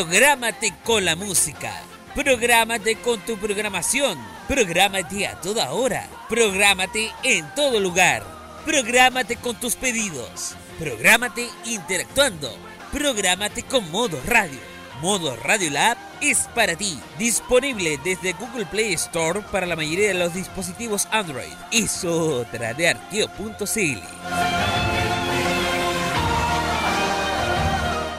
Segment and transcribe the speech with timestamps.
[0.00, 1.70] Prográmate con la música.
[2.14, 4.18] Prográmate con tu programación.
[4.48, 6.08] Prográmate a toda hora.
[6.26, 8.24] Prográmate en todo lugar.
[8.64, 10.56] Prográmate con tus pedidos.
[10.78, 12.50] Prográmate interactuando.
[12.90, 14.58] Prográmate con Modo Radio.
[15.02, 16.98] Modo Radio Lab es para ti.
[17.18, 21.52] Disponible desde Google Play Store para la mayoría de los dispositivos Android.
[21.72, 24.00] Es otra de arqueo.cl.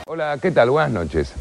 [0.05, 0.69] Hola, ¿qué tal?
[0.69, 1.33] Buenas noches.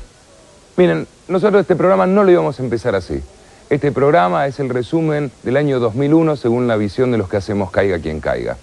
[0.81, 3.21] Miren, nosotros este programa no lo íbamos a empezar así.
[3.69, 7.71] Este programa es el resumen del año 2001 según la visión de los que hacemos
[7.71, 8.57] Caiga quien caiga.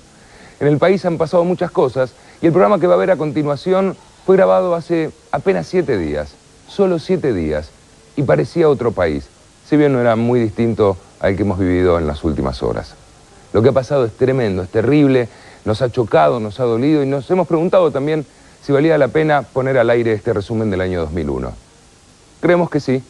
[0.59, 3.17] En el país han pasado muchas cosas y el programa que va a ver a
[3.17, 6.33] continuación fue grabado hace apenas siete días,
[6.67, 7.69] solo siete días,
[8.15, 9.27] y parecía otro país,
[9.69, 12.95] si bien no era muy distinto al que hemos vivido en las últimas horas.
[13.53, 15.29] Lo que ha pasado es tremendo, es terrible,
[15.65, 18.25] nos ha chocado, nos ha dolido y nos hemos preguntado también
[18.63, 21.66] si valía la pena poner al aire este resumen del año 2001.
[22.39, 23.03] Creemos que sí,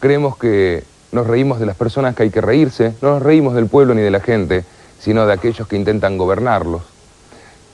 [0.00, 3.66] creemos que nos reímos de las personas que hay que reírse, no nos reímos del
[3.66, 4.64] pueblo ni de la gente,
[4.98, 6.82] sino de aquellos que intentan gobernarlos.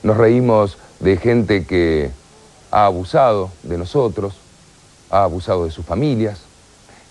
[0.03, 2.11] Nos reímos de gente que
[2.71, 4.35] ha abusado de nosotros,
[5.09, 6.41] ha abusado de sus familias,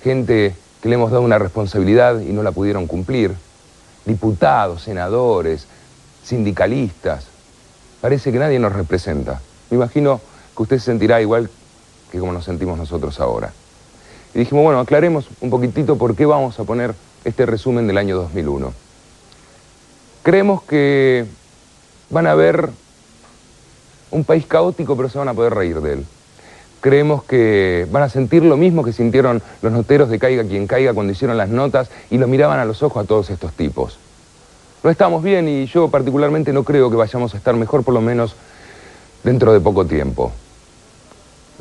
[0.02, 3.34] gente que le hemos dado una responsabilidad y no la pudieron cumplir,
[4.04, 5.66] diputados, senadores,
[6.22, 7.26] sindicalistas.
[8.00, 9.40] Parece que nadie nos representa.
[9.70, 10.20] Me imagino
[10.56, 11.50] que usted se sentirá igual
[12.12, 13.52] que como nos sentimos nosotros ahora.
[14.34, 18.16] Y dijimos, bueno, aclaremos un poquitito por qué vamos a poner este resumen del año
[18.16, 18.72] 2001.
[20.22, 21.26] Creemos que
[22.10, 22.70] van a ver
[24.10, 26.06] un país caótico, pero se van a poder reír de él.
[26.80, 30.94] Creemos que van a sentir lo mismo que sintieron los noteros de Caiga quien caiga
[30.94, 33.98] cuando hicieron las notas y lo miraban a los ojos a todos estos tipos.
[34.84, 38.00] No estamos bien y yo particularmente no creo que vayamos a estar mejor por lo
[38.00, 38.36] menos
[39.24, 40.32] dentro de poco tiempo.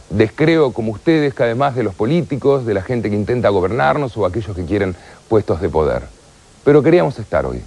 [0.09, 4.15] Descreo como ustedes cada vez más de los políticos, de la gente que intenta gobernarnos
[4.17, 4.95] o aquellos que quieren
[5.27, 6.03] puestos de poder.
[6.63, 7.61] Pero queríamos estar hoy.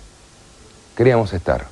[0.97, 1.67] Queríamos estar.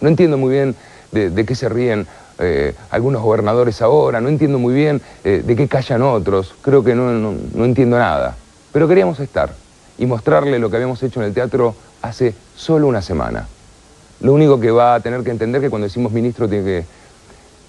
[0.00, 0.74] No entiendo muy bien
[1.12, 2.06] de, qué se ríen
[2.38, 6.94] eh, algunos gobernadores ahora, no entiendo muy bien eh, de qué callan otros, creo que
[6.94, 8.36] no, no entiendo nada.
[8.72, 9.52] Pero queríamos estar
[9.98, 13.46] y mostrarle lo que habíamos hecho en el teatro hace solo una semana.
[14.20, 16.84] Lo único que va a tener que entender que cuando decimos ministro tiene que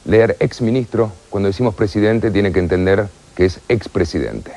[0.05, 4.51] leer ex ministro, cuando decimos presidente tiene que entender que es expresidente.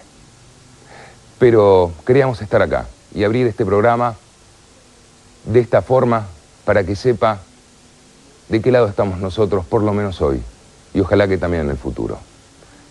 [1.39, 4.17] Pero queríamos estar acá y abrir este programa
[5.45, 6.27] de esta forma
[6.65, 7.41] para que sepa
[8.49, 10.43] de qué lado estamos nosotros, por lo menos hoy,
[10.93, 12.19] y ojalá que también en el futuro.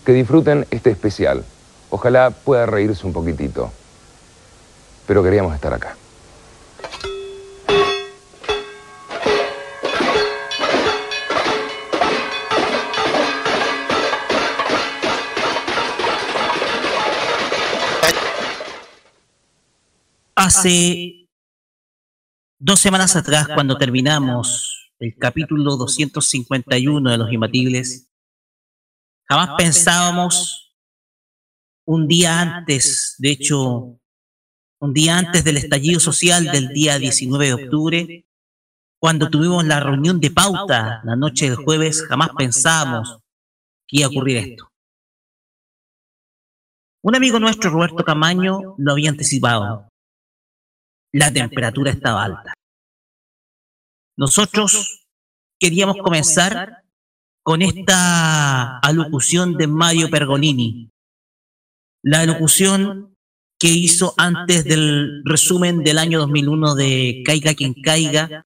[0.05, 1.43] Que disfruten este especial.
[1.89, 3.71] Ojalá pueda reírse un poquitito.
[5.07, 5.95] Pero queríamos estar acá.
[20.35, 21.29] Hace
[22.57, 28.09] dos semanas atrás, cuando terminamos el capítulo 251 de Los Imbatibles,
[29.29, 30.75] jamás pensábamos
[31.85, 33.99] un día antes, de hecho,
[34.79, 38.27] un día antes del estallido social del día 19 de octubre,
[38.99, 43.19] cuando tuvimos la reunión de pauta la noche del jueves, jamás pensábamos
[43.87, 44.67] que iba a ocurrir esto.
[47.03, 49.92] Un amigo nuestro, Roberto Camaño, lo había anticipado
[51.13, 52.53] la temperatura estaba alta.
[54.17, 55.07] Nosotros
[55.59, 56.83] queríamos comenzar
[57.43, 60.89] con esta alocución de Mario Pergolini,
[62.03, 63.15] la alocución
[63.59, 68.45] que hizo antes del resumen del año 2001 de Caiga quien caiga,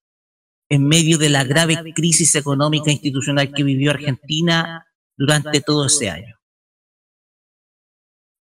[0.69, 4.85] en medio de la grave crisis económica e institucional que vivió Argentina
[5.17, 6.35] durante todo ese año.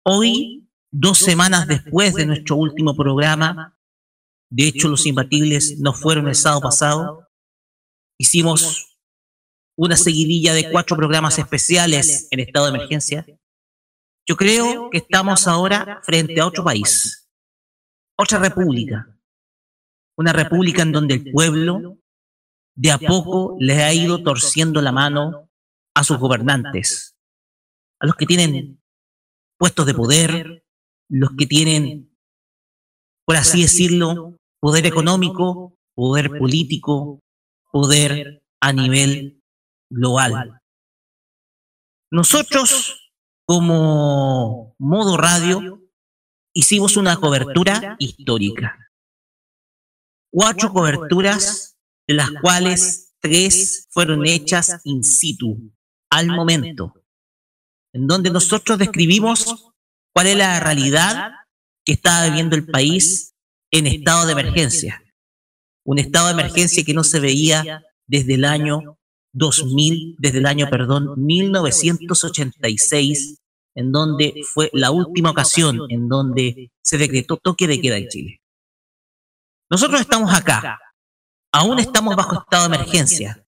[0.03, 3.75] Hoy, dos semanas después de nuestro último programa,
[4.50, 7.28] de hecho, los imbatibles no fueron el sábado pasado.
[8.18, 9.00] Hicimos
[9.78, 13.26] una seguidilla de cuatro programas especiales en estado de emergencia.
[14.28, 17.30] Yo creo que estamos ahora frente a otro país,
[18.18, 19.20] otra república,
[20.18, 22.00] una república en donde el pueblo
[22.76, 25.50] de a poco le ha ido torciendo la mano
[25.94, 27.18] a sus gobernantes,
[28.00, 28.82] a los que tienen
[29.58, 30.66] puestos de poder,
[31.09, 32.15] los que tienen
[33.26, 37.20] por así decirlo, poder económico, poder político,
[37.72, 39.42] poder a nivel
[39.90, 40.62] global.
[42.12, 43.12] Nosotros,
[43.46, 45.82] como modo radio,
[46.54, 48.78] hicimos una cobertura histórica.
[50.32, 51.78] Cuatro coberturas,
[52.08, 55.74] de las cuales tres fueron hechas in situ,
[56.12, 56.94] al momento,
[57.94, 59.72] en donde nosotros describimos
[60.14, 61.32] cuál es la realidad
[61.85, 63.34] que estaba viviendo el país
[63.72, 65.02] en estado de emergencia.
[65.85, 68.97] Un estado de emergencia que no se veía desde el año
[69.34, 73.37] 2000, desde el año, perdón, 1986,
[73.76, 78.41] en donde fue la última ocasión en donde se decretó toque de queda en Chile.
[79.70, 80.79] Nosotros estamos acá,
[81.52, 83.46] aún estamos bajo estado de emergencia.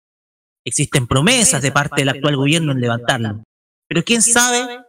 [0.64, 3.44] Existen promesas de parte del actual gobierno en levantarlo,
[3.88, 4.80] pero quién sabe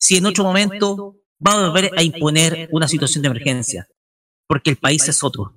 [0.00, 3.88] si en otro momento va a volver a imponer una situación de emergencia,
[4.46, 5.54] porque el país es otro.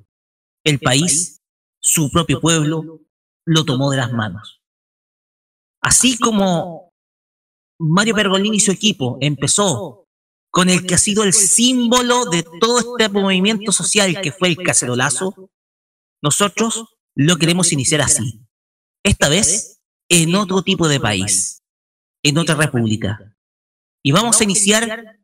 [0.63, 1.41] El país,
[1.79, 3.01] su propio pueblo,
[3.45, 4.61] lo tomó de las manos.
[5.81, 6.91] Así como
[7.79, 10.05] Mario Pergolini y su equipo empezó
[10.51, 14.57] con el que ha sido el símbolo de todo este movimiento social que fue el
[14.57, 15.49] cacerolazo,
[16.21, 16.85] nosotros
[17.15, 18.45] lo queremos iniciar así.
[19.03, 21.63] Esta vez en otro tipo de país,
[22.21, 23.35] en otra república.
[24.03, 25.20] Y vamos a iniciar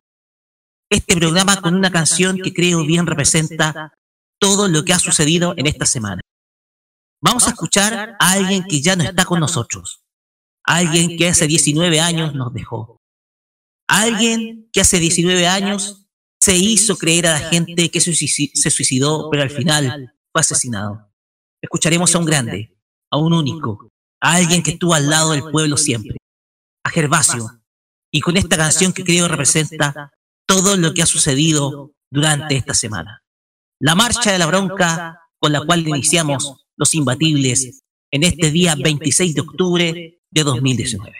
[0.90, 3.92] este programa con una canción que creo bien representa
[4.40, 6.22] todo lo que ha sucedido en esta semana.
[7.20, 10.02] Vamos a escuchar a alguien que ya no está con nosotros
[10.68, 13.00] Alguien que hace 19 años nos dejó.
[13.88, 16.06] Alguien que hace 19 años
[16.38, 21.10] se hizo creer a la gente que se suicidó, pero al final fue asesinado.
[21.62, 22.76] Escucharemos a un grande,
[23.10, 23.88] a un único,
[24.20, 26.18] a alguien que estuvo al lado del pueblo siempre,
[26.84, 27.62] a Gervasio,
[28.12, 30.12] y con esta canción que creo representa
[30.48, 33.22] todo lo que ha sucedido durante esta semana.
[33.80, 39.34] La marcha de la bronca con la cual iniciamos los imbatibles en este día 26
[39.34, 41.16] de octubre de 2019.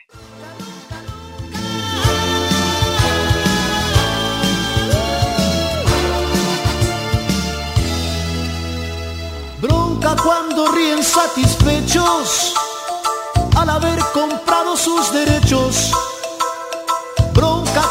[9.60, 12.54] Bronca cuando ríen satisfechos
[13.56, 15.92] al haber comprado sus derechos.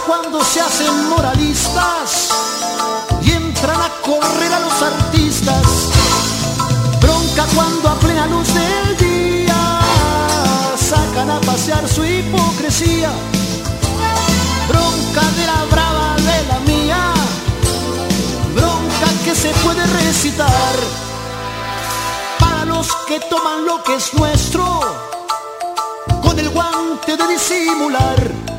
[0.07, 2.29] Cuando se hacen moralistas
[3.21, 5.89] y entran a correr a los artistas.
[7.01, 9.17] Bronca cuando a plena luz del día
[11.29, 13.09] a pasear su hipocresía.
[14.69, 17.13] Bronca de la brava de la mía,
[18.55, 20.75] bronca que se puede recitar
[22.39, 24.79] para los que toman lo que es nuestro
[26.21, 28.56] con el guante de disimular.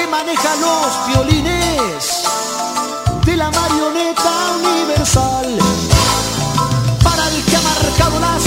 [0.00, 2.22] Que maneja los violines
[3.26, 4.32] de la marioneta
[4.64, 5.58] universal.
[7.04, 8.42] Para el que ha marcado las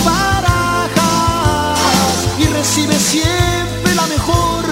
[2.47, 4.63] recibe siempre la mejor.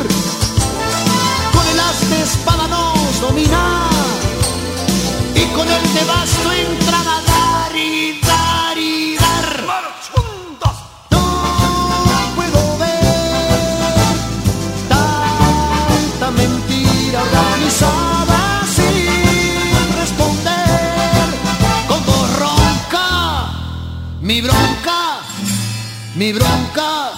[1.54, 3.88] Con el as de espada nos domina
[5.36, 6.61] y con el de basto
[24.31, 25.19] mi bronca,
[26.16, 27.12] mi bronca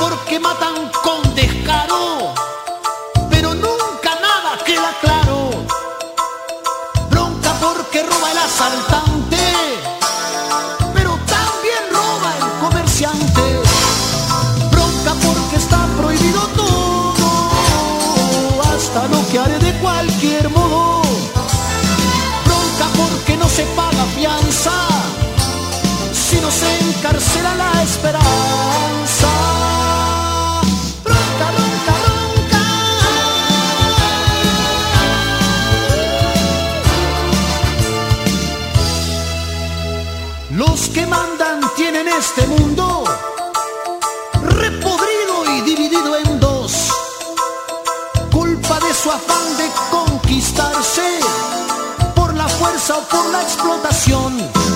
[0.00, 2.25] porque matan con descaro,
[26.56, 28.56] si no se encarcela la esperanza.
[40.92, 43.04] que mandan tienen este mundo
[44.42, 46.90] repodrido y dividido en dos.
[48.32, 51.20] Culpa de su afán de conquistarse
[52.14, 54.75] por la fuerza o por la explotación.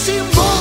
[0.00, 0.53] sin bombas.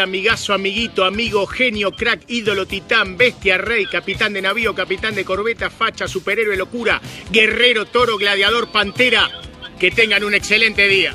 [0.00, 5.70] Amigazo, amiguito, amigo, genio, crack, ídolo, titán, bestia, rey, capitán de navío, capitán de corbeta,
[5.70, 7.00] facha, superhéroe, locura,
[7.30, 9.30] guerrero, toro, gladiador, pantera.
[9.78, 11.14] Que tengan un excelente día.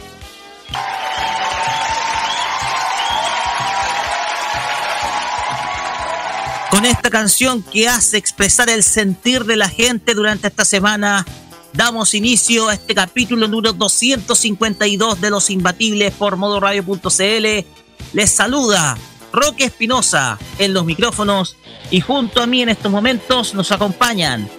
[6.73, 11.23] Con esta canción que hace expresar el sentir de la gente durante esta semana,
[11.71, 17.82] damos inicio a este capítulo número 252 de Los Imbatibles por modoradio.cl.
[18.11, 18.97] Les saluda
[19.31, 21.55] Roque Espinosa en los micrófonos
[21.89, 24.49] y junto a mí en estos momentos nos acompañan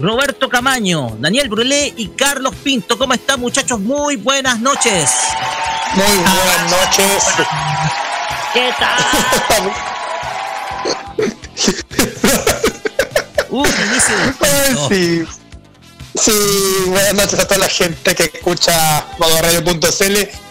[0.00, 2.98] Roberto Camaño, Daniel Brulé y Carlos Pinto.
[2.98, 3.80] ¿Cómo están muchachos?
[3.80, 5.10] Muy buenas noches.
[5.94, 7.24] Muy buenas noches.
[8.52, 8.98] ¿Qué tal?
[13.50, 14.00] uh, de
[14.88, 15.24] sí.
[16.16, 16.32] Sí,
[16.86, 20.44] buenas noches a toda la gente que escucha modoradio.cl.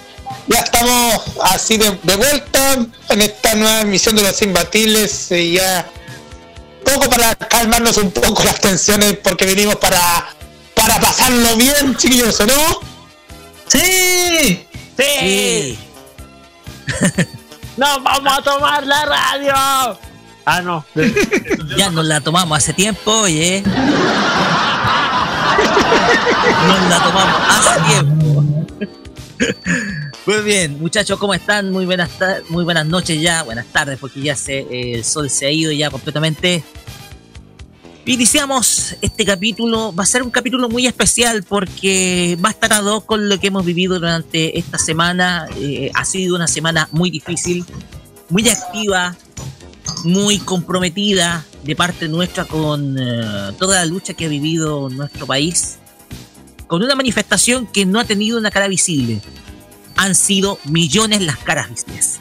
[0.47, 2.73] Ya estamos así de, vuelta
[3.09, 5.89] en esta nueva emisión de los imbatibles y ya
[6.83, 9.99] poco para calmarnos un poco las tensiones porque venimos para
[10.73, 12.79] para pasarlo bien, chiquillos, ¿o no?
[13.67, 15.79] Sí, sí.
[17.77, 19.53] Nos vamos a tomar la radio.
[20.45, 20.85] Ah, no.
[21.77, 23.63] ya nos la tomamos hace tiempo, oye.
[26.67, 28.43] Nos la tomamos hace tiempo.
[30.25, 31.69] Muy bien, muchachos, ¿cómo están?
[31.69, 32.09] Muy buenas,
[32.47, 35.69] muy buenas noches ya, buenas tardes, porque ya se, eh, el sol se ha ido
[35.73, 36.63] ya completamente.
[38.05, 42.79] Iniciamos este capítulo, va a ser un capítulo muy especial porque va a estar a
[42.79, 45.47] dos con lo que hemos vivido durante esta semana.
[45.57, 47.65] Eh, ha sido una semana muy difícil,
[48.29, 49.17] muy activa,
[50.05, 55.79] muy comprometida de parte nuestra con eh, toda la lucha que ha vivido nuestro país,
[56.67, 59.21] con una manifestación que no ha tenido una cara visible.
[59.95, 62.19] Han sido millones las caras visibles.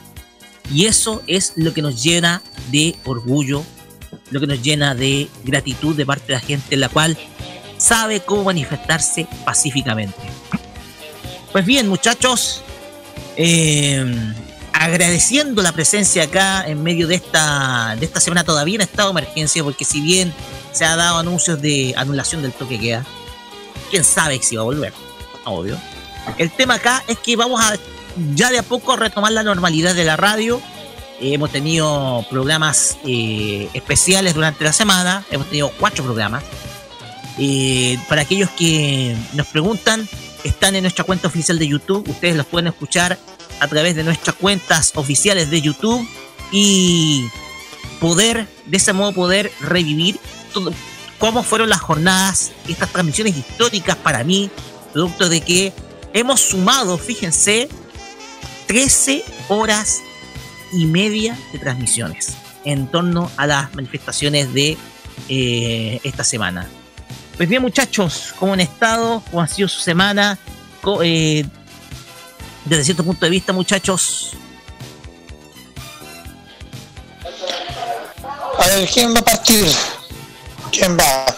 [0.71, 3.63] Y eso es lo que nos llena de orgullo,
[4.31, 7.17] lo que nos llena de gratitud de parte de la gente, la cual
[7.77, 10.17] sabe cómo manifestarse pacíficamente.
[11.51, 12.63] Pues bien, muchachos,
[13.35, 14.05] eh,
[14.73, 19.19] agradeciendo la presencia acá en medio de esta, de esta semana todavía en estado de
[19.19, 20.33] emergencia, porque si bien
[20.71, 23.05] se ha dado anuncios de anulación del toque queda,
[23.91, 24.93] quién sabe si va a volver,
[25.45, 25.77] obvio.
[26.37, 27.75] El tema acá es que vamos a
[28.33, 30.61] ya de a poco retomar la normalidad de la radio.
[31.19, 36.43] hemos tenido programas eh, especiales durante la semana, hemos tenido cuatro programas.
[37.37, 40.07] Eh, para aquellos que nos preguntan,
[40.43, 43.17] están en nuestra cuenta oficial de YouTube, ustedes los pueden escuchar
[43.59, 46.07] a través de nuestras cuentas oficiales de YouTube
[46.51, 47.25] y
[47.99, 50.19] poder, de ese modo, poder revivir
[51.17, 54.51] cómo fueron las jornadas, estas transmisiones históricas para mí,
[54.91, 55.73] producto de que
[56.13, 57.67] hemos sumado, fíjense,
[58.67, 60.01] 13 horas
[60.71, 64.77] y media de transmisiones en torno a las manifestaciones de
[65.27, 66.69] eh, esta semana.
[67.35, 69.23] Pues bien, muchachos, ¿cómo han estado?
[69.29, 70.37] ¿Cómo ha sido su semana?
[71.03, 71.45] Eh,
[72.65, 74.37] desde cierto punto de vista, muchachos?
[78.59, 79.65] A ver, ¿quién va a partir?
[80.71, 81.32] ¿Quién va?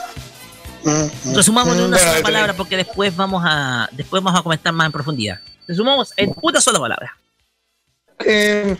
[1.33, 4.91] Resumamos en una sola palabra porque después vamos a después vamos a comentar más en
[4.91, 5.39] profundidad.
[5.67, 7.17] Resumamos en una sola palabra.
[8.19, 8.77] Eh,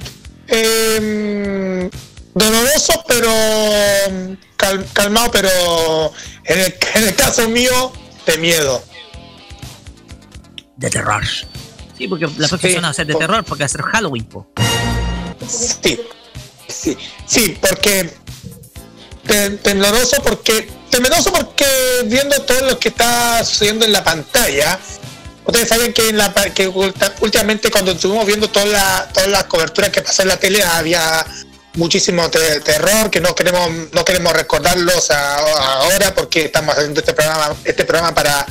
[0.47, 1.89] eh,
[2.33, 3.29] doloroso, pero
[4.93, 5.49] calmado, pero
[6.43, 7.91] en el, en el caso mío,
[8.25, 8.83] de miedo.
[10.77, 11.23] De terror.
[11.97, 14.51] Sí, porque la próxima va a ser de terror, porque va a ser Halloween, po.
[15.47, 15.99] Sí,
[16.67, 18.13] sí, sí, porque
[19.25, 21.65] tembloroso porque temeroso porque
[22.05, 24.79] viendo todo lo que está sucediendo en la pantalla
[25.45, 29.89] ustedes saben que en la que últimamente cuando estuvimos viendo toda la, todas las coberturas
[29.89, 31.25] que pasó en la tele había
[31.73, 37.83] muchísimo terror que no queremos no queremos recordarlos ahora porque estamos haciendo este programa este
[37.83, 38.45] programa para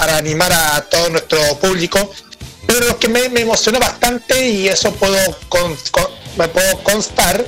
[0.00, 2.10] para animar a todo nuestro público.
[2.66, 5.18] Pero lo que me, emocionó bastante y eso puedo
[6.38, 7.44] me puedo constar,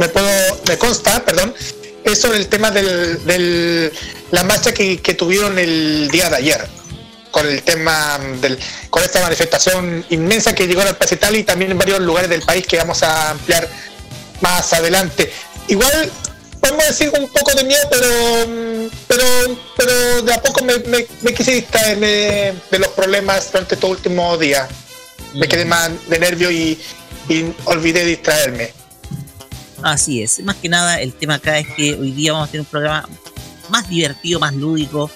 [0.00, 1.54] me puedo, me consta, perdón,
[2.04, 3.92] es sobre el tema del,
[4.30, 6.66] la marcha que, tuvieron el día de ayer
[7.30, 11.78] con el tema del, con esta manifestación inmensa que llegó al Pacetal y también en
[11.78, 13.68] varios lugares del país que vamos a ampliar
[14.40, 15.30] más adelante.
[15.68, 16.10] Igual
[16.60, 19.24] podemos decir un poco de miedo, pero, pero,
[19.76, 24.66] pero de a poco me, me, quise distraerme de los problemas durante estos últimos días.
[25.34, 26.80] Me quedé más de nervio y,
[27.28, 28.79] y olvidé distraerme.
[29.82, 32.62] Así es, más que nada el tema acá es que hoy día vamos a tener
[32.62, 33.08] un programa
[33.70, 35.10] más divertido, más lúdico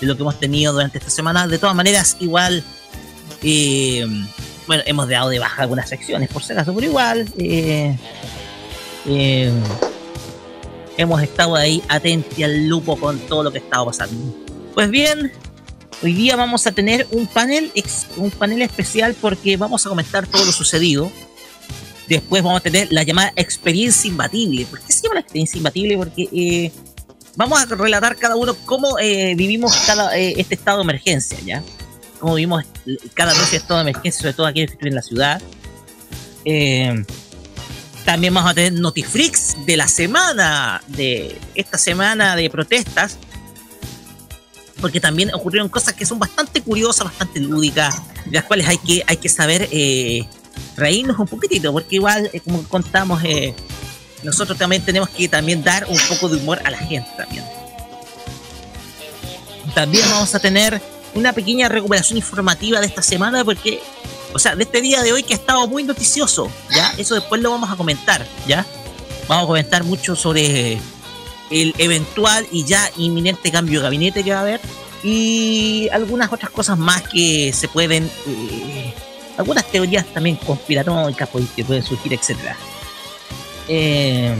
[0.00, 1.46] de lo que hemos tenido durante esta semana.
[1.46, 2.64] De todas maneras, igual
[3.42, 4.06] eh,
[4.66, 7.96] bueno, hemos dado de baja algunas secciones, por si acaso, pero igual eh,
[9.06, 9.52] eh,
[10.96, 14.34] hemos estado ahí atentos al lupo con todo lo que estaba pasando.
[14.74, 15.32] Pues bien,
[16.02, 17.72] hoy día vamos a tener un panel,
[18.16, 21.10] un panel especial porque vamos a comentar todo lo sucedido.
[22.08, 24.66] Después vamos a tener la llamada experiencia imbatible.
[24.66, 25.96] ¿Por qué se llama la experiencia imbatible?
[25.96, 26.72] Porque eh,
[27.36, 31.62] vamos a relatar cada uno cómo vivimos cada, este estado de emergencia, ¿ya?
[32.18, 32.64] como vimos
[33.14, 35.40] cada vez estado de emergencia, sobre todo aquí en la ciudad.
[36.44, 37.04] Eh,
[38.04, 43.18] también vamos a tener Notiflix de la semana, de esta semana de protestas,
[44.80, 49.04] porque también ocurrieron cosas que son bastante curiosas, bastante lúdicas, de las cuales hay que,
[49.06, 50.26] hay que saber eh,
[50.76, 53.22] reírnos un poquitito, porque igual, eh, como contamos,
[54.22, 57.44] nosotros también tenemos que también dar un poco de humor a la gente también.
[59.74, 60.80] También vamos a tener
[61.14, 63.80] una pequeña recuperación informativa de esta semana porque,
[64.32, 66.94] o sea, de este día de hoy que ha estado muy noticioso, ¿ya?
[66.98, 68.66] Eso después lo vamos a comentar, ¿ya?
[69.28, 70.78] Vamos a comentar mucho sobre
[71.50, 74.60] el eventual y ya inminente cambio de gabinete que va a haber
[75.02, 78.94] y algunas otras cosas más que se pueden, eh,
[79.38, 82.56] algunas teorías también conspiranoicas pues, que pueden surgir, etcétera.
[83.68, 84.34] Eh,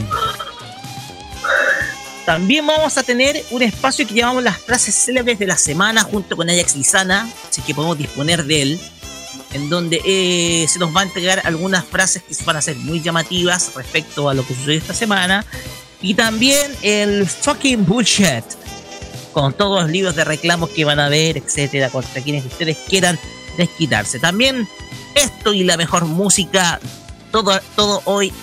[2.25, 6.35] también vamos a tener un espacio que llamamos las frases célebres de la semana junto
[6.35, 8.79] con Ajax Lizana, así que podemos disponer de él,
[9.53, 13.01] en donde eh, se nos va a entregar algunas frases que van a ser muy
[13.01, 15.45] llamativas respecto a lo que sucedió esta semana.
[16.01, 18.43] Y también el fucking bullshit,
[19.31, 23.17] con todos los libros de reclamos que van a ver, etcétera, contra quienes ustedes quieran
[23.57, 24.19] desquitarse.
[24.19, 24.67] También
[25.23, 26.79] esto y la mejor música,
[27.31, 28.33] todo, todo hoy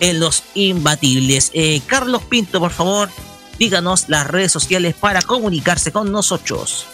[0.00, 1.50] en los imbatibles.
[1.54, 3.10] Eh, Carlos Pinto, por favor,
[3.58, 6.86] díganos las redes sociales para comunicarse con nosotros.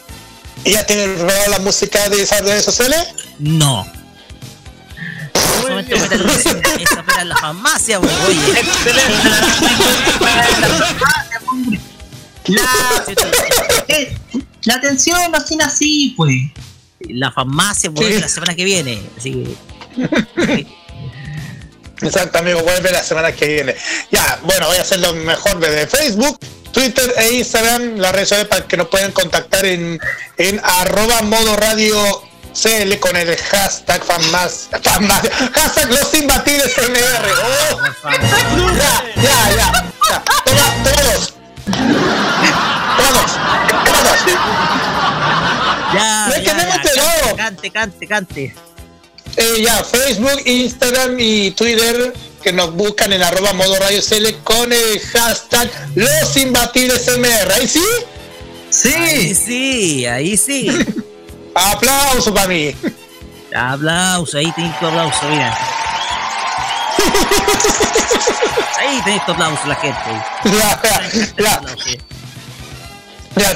[0.64, 3.08] ¿Y ya tienen preparada la música de esas redes sociales?
[3.38, 3.86] No.
[5.88, 8.08] Esa era la farmacia, oye.
[12.48, 12.64] La,
[14.64, 16.34] la atención no tiene así, pues.
[17.00, 19.02] La farmacia vuelve la semana que viene.
[19.16, 19.44] Así
[19.96, 20.66] que.
[22.02, 23.74] Exacto, amigo, vuelve la semana que viene.
[24.10, 26.38] Ya, bueno, voy a hacer lo mejor desde Facebook,
[26.72, 29.98] Twitter e Instagram, las redes sociales para que nos puedan contactar en,
[30.36, 32.22] en arroba modo radio
[32.54, 37.28] CL con el hashtag fanmas, hashtag los imbatibles MR.
[37.40, 38.74] Oh.
[38.74, 39.72] Ya, ya, ya,
[40.10, 40.24] ya.
[40.84, 41.34] todos.
[42.96, 43.30] Todos.
[43.86, 44.26] Todos.
[44.26, 44.67] Ya, ya, ya,
[47.38, 48.54] cante, cante, cante.
[49.36, 54.72] Eh, ya, Facebook, Instagram y Twitter que nos buscan en arroba modo radio CL con
[54.72, 57.52] el hashtag los imbatibles MR.
[57.54, 57.84] ¿Ahí sí?
[58.70, 58.92] Sí.
[58.92, 60.68] Ahí sí, ahí sí.
[61.54, 62.74] aplauso para mí.
[63.54, 65.56] Aplauso, ahí tenés tu aplauso, mira.
[68.80, 70.00] Ahí tenés tu aplauso la gente.
[71.38, 71.60] Ya,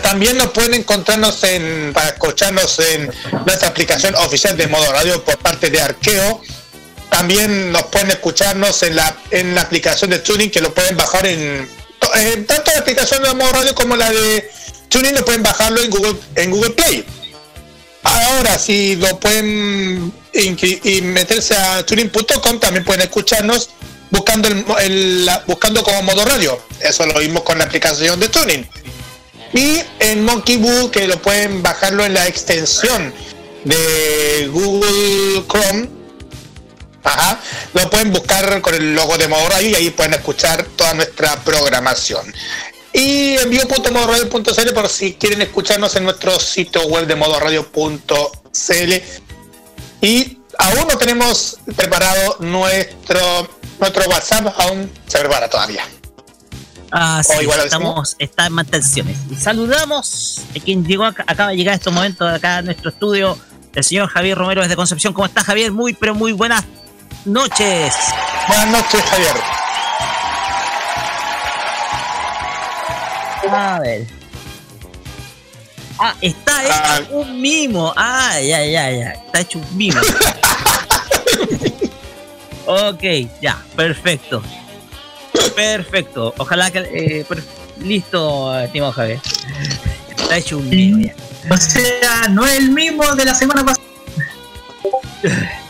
[0.02, 3.10] también nos pueden encontrarnos en, para escucharnos en
[3.46, 6.40] nuestra aplicación oficial de modo radio por parte de Arqueo.
[7.10, 11.26] También nos pueden escucharnos en la, en la aplicación de Tuning que lo pueden bajar
[11.26, 11.68] en,
[12.46, 14.50] tanto la aplicación de modo radio como la de
[14.88, 17.04] Tuning lo pueden bajarlo en Google, en Google Play.
[18.02, 23.70] Ahora, si lo pueden y meterse a tuning.com, también pueden escucharnos
[24.10, 26.60] buscando el, buscando como modo radio.
[26.80, 28.68] Eso lo vimos con la aplicación de Tuning.
[29.52, 33.12] Y en Monkey Boo, que lo pueden bajarlo en la extensión
[33.64, 35.88] de Google Chrome.
[37.04, 37.40] Ajá.
[37.74, 41.36] Lo pueden buscar con el logo de Modo Radio y ahí pueden escuchar toda nuestra
[41.44, 42.32] programación.
[42.92, 48.92] Y envío.modoradio.cl por si quieren escucharnos en nuestro sitio web de modoradio.cl.
[50.00, 53.48] Y aún no tenemos preparado nuestro,
[53.80, 55.86] nuestro WhatsApp, aún se prepara todavía.
[56.94, 59.16] Ah, sí, estamos, está en mantenciones.
[59.30, 63.38] Y saludamos a quien llegó, acaba de llegar a estos momentos acá a nuestro estudio,
[63.74, 65.14] el señor Javier Romero desde Concepción.
[65.14, 65.72] ¿Cómo está Javier?
[65.72, 66.64] Muy, pero muy buenas
[67.24, 67.94] noches.
[68.46, 69.34] Buenas noches, Javier.
[73.50, 74.06] A ver.
[75.98, 77.00] Ah, está hecho ah.
[77.10, 77.94] un mimo.
[77.96, 79.12] Ah, ya, ya, ya.
[79.12, 80.00] Está hecho un mimo.
[82.66, 83.02] ok,
[83.40, 84.42] ya, perfecto.
[85.54, 86.34] Perfecto.
[86.38, 86.78] Ojalá que.
[86.78, 87.26] Eh,
[87.80, 89.20] listo, estimado Javier.
[90.10, 91.14] Está hecho un mimo ya.
[91.50, 93.86] O sea, no es el mismo de la semana pasada.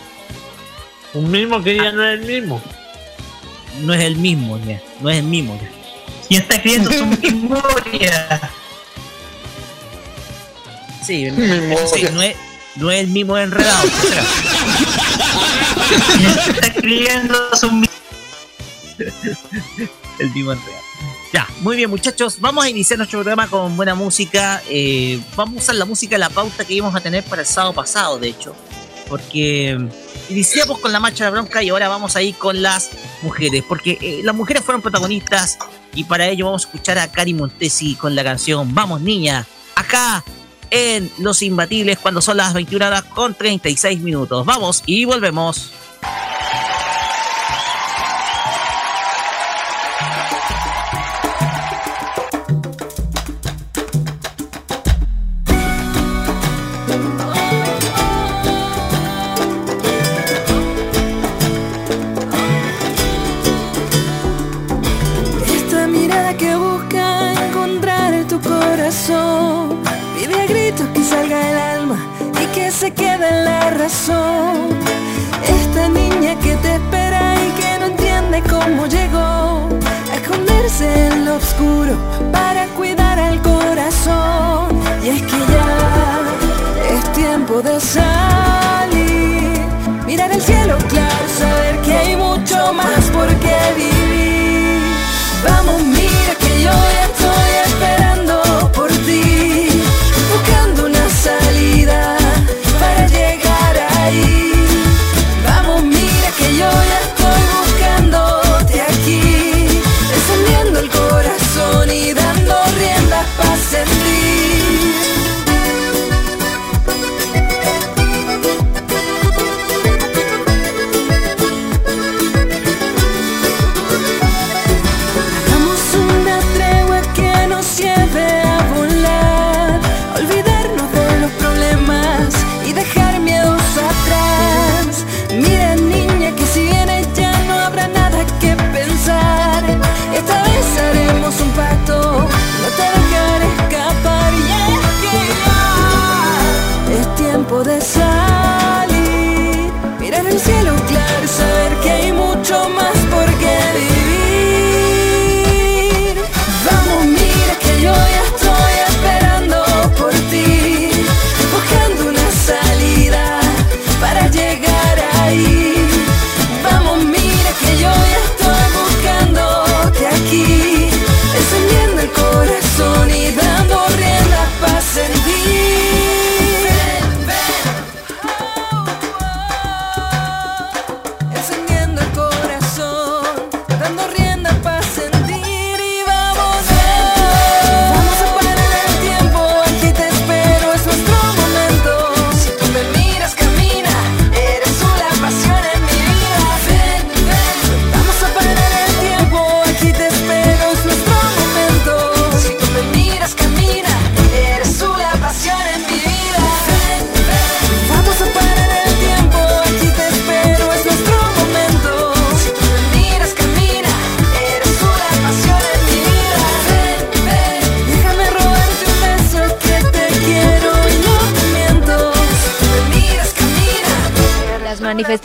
[1.14, 2.62] Un mismo que ya no es el mismo.
[3.83, 4.81] No es el mismo, ya.
[5.01, 5.68] No es el mismo, ya.
[6.29, 8.40] Y está escribiendo su memoria.
[11.05, 11.37] Sí, sí
[12.12, 12.37] no, es,
[12.77, 13.87] no es el mismo enredado.
[16.27, 17.70] está escribiendo su
[20.19, 20.81] El Demon Real.
[21.33, 24.62] Ya, muy bien muchachos, vamos a iniciar nuestro programa con buena música.
[24.69, 27.73] Eh, vamos a usar la música, la pauta que íbamos a tener para el sábado
[27.73, 28.55] pasado, de hecho.
[29.09, 29.79] Porque
[30.29, 32.91] iniciamos con la marcha de la bronca y ahora vamos a ir con las
[33.23, 33.65] mujeres.
[33.67, 35.59] Porque eh, las mujeres fueron protagonistas
[35.95, 40.23] y para ello vamos a escuchar a Cari Montesi con la canción Vamos Niña, acá
[40.71, 44.45] en Los Imbatibles cuando son las 21 horas con 36 minutos.
[44.47, 45.73] Vamos y volvemos.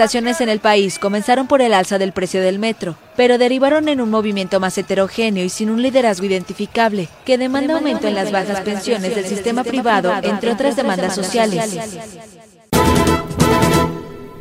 [0.08, 4.00] Manifestaciones en el país comenzaron por el alza del precio del metro, pero derivaron en
[4.00, 8.62] un movimiento más heterogéneo y sin un liderazgo identificable, que demanda aumento en las bajas
[8.62, 11.78] pensiones del sistema privado, entre otras demandas sociales.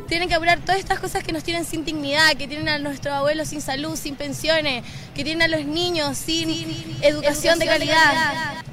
[0.07, 3.13] Tienen que apurar todas estas cosas que nos tienen sin dignidad, que tienen a nuestros
[3.13, 6.49] abuelos sin salud, sin pensiones, que tienen a los niños sin,
[7.01, 8.63] educación, de calidad.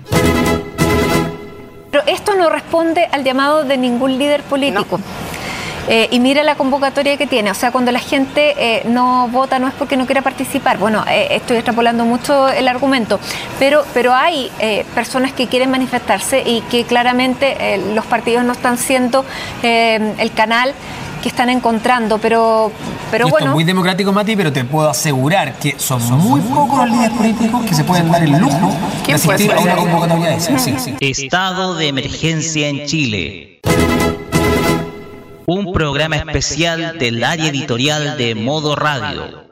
[1.90, 5.00] Pero esto no responde al llamado de ningún líder político.
[5.88, 9.58] Eh, y mira la convocatoria que tiene, o sea, cuando la gente eh, no vota
[9.58, 10.78] no es porque no quiera participar.
[10.78, 13.20] Bueno, eh, estoy extrapolando mucho el argumento,
[13.58, 18.52] pero, pero hay eh, personas que quieren manifestarse y que claramente eh, los partidos no
[18.52, 19.24] están siendo
[19.62, 20.74] eh, el canal
[21.22, 22.70] que están encontrando, pero,
[23.10, 23.52] pero bueno.
[23.52, 27.74] muy democrático, Mati, pero te puedo asegurar que son muy pocos los líderes políticos que
[27.74, 28.74] se pueden dar el lujo
[29.06, 30.58] de asistir a una convocatoria de esa.
[30.58, 30.94] Sí, sí.
[31.00, 33.53] Estado de emergencia en Chile.
[35.46, 39.44] Un programa especial del área editorial de Modo Radio.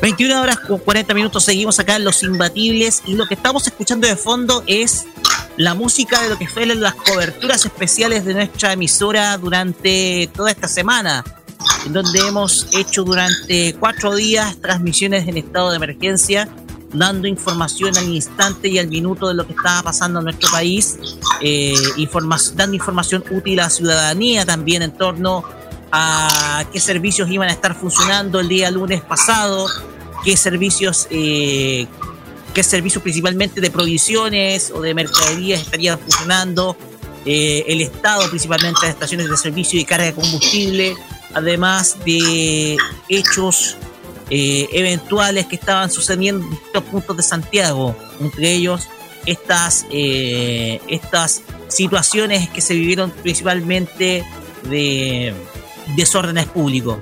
[0.00, 1.44] ...21 horas con 40 minutos...
[1.44, 3.02] ...seguimos acá en Los Imbatibles...
[3.06, 5.06] ...y lo que estamos escuchando de fondo es...
[5.56, 10.68] la música de lo que fue las coberturas especiales de nuestra emisora durante toda esta
[10.68, 11.24] semana,
[11.86, 16.48] en donde hemos hecho durante cuatro días transmisiones en estado de emergencia,
[16.92, 20.98] dando información al instante y al minuto de lo que estaba pasando en nuestro país,
[21.40, 21.74] eh,
[22.54, 25.44] dando información útil a la ciudadanía también en torno
[25.90, 29.66] a qué servicios iban a estar funcionando el día lunes pasado,
[30.24, 31.86] qué servicios, eh,
[32.52, 36.76] qué servicios principalmente de provisiones o de mercaderías estarían funcionando,
[37.24, 40.94] eh, el estado principalmente de estaciones de servicio y carga de combustible,
[41.34, 42.76] además de
[43.08, 43.76] hechos
[44.30, 48.88] eh, eventuales que estaban sucediendo en distintos puntos de Santiago, entre ellos
[49.24, 54.24] estas, estas situaciones que se vivieron principalmente
[54.68, 55.32] de
[55.96, 56.98] desórdenes públicos.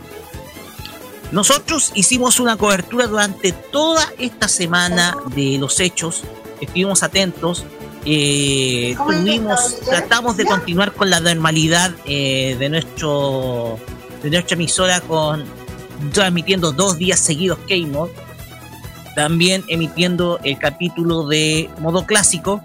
[1.33, 6.25] Nosotros hicimos una cobertura durante toda esta semana de los hechos,
[6.61, 7.65] estuvimos atentos,
[8.05, 13.79] eh, tuvimos, tratamos de continuar con la normalidad eh, de nuestro
[14.23, 15.45] de nuestra emisora con
[16.13, 18.11] transmitiendo dos días seguidos K-Mod,
[19.15, 22.63] también emitiendo el capítulo de modo clásico.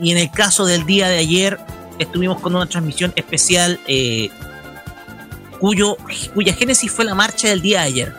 [0.00, 1.58] Y en el caso del día de ayer
[1.98, 4.30] estuvimos con una transmisión especial eh,
[5.64, 5.96] cuyo,
[6.34, 8.14] cuya génesis fue la marcha del día de ayer.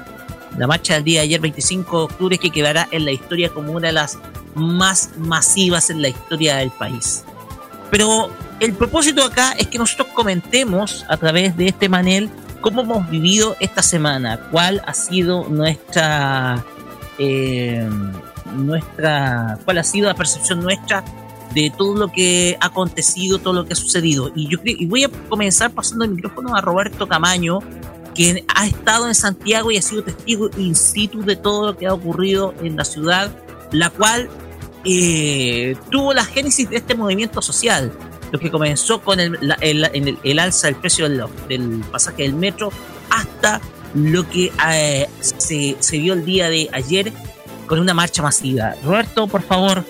[0.57, 3.71] La marcha del día de ayer, 25 de octubre, que quedará en la historia como
[3.71, 4.17] una de las
[4.55, 7.23] más masivas en la historia del país.
[7.91, 12.31] Pero el propósito acá es que nosotros comentemos a través de este manel
[12.61, 16.65] cómo hemos vivido esta semana, cuál ha sido nuestra,
[17.19, 17.87] eh,
[18.55, 21.03] nuestra, cuál ha sido la percepción nuestra
[21.55, 24.29] de todo lo que ha acontecido, todo lo que ha sucedido.
[24.35, 27.59] Y yo y voy a comenzar pasando el micrófono a Roberto Camaño,
[28.13, 31.87] quien ha estado en Santiago y ha sido testigo in situ de todo lo que
[31.87, 33.31] ha ocurrido en la ciudad,
[33.71, 34.29] la cual
[34.83, 37.93] eh, tuvo la génesis de este movimiento social,
[38.33, 42.69] lo que comenzó con el, el, alza del precio del, del, pasaje del metro
[43.09, 43.61] hasta
[43.93, 47.13] lo que eh, se, se vio el día de ayer
[47.65, 48.75] con una marcha masiva.
[48.83, 49.85] Roberto, por favor,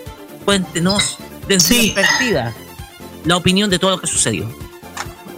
[0.45, 1.91] cuéntenos desde sí.
[1.95, 2.53] perspectiva
[3.25, 4.49] la opinión de todo lo que sucedió.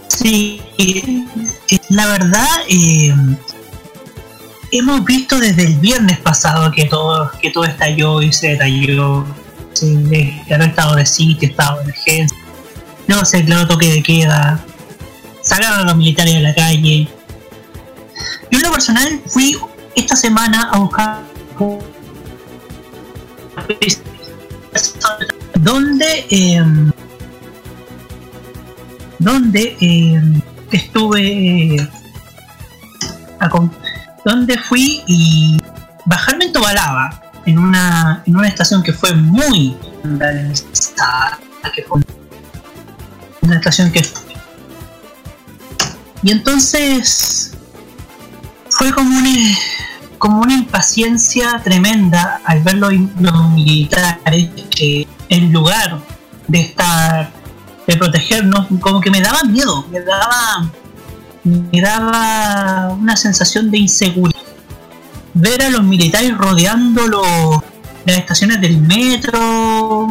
[0.08, 0.60] Sí,
[1.90, 3.14] la verdad, eh,
[4.72, 9.24] hemos visto desde el viernes pasado que todo, que todo estalló y se detalló.
[9.72, 12.38] Se declaró estado de sitio, estado de emergencia.
[13.06, 14.64] No se declaró toque de queda.
[15.40, 17.08] Sacaron a los militares de la calle.
[18.50, 19.56] Yo en lo personal fui
[19.94, 21.22] esta semana a buscar
[25.62, 26.90] donde em,
[29.18, 30.40] donde em,
[30.70, 31.88] estuve
[34.24, 35.56] donde fui y
[36.04, 39.76] bajarme en Tobalaba en una en una estación que fue muy
[41.74, 42.00] que fue
[43.42, 44.02] una estación que
[46.22, 47.52] y entonces
[48.70, 49.30] fue como una
[50.18, 55.98] como una impaciencia tremenda al ver los, militares que en lugar
[56.46, 57.30] de estar
[57.86, 60.70] de protegernos como que me daba miedo me daba
[61.44, 64.40] me daba una sensación de inseguridad.
[65.34, 67.62] Ver a los militares rodeando
[68.04, 70.08] las estaciones del metro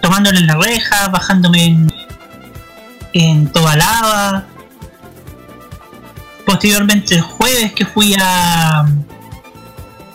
[0.00, 1.92] tomándole la reja bajándome en,
[3.12, 4.46] en Tobalaba
[6.44, 8.84] posteriormente el jueves que fui a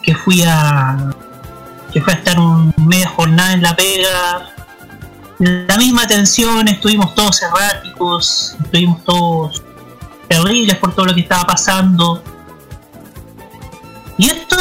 [0.04, 1.16] que fui a
[1.98, 4.54] que fue a estar un media jornada en la pega
[5.40, 9.64] la misma tensión estuvimos todos erráticos estuvimos todos
[10.28, 12.22] terribles por todo lo que estaba pasando.
[14.16, 14.58] Y esto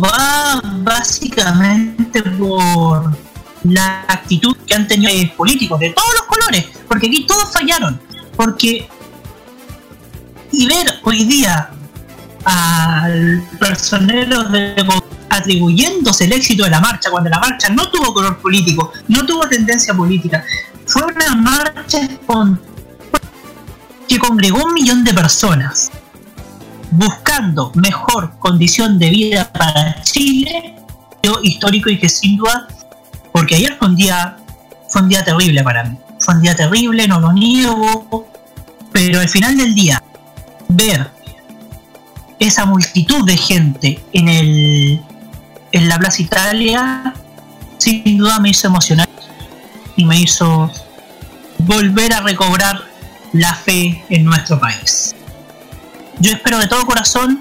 [0.00, 3.10] va básicamente por
[3.64, 8.00] la actitud que han tenido los políticos de todos los colores porque aquí todos fallaron
[8.36, 8.88] porque
[10.52, 11.70] y ver hoy día
[12.44, 14.84] al personero de
[15.30, 19.48] atribuyéndose el éxito de la marcha cuando la marcha no tuvo color político, no tuvo
[19.48, 20.44] tendencia política,
[20.86, 22.00] fue una marcha
[24.08, 25.90] que congregó un millón de personas
[26.90, 30.74] buscando mejor condición de vida para Chile,
[31.42, 32.66] histórico y que sin duda,
[33.32, 34.36] porque ayer fue un día,
[34.88, 38.28] fue un día terrible para mí, fue un día terrible, no lo niego,
[38.92, 40.02] pero al final del día
[40.68, 41.10] ver
[42.40, 45.00] esa multitud de gente en el
[45.72, 47.14] en la Plaza Italia
[47.78, 49.08] sin duda me hizo emocionar
[49.96, 50.70] y me hizo
[51.58, 52.82] volver a recobrar
[53.32, 55.14] la fe en nuestro país.
[56.18, 57.40] Yo espero de todo corazón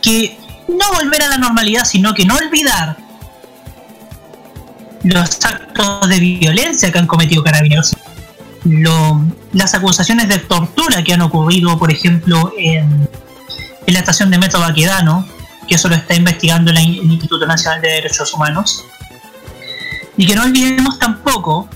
[0.00, 2.96] que no volver a la normalidad, sino que no olvidar
[5.02, 7.96] los actos de violencia que han cometido carabineros,
[9.52, 13.08] las acusaciones de tortura que han ocurrido, por ejemplo, en,
[13.86, 15.26] en la estación de Metro Baquedano,
[15.68, 18.84] que eso lo está investigando el, Instituto Nacional de Derechos Humanos,
[20.16, 21.68] y que no olvidemos tampoco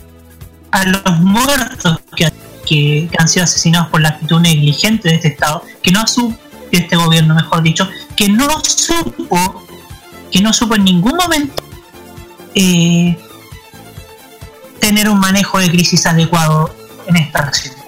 [0.70, 5.90] a los muertos que, han sido asesinados por la actitud negligente de este Estado, que
[5.90, 6.37] no supo,
[6.70, 9.64] de este gobierno, mejor dicho, que no supo,
[10.31, 11.62] que no supo en ningún momento
[12.55, 13.16] eh,
[14.81, 16.75] tener un manejo de crisis adecuado
[17.07, 17.86] en esta circunstancia.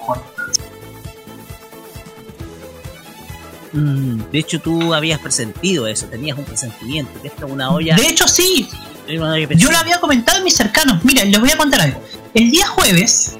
[3.71, 7.95] De hecho, tú habías presentido eso, tenías un presentimiento, que esta es una olla.
[7.95, 8.67] De hecho, sí,
[9.07, 11.03] yo lo había comentado en mis cercanos.
[11.03, 12.03] Mira, les voy a contar algo.
[12.33, 13.37] El día jueves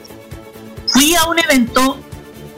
[0.87, 1.99] fui a un evento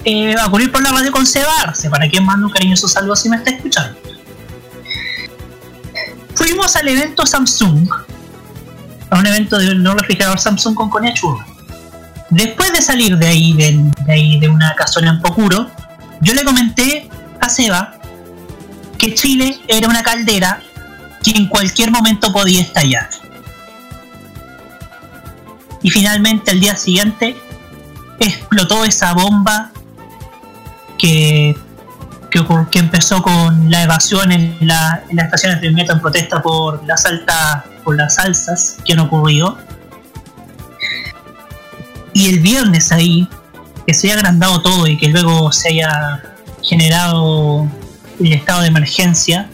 [0.03, 3.15] eh, a ocurrir por la radio con Seba Arce, para quien mando un cariñoso saludo
[3.15, 3.99] si me está escuchando.
[6.36, 7.88] Fuimos al evento Samsung,
[9.10, 11.45] a un evento de no refrigerador Samsung con Churro.
[12.29, 15.69] Después de salir de ahí, de, de ahí, de una casona en Pocuro,
[16.21, 17.10] yo le comenté
[17.41, 17.99] a Seba
[18.97, 20.62] que Chile era una caldera
[21.23, 23.10] que en cualquier momento podía estallar.
[25.82, 27.36] Y finalmente al día siguiente
[28.19, 29.71] explotó esa bomba
[30.99, 31.58] que,
[32.30, 36.86] que, empezó con la evasión en, la, en las estaciones de metro en protesta por
[36.86, 39.58] las altas, por las alzas que han ocurrido.
[42.13, 43.27] Y el viernes ahí,
[43.88, 46.31] que se haya agrandado todo y que luego se haya
[46.63, 47.67] generado
[48.19, 49.50] el estado de emergencia,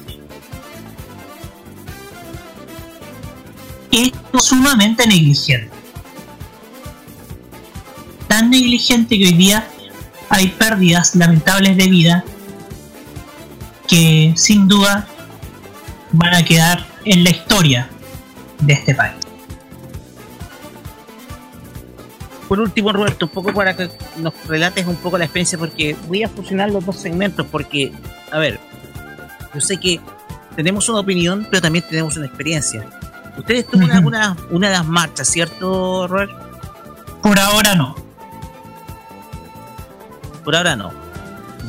[3.92, 5.72] es sumamente negligente.
[8.28, 9.68] Tan negligente que hoy día
[10.30, 12.26] hay pérdidas lamentables de vida
[13.88, 15.08] que sin duda
[16.12, 17.90] van a quedar en la historia
[18.60, 19.27] de este país.
[22.48, 26.24] Por último, Roberto, un poco para que nos relates un poco la experiencia, porque voy
[26.24, 27.92] a fusionar los dos segmentos, porque,
[28.32, 28.60] a ver,
[29.54, 30.00] yo sé que
[30.56, 32.86] tenemos una opinión, pero también tenemos una experiencia.
[33.38, 36.32] Ustedes estuvo en alguna una de las marchas, ¿cierto, Robert?
[37.22, 37.96] Por ahora no.
[40.44, 40.92] Por ahora no.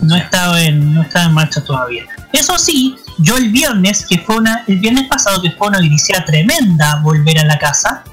[0.02, 2.06] No he estado en, no he estado en marcha todavía.
[2.32, 6.24] Eso sí, yo el viernes, que fue una, el viernes pasado que fue una odisea
[6.24, 8.04] tremenda volver a la casa,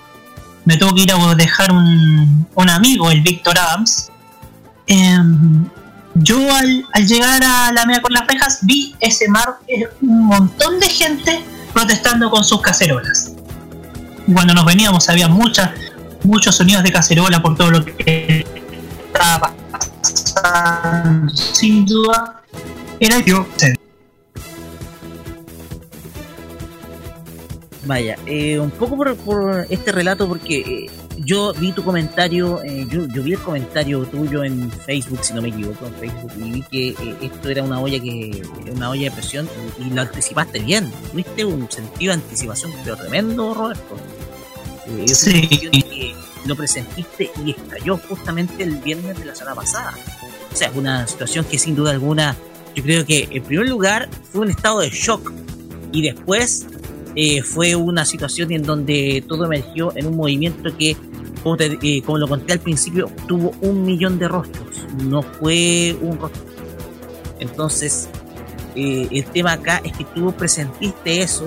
[0.65, 4.11] me tuvo que ir a dejar un, un amigo, el Víctor Adams.
[4.87, 5.67] Em,
[6.15, 9.57] yo al, al llegar a la media con las rejas vi ese mar,
[10.01, 13.33] un montón de gente protestando con sus cacerolas.
[14.33, 15.71] Cuando nos veníamos había muchas,
[16.23, 18.45] muchos sonidos de cacerola por todo lo que
[19.05, 21.29] estaba pasando.
[21.35, 22.41] Sin duda,
[22.99, 23.45] era yo.
[27.85, 30.85] Vaya, eh, un poco por, por este relato, porque eh,
[31.19, 35.41] yo vi tu comentario, eh, yo, yo vi el comentario tuyo en Facebook, si no
[35.43, 39.03] me equivoco, en Facebook, y vi que eh, esto era una olla que una olla
[39.03, 39.47] de presión
[39.79, 40.91] y, y lo anticipaste bien.
[41.11, 43.97] Tuviste un sentido de anticipación, pero tremendo, Roberto.
[44.87, 45.47] Eh, Sí.
[45.47, 49.93] que lo presentiste y estalló justamente el viernes de la semana pasada.
[50.51, 52.35] O sea, es una situación que sin duda alguna,
[52.75, 55.31] yo creo que en primer lugar fue un estado de shock
[55.91, 56.67] y después
[57.15, 60.97] eh, fue una situación en donde todo emergió en un movimiento que,
[61.43, 66.43] como, eh, lo conté al principio, tuvo un millón de rostros, no fue un rostro.
[67.39, 68.09] Entonces,
[68.75, 71.45] eh, el tema acá es que tú presentiste eso,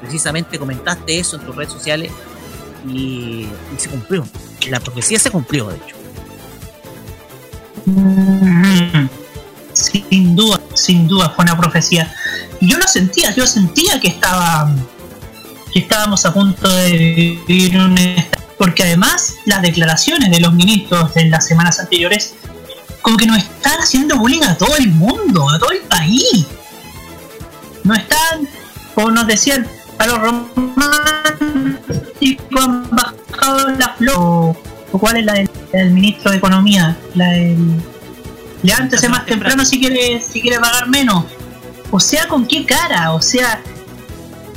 [0.00, 2.12] precisamente comentaste eso en tus redes sociales
[2.88, 4.24] y, y se cumplió.
[4.70, 5.96] La profecía se cumplió, de hecho.
[7.86, 9.08] Mm,
[9.72, 12.12] Sin duda, sin duda fue una profecía.
[12.60, 14.70] Y yo lo sentía, yo sentía que estaba
[15.72, 17.96] que estábamos a punto de vivir un
[18.56, 22.34] porque además las declaraciones de los ministros de las semanas anteriores
[23.02, 26.46] como que nos están haciendo bullying a todo el mundo, a todo el país.
[27.84, 28.48] No están,
[28.94, 29.66] como nos decían,
[29.98, 31.06] a los románticos
[32.56, 34.56] han bajado la flor.
[34.90, 37.80] O, cuál es la del, del ministro de Economía, la del
[38.62, 41.24] levántese más temprano si quiere, si quiere pagar menos.
[41.90, 43.12] O sea, ¿con qué cara?
[43.12, 43.60] O sea,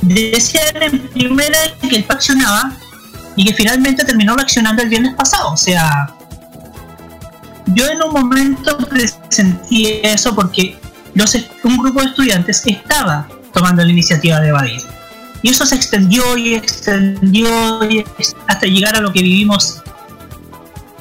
[0.02, 2.76] decían en primera que el accionaba
[3.36, 5.52] y que finalmente terminó reaccionando el viernes pasado.
[5.52, 6.14] O sea,
[7.68, 10.78] yo en un momento presentí eso porque
[11.64, 14.82] un grupo de estudiantes estaba tomando la iniciativa de evadir.
[15.42, 17.48] Y eso se extendió y extendió
[18.46, 19.82] hasta llegar a lo que vivimos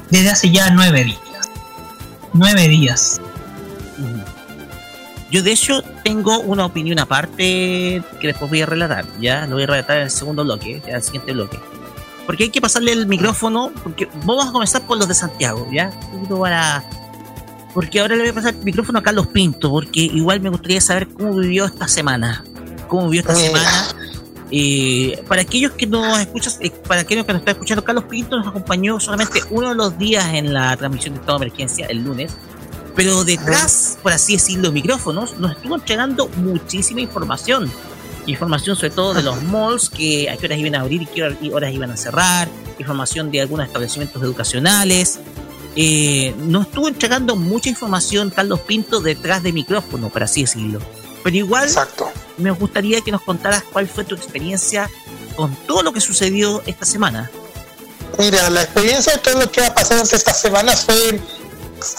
[0.10, 1.20] desde hace ya nueve días.
[2.34, 3.22] Nueve días.
[5.32, 9.64] Yo de hecho tengo una opinión aparte que después voy a relatar, ya lo voy
[9.64, 11.58] a relatar en el segundo bloque, en el siguiente bloque.
[12.26, 15.92] porque hay que pasarle el micrófono, porque vamos a comenzar por los de Santiago, ¿ya?
[16.30, 16.84] Para,
[17.74, 20.82] porque ahora le voy a pasar el micrófono a Carlos Pinto, porque igual me gustaría
[20.82, 22.44] saber cómo vivió esta semana,
[22.88, 23.88] cómo vivió esta semana.
[24.54, 28.38] Eh, para aquellos que nos escuchan, eh, para aquellos que nos están escuchando, Carlos Pinto
[28.38, 32.04] nos acompañó solamente uno de los días en la transmisión de estado de emergencia, el
[32.04, 32.36] lunes,
[32.96, 37.72] pero detrás, por así decirlo, micrófonos, nos estuvo entregando muchísima información
[38.28, 41.24] información sobre todo de los malls, que a qué horas iban a abrir y qué
[41.52, 45.20] horas iban a cerrar, información de algunos establecimientos educacionales.
[45.76, 50.80] Eh, nos estuvo entregando mucha información Carlos Pinto detrás de micrófono, por así decirlo.
[51.24, 51.70] Pero igual
[52.38, 54.90] me gustaría que nos contaras cuál fue tu experiencia
[55.36, 57.32] con todo lo que sucedió esta semana.
[58.18, 61.20] Mira, la experiencia de todo lo que ha pasado esta semana fue,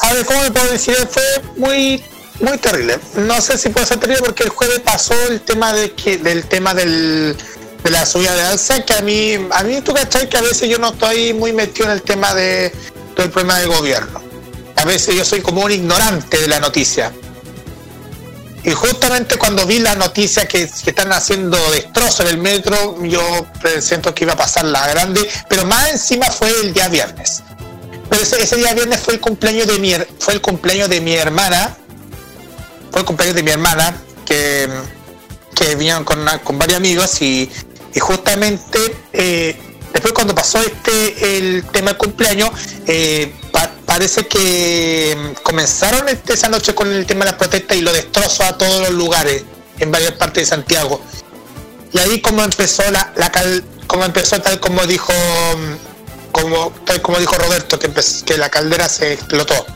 [0.01, 0.97] a ver, ¿cómo me puedo decir?
[1.11, 1.23] Fue
[1.57, 2.03] muy
[2.41, 2.99] muy terrible.
[3.17, 5.89] No sé si puede ser terrible porque el jueves pasó el tema de
[6.23, 7.37] del tema del,
[7.83, 10.69] de la subida de alza, que a mí, a mí tú cachai que a veces
[10.69, 12.73] yo no estoy muy metido en el tema de,
[13.17, 14.21] del problema del gobierno.
[14.77, 17.13] A veces yo soy como un ignorante de la noticia.
[18.65, 23.47] Y justamente cuando vi la noticia que, están haciendo destrozos en el metro, yo
[23.81, 27.43] siento que iba a pasar la grande, pero más encima fue el día viernes.
[28.13, 31.79] Pero ese, día viernes fue el cumpleaños de mi fue el cumpleaños de mi hermana
[32.91, 33.97] fue el cumpleaños de mi hermana,
[34.27, 34.69] que,
[35.55, 37.51] que vinieron con, con varios amigos y,
[37.99, 38.79] justamente
[39.15, 39.57] eh,
[39.95, 42.51] después cuando pasó este el tema del cumpleaños,
[42.87, 43.33] eh,
[43.87, 48.45] parece que comenzaron este, esa noche con el tema de las protestas y lo destrozó
[48.45, 49.43] a todos los lugares
[49.79, 51.01] en varias partes de Santiago.
[51.93, 53.33] Y ahí como empezó la, la
[53.87, 55.15] como empezó tal como dijo
[56.33, 57.91] como tal como dijo Roberto que,
[58.27, 59.67] que la caldera se explotó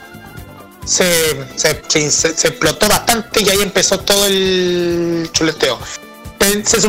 [0.86, 5.78] se, se, explotó bastante y ahí empezó todo el chuleteo.
[6.64, 6.80] Se,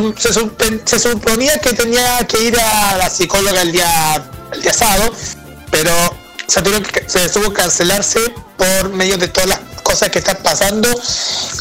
[0.99, 5.11] suponía que tenía que ir a la psicóloga el día, el día sábado,
[5.72, 5.91] pero
[6.47, 8.20] se, tuvo que, se cancelarse
[8.55, 10.89] por medio de todas las cosas que están pasando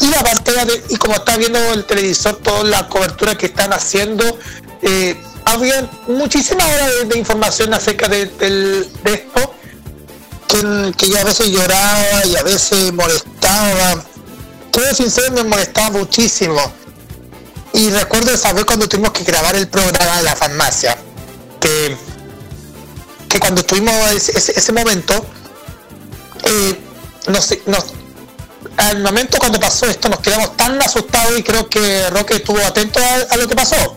[0.01, 4.37] y la pantalla y como está viendo el televisor toda la cobertura que están haciendo
[4.83, 9.53] eh, había muchísimas horas de, información acerca de, esto
[10.47, 14.03] que, yo a veces lloraba y a veces molestaba.
[14.71, 16.59] Todo sincero me molestaba muchísimo.
[17.73, 20.97] Y recuerdo esa vez cuando tuvimos que grabar el programa de la farmacia,
[21.59, 21.95] que,
[23.29, 25.13] que cuando estuvimos ese, ese, momento,
[26.43, 26.79] eh,
[27.27, 27.53] nos,
[28.77, 32.99] al momento cuando pasó esto nos quedamos tan asustados y creo que Roque estuvo atento
[33.29, 33.95] a, lo que pasó.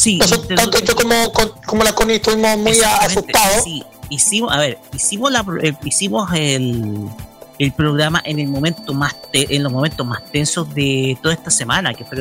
[0.00, 1.30] Sí, tanto yo como,
[1.66, 3.66] como la Connie estuvimos muy asustados
[4.08, 7.06] hicimos, a ver, hicimos la eh, hicimos el,
[7.58, 11.92] el programa en el momento más en los momentos más tensos de toda esta semana,
[11.92, 12.18] que fue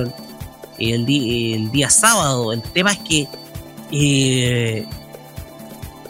[0.78, 2.52] el, el día sábado.
[2.52, 3.28] El tema es que
[3.94, 4.86] eh,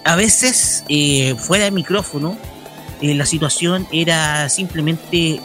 [0.06, 2.36] a veces eh, fuera de micrófono
[3.00, 5.40] la situación era simplemente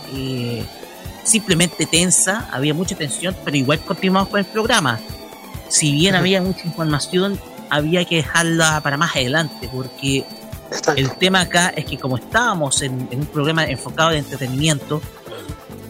[1.23, 4.99] simplemente tensa, había mucha tensión, pero igual continuamos con el programa.
[5.69, 7.39] Si bien había mucha información,
[7.71, 10.25] había que dejarla para más adelante, porque
[10.97, 15.01] el tema acá es que como estábamos en, un programa enfocado en entretenimiento,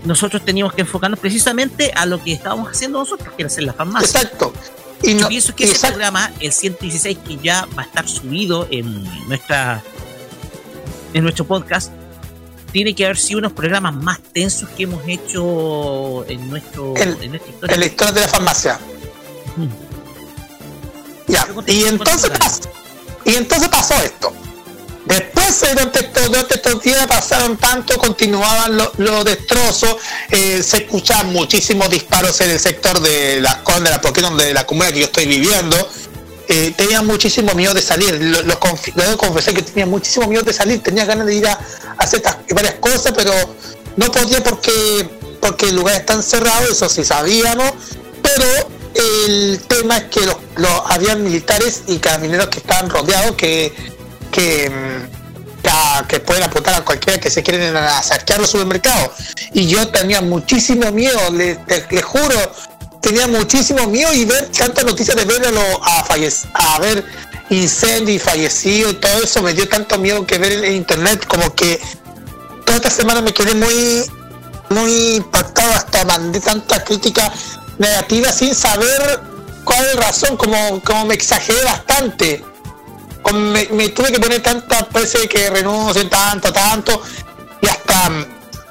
[0.05, 3.73] nosotros teníamos que enfocarnos precisamente a lo que estábamos haciendo nosotros, que era hacer la
[3.73, 4.21] farmacia.
[4.21, 4.53] Exacto.
[5.03, 9.05] Y Yo pienso que ese programa, el 116, que ya va a estar subido en
[9.29, 9.83] nuestra
[11.13, 11.93] en nuestro podcast,
[12.73, 17.53] tiene que haber sido unos programas más tensos que hemos hecho en nuestro en nuestra
[17.53, 17.75] historia.
[17.75, 18.81] En la historia de la farmacia.
[21.27, 22.61] Ya, y entonces, pasó,
[23.25, 24.33] y entonces pasó esto.
[25.07, 29.97] Después, durante estos, durante estos días pasaron tanto, continuaban los, destrozos,
[30.31, 34.67] eh, se escuchaban muchísimos disparos en el sector de la Condera, porque es donde la
[34.67, 35.77] comunidad que yo estoy viviendo.
[36.47, 40.83] Eh, tenía muchísimo miedo de salir, lo, lo, confesé que tenía muchísimo miedo de salir,
[40.83, 41.59] tenía ganas de ir a,
[41.97, 43.33] hacer varias cosas, pero
[43.97, 45.09] no podía porque,
[45.41, 47.73] porque el lugar está cerrado, eso sí sabíamos,
[48.23, 50.37] pero el tema es que los,
[50.87, 53.73] habían militares y carabineros que estaban rodeados que,
[54.31, 59.11] que, mm, que, pueden apuntar a cualquiera que se quieren a saquear los supermercados.
[59.53, 62.37] Y yo tenía muchísimo miedo, les juro,
[63.01, 66.07] tenía muchísimo miedo y ver tantas noticias de verlo a,
[66.55, 67.05] a ver
[67.51, 71.55] incendios y fallecidos y todo eso me dio tanto miedo que ver en internet como
[71.55, 71.81] que
[72.65, 74.05] toda esta semana me quedé muy
[74.71, 77.31] muy impactado hasta mandé tanta crítica
[77.79, 79.21] negativa sin saber
[79.65, 82.45] cuál es la razón, como, como me exageré bastante.
[83.23, 87.03] Como me, tuve que poner tantas veces que renuncie tanto, tanto,
[87.63, 88.11] y hasta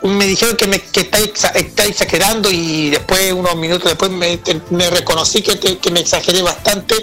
[0.03, 5.79] me dijeron que me que está, exagerando y después, unos minutos después, me, reconocí que,
[5.79, 6.95] que me exageré bastante.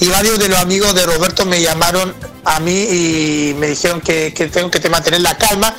[0.00, 4.32] y varios de los amigos de Roberto me llamaron a mí y me dijeron que,
[4.32, 5.74] que tengo que mantener la calma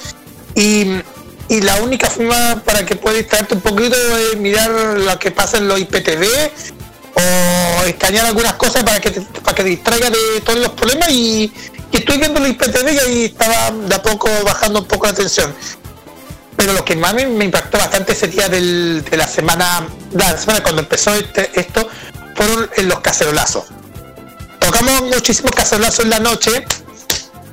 [0.53, 1.01] y,
[1.49, 5.57] y la única forma para que puedas distraerte un poquito es mirar lo que pasa
[5.57, 6.25] en los IPTV
[7.13, 11.51] o escanear algunas cosas para que te, para que distraiga de todos los problemas y,
[11.91, 15.53] estoy viendo los IPTV y ahí estaba de a poco bajando un poco la tensión
[16.57, 20.81] pero lo que más me, impactó bastante ese día de la semana, la semana cuando
[20.81, 21.87] empezó este, esto,
[22.35, 23.65] fueron los cacerolazos.
[24.59, 26.65] Tocamos muchísimos cacerolazos en la noche,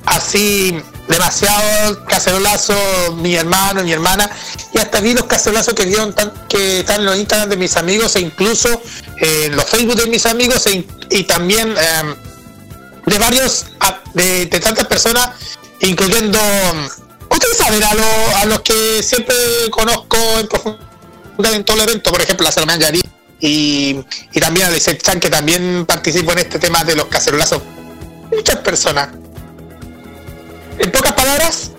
[0.06, 2.74] así demasiado cacerolazo
[3.16, 4.30] mi hermano, mi hermana,
[4.72, 7.76] y hasta vi los cacerolazos que dieron tan, que están en los Instagram de mis
[7.76, 8.68] amigos e incluso
[9.20, 12.14] eh, en los Facebook de mis amigos e, y también eh,
[13.06, 13.66] de varios,
[14.14, 15.30] de, de tantas personas,
[15.80, 16.38] incluyendo
[17.30, 19.34] ustedes saben, a, lo, a los que siempre
[19.70, 23.00] conozco en profundidad en todo el evento, por ejemplo, a Salman Yari
[23.40, 24.00] y,
[24.32, 27.62] y también a Chan, que también participó en este tema de los cacerolazos.
[28.30, 29.08] Muchas personas.
[30.78, 31.70] En pocas palabras,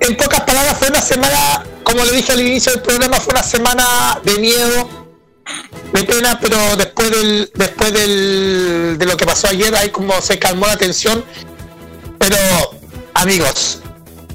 [0.00, 3.42] en pocas palabras fue una semana, como le dije al inicio del programa, fue una
[3.42, 4.88] semana de miedo,
[5.92, 10.38] de pena, pero después del, después del, de lo que pasó ayer, ahí como se
[10.38, 11.24] calmó la tensión.
[12.18, 12.36] Pero,
[13.14, 13.80] amigos,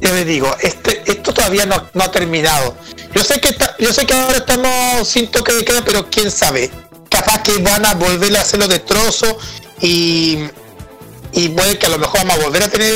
[0.02, 2.76] yo les digo, este, esto todavía no, no ha terminado.
[3.14, 6.32] Yo sé que está, yo sé que ahora estamos sin toque de queda, pero quién
[6.32, 6.72] sabe.
[7.10, 9.38] Capaz que van a volver a hacerlo de trozo
[9.82, 10.40] y,
[11.34, 12.94] y puede que a lo mejor vamos a volver a tener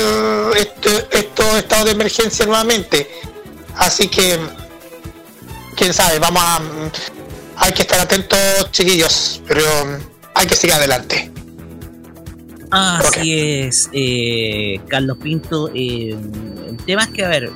[0.57, 3.09] este, estos estados de emergencia nuevamente.
[3.75, 4.39] Así que
[5.75, 6.61] quién sabe, vamos a
[7.57, 9.63] hay que estar atentos chiquillos, pero
[10.33, 11.31] hay que seguir adelante.
[12.71, 15.69] Así es, eh, Carlos Pinto.
[15.73, 16.17] Eh,
[16.67, 17.51] el tema es que, a ver,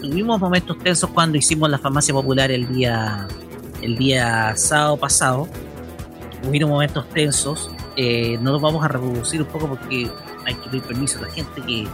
[0.00, 3.28] tuvimos momentos tensos cuando hicimos la farmacia popular el día,
[3.82, 5.48] el día sábado pasado.
[6.48, 7.70] Hubieron momentos tensos.
[7.96, 10.10] Eh, no los vamos a reproducir un poco porque
[10.44, 11.86] hay que pedir permiso a la gente que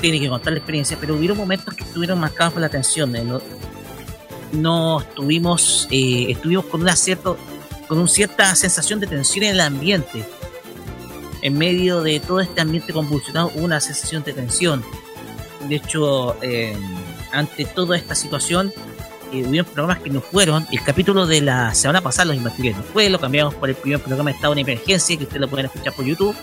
[0.00, 3.12] tiene que contar la experiencia, pero hubieron momentos que estuvieron marcados por la tensión.
[3.12, 3.40] No,
[4.52, 7.36] no estuvimos, eh, estuvimos con una cierto,
[7.88, 10.24] con una cierta sensación de tensión en el ambiente
[11.46, 14.82] en medio de todo este ambiente convulsionado hubo una sensación de tensión.
[15.68, 16.76] De hecho, eh,
[17.32, 18.72] ante toda esta situación,
[19.32, 20.66] eh, hubieron programas que no fueron.
[20.70, 24.00] El capítulo de la semana pasada, los investigué, no fue, lo cambiamos por el primer
[24.00, 26.36] programa de Estado de Emergencia, que ustedes lo pueden escuchar por YouTube.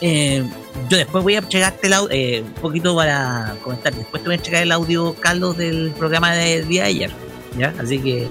[0.00, 0.44] Eh,
[0.88, 3.94] yo después voy a checarte el audio, eh, un poquito para comentar.
[3.94, 7.10] Después te voy a checar el audio, Carlos, del programa del día de ayer.
[7.56, 7.74] ¿Ya?
[7.78, 8.28] Así que.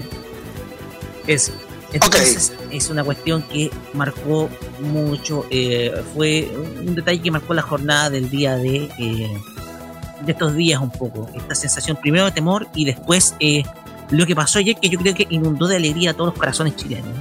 [1.28, 1.52] Es.
[1.94, 4.50] Entonces, es una cuestión que marcó
[4.80, 5.46] mucho.
[5.50, 6.50] eh, fue
[6.86, 8.90] un detalle que marcó la jornada del día de.
[10.22, 11.30] De estos días un poco.
[11.34, 13.64] Esta sensación primero de temor y después eh,
[14.10, 16.76] lo que pasó ayer que yo creo que inundó de alegría a todos los corazones
[16.76, 17.14] chilenos.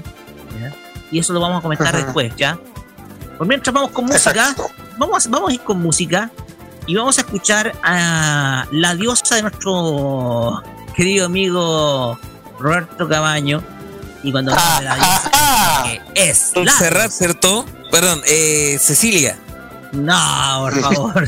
[0.61, 0.73] ¿ya?
[1.11, 2.59] Y eso lo vamos a comentar después, ¿ya?
[3.39, 4.55] Por mientras vamos con música,
[4.97, 6.31] vamos, vamos a ir con música
[6.87, 10.63] y vamos a escuchar a la diosa de nuestro
[10.95, 12.19] querido amigo
[12.59, 13.63] Roberto Cabaño.
[14.23, 15.31] Y cuando hablamos de la diosa,
[16.15, 17.67] que es la Serrat, ¿cierto?
[17.91, 19.39] Perdón, eh, Cecilia.
[19.97, 21.27] No, por favor.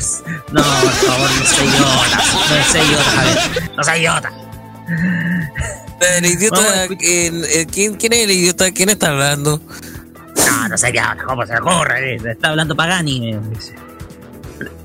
[0.51, 2.17] No, por favor, no soy idiota.
[2.49, 3.71] No soy idiota, Javier.
[3.75, 4.31] No soy idiota.
[6.17, 8.71] El idiota, eh, ¿quién, ¿quién es el idiota?
[8.71, 9.61] ¿Quién está hablando?
[10.47, 11.23] No, no sé qué habla.
[11.23, 12.15] ¿Cómo se le ocurre?
[12.15, 13.37] Está hablando Pagani.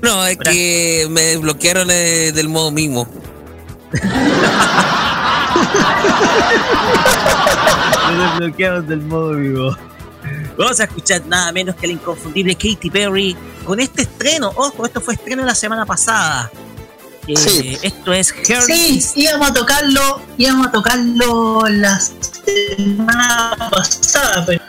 [0.01, 3.07] No, es que me desbloquearon eh, del modo mismo.
[8.05, 9.75] Me desbloquearon del modo vivo.
[10.57, 13.35] Vamos a escuchar nada menos que la inconfundible Katy Perry
[13.65, 14.51] con este estreno.
[14.55, 16.51] Ojo, esto fue estreno la semana pasada.
[17.27, 19.11] Eh, Esto es Hermes.
[19.13, 24.63] Sí, íbamos a tocarlo, íbamos a tocarlo la semana pasada, pero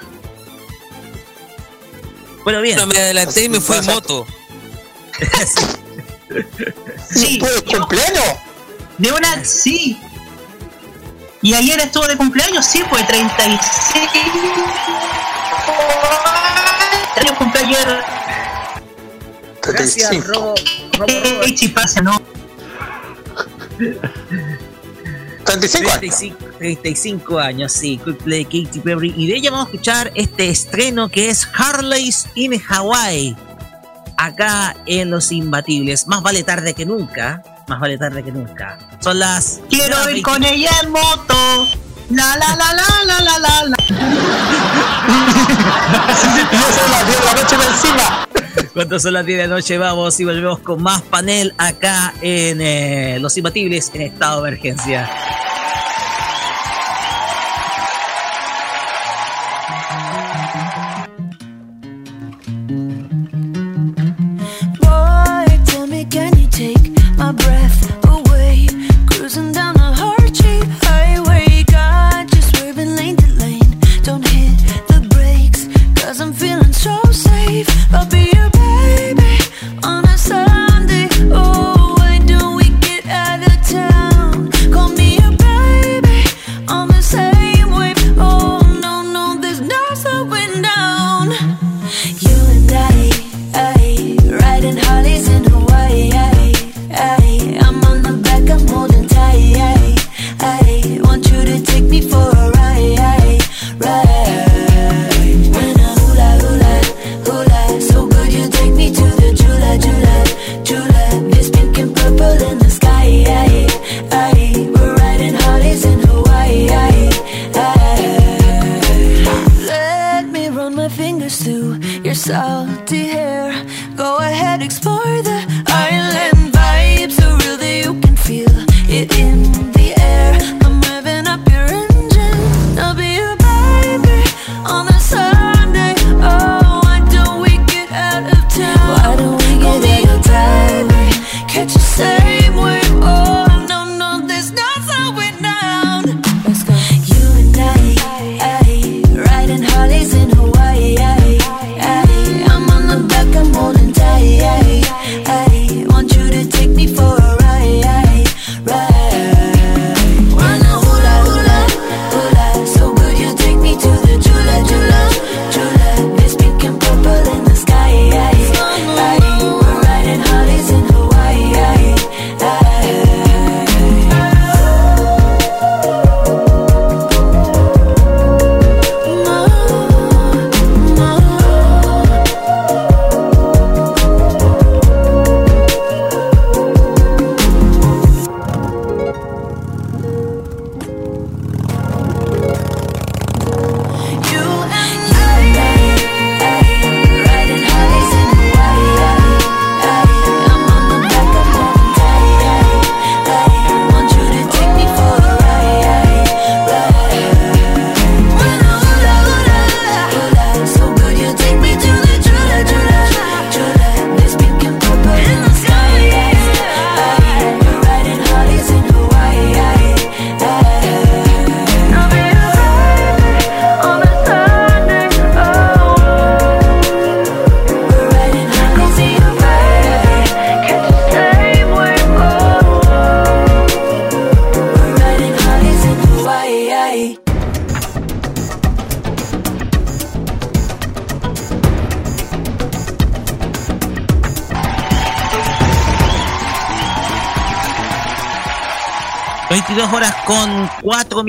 [2.45, 2.79] Bueno, bien.
[2.79, 4.27] No, me adelanté y me fui en moto.
[7.11, 7.39] sí.
[7.71, 8.25] cumpleaños?
[8.99, 9.99] De una, sí.
[11.43, 14.09] Y ayer estuvo de cumpleaños, sí, fue 36.
[19.73, 20.55] Gracias, Robo.
[21.55, 22.21] Chipaza, ¿no?
[25.45, 26.23] 35 años.
[26.59, 29.15] 35 años, sí, cumple Katy Perry.
[29.17, 33.37] Y de ella vamos a escuchar este estreno que es Harley's in Hawaii.
[34.17, 36.07] Acá en Los Imbatibles.
[36.07, 37.43] Más vale tarde que nunca.
[37.69, 38.79] Más vale tarde que nunca.
[39.01, 39.61] Son las.
[39.69, 41.86] Quiero ir 20 con ella en moto.
[42.11, 43.77] La la la la la la la la.
[46.77, 48.29] son las 10 de la noche encima.
[48.73, 52.61] Cuando son las 10 de la noche vamos y volvemos con más panel acá en
[52.61, 55.11] eh, Los Imbatibles en estado de emergencia.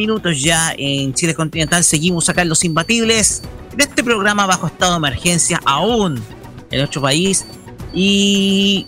[0.07, 1.83] Minutos ya en Chile continental.
[1.83, 3.43] Seguimos acá en Los Imbatibles.
[3.73, 6.23] En este programa bajo estado de emergencia aún
[6.71, 7.45] en nuestro país.
[7.93, 8.87] Y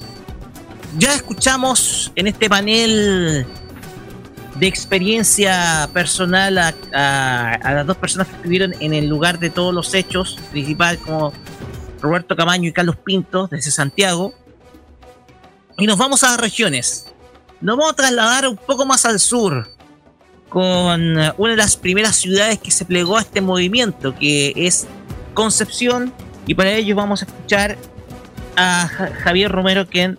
[0.97, 3.45] ya escuchamos en este panel
[4.55, 9.49] de experiencia personal a, a- a las dos personas que estuvieron en el lugar de
[9.49, 11.33] todos los hechos, principal como
[12.01, 14.33] Roberto Camaño y Carlos Pinto desde Santiago.
[15.77, 17.07] Y nos vamos a las regiones.
[17.59, 19.69] Nos vamos a trasladar un poco más al sur
[20.49, 24.87] con eh, una de las primeras ciudades que se plegó a este movimiento, que es
[25.33, 26.11] Concepción.
[26.47, 27.77] Y para ello vamos a escuchar
[28.55, 30.17] a Ja- Javier Romero, quien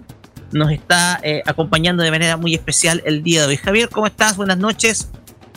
[0.53, 3.57] nos está eh, acompañando de manera muy especial el día de hoy.
[3.57, 4.37] Javier, ¿cómo estás?
[4.37, 5.09] Buenas noches.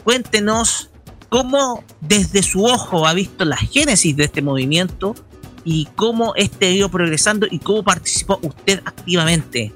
[0.04, 0.90] Cuéntenos
[1.30, 5.16] cómo desde su ojo ha visto la génesis de este movimiento
[5.64, 9.72] y cómo este ha ido progresando y cómo participó usted activamente.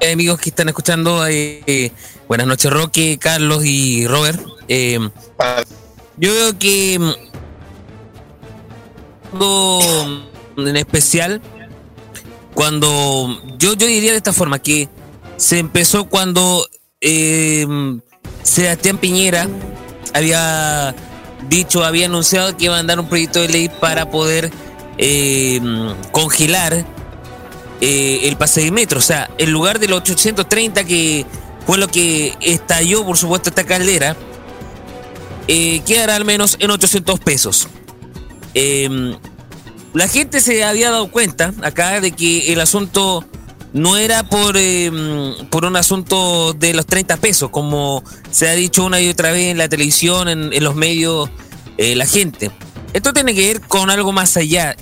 [0.00, 1.90] Eh, amigos que están escuchando, eh, eh,
[2.28, 4.40] buenas noches Roque, Carlos y Robert.
[4.68, 4.98] Eh,
[6.16, 7.10] yo veo que mm,
[9.32, 9.80] algo
[10.56, 11.40] en especial
[12.54, 14.88] cuando yo, yo diría de esta forma que
[15.36, 16.68] se empezó cuando
[17.00, 17.66] eh,
[18.42, 19.48] Sebastián Piñera
[20.14, 20.94] había
[21.48, 24.50] dicho, había anunciado que iba a mandar un proyecto de ley para poder
[24.96, 25.60] eh,
[26.12, 26.84] congelar
[27.80, 28.98] eh, el pase de metro.
[28.98, 31.26] O sea, en lugar de los 830 que
[31.66, 34.16] fue lo que estalló, por supuesto, esta caldera,
[35.48, 37.68] eh, quedará al menos en 800 pesos.
[38.54, 39.16] Eh,
[39.94, 43.24] la gente se había dado cuenta acá de que el asunto
[43.72, 44.90] no era por, eh,
[45.50, 49.46] por un asunto de los 30 pesos, como se ha dicho una y otra vez
[49.46, 51.30] en la televisión, en, los medios,
[51.76, 52.50] eh, la gente.
[52.92, 54.76] Esto tiene que ver con algo más allá.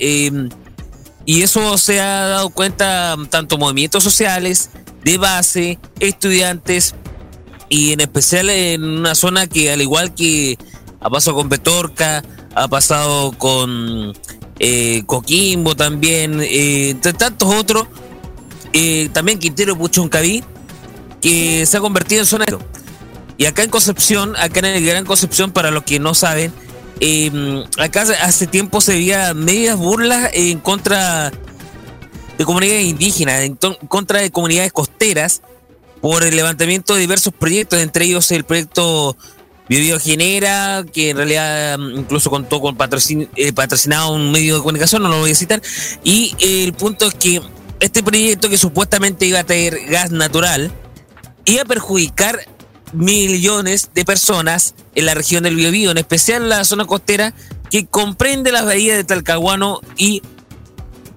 [1.26, 4.70] Y eso se ha dado cuenta tanto movimientos sociales,
[5.04, 6.94] de base, estudiantes,
[7.68, 10.56] y en especial en una zona que al igual que
[11.00, 12.22] ha pasado con Petorca,
[12.54, 14.14] ha pasado con
[14.58, 17.86] eh, Coquimbo también, eh, entre tantos otros,
[18.72, 20.44] eh, también Quintero Puchuncaví,
[21.20, 22.46] que se ha convertido en zona
[23.36, 26.52] Y acá en Concepción, acá en el Gran Concepción, para los que no saben,
[27.78, 31.30] acá hace tiempo se veía medias burlas en contra
[32.38, 35.42] de comunidades indígenas, en contra de comunidades costeras,
[36.01, 39.16] por el levantamiento de diversos proyectos, entre ellos el proyecto
[39.68, 44.61] Bio Genera, que en realidad mm, incluso contó con patrocin, eh, patrocinado un medio de
[44.61, 45.61] comunicación, no lo voy a citar.
[46.05, 47.42] Y eh, el punto es que
[47.80, 50.70] este proyecto que supuestamente iba a traer gas natural,
[51.44, 52.38] iba a perjudicar
[52.93, 57.34] millones de personas en la región del Biobío, en especial la zona costera
[57.70, 60.22] que comprende las bahías de Talcahuano y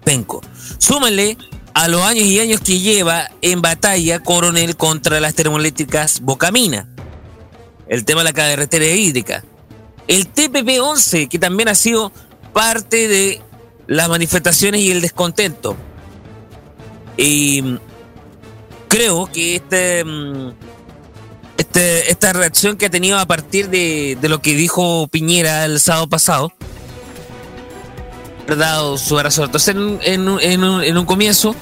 [0.04, 0.42] Penco.
[0.78, 1.38] Súmenle
[1.74, 6.88] a los años y años que lleva en batalla Coronel contra las termoeléctricas Bocamina.
[7.88, 9.44] El tema de la carretera hídrica.
[10.08, 12.12] El TPP-11, que también ha sido
[12.54, 13.42] parte de
[13.88, 15.76] las manifestaciones y el descontento.
[17.18, 17.78] Y
[18.88, 20.52] creo que este, mm,
[21.80, 26.54] esta reacción que ha tenido a partir de, lo que dijo Piñera el sábado pasado,
[28.48, 29.46] dado su razón.
[29.46, 30.28] Entonces, en,
[30.98, 31.56] un, comienzo,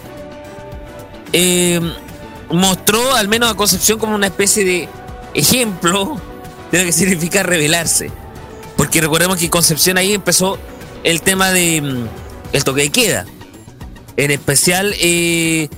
[1.34, 1.80] eh,
[2.49, 4.89] mostró al menos a Concepción como una especie de
[5.34, 6.20] ejemplo
[6.72, 8.11] de lo que significa rebelarse.
[8.76, 10.57] Porque recordemos que Concepción ahí empezó
[11.03, 12.07] el tema de mm,
[12.53, 13.26] el toque de queda.
[14.15, 15.70] En especial eh,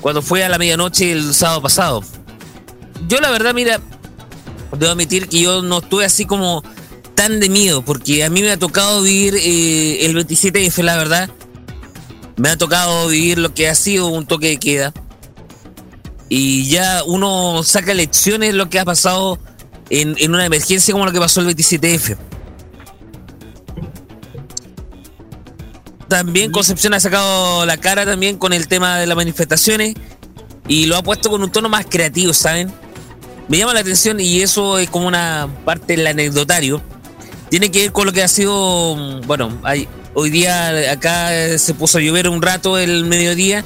[0.00, 2.02] cuando fue a la medianoche el sábado pasado.
[3.08, 3.80] Yo la verdad, mira,
[4.78, 6.62] debo admitir que yo no estuve así como
[7.14, 11.30] tan de miedo, porque a mí me ha tocado vivir eh, el 27F, la verdad.
[12.36, 14.92] Me ha tocado vivir lo que ha sido un toque de queda.
[16.28, 19.38] Y ya uno saca lecciones lo que ha pasado
[19.88, 22.16] en, en una emergencia como lo que pasó el 27F.
[26.08, 29.94] También Concepción ha sacado la cara también con el tema de las manifestaciones
[30.68, 32.72] y lo ha puesto con un tono más creativo, ¿saben?
[33.48, 36.82] Me llama la atención y eso es como una parte del anecdotario
[37.48, 41.98] tiene que ver con lo que ha sido, bueno, hay, hoy día acá se puso
[41.98, 43.64] a llover un rato el mediodía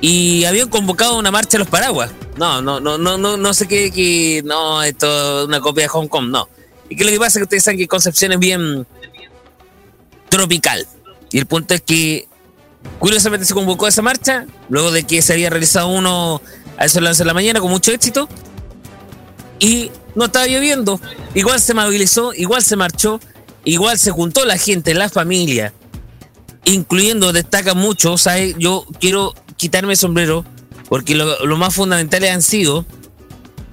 [0.00, 2.10] y habían convocado una marcha a los paraguas.
[2.36, 5.88] No, no, no, no, no, no sé qué, que no, esto es una copia de
[5.88, 6.48] Hong Kong, no.
[6.88, 8.86] Y que lo que pasa es que ustedes saben que Concepción es bien
[10.28, 10.86] tropical.
[11.32, 12.28] Y el punto es que
[12.98, 16.40] curiosamente se convocó esa marcha, luego de que se había realizado uno
[16.76, 18.28] a eso las de la mañana con mucho éxito.
[19.58, 21.00] Y no estaba lloviendo.
[21.34, 23.20] Igual se movilizó, igual se marchó,
[23.64, 25.72] igual se juntó la gente, la familia,
[26.64, 28.54] incluyendo, destaca mucho, ¿sabes?
[28.58, 30.44] Yo quiero quitarme el sombrero
[30.88, 32.86] porque lo, más fundamentales han sido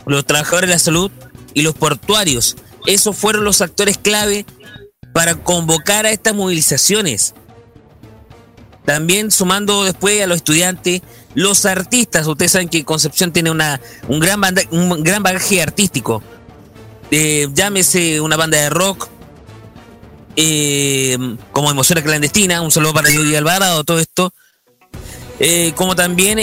[0.05, 1.11] los trabajadores de la salud
[1.53, 2.57] y los portuarios.
[2.85, 4.45] Esos fueron los actores clave
[5.13, 7.33] para convocar a estas movilizaciones.
[8.85, 11.01] También sumando después a los estudiantes,
[11.35, 12.25] los artistas.
[12.25, 16.23] Ustedes saben que Concepción tiene una, un, gran un gran bagaje artístico.
[17.11, 19.09] Eh, llámese una banda de rock,
[20.35, 21.17] eh,
[21.51, 24.33] como Emociones Clandestina, un saludo para Yuri Alvarado, todo esto.
[25.37, 26.37] Eh, como también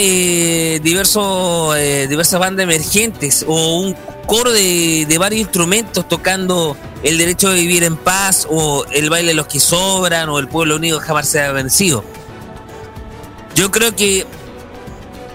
[0.82, 1.74] diversos,
[2.08, 7.84] diversas bandas emergentes o un coro de, de, varios instrumentos tocando el derecho de vivir
[7.84, 11.40] en paz o el baile de los que sobran o el pueblo unido jamás se
[11.40, 12.04] ha vencido.
[13.54, 14.26] Yo creo que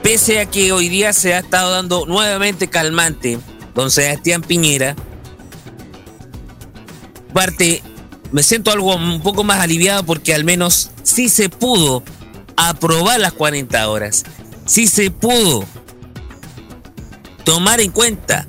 [0.08, 3.40] pese a que hoy día se ha estado dando nuevamente calmante,
[3.76, 4.96] don Sebastián Piñera,
[7.34, 7.84] parte,
[8.32, 12.04] me siento algo un poco más aliviado porque al menos sí se pudo
[12.56, 14.24] aprobar las 40 horas.
[14.66, 15.66] Sí se pudo
[17.44, 18.48] tomar en cuenta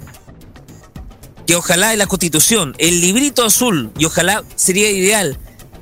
[1.44, 5.36] que ojalá la constitución, el librito azul, y ojalá sería ideal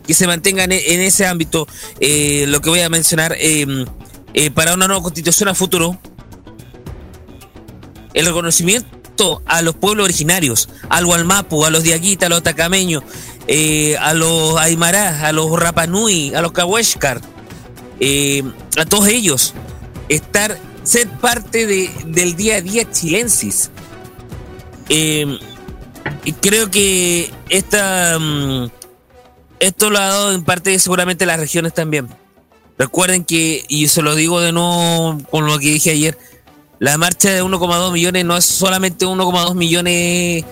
[0.06, 1.68] que se mantengan en ese ámbito
[2.00, 3.84] eh, lo que voy a mencionar em,
[4.34, 5.98] eh, para una nueva constitución a futuro,
[8.14, 13.02] el reconocimiento a los pueblos originarios, al Gualmapu, a los Diaguita, a los Tacameños,
[13.46, 17.20] eh, a los Aymara, a los Rapanui, a los Kaweshkar,
[18.00, 18.42] eh,
[18.78, 19.54] a todos ellos,
[20.08, 23.70] estar, ser parte de, del día a día chilensis.
[24.88, 28.68] Y creo que esta, mm,
[29.60, 32.08] esto lo ha dado en parte seguramente las regiones también.
[32.78, 36.18] Recuerden que, y se lo digo de nuevo con lo que dije ayer,
[36.78, 40.44] la marcha de 1,2 millones no es solamente 1,2 millones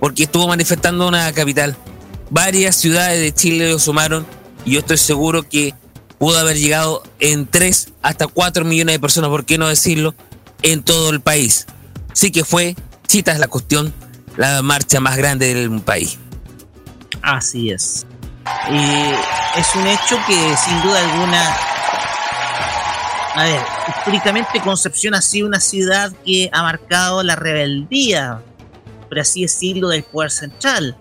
[0.00, 1.76] porque estuvo manifestando una capital.
[2.30, 4.26] Varias ciudades de Chile lo sumaron
[4.64, 5.74] y yo estoy seguro que
[6.18, 10.14] pudo haber llegado en 3 hasta 4 millones de personas, ¿por qué no decirlo?
[10.62, 11.66] En todo el país.
[12.14, 12.74] Sí que fue,
[13.06, 13.92] cita es la cuestión,
[14.36, 16.18] la marcha más grande del país.
[17.20, 18.06] Así es.
[18.70, 21.56] Y es un hecho que sin duda alguna
[23.36, 28.40] a ver, históricamente Concepción ha sido una ciudad que ha marcado la rebeldía,
[29.10, 30.96] por así decirlo, del poder central.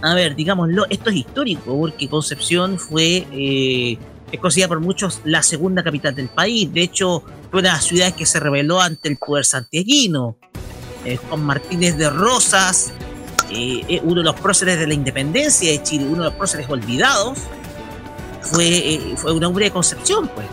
[0.00, 3.98] A ver, digámoslo, esto es histórico, porque Concepción fue, eh,
[4.32, 6.72] es considerada por muchos la segunda capital del país.
[6.72, 10.38] De hecho, fue una de las ciudades que se rebeló ante el poder santiaguino.
[11.04, 12.94] Eh, Juan Martínez de Rosas,
[13.50, 17.38] eh, uno de los próceres de la independencia de Chile, uno de los próceres olvidados,
[18.42, 20.46] fue, fue un hombre de Concepción, pues.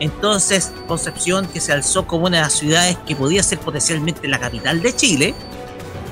[0.00, 4.40] Entonces, Concepción, que se alzó como una de las ciudades que podía ser potencialmente la
[4.40, 5.34] capital de Chile,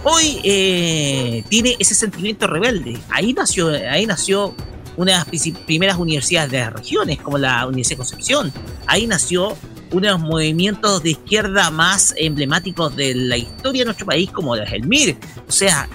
[0.04, 2.96] hoy eh, tiene ese sentimiento rebelde.
[3.08, 4.54] Ahí nació, ahí nació
[4.96, 8.52] una de las primeras universidades de las regiones, como la Universidad de Concepción.
[8.86, 9.56] Ahí nació
[9.92, 14.54] uno de los movimientos de izquierda más emblemáticos de la historia de nuestro país, como
[14.54, 15.16] el MIR.
[15.48, 15.88] O sea,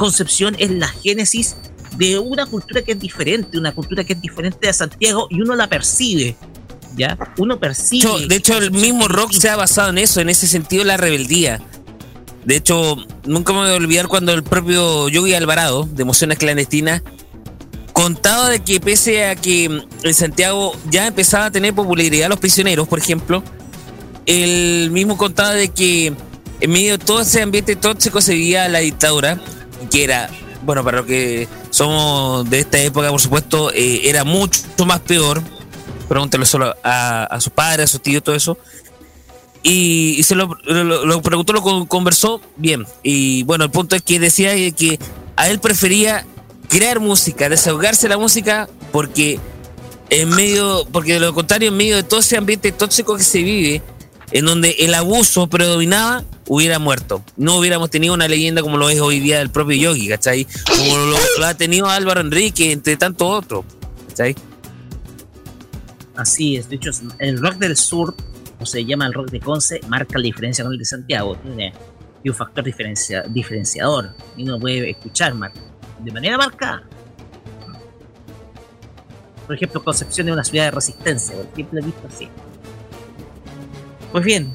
[0.00, 1.56] Concepción es la génesis
[1.98, 5.54] de una cultura que es diferente, una cultura que es diferente de Santiago y uno
[5.54, 6.36] la percibe.
[6.96, 7.18] ¿ya?
[7.36, 8.26] Uno percibe.
[8.26, 11.60] De hecho, el mismo rock se ha basado en eso, en ese sentido, la rebeldía.
[12.46, 17.02] De hecho, nunca me voy a olvidar cuando el propio Yogi Alvarado, de Emociones Clandestinas,
[18.02, 22.88] contaba de que pese a que en Santiago ya empezaba a tener popularidad los prisioneros,
[22.88, 23.42] por ejemplo,
[24.24, 26.14] él mismo contaba de que
[26.60, 29.38] en medio de todo ese ambiente tóxico se vivía la dictadura,
[29.90, 30.30] que era,
[30.62, 35.42] bueno, para los que somos de esta época, por supuesto, eh, era mucho más peor,
[36.08, 38.56] pregúntelo solo a, a sus padres, a sus tíos, todo eso.
[39.62, 40.48] Y, se lo,
[41.22, 42.86] preguntó, lo conversó bien.
[43.02, 44.98] Y bueno, el punto es que decía que
[45.36, 46.26] a él prefería
[46.70, 49.38] crear música, desahogarse la música, porque
[50.08, 53.42] en medio, porque de lo contrario, en medio de todo ese ambiente tóxico que se
[53.42, 53.82] vive,
[54.30, 57.22] en donde el abuso predominaba, hubiera muerto.
[57.36, 60.46] No hubiéramos tenido una leyenda como lo es hoy día el propio Yogi, ¿cachai?
[60.76, 63.64] Como lo, ha tenido Álvaro Enrique, entre tantos otros,
[64.08, 64.36] ¿cachai?
[66.16, 68.14] Así es, de hecho, el rock del sur,
[68.60, 71.36] o se llama el rock de Conce, marca la diferencia con el de Santiago.
[71.36, 71.72] Tiene
[72.24, 75.34] un factor diferencia, diferenciador y uno puede escuchar
[76.02, 76.82] de manera marcada.
[79.46, 82.28] Por ejemplo, Concepción es una ciudad de resistencia, por ejemplo, visto así.
[84.12, 84.52] Pues bien,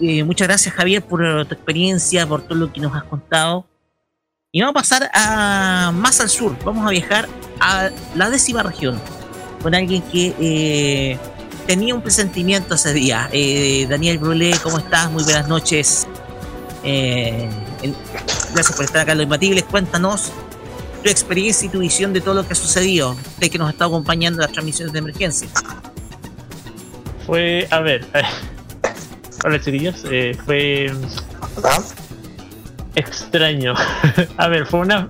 [0.00, 3.66] eh, muchas gracias Javier por tu experiencia, por todo lo que nos has contado.
[4.50, 7.28] Y vamos a pasar a más al sur, vamos a viajar
[7.60, 9.00] a la décima región,
[9.62, 11.18] con alguien que eh,
[11.66, 13.30] tenía un presentimiento ese día.
[13.32, 15.10] Eh, Daniel Brulé, ¿cómo estás?
[15.10, 16.06] Muy buenas noches.
[18.52, 19.64] Gracias por estar acá en Los Imbatibles.
[19.64, 20.32] Cuéntanos
[21.02, 23.86] tu experiencia y tu visión de todo lo que ha sucedido, de que nos está
[23.86, 25.48] acompañando en las transmisiones de emergencia.
[27.26, 28.06] Fue, a ver,
[29.44, 30.04] hola chiquillos,
[30.44, 30.92] fue
[32.94, 33.74] extraño.
[34.36, 35.08] a ver, fue una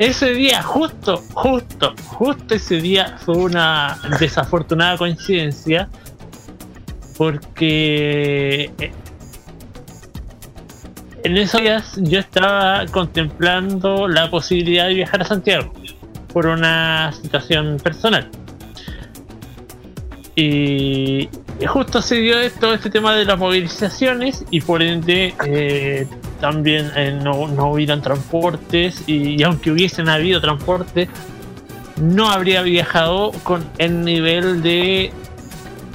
[0.00, 5.90] ese día, justo, justo, justo ese día fue una desafortunada coincidencia
[7.18, 8.92] porque eh,
[11.22, 15.72] en esos días yo estaba contemplando la posibilidad de viajar a Santiago
[16.32, 18.30] por una situación personal.
[20.36, 21.28] Y
[21.66, 26.06] justo se dio todo este tema de las movilizaciones y por ende eh,
[26.40, 31.08] también eh, no, no hubieran transportes y, aunque hubiesen habido transporte,
[32.00, 35.12] no habría viajado con el nivel de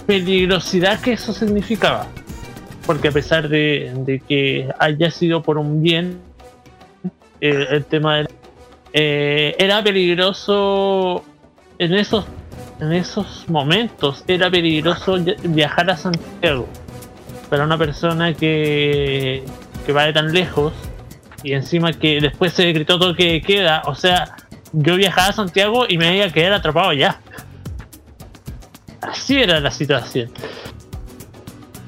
[0.05, 2.07] peligrosidad que eso significaba.
[2.85, 6.19] Porque a pesar de, que haya sido por un bien,
[7.41, 8.27] eh, el tema de,
[8.93, 11.23] eh, era peligroso
[11.79, 12.25] en esos,
[12.79, 16.67] en esos momentos, era peligroso viajar a Santiago
[17.49, 19.43] para una persona que,
[19.85, 20.73] que va de tan lejos
[21.43, 24.35] y encima que después se decretó todo que queda, o sea,
[24.73, 27.19] yo viajaba a Santiago y me iba a quedar atrapado ya.
[29.01, 30.31] Así era la situación.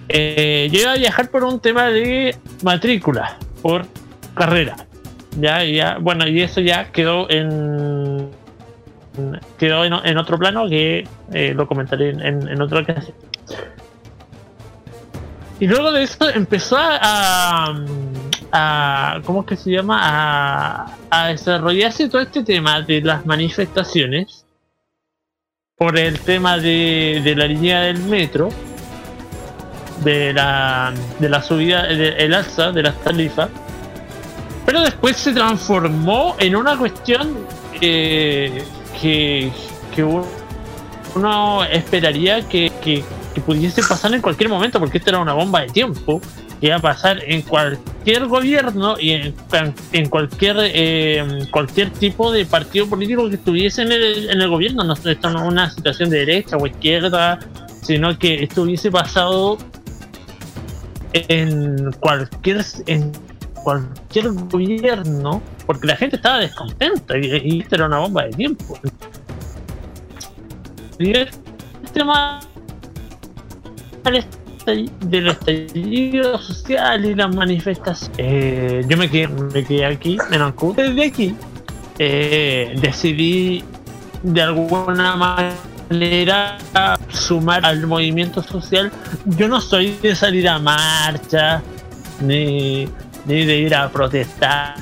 [0.09, 3.85] Eh, yo iba a viajar por un tema de matrícula, por
[4.33, 4.75] carrera.
[5.39, 8.31] Ya, ya, bueno, y eso ya quedó en
[9.57, 13.15] quedó en, otro plano que eh, lo comentaré en, en otra ocasión.
[15.59, 17.73] Y luego de eso empezó a,
[18.51, 19.99] a, ¿cómo es que se llama?
[20.01, 24.45] A, a desarrollarse todo este tema de las manifestaciones
[25.75, 28.49] por el tema de, de la línea del metro,
[30.03, 33.49] de la, de la subida, el alza de las tarifas,
[34.65, 37.37] pero después se transformó en una cuestión
[37.79, 38.63] que,
[38.99, 39.49] que,
[39.95, 43.03] que uno esperaría que, que,
[43.45, 46.19] pudiese pasar en cualquier momento, porque esta era una bomba de tiempo
[46.59, 49.35] que iba a pasar en cualquier gobierno y en,
[49.93, 54.83] en cualquier eh, cualquier tipo de partido político que estuviese en el, en el gobierno.
[54.83, 57.37] No esto no es una situación de derecha o izquierda,
[57.83, 59.59] sino que esto hubiese pasado
[61.27, 63.11] en cualquier en
[63.63, 68.79] cualquier gobierno porque la gente estaba descontenta y, y era una bomba de tiempo.
[70.99, 71.29] Y el
[71.93, 72.39] tema
[75.01, 78.17] del estallido social y las manifestaciones.
[78.17, 80.73] Eh, yo me quedé, me quedé aquí, en.
[80.73, 81.35] Desde aquí
[81.99, 83.63] eh, decidí
[84.23, 85.55] de alguna manera
[87.09, 88.91] sumar al movimiento social.
[89.25, 91.61] Yo no soy de salir a marcha
[92.21, 92.87] ni,
[93.25, 94.75] ni de ir a protestar.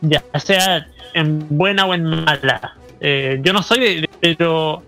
[0.00, 2.76] Ya sea en buena o en mala.
[3.00, 4.82] Eh, yo no soy de, pero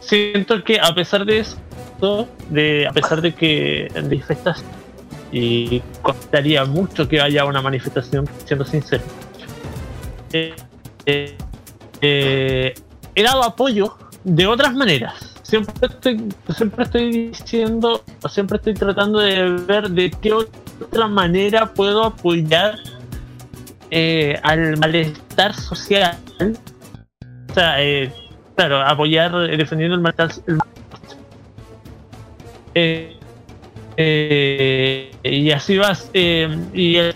[0.00, 4.64] siento que a pesar de esto, de, a pesar de que manifestas
[5.30, 9.04] y costaría mucho que haya una manifestación, siendo sincero,
[10.32, 10.54] eh,
[11.04, 11.36] eh,
[12.00, 12.74] eh,
[13.14, 15.34] he dado apoyo de otras maneras.
[15.42, 22.04] Siempre estoy, siempre estoy diciendo, siempre estoy tratando de ver de qué otra manera puedo
[22.04, 22.76] apoyar
[23.90, 26.16] eh, al malestar social.
[27.50, 28.12] O sea, eh,
[28.56, 30.30] claro, apoyar defendiendo el malestar.
[32.74, 33.16] el-
[34.00, 36.10] eh, y así vas.
[36.14, 37.14] y el,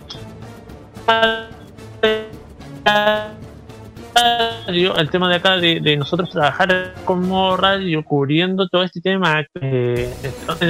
[4.14, 9.44] radio, el tema de acá de, nosotros trabajar como radio cubriendo todo este tema,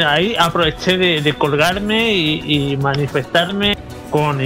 [0.07, 3.77] ahí aproveché de, colgarme y, manifestarme
[4.11, 4.39] con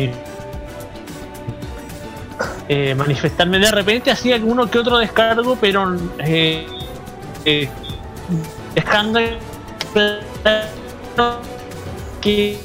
[2.69, 3.59] eh, manifestarme.
[3.59, 6.67] De repente así alguno que otro descargo, pero eh,
[7.45, 7.69] eh,
[12.21, 12.59] que,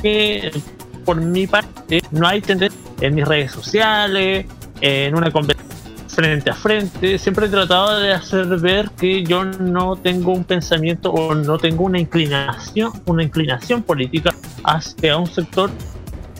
[0.00, 0.62] que
[1.04, 4.46] por mi parte no hay tendencia en mis redes sociales,
[4.82, 5.72] en una conversación
[6.08, 11.10] frente a frente, siempre he tratado de hacer ver que yo no tengo un pensamiento
[11.10, 15.70] o no tengo una inclinación, una inclinación política hacia un sector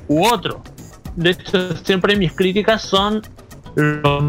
[0.09, 0.62] u otro.
[1.16, 3.22] De hecho, siempre mis críticas son
[3.74, 4.20] lo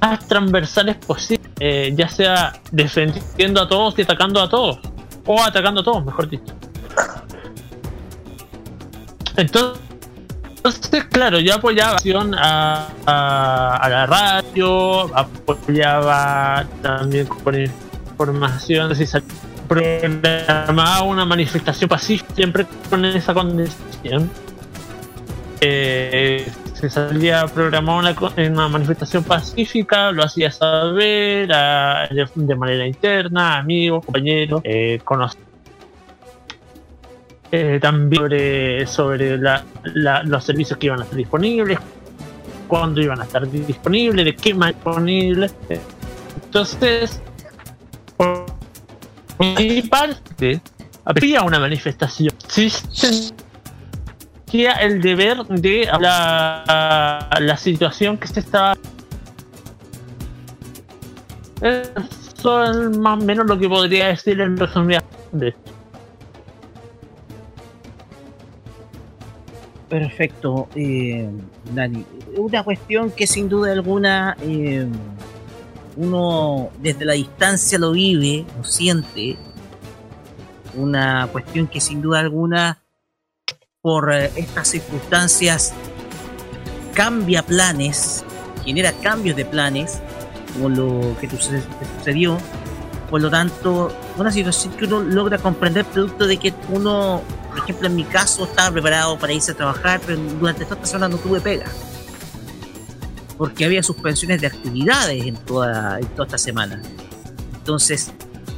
[0.00, 4.78] más transversales posible, eh, ya sea defendiendo a todos y atacando a todos,
[5.26, 6.54] o atacando a todos, mejor dicho.
[9.36, 9.87] Entonces,
[10.68, 11.96] entonces, claro, yo apoyaba
[12.36, 19.04] a, la radio, apoyaba también por información, si
[19.66, 24.30] programaba una manifestación pacífica, siempre con esa condición.
[25.60, 28.14] Eh, se salía a programar una,
[28.50, 35.47] una manifestación pacífica, lo hacía saber de manera interna, amigos, compañeros, eh, conocidos.
[37.50, 41.78] Eh, también sobre, la- la- los servicios que iban a estar disponibles,
[42.66, 45.54] cuándo iban a estar disponibles, de qué más disponibles.
[46.44, 47.22] Entonces,
[48.18, 48.44] por
[49.38, 50.60] mi parte,
[51.06, 52.34] había una manifestación.
[52.48, 52.70] Sí,
[54.80, 58.74] el deber de la, la situación que se estaba.
[61.60, 65.00] Eso es más o menos lo que podría decir en resumen
[69.88, 71.28] Perfecto, eh,
[71.72, 72.04] Dani.
[72.36, 74.86] Una cuestión que sin duda alguna eh,
[75.96, 79.36] uno desde la distancia lo vive, lo siente.
[80.74, 82.78] Una cuestión que sin duda alguna
[83.80, 85.72] por eh, estas circunstancias
[86.94, 88.24] cambia planes,
[88.64, 90.00] genera cambios de planes,
[90.52, 92.38] como lo que sucedió.
[93.08, 97.22] Por lo tanto, una situación que uno logra comprender producto de que uno,
[97.58, 101.08] por ejemplo, en mi caso, estaba preparado para irse a trabajar, pero durante esta semana
[101.08, 101.66] no tuve pega.
[103.36, 106.80] Porque había suspensiones de actividades en toda, toda esta semana.
[107.56, 108.12] Entonces,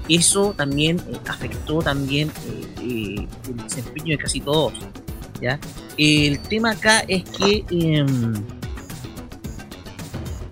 [0.08, 4.74] eso también eh, afectó también eh, eh, el desempeño de casi todos.
[5.40, 5.58] ¿ya?
[5.96, 8.34] El tema acá es que em,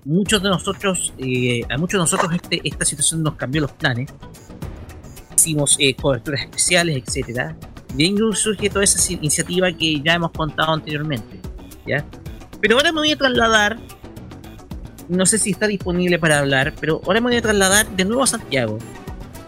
[0.05, 1.13] muchos de nosotros,
[1.69, 4.11] a muchos de nosotros este, esta situación nos cambió los planes.
[5.35, 7.55] Hicimos eh, coberturas especiales, etcétera.
[7.93, 11.39] De ahí surge toda esa iniciativa que ya hemos contado anteriormente.
[11.85, 12.05] ¿ya?
[12.61, 13.77] Pero ahora me voy a trasladar,
[15.07, 18.23] no sé si está disponible para hablar, pero ahora me voy a trasladar de nuevo
[18.23, 18.77] a Santiago.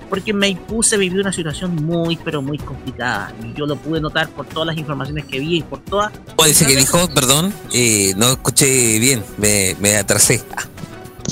[0.10, 3.34] Porque Maipú se vivió una situación muy, pero muy complicada.
[3.46, 6.44] Y yo lo pude notar por todas las informaciones que vi y por todas O
[6.44, 10.44] dice que dijo, perdón, eh, no escuché bien, me, me atrasé.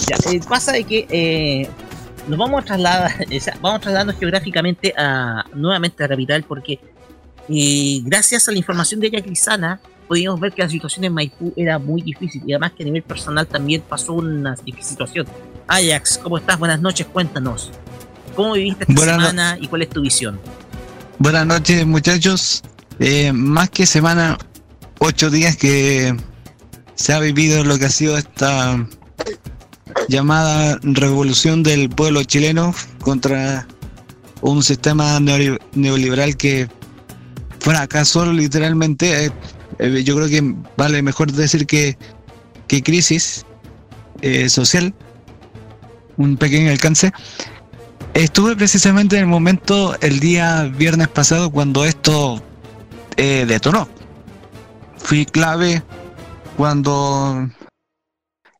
[0.07, 1.70] Ya, eh, pasa de que eh,
[2.30, 3.12] nos vamos a trasladar,
[3.62, 6.80] vamos trasladando geográficamente a nuevamente a la capital porque
[7.50, 11.54] eh, gracias a la información de ella Crisana podíamos ver que la situación en Maipú
[11.56, 15.28] era muy difícil y además que a nivel personal también pasó una difícil situación.
[15.68, 16.58] Ajax, ¿cómo estás?
[16.58, 17.70] Buenas noches, cuéntanos.
[18.36, 20.39] ¿Cómo viviste esta Buenas no- semana y cuál es tu visión?
[21.20, 22.64] Buenas noches muchachos.
[23.00, 24.38] Eh, más que semana,
[25.00, 26.16] ocho días que
[26.95, 28.84] se ha vivido lo que ha sido esta
[30.08, 33.68] llamada revolución del pueblo chileno contra
[34.41, 36.68] un sistema neoli- neoliberal que
[37.60, 39.26] fracasó literalmente.
[39.26, 39.32] Eh,
[39.80, 41.97] eh, yo creo que vale mejor decir que,
[42.68, 43.45] que crisis
[44.22, 44.93] eh, social,
[46.18, 47.12] un pequeño alcance.
[48.14, 52.41] Estuve precisamente en el momento el día viernes pasado cuando esto
[53.16, 53.88] detonó.
[54.97, 55.84] Fui clave
[56.55, 57.49] cuando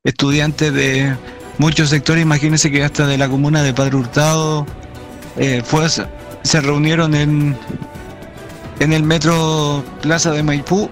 [0.04, 1.16] estudiantes de
[1.58, 4.66] muchos sectores, imagínense que hasta de la comuna de Padre Hurtado,
[6.44, 7.58] se reunieron en,
[8.80, 10.90] en el metro Plaza de Maipú.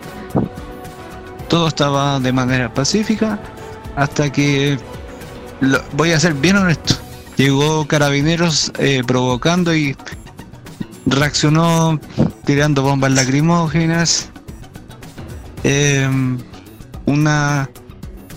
[1.47, 3.39] Todo estaba de manera pacífica
[3.95, 4.77] hasta que,
[5.93, 6.95] voy a ser bien honesto,
[7.37, 9.95] llegó carabineros eh, provocando y
[11.05, 11.99] reaccionó
[12.45, 14.29] tirando bombas lacrimógenas.
[15.63, 16.09] eh,
[17.05, 17.69] una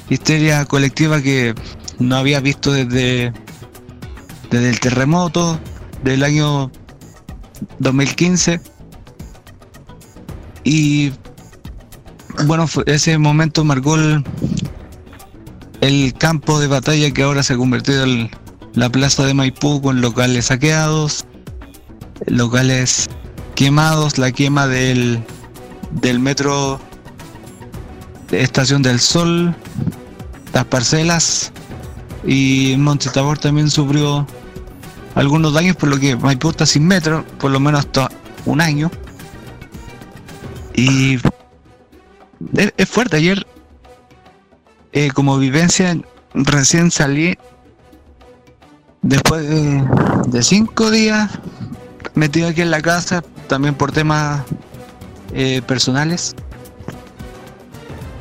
[0.09, 1.55] histeria colectiva que
[1.99, 3.33] no había visto desde,
[4.51, 5.59] desde el terremoto
[6.03, 6.71] del año
[7.79, 8.61] 2015.
[10.65, 11.13] Y
[12.47, 13.97] bueno, ese momento marcó
[15.81, 18.31] el, campo de batalla que ahora se ha convertido en
[18.75, 21.25] la plaza de Maipú con locales saqueados,
[22.27, 23.09] locales
[23.55, 25.23] quemados, la quema del,
[26.03, 26.81] del metro
[28.31, 29.55] Estación del Sol,
[30.53, 31.53] las parcelas
[32.25, 34.27] y Monte Tabor también sufrió
[35.15, 38.11] algunos daños por lo que Maipú está sin metro, por lo menos hasta
[38.47, 38.91] un año.
[40.81, 41.19] Y
[42.55, 43.47] es, fuerte, ayer
[44.93, 45.95] eh, como vivencia
[46.33, 47.37] recién salí
[49.03, 49.85] después de,
[50.29, 51.39] de cinco días
[52.15, 54.43] metido aquí en la casa, también por temas
[55.35, 56.35] eh, personales,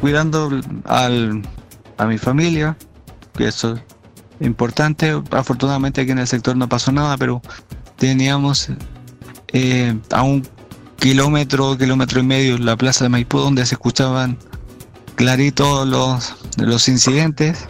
[0.01, 0.51] cuidando
[0.83, 1.41] al,
[1.97, 2.75] a mi familia,
[3.37, 5.17] que eso es importante.
[5.31, 7.41] Afortunadamente aquí en el sector no pasó nada, pero
[7.95, 8.69] teníamos
[9.53, 10.45] eh, a un
[10.99, 14.37] kilómetro, kilómetro y medio la plaza de Maipú donde se escuchaban
[15.15, 17.67] clarito los, los incidentes.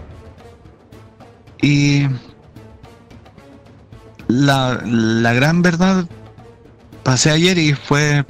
[1.62, 2.08] Y
[4.28, 6.08] la, la gran verdad,
[7.04, 8.26] pasé ayer y fue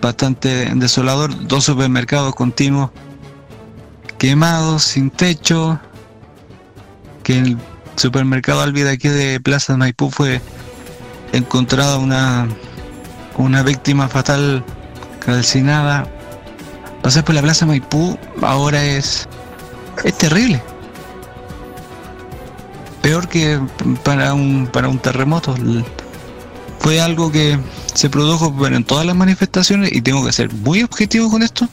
[0.00, 1.46] bastante desolador.
[1.46, 2.90] Dos supermercados continuos
[4.18, 5.80] quemados, sin techo.
[7.22, 7.58] Que el
[7.96, 10.40] supermercado Albi de aquí de Plaza de Maipú fue
[11.32, 12.46] encontrada una,
[13.36, 14.64] una víctima fatal
[15.24, 16.06] calcinada.
[17.02, 19.28] Pasar por la Plaza Maipú ahora es,
[20.04, 20.62] es terrible.
[23.02, 23.60] Peor que
[24.02, 25.54] para un, para un terremoto.
[26.78, 27.58] Fue algo que
[27.94, 31.68] se produjo bueno, en todas las manifestaciones y tengo que ser muy objetivo con esto.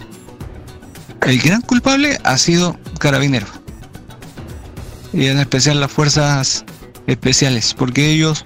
[1.25, 3.49] El gran culpable ha sido Carabineros.
[5.13, 6.65] Y en especial las fuerzas
[7.07, 8.45] especiales, porque ellos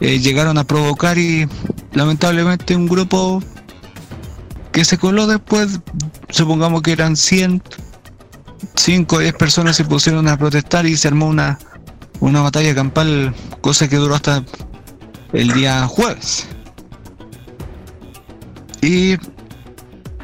[0.00, 1.48] eh, llegaron a provocar y
[1.94, 3.42] lamentablemente un grupo
[4.72, 5.80] que se coló después,
[6.30, 7.62] supongamos que eran 100,
[8.74, 11.58] 5 o 10 personas se pusieron a protestar y se armó una,
[12.20, 14.42] una batalla campal, cosa que duró hasta
[15.32, 16.46] el día jueves.
[18.80, 19.16] Y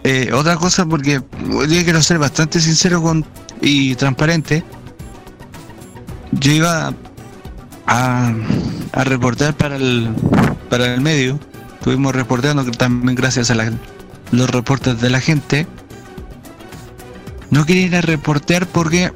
[0.04, 1.20] eh, otra cosa, porque
[1.68, 3.24] día quiero ser bastante sincero con,
[3.60, 4.64] y transparente,
[6.32, 6.94] yo iba
[7.86, 8.32] a,
[8.92, 10.14] a reportear para el,
[10.70, 11.38] para el medio,
[11.78, 13.72] estuvimos reporteando también gracias a la-
[14.32, 15.66] los reportes de la gente.
[17.50, 19.12] No quería ir reportear porque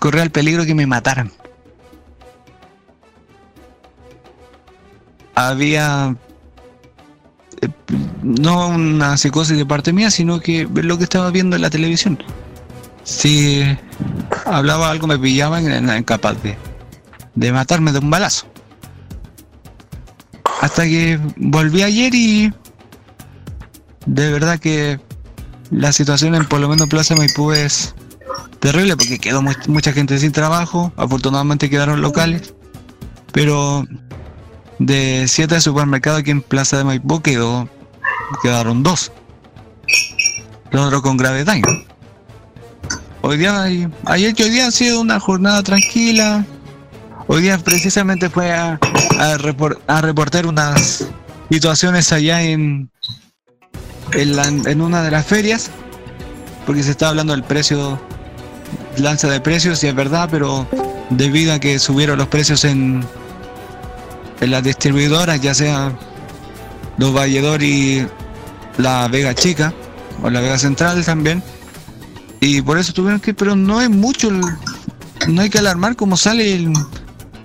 [0.00, 1.32] corría el peligro que me mataran.
[5.34, 6.14] Había
[7.62, 7.68] eh,
[8.22, 12.22] no una psicosis de parte mía, sino que lo que estaba viendo en la televisión.
[13.04, 13.62] Si
[14.44, 16.56] hablaba algo me pillaban y era incapaz de,
[17.34, 18.46] de matarme de un balazo.
[20.60, 22.52] Hasta que volví ayer y
[24.06, 25.00] de verdad que
[25.70, 27.94] la situación en por lo menos Plaza Maipú es
[28.60, 32.54] terrible porque quedó mu- mucha gente sin trabajo, afortunadamente quedaron locales,
[33.32, 33.86] pero
[34.78, 37.68] de siete supermercados aquí en Plaza de Maipú quedó,
[38.42, 39.12] quedaron dos,
[40.72, 41.44] los otros con grave
[43.22, 43.64] hoy día,
[44.06, 46.44] ayer que hoy día ha sido una jornada tranquila.
[47.32, 48.76] Hoy día precisamente fue a,
[49.20, 49.38] a,
[49.86, 51.06] a reportar unas
[51.48, 52.90] situaciones allá en,
[54.14, 55.70] en, una de las ferias,
[56.66, 58.00] porque se está hablando del precio,
[58.98, 60.66] lanza de precios, y es verdad, pero
[61.10, 63.04] debido a que subieron los precios en,
[64.40, 65.96] en las distribuidoras, ya sea
[66.98, 68.08] los Valledor y
[68.76, 69.72] la Vega Chica,
[70.20, 71.44] o la Vega Central también,
[72.40, 76.68] y por eso tuvieron que, pero no es mucho, no hay que alarmar como sale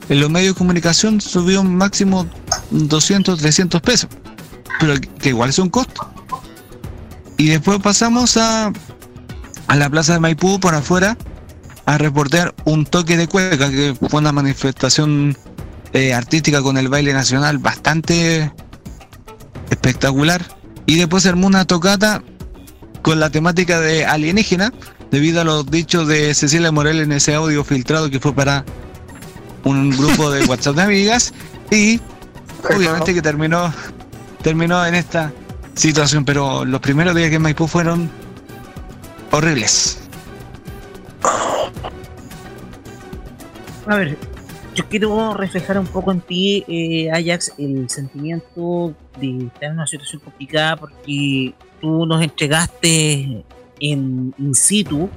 [0.10, 2.28] en los medios de comunicación, subió un máximo
[2.72, 4.10] 200, 300 pesos,
[4.80, 6.10] pero que igual es un costo.
[7.38, 8.72] Y después pasamos a,
[9.68, 11.18] a la plaza de Maipú por afuera
[11.86, 15.38] a reportar un toque de cueca, que fue una manifestación
[15.94, 18.52] eh, artística con el baile nacional bastante
[19.70, 20.44] espectacular.
[20.86, 22.24] Y después se armó una tocata
[23.02, 24.74] con la temática de alienígena,
[25.12, 28.66] debido a los dichos de Cecilia Morel en ese audio filtrado que fue para
[29.66, 31.34] un grupo de WhatsApp de amigas.
[31.70, 32.00] Y
[32.64, 33.74] obviamente que terminó,
[34.42, 35.34] terminó en esta
[35.74, 38.10] situación, pero los primeros días que en Maipú fueron
[39.32, 40.00] horribles.
[43.88, 44.18] A ver,
[44.74, 49.88] yo quiero reflejar un poco en ti, eh, Ajax, el sentimiento de estar en una
[49.88, 53.44] situación complicada porque tú nos entregaste
[53.80, 55.10] en in situ,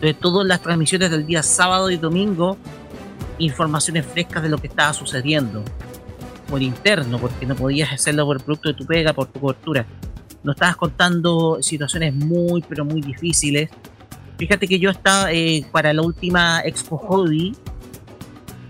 [0.00, 2.56] de todas las transmisiones del día sábado y domingo,
[3.38, 5.62] informaciones frescas de lo que estaba sucediendo
[6.48, 9.86] por interno, porque no podías hacerlo por el producto de tu pega, por tu cobertura.
[10.42, 13.70] Nos estabas contando situaciones muy, pero muy difíciles.
[14.36, 17.54] Fíjate que yo estaba eh, para la última Expo Hobby,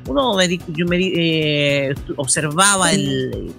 [0.06, 3.52] uno me, yo me eh, observaba el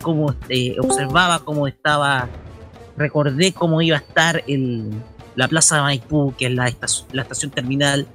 [0.00, 2.28] cómo eh, observaba cómo estaba
[2.96, 4.90] recordé cómo iba a estar el,
[5.34, 8.06] la plaza de Maipú que es la estación, la estación terminal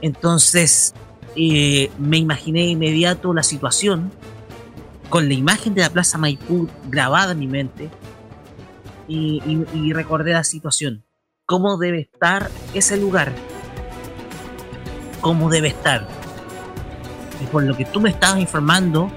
[0.00, 0.94] entonces
[1.36, 4.10] eh, me imaginé inmediato la situación
[5.08, 7.90] con la imagen de la plaza Maipú grabada en mi mente
[9.10, 11.02] y recordé la situación
[11.46, 13.32] cómo debe estar ese lugar
[15.22, 16.06] cómo debe estar
[17.40, 19.10] y por lo que tú me estabas informando,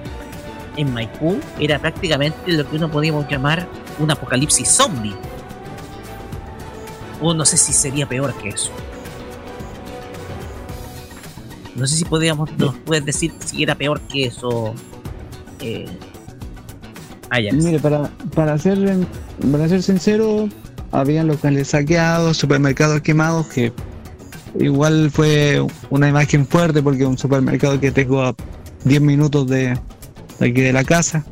[0.77, 3.67] en Maipú era prácticamente lo que uno podíamos llamar
[3.99, 5.15] un apocalipsis zombie.
[7.21, 8.71] O no sé si sería peor que eso.
[11.75, 14.73] No sé si podríamos, nos puedes decir si era peor que eso.
[15.59, 15.85] Eh,
[17.53, 18.77] Mire, para, para, ser,
[19.51, 20.49] para ser sincero,
[20.91, 23.71] habían locales saqueados, supermercados quemados que
[24.59, 28.35] Igual fue una imagen fuerte porque un supermercado que tengo a
[28.83, 29.77] 10 minutos de,
[30.39, 31.25] aquí de la casa.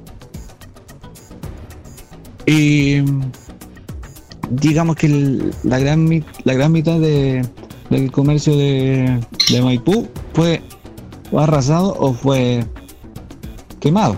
[2.46, 3.02] Y
[4.50, 5.10] digamos que
[5.64, 7.46] la, gran, la gran mitad de,
[7.90, 9.20] del comercio de,
[9.52, 10.08] de Maipú
[10.40, 10.62] fue
[11.38, 12.64] arrasado o fue
[13.82, 14.16] quemado.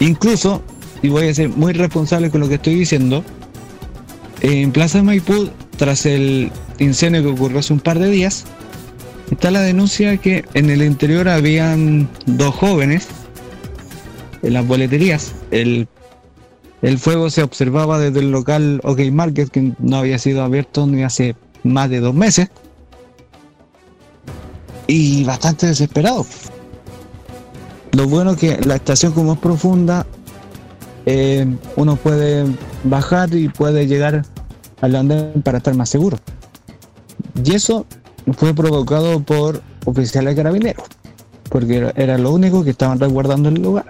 [0.00, 0.60] Incluso,
[1.00, 3.24] y voy a ser muy responsable con lo que estoy diciendo,
[4.42, 5.48] en Plaza de Maipú,
[5.78, 8.44] tras el incendio que ocurrió hace un par de días,
[9.30, 13.08] está la denuncia que en el interior habían dos jóvenes
[14.42, 15.34] en las boleterías.
[15.50, 15.88] El,
[16.82, 21.02] el fuego se observaba desde el local OK Market, que no había sido abierto ni
[21.02, 22.50] hace más de dos meses.
[24.86, 26.26] Y bastante desesperado.
[27.92, 30.06] Lo bueno que la estación como es profunda,
[31.06, 31.46] eh,
[31.76, 32.44] uno puede
[32.84, 34.24] bajar y puede llegar
[34.80, 36.18] al andén para estar más seguro.
[37.42, 37.86] Y eso
[38.36, 40.84] fue provocado por oficiales carabineros,
[41.48, 43.86] porque era lo único que estaban resguardando el lugar.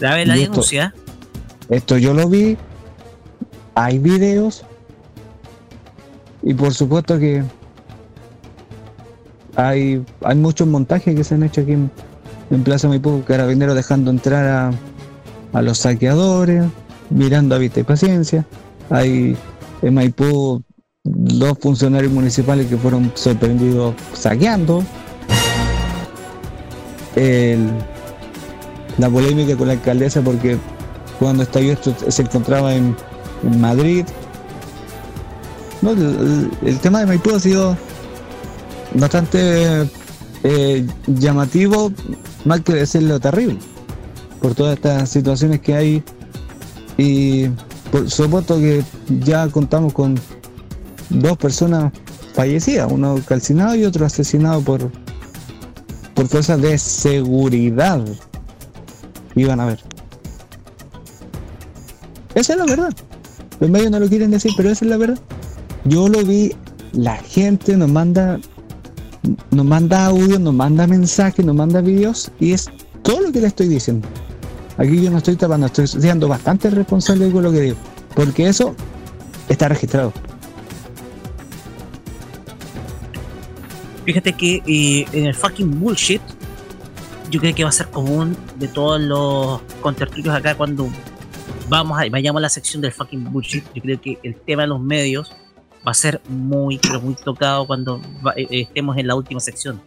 [0.00, 0.94] ¿Sabes la denuncia?
[1.68, 2.56] Esto yo lo vi,
[3.74, 4.64] hay videos
[6.44, 7.42] y por supuesto que
[9.56, 11.90] hay, hay muchos montajes que se han hecho aquí en,
[12.62, 16.64] Plaza Maipú, carabineros dejando entrar a, a los saqueadores,
[17.10, 18.46] mirando a vista y paciencia.
[18.90, 19.36] Hay
[19.82, 20.62] en Maipú
[21.04, 24.84] dos funcionarios municipales que fueron sorprendidos saqueando.
[28.98, 30.58] la polémica con la alcaldesa porque
[31.18, 32.96] cuando estalló esto se encontraba en,
[33.58, 34.06] Madrid.
[35.92, 37.76] El, tema de Maipú ha sido
[38.94, 39.88] bastante
[40.42, 41.92] eh, llamativo,
[42.44, 43.58] más que decirlo terrible,
[44.40, 46.02] por todas estas situaciones que hay
[46.96, 47.48] y
[47.90, 48.82] por supuesto que
[49.20, 50.18] ya contamos con
[51.10, 51.92] dos personas
[52.34, 54.90] fallecidas, uno calcinado y otro asesinado por,
[56.14, 58.04] por fuerzas de seguridad.
[59.34, 59.80] Iban a ver.
[62.34, 62.92] Esa es la verdad.
[63.60, 65.18] Los medios no lo quieren decir, pero esa es la verdad.
[65.84, 66.52] Yo lo vi,
[66.92, 68.40] la gente nos manda,
[69.50, 72.70] nos manda audio, nos manda mensajes, nos manda videos y es
[73.02, 74.08] todo lo que le estoy diciendo.
[74.78, 77.76] Aquí yo no estoy tapando, estoy siendo bastante responsable con lo que digo,
[78.14, 78.74] porque eso
[79.48, 80.12] está registrado.
[84.06, 86.22] Fíjate que eh, en el fucking bullshit,
[87.30, 90.88] yo creo que va a ser común de todos los contertulios acá cuando
[91.68, 93.64] vamos a, vayamos a la sección del fucking bullshit.
[93.74, 95.34] Yo creo que el tema de los medios
[95.86, 99.80] va a ser muy, pero muy tocado cuando va- eh, estemos en la última sección.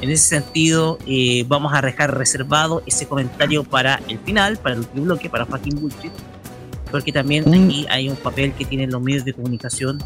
[0.00, 4.80] En ese sentido, eh, vamos a dejar reservado ese comentario para el final, para el
[4.80, 6.12] último bloque, para fucking bullshit.
[6.90, 9.98] Porque también aquí hay un papel que tienen los medios de comunicación,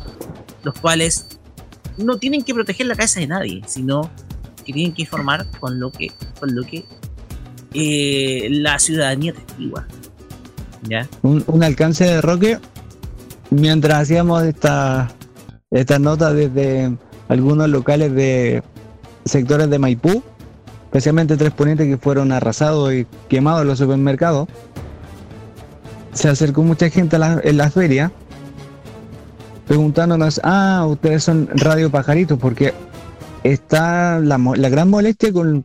[0.64, 1.26] los cuales
[1.96, 4.10] no tienen que proteger la cabeza de nadie, sino
[4.64, 6.10] que tienen que informar con lo que,
[6.40, 6.84] con lo que
[7.74, 9.86] eh, la ciudadanía testigua.
[10.88, 11.08] ¿Ya?
[11.22, 12.58] un, un alcance de Roque
[13.50, 15.08] mientras hacíamos esta
[15.70, 16.96] esta nota desde
[17.28, 18.62] algunos locales de
[19.24, 20.22] sectores de Maipú,
[20.84, 24.48] especialmente tres ponientes que fueron arrasados y quemados en los supermercados.
[26.12, 28.10] Se acercó mucha gente en la feria
[29.66, 32.72] preguntándonos, ah, ustedes son Radio Pajaritos, porque
[33.44, 35.62] está la, la gran molestia con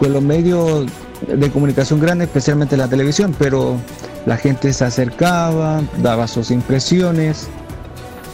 [0.00, 0.86] los medios
[1.26, 3.76] de comunicación grandes, especialmente la televisión, pero
[4.26, 7.48] la gente se acercaba, daba sus impresiones,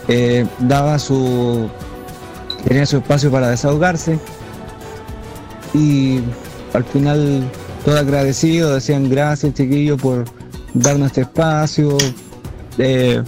[0.09, 1.69] eh, daba su
[2.66, 4.19] tenía su espacio para desahogarse.
[5.74, 6.20] Y
[6.73, 7.44] al final
[7.85, 10.24] todo agradecido decían gracias chiquillos por
[10.74, 11.97] darnos este espacio.
[12.78, 13.23] Eh,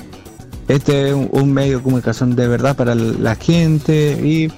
[0.68, 4.50] este es un medio de comunicación de verdad para la gente y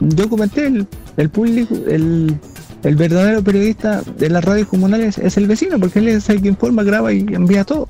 [0.00, 0.86] yo comenté el,
[1.16, 2.38] el público el,
[2.82, 6.48] el verdadero periodista de las radios comunales es el vecino porque él es el que
[6.48, 7.88] informa graba y envía todo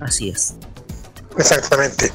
[0.00, 0.56] Así es.
[1.38, 2.12] Exactamente.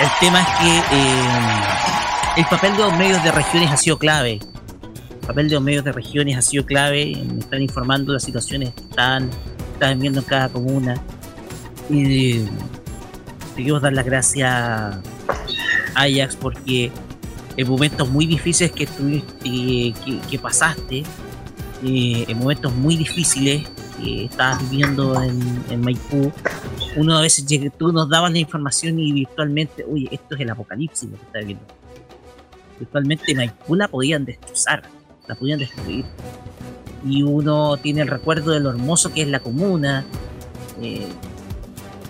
[0.00, 4.40] El tema es que eh, el papel de los medios de regiones ha sido clave.
[5.20, 7.20] El papel de los medios de regiones ha sido clave.
[7.32, 9.30] Me están informando las situaciones que están,
[9.72, 11.00] están viendo en cada comuna.
[11.90, 12.48] Y eh,
[13.56, 15.00] quiero dar las gracias a
[15.94, 16.92] Ajax porque
[17.56, 19.94] en momentos muy difíciles que, tuviste,
[20.30, 21.04] que, pasaste,
[21.84, 23.66] eh, en momentos muy difíciles
[24.00, 26.32] que estabas viviendo en, Maipú,
[26.96, 27.44] uno a veces
[27.78, 31.44] tú nos dabas la información y virtualmente, oye, esto es el apocalipsis lo que estás
[31.46, 31.64] viendo.
[32.78, 34.82] Virtualmente Maipú la podían destrozar,
[35.28, 36.04] la podían destruir.
[37.06, 40.04] Y uno tiene el recuerdo de lo hermoso que es la comuna.
[40.82, 41.06] eh,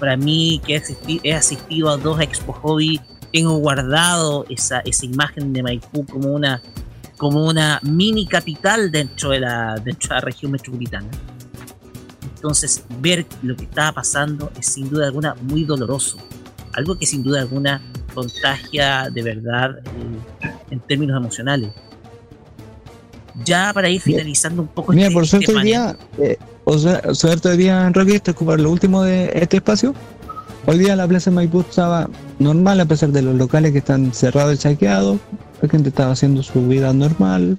[0.01, 3.01] para mí, que he asisti- he asistido a dos Expo Hobby,
[3.35, 6.63] tengo guardado esa, esa imagen de Maipú como una,
[7.17, 11.09] como una mini capital dentro de la, dentro de la región metropolitana.
[12.37, 16.17] Entonces, ver lo que estaba pasando es sin duda alguna muy doloroso.
[16.75, 17.83] Algo que sin duda alguna
[18.15, 21.71] contagia de verdad eh, en términos emocionales.
[23.45, 25.67] Ya para ir finalizando un poco Mira, este- por este suerte hoy panel.
[25.67, 27.91] día, eh, o sea, suerte hoy día,
[28.31, 29.93] ocupar lo último de este espacio.
[30.67, 32.09] Hoy día la plaza de Maipú estaba
[32.39, 35.19] normal a pesar de los locales que están cerrados y saqueados.
[35.61, 37.59] La gente estaba haciendo su vida normal.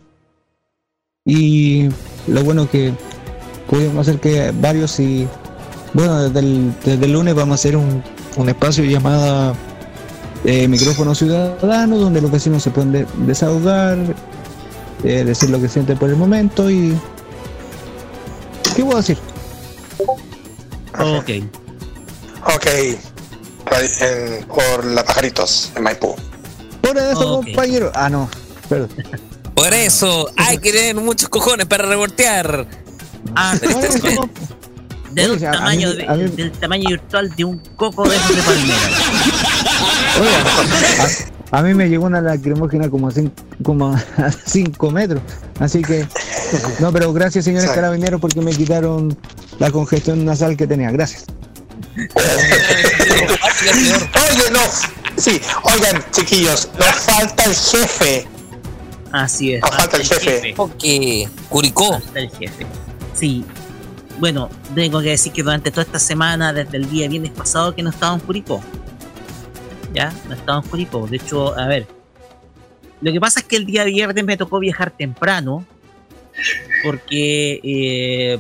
[1.24, 1.90] Y
[2.28, 2.94] lo bueno que
[3.70, 5.28] pudimos hacer que varios y
[5.94, 8.04] bueno, desde el, desde el lunes vamos a hacer un,
[8.38, 9.56] un espacio llamado
[10.44, 13.98] eh, micrófono ciudadano donde los vecinos se pueden de- desahogar,
[15.04, 16.94] eh, decir lo que sienten por el momento y
[18.76, 19.18] ¿qué puedo decir?
[21.00, 21.65] Ok.
[22.46, 22.66] Ok.
[24.02, 26.16] En- por la Pajaritos, en Maipú.
[26.82, 27.92] Por eso, compañero.
[27.96, 28.30] Ah, no,
[28.70, 28.90] perdón.
[29.56, 32.68] Por eso hay que tener muchos cojones para revoltear.
[33.38, 34.20] Ah, Pero este es-
[35.14, 38.16] del Oye, a mí- tamaño, de- a mí- del tamaño virtual de un coco de
[38.18, 38.78] esos de palmera.
[41.52, 45.22] A, a mí me llegó una lacrimógena como a 5 metros.
[45.60, 46.06] Así que,
[46.80, 49.18] no, pero gracias, señores carabineros, porque me quitaron
[49.60, 50.92] la congestión nasal que tenía.
[50.92, 51.26] Gracias.
[54.30, 54.60] Oye, no.
[55.18, 58.28] Sí, oigan, chiquillos, nos falta el jefe.
[59.12, 59.62] Así es.
[59.62, 60.56] Nos falta el jefe.
[60.78, 61.94] Que Curicó.
[61.94, 62.66] Falta el jefe.
[63.14, 63.46] Sí.
[64.20, 67.84] Bueno, tengo que decir que durante toda esta semana, desde el día viernes pasado, que
[67.84, 68.62] no estaba en Curicó.
[69.94, 71.08] Ya, no estaba en Curicó.
[71.08, 71.88] De hecho, a ver.
[73.02, 75.66] Lo que pasa es que el día viernes me tocó viajar temprano.
[76.84, 78.40] Porque eh,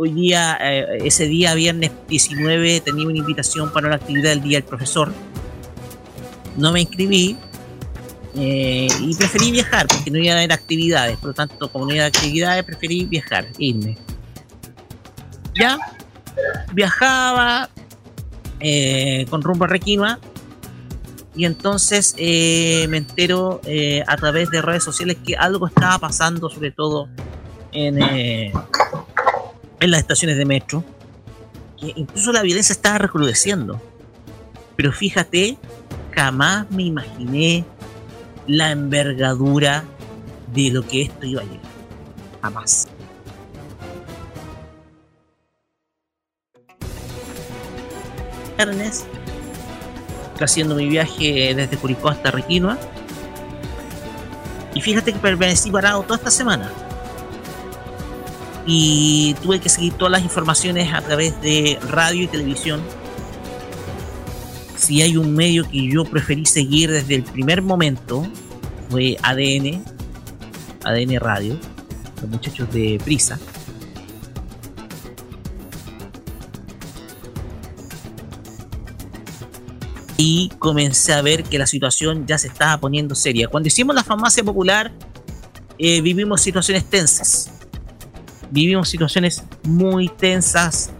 [0.00, 4.58] hoy día, eh, ese día viernes 19, tenía una invitación para una actividad del Día
[4.58, 5.12] del Profesor.
[6.56, 7.36] No me inscribí.
[8.36, 11.16] Eh, y preferí viajar porque no iba a haber actividades.
[11.18, 13.98] Por lo tanto, como no iba a haber actividades, preferí viajar, irme.
[15.58, 15.76] Ya,
[16.72, 17.68] viajaba
[18.60, 20.20] eh, con rumbo a Requima
[21.34, 23.60] y entonces me entero
[24.06, 27.08] a través de redes sociales que algo estaba pasando, sobre todo
[27.72, 27.98] en,
[29.80, 30.84] en las estaciones de metro,
[31.78, 33.80] que incluso la violencia estaba recrudeciendo.
[34.76, 35.58] Pero fíjate,
[36.14, 37.64] jamás me imaginé
[38.46, 39.84] la envergadura
[40.52, 41.60] de lo que esto iba a llegar.
[42.42, 42.88] Jamás.
[48.56, 49.04] Viernes,
[50.40, 52.78] haciendo mi viaje desde Curicó hasta Requinoa.
[54.74, 56.70] Y fíjate que permanecí parado toda esta semana.
[58.70, 62.82] Y tuve que seguir todas las informaciones a través de radio y televisión.
[64.76, 68.26] Si hay un medio que yo preferí seguir desde el primer momento,
[68.90, 69.82] fue ADN,
[70.84, 71.58] ADN Radio,
[72.20, 73.38] los muchachos de Prisa.
[80.20, 83.46] y comencé a ver que la situación ya se estaba poniendo seria.
[83.46, 84.92] Cuando hicimos la farmacia popular,
[85.78, 87.52] eh, vivimos situaciones tensas.
[88.50, 90.90] Vivimos situaciones muy tensas.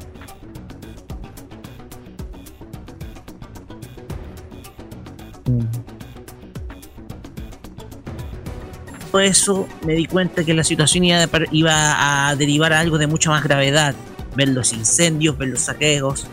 [9.11, 13.31] Por eso me di cuenta que la situación iba a, derivar a algo de mucha
[13.31, 13.95] más gravedad.
[14.37, 16.29] Ver los incendios, ver los saqueos,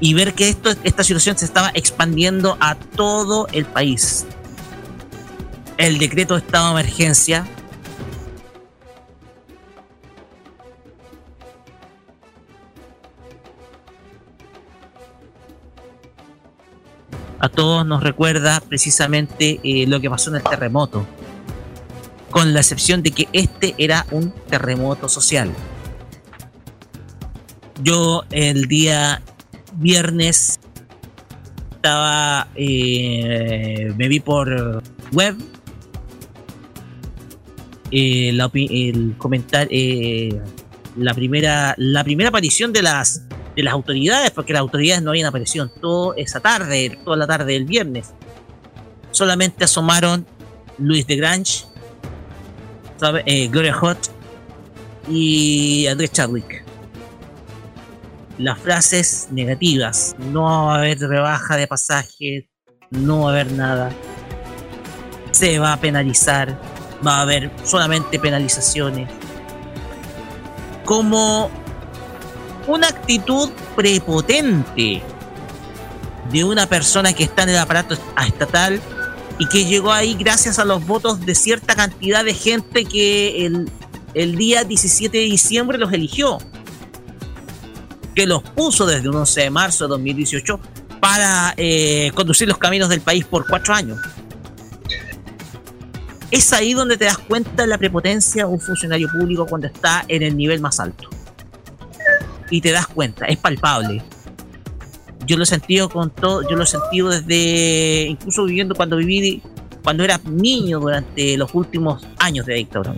[0.00, 0.54] y ver que
[0.84, 4.26] esta situación se estaba expandiendo a todo el país.
[5.78, 7.46] El decreto de estado de emergencia
[17.38, 21.06] a todos nos recuerda precisamente eh, lo que pasó en el terremoto,
[22.30, 25.50] con la excepción de que este era un terremoto social.
[27.82, 29.22] Yo el día
[29.74, 30.58] viernes
[31.72, 34.82] estaba eh, me vi por
[35.12, 35.36] web
[37.90, 39.68] eh, el comentar
[40.96, 43.22] la primera la primera aparición de las
[43.56, 47.54] de las autoridades porque las autoridades no habían aparecido toda esa tarde toda la tarde
[47.54, 48.12] del viernes
[49.10, 50.26] solamente asomaron
[50.78, 51.64] Luis de Grange
[53.24, 53.98] eh, Gloria Hot
[55.08, 56.66] y Andrés Chadwick
[58.38, 60.14] las frases negativas.
[60.18, 62.48] No va a haber rebaja de pasaje,
[62.90, 63.90] no va a haber nada.
[65.30, 66.58] Se va a penalizar,
[67.06, 69.08] va a haber solamente penalizaciones.
[70.84, 71.50] Como
[72.66, 75.02] una actitud prepotente
[76.30, 78.80] de una persona que está en el aparato estatal
[79.38, 83.70] y que llegó ahí gracias a los votos de cierta cantidad de gente que el,
[84.14, 86.38] el día 17 de diciembre los eligió
[88.16, 90.58] que los puso desde un 11 de marzo de 2018
[91.00, 93.98] para eh, conducir los caminos del país por cuatro años.
[96.30, 100.04] Es ahí donde te das cuenta de la prepotencia de un funcionario público cuando está
[100.08, 101.08] en el nivel más alto.
[102.50, 104.02] Y te das cuenta, es palpable.
[105.26, 109.42] Yo lo he sentido con todo, yo lo he sentido desde, incluso viviendo cuando viví,
[109.82, 112.94] cuando era niño durante los últimos años de dictadura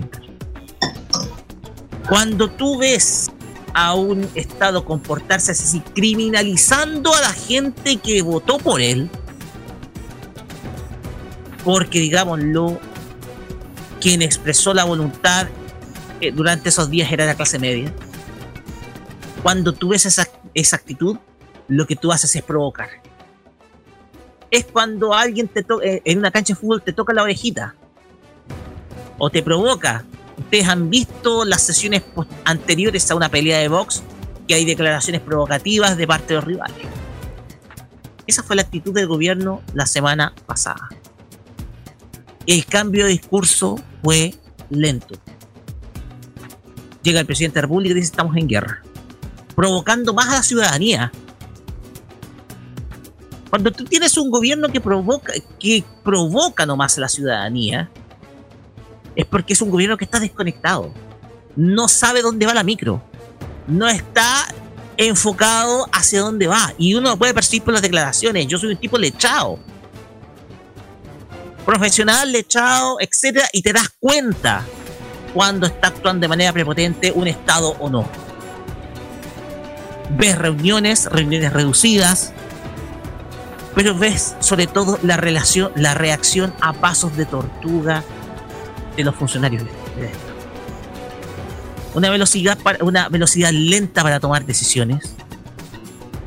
[2.09, 3.31] Cuando tú ves
[3.73, 9.09] a un Estado comportarse así, criminalizando a la gente que votó por él,
[11.65, 12.79] porque digámoslo,
[14.01, 15.49] quien expresó la voluntad
[16.21, 17.93] eh, durante esos días era la clase media.
[19.49, 21.17] Cuando tú ves esa, esa actitud,
[21.69, 22.91] lo que tú haces es provocar.
[24.51, 27.75] Es cuando alguien te eh, en una cancha de fútbol te toca la orejita
[29.17, 30.05] o te provoca
[30.37, 32.03] ustedes han visto las sesiones
[32.45, 34.03] anteriores a una pelea de box
[34.47, 36.87] que hay declaraciones provocativas de parte de los rivales.
[38.27, 40.91] Esa fue la actitud del gobierno la semana pasada.
[42.45, 44.35] El cambio de discurso fue
[44.69, 45.15] lento.
[47.03, 48.83] Llega el presidente de la República y dice estamos en guerra,
[49.59, 51.11] provocando más a la ciudadanía.
[53.51, 57.91] Cuando tú tienes un gobierno que provoca, que provoca nomás a la ciudadanía,
[59.17, 60.95] es porque es un gobierno que está desconectado.
[61.57, 63.03] No sabe dónde va la micro.
[63.67, 64.47] No está
[64.97, 66.73] enfocado hacia dónde va.
[66.79, 68.47] Y uno lo puede percibir por las declaraciones.
[68.47, 69.59] Yo soy un tipo lechado.
[71.67, 74.65] Profesional, lechado, etcétera, y te das cuenta
[75.35, 78.28] cuando está actuando de manera prepotente un Estado o no.
[80.11, 82.33] Ves reuniones, reuniones reducidas,
[83.75, 88.03] pero ves sobre todo la relación, la reacción a pasos de tortuga
[88.97, 89.63] de los funcionarios.
[91.95, 95.15] Una velocidad, una velocidad lenta para tomar decisiones,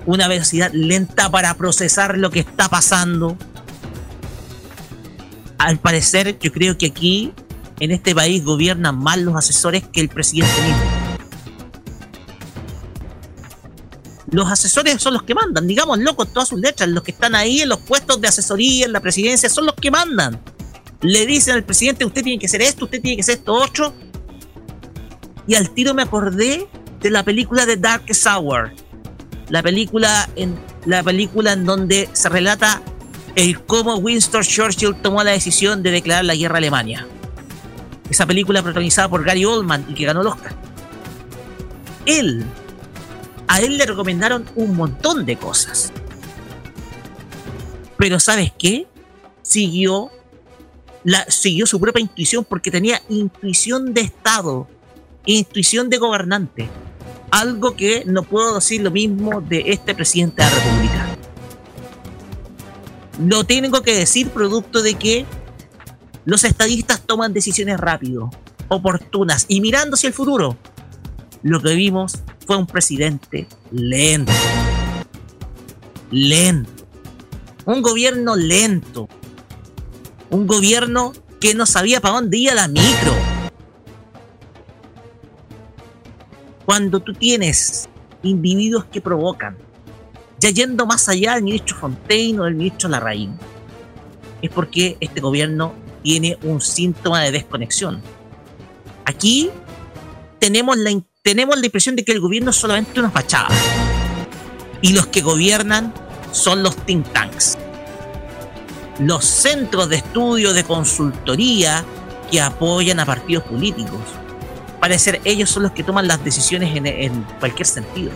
[0.06, 3.38] una velocidad lenta para procesar lo que está pasando.
[5.58, 7.34] Al parecer, yo creo que aquí,
[7.80, 11.01] en este país, gobiernan más los asesores que el presidente mismo.
[14.32, 17.62] Los asesores son los que mandan, digamos, locos, todas sus letras, los que están ahí
[17.62, 20.40] en los puestos de asesoría, en la presidencia, son los que mandan.
[21.02, 23.94] Le dicen al presidente, usted tiene que hacer esto, usted tiene que hacer esto otro.
[25.48, 26.68] Y al tiro me acordé
[27.02, 28.72] de la película de Dark Hour,
[29.50, 32.82] la película en la película en donde se relata
[33.36, 37.08] el cómo Winston Churchill tomó la decisión de declarar la guerra a Alemania.
[38.10, 40.54] Esa película protagonizada por Gary Oldman y que ganó el Oscar.
[42.06, 42.46] Él,
[43.52, 45.92] a él le recomendaron un montón de cosas.
[47.98, 48.88] Pero ¿sabes qué?
[49.42, 50.10] Siguió
[51.04, 54.68] la, siguió su propia intuición porque tenía intuición de Estado,
[55.26, 56.70] intuición de gobernante
[57.32, 61.08] algo que no puedo decir lo mismo de este presidente de la República.
[63.26, 65.26] Lo tengo que decir producto de que
[66.26, 68.30] los estadistas toman decisiones rápido,
[68.68, 70.58] oportunas y mirando hacia el futuro.
[71.44, 74.32] Lo que vimos fue un presidente lento.
[76.12, 76.88] Lento.
[77.66, 79.08] Un gobierno lento.
[80.30, 83.14] Un gobierno que no sabía para dónde iba la micro
[86.72, 87.90] cuando tú tienes
[88.24, 89.58] individuos que provocan,
[90.40, 93.38] ya yendo más allá del ministro Fontaine o del ministro Larraín,
[94.42, 98.02] es porque este gobierno tiene un síntoma de desconexión.
[99.04, 99.50] Aquí
[100.40, 100.92] tenemos la,
[101.24, 103.50] tenemos la impresión de que el gobierno es solamente una fachada.
[104.82, 105.94] Y los que gobiernan
[106.32, 107.58] son los think tanks.
[109.00, 111.86] Los centros de estudio, de consultoría
[112.30, 114.00] que apoyan a partidos políticos
[114.82, 118.12] parecer ellos son los que toman las decisiones en, cualquier sentido.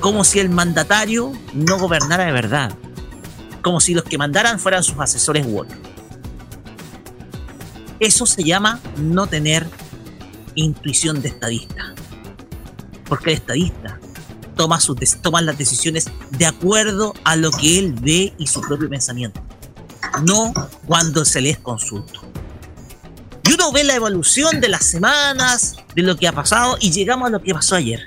[0.00, 2.76] Como si el mandatario no gobernara de verdad.
[3.62, 5.78] Como si los que mandaran fueran sus asesores u otros.
[8.00, 9.66] Eso se llama no tener
[10.56, 11.94] intuición de estadista.
[13.08, 14.00] Porque el estadista
[14.56, 18.88] toma, sus, toma las decisiones de acuerdo a lo que él ve y su propio
[18.88, 19.40] pensamiento.
[20.22, 20.52] No
[20.86, 22.20] cuando se les consulta.
[23.44, 27.28] Y uno ve la evolución de las semanas, de lo que ha pasado, y llegamos
[27.28, 28.04] a lo que pasó ayer.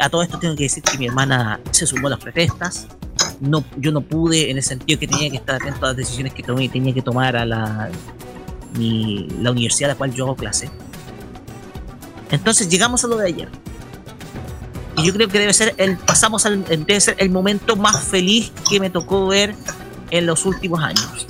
[0.00, 2.88] A todo esto tengo que decir que mi hermana se sumó a las protestas.
[3.40, 6.34] No, yo no pude, en el sentido que tenía que estar atento a las decisiones
[6.34, 7.90] que tomé, tenía que tomar a la,
[8.76, 10.70] la universidad a la cual yo hago clase.
[12.30, 13.48] Entonces llegamos a lo de ayer.
[14.96, 18.52] Y yo creo que debe ser el, pasamos al, debe ser el momento más feliz
[18.68, 19.54] que me tocó ver
[20.10, 21.26] en los últimos años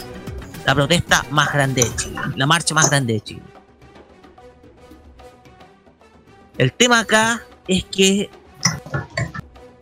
[0.64, 3.42] la protesta más grande de Chile, la marcha más grande de Chile.
[6.56, 8.30] El tema acá es que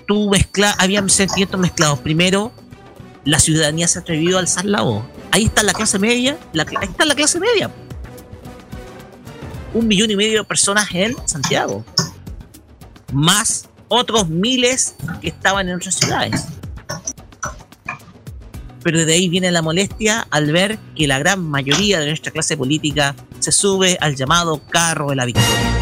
[0.06, 2.00] tú mezcla, había sentimientos mezclados.
[2.00, 2.52] Primero,
[3.24, 5.04] la ciudadanía se atrevió a alzar la voz.
[5.30, 7.70] Ahí está la clase media, ahí está la clase media.
[9.74, 11.84] Un millón y medio de personas en Santiago.
[13.12, 16.46] Más otros miles que estaban en otras ciudades
[18.82, 22.56] pero de ahí viene la molestia al ver que la gran mayoría de nuestra clase
[22.56, 25.78] política se sube al llamado carro de la victoria.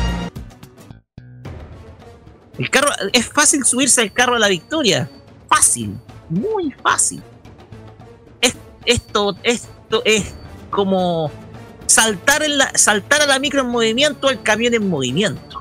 [2.59, 5.11] El carro, es fácil subirse al carro de la victoria.
[5.49, 5.99] Fácil,
[6.29, 7.23] muy fácil.
[8.85, 10.35] esto, esto es
[10.71, 11.31] como
[11.91, 15.61] saltar, en la, saltar a la micro en movimiento al camión en movimiento.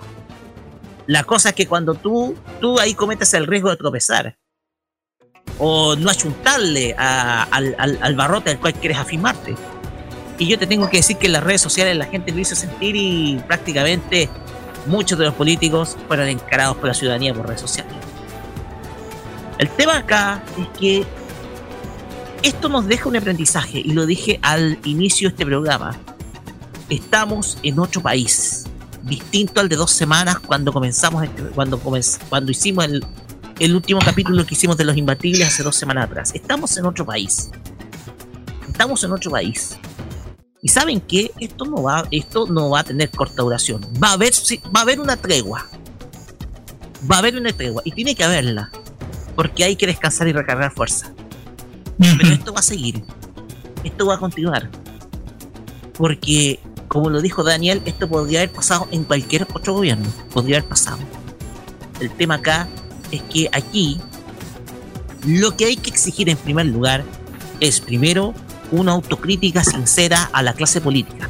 [1.08, 4.38] La cosa es que cuando tú, tú ahí cometes el riesgo de tropezar
[5.58, 9.56] o no achuntarle al, al, barrote al cual quieres afirmarte.
[10.38, 12.56] Y yo te tengo que decir que en las redes sociales la gente lo hizo
[12.56, 14.30] sentir y prácticamente
[14.86, 17.92] muchos de los políticos fueron encarados por la ciudadanía por redes sociales.
[19.58, 21.06] El tema acá es que
[22.44, 26.00] esto nos deja un aprendizaje y lo dije al inicio de este programa.
[26.90, 28.66] Estamos en otro país,
[29.04, 33.06] distinto al de dos semanas cuando comenzamos, este, cuando, cuando hicimos el,
[33.60, 36.32] el último capítulo que hicimos de Los Imbatibles hace dos semanas atrás.
[36.34, 37.52] Estamos en otro país.
[38.68, 39.78] Estamos en otro país.
[40.62, 43.82] Y saben que esto no va, esto no va a tener corta duración.
[44.02, 44.34] Va a haber,
[44.76, 45.68] va a haber una tregua.
[47.10, 47.82] Va a haber una tregua.
[47.86, 48.72] Y tiene que haberla.
[49.36, 51.14] Porque hay que descansar y recargar fuerza.
[51.98, 53.04] Pero esto va a seguir.
[53.84, 54.70] Esto va a continuar.
[55.94, 56.60] Porque,
[56.90, 60.10] como lo dijo Daniel, esto podría haber pasado en cualquier otro gobierno.
[60.34, 60.98] Podría haber pasado.
[62.00, 62.68] El tema acá
[63.12, 64.02] es que aquí
[65.26, 67.04] Lo que hay que exigir en primer lugar
[67.60, 68.34] es primero
[68.72, 71.30] una autocrítica sincera a la clase política.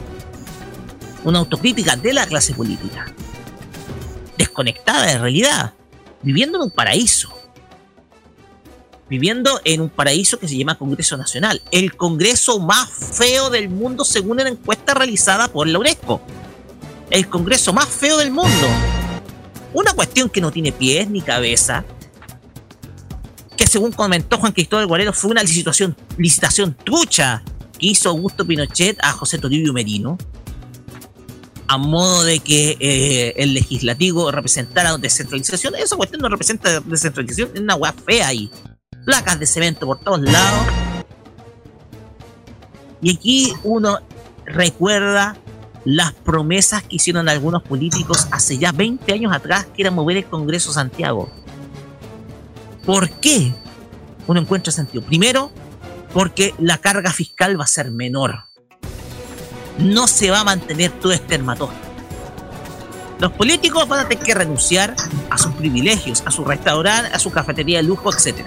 [1.24, 3.08] Una autocrítica de la clase política.
[4.38, 5.74] Desconectada de realidad.
[6.22, 7.39] Viviendo en un paraíso.
[9.10, 11.62] Viviendo en un paraíso que se llama Congreso Nacional.
[11.72, 16.22] El Congreso más feo del mundo según una encuesta realizada por la UNESCO.
[17.10, 18.68] El Congreso más feo del mundo.
[19.74, 21.86] Una cuestión que no tiene pies ni cabeza,
[23.56, 25.96] que según comentó Juan Cristóbal Guarero fue una licitación,
[26.84, 27.44] trucha
[27.78, 30.18] que hizo Augusto Pinochet a José Toribio Merino,
[31.68, 35.76] a modo de que eh, el legislativo representara descentralización.
[35.76, 38.50] Esa cuestión no representa descentralización, es una weá fea ahí.
[39.10, 40.68] Placas de cemento por todos lados.
[43.02, 43.98] Y aquí uno
[44.46, 45.36] recuerda
[45.84, 50.26] las promesas que hicieron algunos políticos hace ya 20 años atrás, que era mover el
[50.26, 51.28] Congreso Santiago.
[52.86, 53.52] ¿Por qué?
[54.28, 55.04] Uno encuentra sentido.
[55.04, 55.52] Primero,
[56.14, 58.44] porque la carga fiscal va a ser menor.
[59.80, 61.80] No se va a mantener todo este hermatoste.
[63.20, 64.96] Los políticos van a tener que renunciar
[65.32, 68.46] a sus privilegios, a su restaurante, a su cafetería de lujo, etc.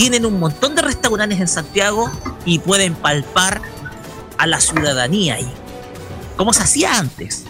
[0.00, 2.10] Tienen un montón de restaurantes en Santiago
[2.46, 3.60] y pueden palpar
[4.38, 5.52] a la ciudadanía ahí.
[6.38, 7.44] Como se hacía antes.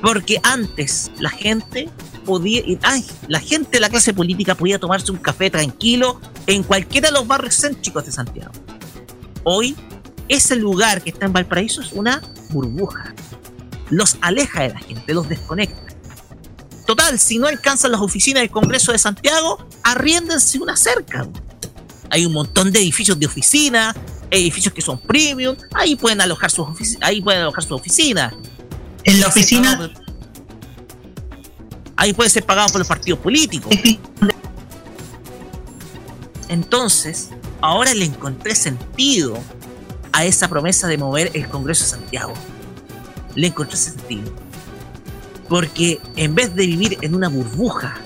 [0.00, 1.90] Porque antes la gente
[2.24, 7.12] podía, ay, la gente la clase política podía tomarse un café tranquilo en cualquiera de
[7.12, 8.52] los barrios céntricos de Santiago.
[9.44, 9.76] Hoy,
[10.28, 13.14] ese lugar que está en Valparaíso es una burbuja.
[13.90, 15.94] Los aleja de la gente, los desconecta.
[16.86, 21.28] Total, si no alcanzan las oficinas del Congreso de Santiago, arriéndense una cerca.
[22.10, 23.94] Hay un montón de edificios de oficina,
[24.30, 26.68] edificios que son premium, ahí pueden alojar sus
[27.00, 28.34] ahí pueden alojar su oficina.
[29.04, 29.90] En la oficina
[31.96, 33.74] ahí puede ser pagado por los partidos políticos.
[36.48, 37.30] Entonces,
[37.60, 39.38] ahora le encontré sentido
[40.12, 42.32] a esa promesa de mover el Congreso de Santiago.
[43.34, 44.32] Le encontré sentido.
[45.48, 47.96] Porque en vez de vivir en una burbuja,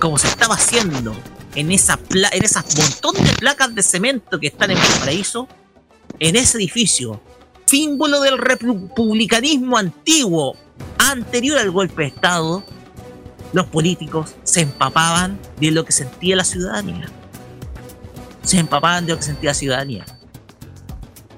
[0.00, 1.14] como se estaba haciendo
[1.54, 5.48] en, esa en esas montón de placas de cemento que están en el paraíso,
[6.18, 7.20] en ese edificio,
[7.66, 10.56] símbolo del republicanismo antiguo,
[10.98, 12.64] anterior al golpe de Estado,
[13.52, 17.08] los políticos se empapaban de lo que sentía la ciudadanía.
[18.42, 20.04] Se empapaban de lo que sentía la ciudadanía.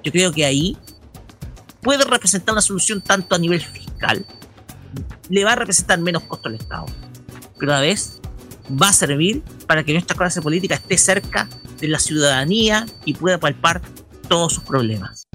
[0.02, 0.76] Yo creo que ahí
[1.82, 4.24] puede representar una solución tanto a nivel fiscal,
[5.28, 6.86] le va a representar menos costo al Estado,
[7.58, 8.20] pero a la vez
[8.70, 11.48] va a servir para que nuestra clase política esté cerca
[11.80, 13.82] de la ciudadanía y pueda palpar
[14.28, 15.28] todos sus problemas.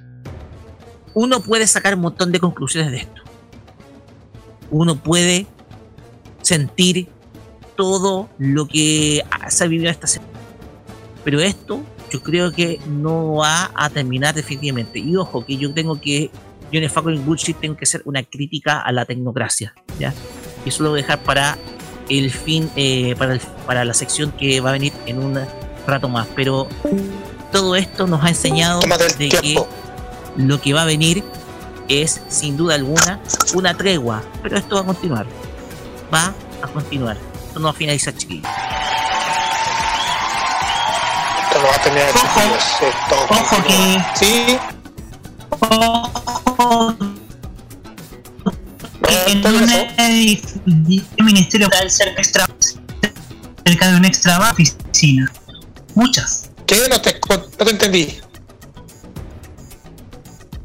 [1.14, 3.22] Uno puede sacar un montón de conclusiones de esto.
[4.72, 5.48] Uno puede
[6.42, 7.08] sentir
[7.76, 10.32] todo lo que se ha vivido esta semana.
[11.24, 15.00] Pero esto yo creo que no va a terminar definitivamente.
[15.00, 16.32] Y ojo, que yo tengo que,
[16.72, 19.74] yo en el Fucking Bullshit tengo que hacer una crítica a la tecnocracia.
[20.00, 20.14] ¿ya?
[20.66, 21.58] Y eso lo voy a dejar para
[22.10, 25.40] el fin, eh, para, para la sección que va a venir en un
[25.88, 26.28] rato más.
[26.36, 26.68] Pero
[27.52, 28.82] todo esto nos ha enseñado
[29.18, 29.62] de que
[30.36, 31.24] lo que va a venir
[31.88, 33.20] es, sin duda alguna,
[33.54, 34.22] una tregua.
[34.44, 35.26] Pero esto va a continuar
[36.14, 37.18] va a continuar.
[37.48, 38.50] Esto no va a finalizar, chiquillos.
[41.44, 42.64] Esto no va a terminar, chiquillos.
[42.82, 44.04] Esto Ojo que.
[44.16, 44.60] Sí.
[46.58, 47.19] Ojo.
[49.10, 49.44] En
[51.20, 52.48] un ministerio cerca, extra,
[53.66, 55.32] cerca de un extra oficina.
[55.96, 56.50] Muchas.
[56.66, 56.76] ¿Qué?
[56.90, 58.18] No te, no te entendí.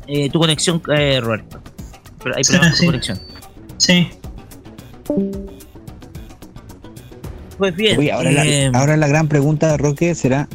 [0.07, 1.61] Eh, tu conexión, eh, Roberto.
[2.23, 3.21] Pero hay problemas Sí, con tu conexión.
[3.79, 4.11] Sí.
[7.59, 7.99] Pues bien.
[7.99, 10.49] Oye, ahora, eh, la, ahora la gran pregunta, Roque, será,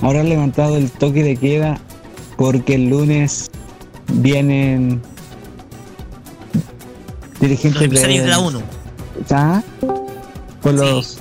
[0.00, 1.80] ¿ahora han levantado el toque de queda
[2.36, 3.50] porque el lunes
[4.12, 5.02] vienen
[7.40, 8.62] dirigentes Los empresarios de la ONU.
[9.30, 9.62] ¿Ah?
[10.62, 11.18] ¿Por los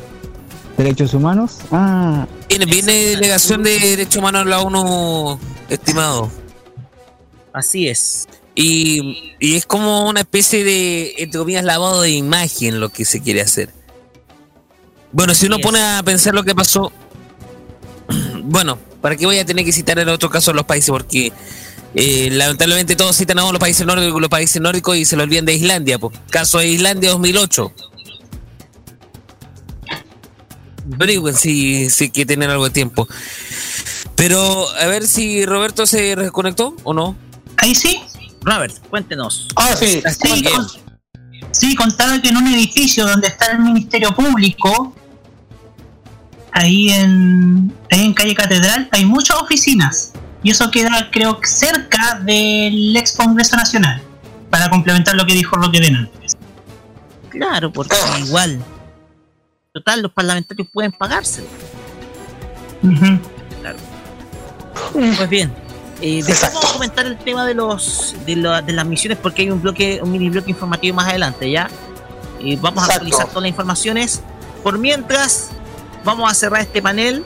[0.77, 1.59] derechos humanos?
[1.71, 5.39] Ah, Viene, viene delegación de derechos humanos de la ONU,
[5.69, 6.31] estimado.
[7.53, 8.27] Así es.
[8.55, 13.21] Y, y es como una especie de, entre comillas, lavado de imagen lo que se
[13.21, 13.69] quiere hacer.
[15.11, 16.91] Bueno, si uno pone a pensar lo que pasó,
[18.43, 20.89] bueno, ¿para qué voy a tener que citar en otro caso a los países?
[20.89, 21.31] Porque
[21.95, 25.45] eh, lamentablemente todos citan a los países nórdicos, los países nórdicos y se lo olvidan
[25.45, 25.97] de Islandia.
[25.99, 26.17] Pues.
[26.29, 27.71] Caso de Islandia 2008.
[30.97, 33.07] Pero igual sí, sí que tener algo de tiempo.
[34.15, 37.15] Pero a ver si Roberto se reconectó o no.
[37.57, 38.01] Ahí sí.
[38.41, 39.47] Robert, cuéntenos.
[39.55, 40.01] Ah, sí.
[40.23, 40.67] Sí, con-
[41.51, 44.95] sí, contaba que en un edificio donde está el Ministerio Público
[46.51, 50.13] ahí en, ahí en calle Catedral hay muchas oficinas
[50.43, 54.01] y eso queda creo que cerca del ex Congreso Nacional
[54.49, 56.37] para complementar lo que dijo Roque antes.
[57.29, 57.95] Claro, porque
[58.25, 58.59] igual,
[59.73, 61.43] total, los parlamentarios pueden pagarse.
[63.61, 63.77] Claro.
[64.93, 65.53] Pues bien,
[66.01, 69.43] eh, después vamos a comentar el tema de los de, la- de las misiones porque
[69.43, 71.69] hay un bloque, un mini bloque informativo más adelante, ¿ya?
[72.39, 74.21] Y vamos a actualizar todas las informaciones.
[74.63, 75.49] Por mientras,
[76.05, 77.23] vamos a cerrar este panel.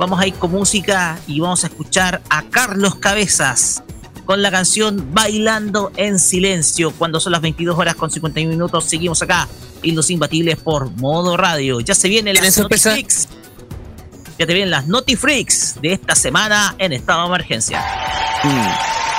[0.00, 3.82] Vamos a ir con música y vamos a escuchar a Carlos Cabezas
[4.24, 6.90] con la canción Bailando en Silencio.
[6.92, 9.46] Cuando son las 22 horas con 51 minutos, seguimos acá
[9.82, 11.80] en Los Imbatibles por Modo Radio.
[11.80, 12.88] Ya se viene las ¿Tienen sorpresa?
[12.92, 13.28] Notifreaks.
[14.38, 17.84] Ya te vienen las Notifreaks de esta semana en estado de emergencia.
[18.44, 19.09] un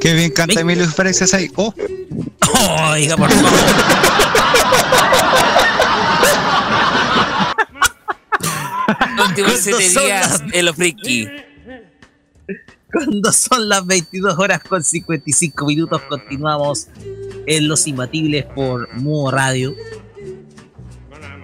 [0.00, 1.50] Qué bien canta Emilio Pérez ahí.
[1.56, 1.72] Oh,
[2.92, 3.52] Oiga, por favor.
[9.28, 11.28] Últimos días en los friki.
[12.92, 16.88] Cuando son las 22 horas con 55 minutos, continuamos
[17.46, 19.74] en Los Imbatibles por Mudo Radio.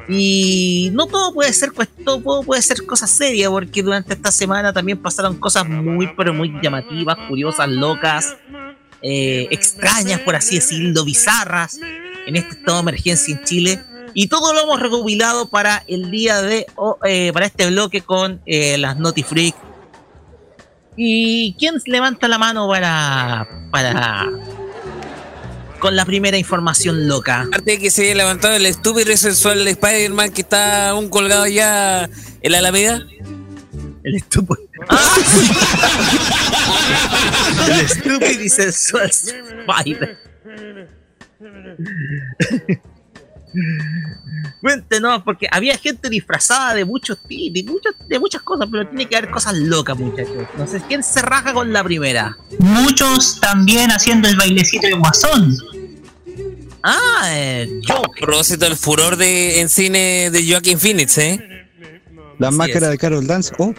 [0.09, 1.73] Y no todo puede ser
[2.20, 6.53] todo puede ser cosas serias, porque durante esta semana también pasaron cosas muy, pero muy
[6.62, 8.36] llamativas, curiosas, locas,
[9.03, 11.78] eh, extrañas, por así decirlo, bizarras,
[12.27, 13.82] en este estado de emergencia en Chile.
[14.15, 18.41] Y todo lo hemos recopilado para el día de o- eh, para este bloque con
[18.47, 19.55] eh, las Notifreak.
[20.97, 24.31] ¿Y quién levanta la mano para, para
[25.85, 27.43] con la primera información loca?
[27.43, 31.11] Aparte de que se haya levantado el estúpido y sensual de Spider-Man que está aún
[31.11, 32.09] colgado ya
[32.40, 33.02] en la Alameda.
[34.02, 34.62] El estúpido.
[37.69, 40.16] El estúpido y sensual Spider.
[44.60, 49.16] Cuéntenos, porque había gente disfrazada de muchos de muchas, de muchas cosas, pero tiene que
[49.16, 50.35] haber cosas locas, muchachos.
[50.56, 52.36] No sé quién se raja con la primera.
[52.59, 55.56] Muchos también haciendo el bailecito de Guasón.
[56.82, 61.66] Ah, el A propósito del furor de, en cine de Joaquin Phoenix, ¿eh?
[62.39, 63.52] La máscara de Carol Dance.
[63.59, 63.72] Oh,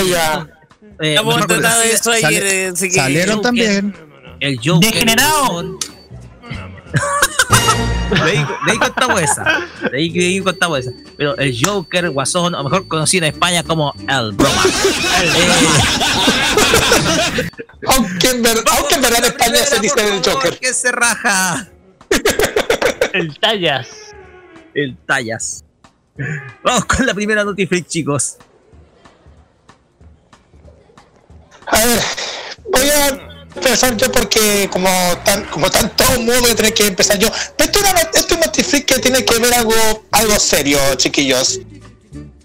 [0.00, 0.48] Oiga.
[1.00, 3.42] Eh, de conocido- eso ayer, Sale- eh, así que- salieron Joker.
[3.48, 3.94] también.
[4.40, 4.92] El Joker.
[4.92, 5.78] Degenerado.
[8.10, 9.44] De ahí, de ahí contamos esa.
[9.90, 10.92] De ahí, de ahí contamos esa.
[11.16, 14.62] Pero el Joker, Guasón, o mejor conocido en España como el Broma.
[15.22, 15.80] Eh,
[17.88, 20.58] Aunque en, ver- aunque en verdad en España se dice el Joker.
[20.58, 21.68] que se raja.
[23.12, 23.88] El tallas.
[24.74, 25.64] El Tallas.
[26.62, 28.36] Vamos con la primera notifreak, chicos.
[31.66, 32.00] A ver,
[32.70, 34.88] voy a empezar yo porque como
[35.24, 37.28] tan, como tanto modo voy a tener que empezar yo.
[37.56, 39.74] Pero esto es una, esto es que tiene que ver algo,
[40.10, 41.60] algo serio, chiquillos.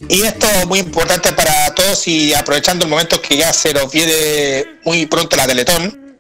[0.08, 3.92] Y esto es muy importante para todos y aprovechando el momento que ya se nos
[3.92, 6.18] viene muy pronto la Teletón.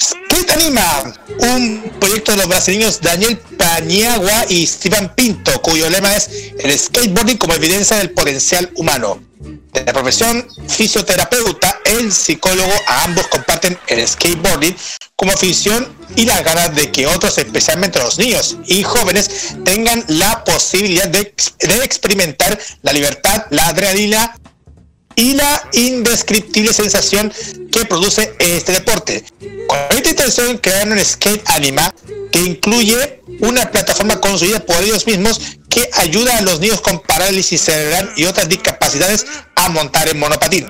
[0.00, 6.28] Skate Anima, un proyecto de los brasileños Daniel Paniagua y Steven Pinto, cuyo lema es
[6.58, 9.27] el skateboarding como evidencia del potencial humano.
[9.40, 14.76] De la profesión fisioterapeuta, el psicólogo, a ambos comparten el skateboarding
[15.14, 20.42] como afición y las ganas de que otros, especialmente los niños y jóvenes, tengan la
[20.44, 24.34] posibilidad de, de experimentar la libertad, la adrenalina
[25.14, 27.32] y la indescriptible sensación
[27.72, 29.24] que produce este deporte.
[29.66, 31.92] Con esta intención crearon un skate anima
[32.30, 35.40] que incluye una plataforma construida por ellos mismos
[35.94, 40.66] ayuda a los niños con parálisis cerebral y otras discapacidades a montar en monopatín.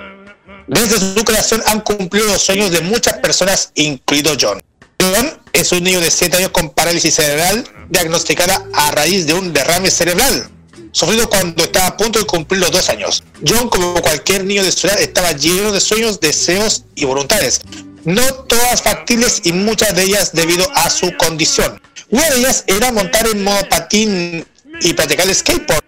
[0.66, 4.62] Desde su creación han cumplido los sueños de muchas personas, incluido John.
[5.00, 9.52] John es un niño de 7 años con parálisis cerebral diagnosticada a raíz de un
[9.52, 10.50] derrame cerebral
[10.92, 13.22] sufrido cuando estaba a punto de cumplir los dos años.
[13.46, 17.60] John, como cualquier niño de su edad, estaba lleno de sueños, deseos y voluntades.
[18.04, 21.80] No todas factibles y muchas de ellas debido a su condición.
[22.10, 24.46] Una de ellas era montar en monopatín
[24.80, 25.84] y practicar el skateboard.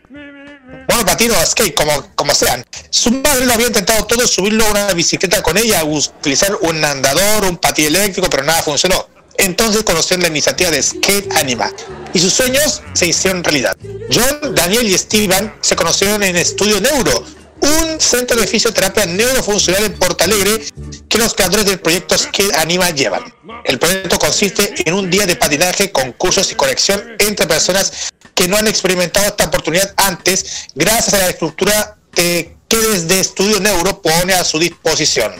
[0.89, 2.65] Monopatín o skate, como, como sean.
[2.91, 7.45] Su madre lo había intentado todo, subirlo a una bicicleta con ella, utilizar un andador,
[7.45, 9.07] un patín eléctrico, pero nada funcionó.
[9.39, 11.71] Entonces conoció la iniciativa de Skate Anima
[12.13, 13.77] y sus sueños se hicieron realidad.
[14.13, 17.25] John, Daniel y Steven se conocieron en Estudio Neuro,
[17.63, 20.65] un centro de fisioterapia neurofuncional en Porto Alegre
[21.09, 23.23] que los creadores del proyecto Skate Anima llevan.
[23.65, 27.93] El proyecto consiste en un día de patinaje, concursos y conexión entre personas
[28.35, 33.59] que no han experimentado esta oportunidad antes gracias a la estructura de- que desde Estudio
[33.61, 35.33] Neuro pone a su disposición.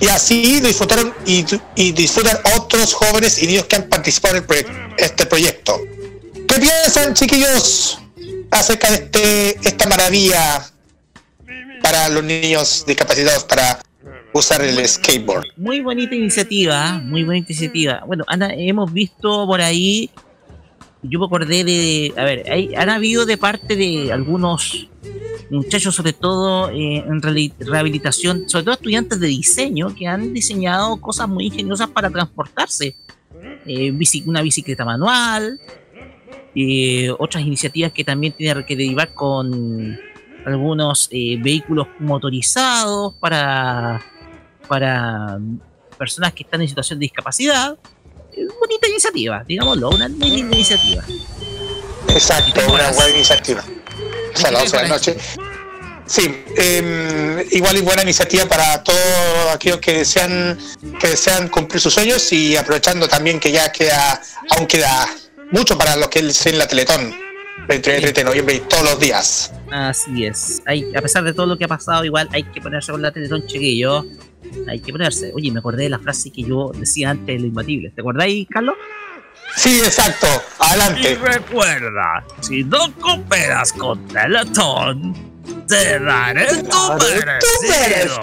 [0.00, 4.46] Y así disfrutaron y, y disfrutan otros jóvenes y niños que han participado en el
[4.46, 5.80] proyec- este proyecto.
[6.46, 7.98] ¿Qué piensan, chiquillos,
[8.50, 10.70] acerca de este, esta maravilla
[11.90, 13.80] para los niños discapacitados para
[14.34, 15.46] usar el skateboard?
[15.56, 18.02] Muy bonita iniciativa, muy bonita iniciativa.
[18.06, 20.10] Bueno, Ana, hemos visto por ahí,
[21.02, 24.90] yo me acordé de, a ver, hay, han habido de parte de algunos
[25.48, 31.26] muchachos, sobre todo eh, en rehabilitación, sobre todo estudiantes de diseño, que han diseñado cosas
[31.26, 32.96] muy ingeniosas para transportarse.
[33.64, 33.94] Eh,
[34.26, 35.58] una bicicleta manual,
[36.54, 39.98] eh, otras iniciativas que también tienen que derivar con
[40.48, 44.04] algunos eh, vehículos motorizados para,
[44.66, 45.38] para
[45.98, 47.76] personas que están en situación de discapacidad.
[48.32, 51.04] Eh, bonita iniciativa, digámoslo, una muy linda iniciativa.
[52.08, 53.64] Exacto, una buena iniciativa.
[54.34, 55.16] O sea, las 11 de la noche.
[56.06, 58.98] Sí, eh, igual y buena iniciativa para todos
[59.52, 60.58] aquellos que desean,
[60.98, 64.22] que desean cumplir sus sueños y aprovechando también que ya queda,
[64.56, 65.06] aún queda
[65.50, 67.14] mucho para lo que es en la Teletón,
[67.68, 69.52] 23 30 de noviembre y todos los días.
[69.70, 70.62] Así es.
[70.66, 73.10] Hay, a pesar de todo lo que ha pasado, igual hay que ponerse con la
[73.12, 74.04] Teletón, chiquillo.
[74.66, 75.32] Hay que ponerse.
[75.34, 77.90] Oye, me acordé de la frase que yo decía antes de lo imbatible.
[77.90, 78.74] ¿Te acordáis, Carlos?
[79.56, 80.26] Sí, exacto.
[80.60, 81.14] Y Adelante.
[81.16, 85.14] recuerda, si no cooperas con Teletón,
[85.66, 88.20] te daré tu merecido.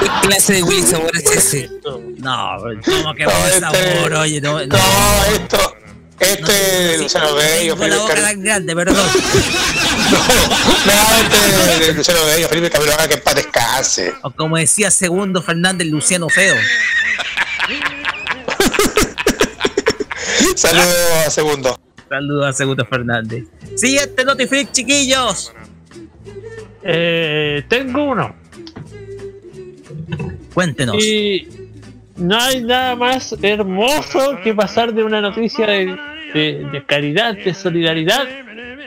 [0.00, 1.70] ¿Qué clase de Willy Sabor es ese?
[2.18, 4.66] No, como que buen este- sabor, oye, no, no.
[4.66, 5.74] No, esto.
[6.20, 8.96] Este es Luciano Bello, Felipe boca Car- tan grande, perdón.
[10.08, 14.14] No, este es Luciano Bello, Felipe Cabrera, que en paz descanse.
[14.22, 16.54] O como decía Segundo Fernández, Luciano Feo.
[20.54, 21.78] Saludos a segundo.
[22.08, 23.44] Saludos a Segundo Fernández.
[23.76, 25.52] Siguiente Notifreak, chiquillos.
[26.82, 28.34] Eh, tengo uno.
[30.54, 30.96] Cuéntenos.
[31.04, 31.48] Y
[32.18, 35.96] no hay nada más hermoso que pasar de una noticia de,
[36.34, 38.26] de- caridad, de solidaridad,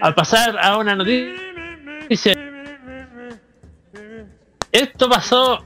[0.01, 2.35] a pasar a una noticia.
[4.71, 5.65] Esto pasó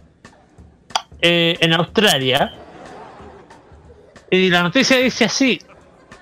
[1.22, 2.54] eh, en Australia.
[4.32, 5.60] Y la noticia dice así.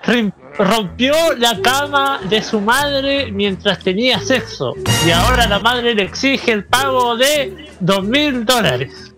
[0.04, 6.02] "Rim- Rompió la cama de su madre mientras tenía sexo y ahora la madre le
[6.04, 9.13] exige el pago de dos mil dólares.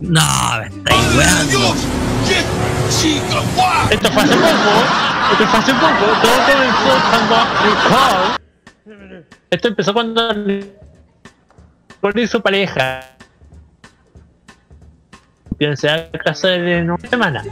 [0.00, 0.20] No,
[0.60, 1.74] me estáis weando.
[3.90, 4.72] Esto fue hace poco.
[5.32, 6.04] Esto fue hace poco.
[6.22, 9.24] Todo comenzó cuando Nicole.
[9.50, 13.00] Esto empezó cuando Nicole y su pareja.
[15.60, 17.44] Va a casar en una semana.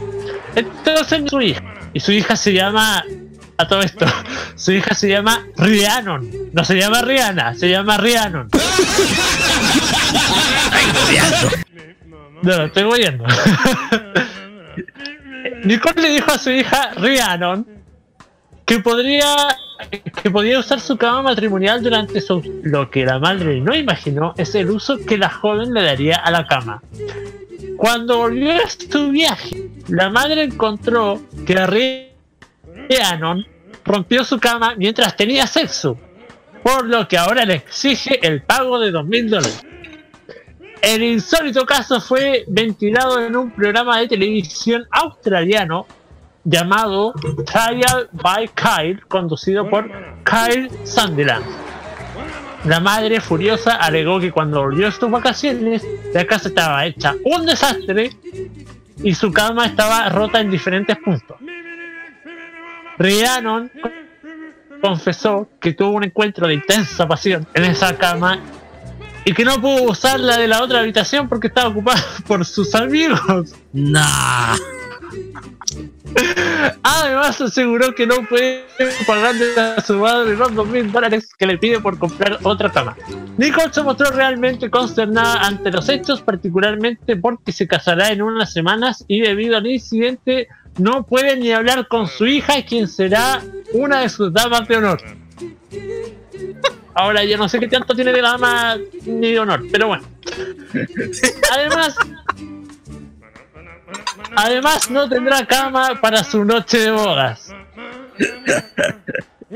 [0.55, 1.63] Entonces su hija.
[1.93, 3.03] Y su hija se llama.
[3.57, 4.05] A todo esto.
[4.55, 6.29] Su hija se llama Rhiannon.
[6.51, 8.49] No se llama Rihanna, se llama Rhiannon.
[12.43, 13.23] No, estoy oyendo.
[15.63, 17.65] Nicole le dijo a su hija Rhiannon
[18.65, 19.25] que podría
[20.21, 24.55] que podía usar su cama matrimonial durante su lo que la madre no imaginó es
[24.55, 26.81] el uso que la joven le daría a la cama.
[27.77, 32.11] Cuando volvió a su viaje, la madre encontró que
[32.89, 33.45] Rhiannon
[33.85, 35.97] rompió su cama mientras tenía sexo,
[36.61, 39.63] por lo que ahora le exige el pago de dos mil dólares.
[40.83, 45.87] El insólito caso fue ventilado en un programa de televisión australiano
[46.43, 47.13] llamado
[47.45, 49.89] Trial by Kyle, conducido por
[50.25, 51.45] Kyle Sunderland.
[52.65, 57.45] La madre furiosa alegó que cuando volvió a sus vacaciones, la casa estaba hecha un
[57.45, 58.09] desastre
[59.01, 61.37] y su cama estaba rota en diferentes puntos.
[62.97, 63.71] Rhiannon
[64.81, 68.37] confesó que tuvo un encuentro de intensa pasión en esa cama
[69.25, 72.73] y que no pudo usar la de la otra habitación porque estaba ocupada por sus
[72.75, 73.53] amigos.
[73.71, 74.55] Nah.
[76.83, 78.65] Además aseguró que no puede
[79.07, 82.95] pagarle a su madre los dos mil dólares que le pide por comprar otra cama.
[83.37, 89.03] Nicole se mostró realmente consternada ante los hechos, particularmente porque se casará en unas semanas
[89.07, 90.47] y debido al incidente
[90.77, 93.41] no puede ni hablar con su hija, quien será
[93.73, 95.01] una de sus damas de honor.
[96.95, 100.03] Ahora yo no sé qué tanto tiene de dama ni de honor, pero bueno.
[101.51, 101.95] Además,
[104.35, 107.53] Además, no tendrá cama para su noche de bodas.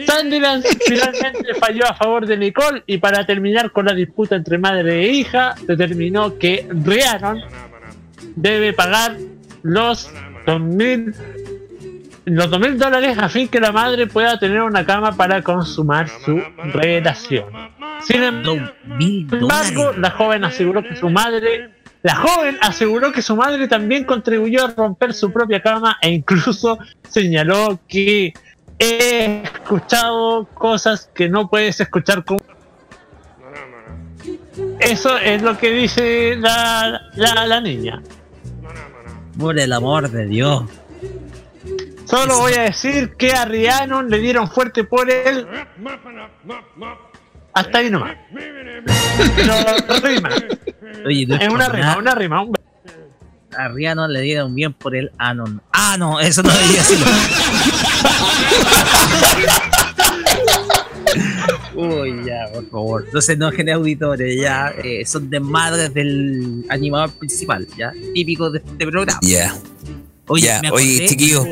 [0.05, 5.05] Sunderland finalmente falló a favor de Nicole y para terminar con la disputa entre madre
[5.05, 7.41] e hija, determinó que Rhiannon
[8.35, 9.17] debe pagar
[9.63, 10.11] los
[10.45, 11.15] 2000
[12.27, 16.41] los 2000 dólares a fin que la madre pueda tener una cama para consumar su
[16.73, 17.45] relación.
[18.03, 21.71] Sin embargo, la joven aseguró que su madre
[22.03, 26.77] la joven aseguró que su madre también contribuyó a romper su propia cama e incluso
[27.09, 28.33] señaló que
[28.77, 32.39] he escuchado cosas que no puedes escuchar con...
[34.79, 38.01] Eso es lo que dice la, la, la niña.
[39.39, 40.63] Por el amor de Dios.
[42.07, 45.45] Solo voy a decir que a Rhiannon le dieron fuerte por él.
[47.53, 48.15] Hasta ahí nomás.
[49.35, 49.53] Pero
[50.07, 50.29] rima.
[51.05, 52.41] Oye, no Es una por rima, una rima.
[52.43, 52.55] un-
[53.57, 55.61] A Rihanna le dieron bien por el Anon.
[55.73, 57.05] Ah, no, eso no debía decirlo.
[61.75, 63.03] Uy, ya, por favor.
[63.05, 64.73] Entonces no genera auditores, ya.
[64.83, 67.91] eh, son desmadres del animador principal, ya.
[68.13, 69.19] Típico de este programa.
[69.21, 69.53] Ya.
[70.27, 71.45] Oye, Ya, me oye, acordé, chiquillo.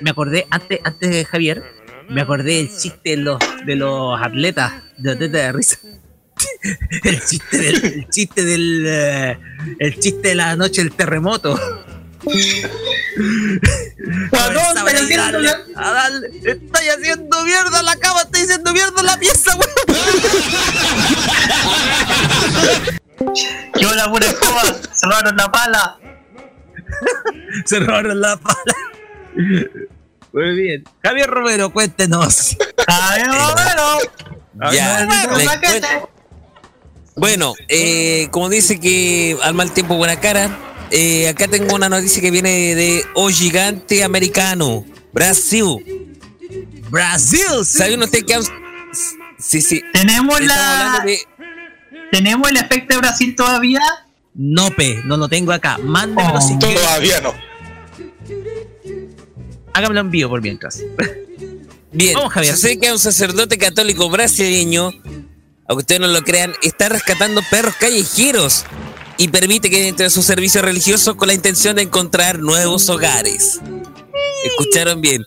[0.00, 1.62] Me acordé, antes, antes de Javier,
[2.08, 5.78] me acordé del chiste de los, de los atletas de teta de risa.
[7.04, 9.38] El chiste del, el chiste del, eh,
[9.78, 11.58] el chiste de la noche del terremoto.
[15.76, 19.56] A darle, Estoy haciendo mierda la cama, estoy haciendo mierda la pieza,
[23.80, 24.62] Yo la pura escoba,
[24.92, 25.98] se robaron la pala.
[27.66, 28.74] Se robaron la pala.
[30.32, 30.84] Muy bien.
[31.02, 32.56] Javier Romero, cuéntenos.
[32.88, 34.72] Javier Romero.
[34.72, 35.06] Ya,
[35.60, 36.10] cuento.
[37.16, 40.58] Bueno, eh, como dice que al mal tiempo buena cara,
[40.90, 46.14] eh, acá tengo una noticia que viene de O Gigante Americano, Brasil.
[46.90, 47.64] Brasil.
[47.64, 48.40] ¿Sabe usted que
[49.38, 49.82] Sí, sí.
[49.92, 51.02] Tenemos la.
[51.04, 51.18] de-
[52.10, 53.80] ¿Tenemos el efecto de Brasil todavía?
[54.34, 55.78] No, pe, no lo tengo acá.
[55.78, 56.74] Mándemelo si quiere.
[56.80, 57.34] Todavía no.
[59.74, 60.80] Hágamelo en vivo por mientras.
[61.92, 62.56] Bien, Vamos, Javier.
[62.56, 64.90] sé que un sacerdote católico brasileño,
[65.66, 68.64] aunque ustedes no lo crean, está rescatando perros callejeros
[69.18, 73.60] y permite que entre a su servicio religioso con la intención de encontrar nuevos hogares.
[74.44, 75.24] Escucharon bien.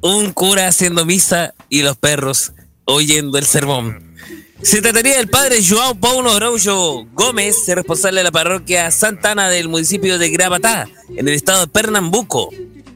[0.00, 2.52] Un cura haciendo misa y los perros
[2.84, 4.16] oyendo el sermón.
[4.62, 9.68] Se trataría del padre João Paulo Araújo Gómez, responsable de la parroquia Santa Ana del
[9.68, 12.50] municipio de Gravatá, en el estado de Pernambuco,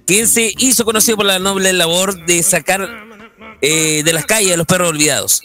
[0.07, 2.89] quien se hizo conocido por la noble labor de sacar
[3.61, 5.43] eh, de las calles a los perros olvidados.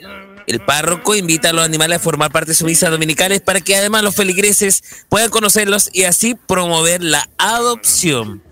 [0.47, 3.75] El párroco invita a los animales a formar parte de sus misas dominicales para que
[3.75, 8.43] además los feligreses puedan conocerlos y así promover la adopción.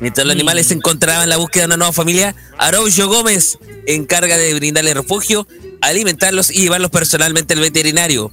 [0.00, 4.36] Mientras los animales se encontraban en la búsqueda de una nueva familia, Araujo Gómez encarga
[4.36, 5.46] de brindarle refugio,
[5.80, 8.32] alimentarlos y llevarlos personalmente al veterinario.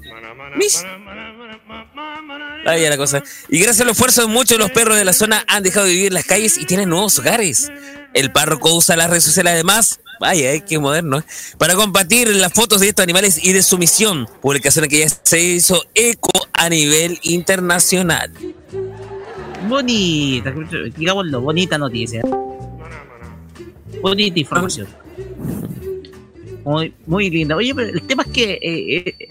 [2.63, 2.67] Mish.
[2.67, 3.23] Ahí la cosa.
[3.49, 5.93] Y gracias al esfuerzo de muchos de los perros de la zona han dejado de
[5.93, 7.71] vivir en las calles y tienen nuevos hogares.
[8.13, 11.23] El párroco usa las redes sociales además, vaya, eh, qué moderno, eh,
[11.57, 15.39] para compartir las fotos de estos animales y de su misión, publicación que ya se
[15.39, 18.31] hizo eco a nivel internacional.
[19.67, 20.53] Bonita,
[20.97, 22.21] digámoslo, bonita noticia.
[24.01, 24.87] Bonita información.
[26.63, 27.55] Muy, muy linda.
[27.55, 29.27] Oye, pero el tema es que eh, eh,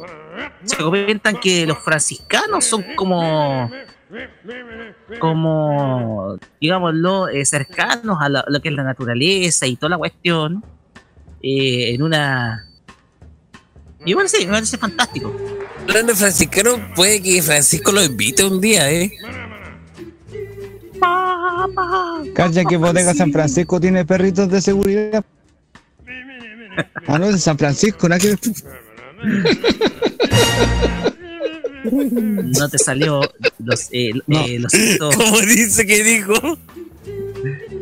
[0.64, 3.70] se comentan que los franciscanos son como,
[5.20, 10.64] como, digámoslo, eh, cercanos a la- lo que es la naturaleza y toda la cuestión.
[11.42, 12.66] eh, en una.
[14.04, 15.34] Y bueno, sí, me parece fantástico.
[15.88, 19.10] Hablando franciscano, puede que Francisco lo invite un día, ¿eh?
[22.34, 25.24] Calla que Bodega San Francisco tiene perritos de seguridad.
[27.06, 28.36] Ah, no, es de San Francisco, nada que.
[31.84, 33.20] No te salió
[33.58, 34.72] los, eh, eh, los.
[34.98, 36.34] ¿Cómo dice que dijo?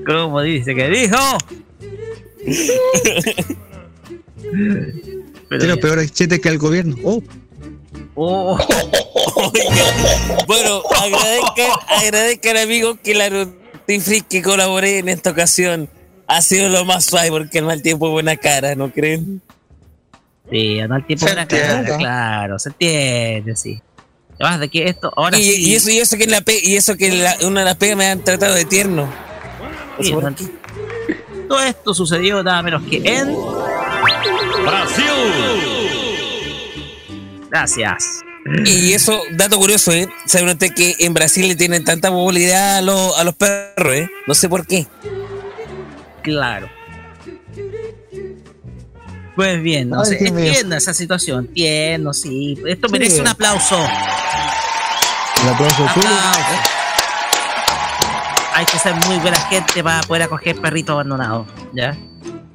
[0.06, 1.16] ¿Cómo dice que dijo?
[5.48, 6.96] Tiene peores chetes que el gobierno.
[7.02, 7.22] Oh.
[8.14, 8.58] Oh.
[10.46, 15.88] Bueno, agradezca, agradezca al amigo que la notifric que colaboré en esta ocasión
[16.28, 19.40] ha sido lo más suave porque el mal tiempo es buena cara, ¿no creen?
[20.50, 23.80] Sí, al mal tiempo Se buena cara, claro, se entiende, sí.
[24.40, 25.70] Además de que esto, ahora y, sí.
[25.70, 27.66] y eso, y eso que en la pe- y eso que en la- una de
[27.66, 29.08] las pegas me han tratado de tierno.
[30.00, 30.14] Sí,
[31.48, 33.34] todo esto sucedió nada menos que en
[34.64, 35.04] Brasil.
[37.50, 38.20] Gracias.
[38.64, 40.06] Y eso, dato curioso, ¿eh?
[40.26, 44.08] ¿Saben ustedes que en Brasil le tienen tanta movilidad a, los- a los perros, ¿eh?
[44.26, 44.86] No sé por qué.
[46.28, 46.68] Claro.
[49.34, 52.58] Pues bien, no Ay, sé, entiendo esa situación, entiendo, sí.
[52.66, 52.92] Esto Sí.
[52.92, 53.76] merece un aplauso.
[55.42, 55.84] El aplauso.
[55.88, 56.40] Aplauso.
[58.54, 61.96] Hay que ser muy buena gente para poder acoger perritos abandonados, ¿ya?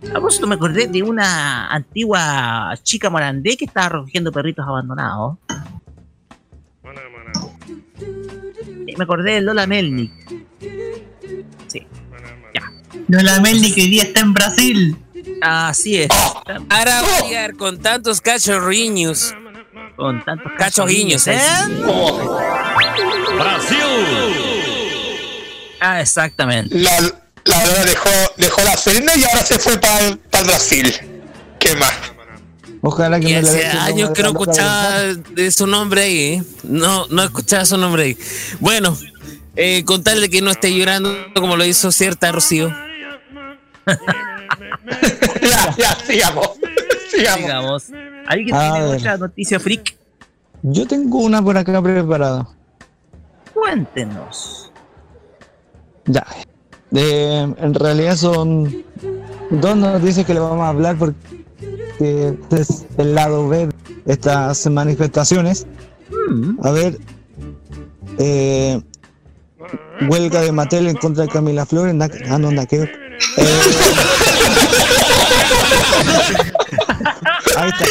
[0.09, 5.37] A propósito, me acordé de una antigua chica morandé que estaba recogiendo perritos abandonados.
[8.85, 10.11] Y me acordé de Lola Melnik.
[13.07, 14.97] Lola Melnik hoy día está en Brasil.
[15.41, 16.09] Así es.
[16.69, 19.33] Ahora va a llegar con tantos cachorriños.
[19.95, 21.39] Con tantos cachorriños, ¿eh?
[25.79, 26.77] Ah, exactamente.
[26.77, 26.91] La,
[27.43, 30.93] la verdad dejó, dejó la Serena y ahora se fue para Brasil.
[31.59, 31.91] ¿Qué más?
[32.81, 36.19] Ojalá que Y hace años que no escuchaba de su nombre ahí.
[36.19, 36.43] ¿eh?
[36.63, 38.17] No, no escuchaba su nombre ahí.
[38.59, 38.97] Bueno,
[39.55, 42.73] eh, contarle que no esté llorando como lo hizo cierta Rocío.
[45.41, 46.49] Ya, ya, sigamos.
[47.09, 47.41] Sigamos.
[47.41, 47.83] Sigamos.
[48.27, 48.97] ¿Alguien A tiene ver.
[48.97, 49.95] otra noticia freak?
[50.63, 52.47] Yo tengo una por acá preparada.
[53.53, 54.71] Cuéntenos.
[56.05, 56.25] Ya.
[56.95, 58.83] Eh, en realidad son
[59.49, 63.67] dos noticias que le vamos a hablar porque es el lado B
[64.05, 65.65] de estas manifestaciones.
[66.61, 66.97] A ver,
[68.19, 68.81] eh,
[70.07, 71.95] huelga de Mattel en contra de Camila Flores.
[72.29, 72.83] Ah, no, que.
[72.83, 72.91] Eh,
[77.57, 77.85] ahí está.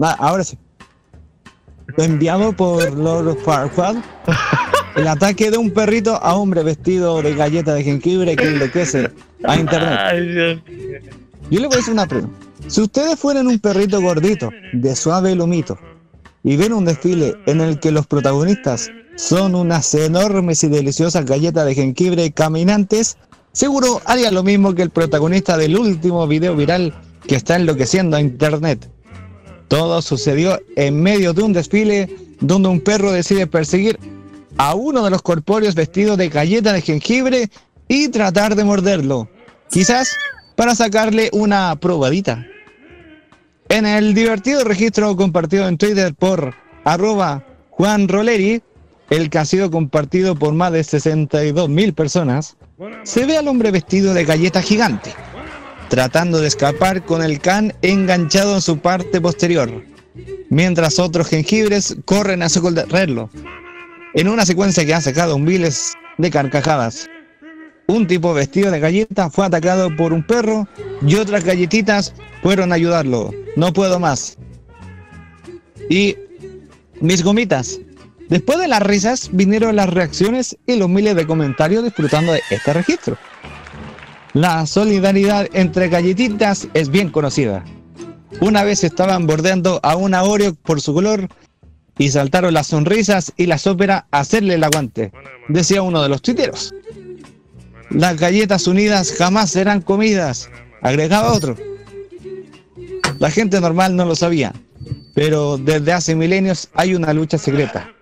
[0.00, 0.58] Ah, ahora sí.
[1.96, 3.96] enviado por Lord Farquaad,
[4.96, 9.10] el ataque de un perrito a hombre vestido de galleta de jengibre que enloquece
[9.44, 10.62] a internet.
[11.50, 12.36] Yo le voy a decir una pregunta.
[12.66, 15.78] Si ustedes fueran un perrito gordito, de suave lomito,
[16.42, 21.66] y ven un desfile en el que los protagonistas son unas enormes y deliciosas galletas
[21.66, 23.16] de jengibre caminantes,
[23.52, 26.94] seguro haría lo mismo que el protagonista del último video viral
[27.26, 28.90] que está enloqueciendo a internet.
[29.68, 33.98] Todo sucedió en medio de un desfile donde un perro decide perseguir
[34.56, 37.50] a uno de los corpóreos vestidos de galleta de jengibre
[37.88, 39.28] y tratar de morderlo.
[39.70, 40.16] Quizás
[40.56, 42.46] para sacarle una probadita.
[43.68, 46.54] En el divertido registro compartido en Twitter por
[46.84, 48.62] arroba Juan Roleri,
[49.10, 52.56] el que ha sido compartido por más de 62 mil personas,
[53.04, 55.12] se ve al hombre vestido de galleta gigante,
[55.88, 59.70] tratando de escapar con el can enganchado en su parte posterior,
[60.50, 63.30] mientras otros jengibres corren a socorrerlo,
[64.14, 67.08] en una secuencia que ha sacado miles de carcajadas.
[67.86, 70.66] Un tipo vestido de galleta fue atacado por un perro
[71.06, 73.30] y otras galletitas fueron a ayudarlo.
[73.56, 74.38] No puedo más.
[75.90, 76.16] Y
[77.00, 77.78] mis gomitas.
[78.34, 82.72] Después de las risas vinieron las reacciones y los miles de comentarios disfrutando de este
[82.72, 83.16] registro.
[84.32, 87.64] La solidaridad entre galletitas es bien conocida.
[88.40, 91.28] Una vez estaban bordeando a una Oreo por su color
[91.96, 95.12] y saltaron las sonrisas y las óperas a hacerle el aguante,
[95.46, 96.74] decía uno de los tuiteros.
[97.90, 100.50] Las galletas unidas jamás serán comidas,
[100.82, 101.56] agregaba otro.
[103.20, 104.52] La gente normal no lo sabía,
[105.14, 107.93] pero desde hace milenios hay una lucha secreta.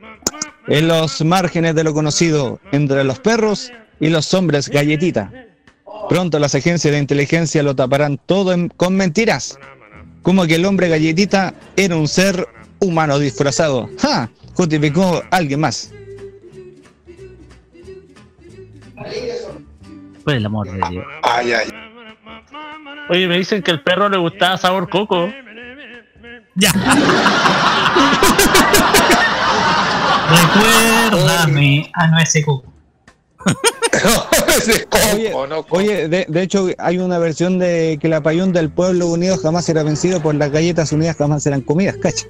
[0.68, 5.30] En los márgenes de lo conocido entre los perros y los hombres galletita.
[6.08, 9.58] Pronto las agencias de inteligencia lo taparán todo en- con mentiras.
[10.22, 12.46] Como que el hombre galletita era un ser
[12.78, 13.88] humano disfrazado.
[13.98, 14.30] ¡Ja!
[14.54, 15.90] Justificó alguien más.
[20.24, 21.04] Por el amor de Dios.
[21.22, 21.68] Ay, ay.
[23.08, 25.28] Oye, me dicen que el perro le gustaba sabor coco.
[26.54, 26.70] Ya.
[30.32, 32.72] Recuérdame a nueve coco.
[35.12, 35.32] Oye,
[35.70, 39.64] oye, de, de hecho hay una versión de que la payón del pueblo unido jamás
[39.64, 42.26] será vencido por las galletas unidas jamás serán comidas, cacha.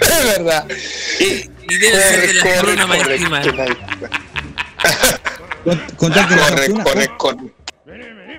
[0.00, 0.66] Es verdad.
[1.20, 1.48] Y
[1.78, 3.42] debe ser de la corona marítima.
[5.96, 6.26] Corre,
[6.84, 7.54] corre, corre.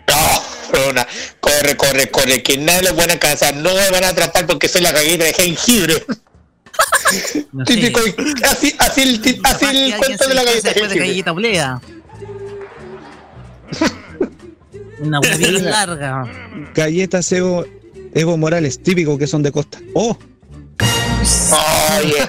[0.07, 0.15] No,
[0.71, 1.07] Corona,
[1.39, 4.67] corre, corre, corre, que nadie lo van a alcanzar, no me van a atrapar porque
[4.67, 6.05] soy la galleta de jengibre.
[7.65, 7.99] Típico,
[8.43, 11.81] así, así el, ti- así el cuento de la galleta de Después de galleta oblea.
[14.99, 16.23] Una hueá bien larga.
[16.73, 17.65] Galletas Evo,
[18.13, 19.79] Evo Morales, típico que son de costa.
[19.93, 20.17] ¡Oh!
[21.99, 22.15] Oye.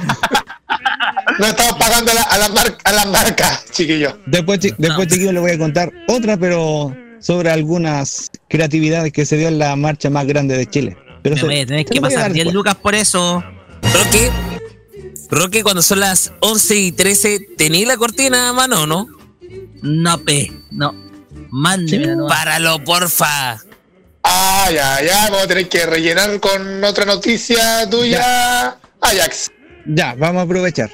[1.38, 4.18] No estamos pagando a la, a la, mar- a la marca, chiquillo.
[4.26, 9.36] Después, chi- después chiquillos, les voy a contar otra, pero sobre algunas creatividades que se
[9.36, 10.96] dio en la marcha más grande de Chile.
[11.22, 12.54] Pero Me eso- voy a tener se que pasar dar 10 después.
[12.54, 13.44] lucas por eso.
[13.82, 14.30] Roque,
[15.30, 19.06] Roque, cuando son las 11 y 13, ¿tenéis la cortina a mano o no?
[19.82, 20.94] No, pe, no.
[21.50, 22.36] Mándemela nomás.
[22.36, 23.58] Páralo, porfa.
[24.22, 29.50] Ah, ya, ya, vamos a tener que rellenar con otra noticia tuya, Ajax.
[29.86, 30.90] Ya, vamos a aprovechar.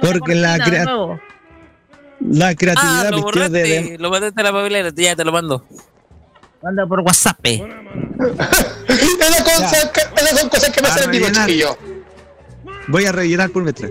[0.00, 1.20] Porque la, crea- nuevo.
[2.20, 3.62] la creatividad Ah, lo de, borraste.
[3.62, 5.66] de- Lo mandaste a la papelera, ya te lo mando.
[6.62, 7.38] Manda por WhatsApp.
[7.42, 7.58] que-
[10.24, 11.48] esas son cosas que me Para hacen vivo, rellenar.
[11.48, 11.78] chiquillo.
[12.88, 13.88] Voy a rellenar por metra.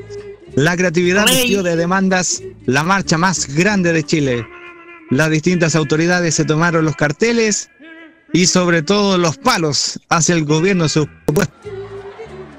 [0.55, 4.47] La creatividad de demandas la marcha más grande de Chile.
[5.09, 7.69] Las distintas autoridades se tomaron los carteles
[8.33, 10.85] y sobre todo los palos hacia el gobierno
[11.25, 11.57] propuestas.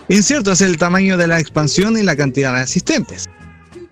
[0.09, 3.28] Incierto es el tamaño de la expansión y la cantidad de asistentes.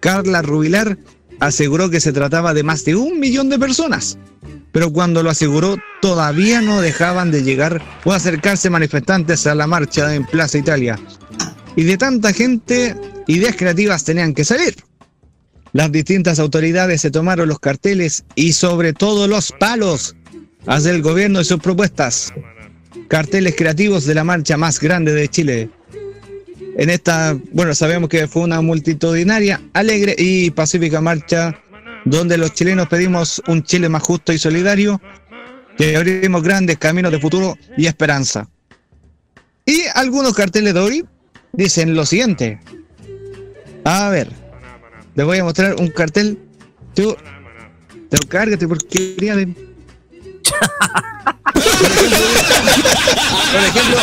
[0.01, 0.99] Carla Rubilar
[1.41, 4.19] aseguró que se trataba de más de un millón de personas,
[4.73, 10.15] pero cuando lo aseguró todavía no dejaban de llegar o acercarse manifestantes a la marcha
[10.15, 10.99] en Plaza Italia.
[11.77, 12.97] Y de tanta gente,
[13.27, 14.75] ideas creativas tenían que salir.
[15.73, 20.17] Las distintas autoridades se tomaron los carteles y sobre todo los palos
[20.67, 22.33] hacia el gobierno y sus propuestas.
[23.09, 25.71] Carteles creativos de la marcha más grande de Chile.
[26.77, 31.59] En esta, bueno, sabemos que fue una multitudinaria, alegre y pacífica marcha
[32.05, 35.01] donde los chilenos pedimos un Chile más justo y solidario,
[35.77, 38.49] que abrimos grandes caminos de futuro y esperanza.
[39.65, 41.07] Y algunos carteles de hoy
[41.53, 42.61] dicen lo siguiente.
[43.85, 44.29] A ver,
[45.15, 46.39] les voy a mostrar un cartel.
[46.95, 47.17] Tú,
[48.09, 49.17] te cárgate porque.
[53.53, 53.99] Por ejemplo,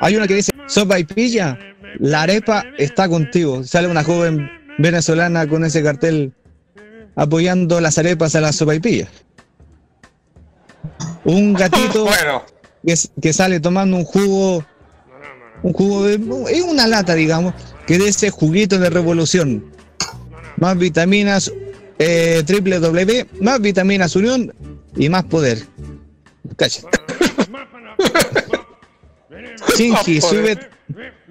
[0.00, 1.58] hay una que dice sopa y pilla,
[1.98, 3.64] la arepa está contigo.
[3.64, 6.32] Sale una joven venezolana con ese cartel
[7.14, 9.08] apoyando las arepas a la sopa y pilla.
[11.24, 12.06] Un gatito
[13.22, 14.64] que, sale tomando un jugo,
[15.62, 16.14] un jugo de,
[16.50, 17.54] es una lata, digamos,
[17.86, 19.72] que de ese juguito de revolución.
[20.56, 21.52] Más vitaminas,
[21.98, 24.54] eh, triple W, más vitaminas unión
[24.96, 25.66] y más poder.
[26.56, 26.82] Cacha.
[29.76, 30.58] Shinji, sube.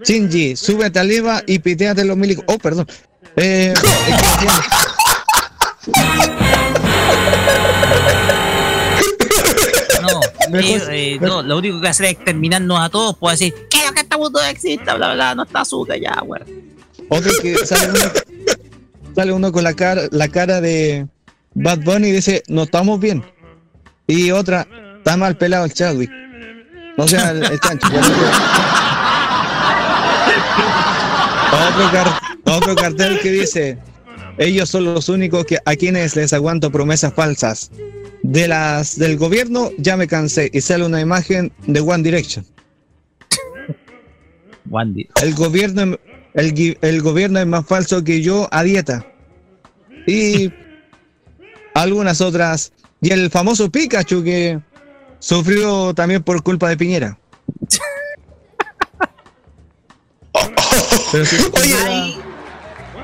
[0.03, 2.45] Shinji, sube a Leva y piteate los milicos.
[2.47, 2.88] Oh, perdón.
[3.35, 3.73] Eh,
[10.54, 14.02] eh, no, lo único que hacer es exterminarnos a todos, pues decir, que lo que
[14.02, 16.46] este mundo existe, bla, bla, bla, no está azúcar ya, weón.
[17.10, 18.12] Otro que sale uno,
[19.16, 21.08] sale uno con la cara, la cara de
[21.54, 23.24] Bad Bunny y dice, no estamos bien.
[24.08, 24.68] Y otra,
[24.98, 26.12] está mal pelado el Chadwick.
[26.98, 27.88] No sea el, el chancho.
[27.88, 28.04] otro,
[31.68, 33.78] otro car- otro cartel que dice,
[34.38, 37.72] ellos son los únicos que a quienes les aguanto promesas falsas.
[38.24, 42.46] De las del gobierno ya me cansé y sale una imagen de One Direction.
[45.22, 45.98] El gobierno,
[46.34, 49.06] el, gui- el gobierno es más falso que yo a dieta.
[50.06, 50.52] Y
[51.74, 52.72] algunas otras.
[53.02, 54.60] Y el famoso Pikachu que
[55.20, 57.18] sufrió también por culpa de Piñera.
[61.12, 61.38] Pero sí,
[61.88, 62.18] hay,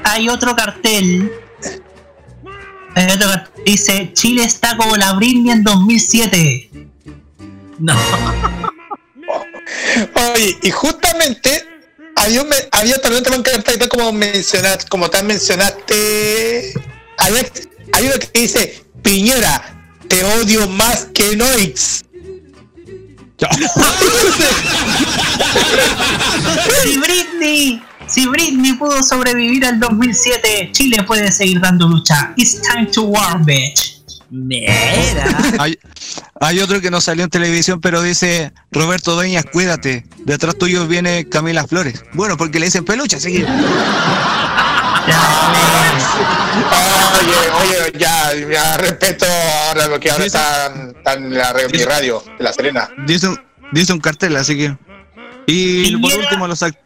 [0.03, 1.31] hay otro cartel.
[2.95, 6.69] Hay otro cartel que dice Chile está como la Britney en 2007.
[7.79, 7.93] No.
[10.33, 11.67] Oye, y justamente
[12.15, 16.73] había, un había también otro cartel como mencionaste, como tal mencionaste,
[17.17, 17.41] había,
[17.93, 22.05] hay uno que dice Piñera, te odio más que Noix.
[27.01, 27.83] Britney,
[28.15, 32.31] si Britney pudo sobrevivir al 2007, Chile puede seguir dando lucha.
[32.37, 33.93] It's time to war, bitch.
[35.59, 35.77] Hay,
[36.39, 40.05] hay otro que no salió en televisión, pero dice Roberto Dueñas, cuídate.
[40.19, 42.05] Detrás tuyo viene Camila Flores.
[42.13, 43.43] Bueno, porque le dicen peluche, así que.
[47.19, 49.25] Oye, oye, ya, ya respeto
[49.67, 50.67] ahora lo que ahora está,
[51.15, 52.89] en la, mi radio de La Serena.
[53.05, 53.39] Dice un,
[53.73, 54.77] dice un cartel, así que.
[55.47, 56.77] Y por último, los act-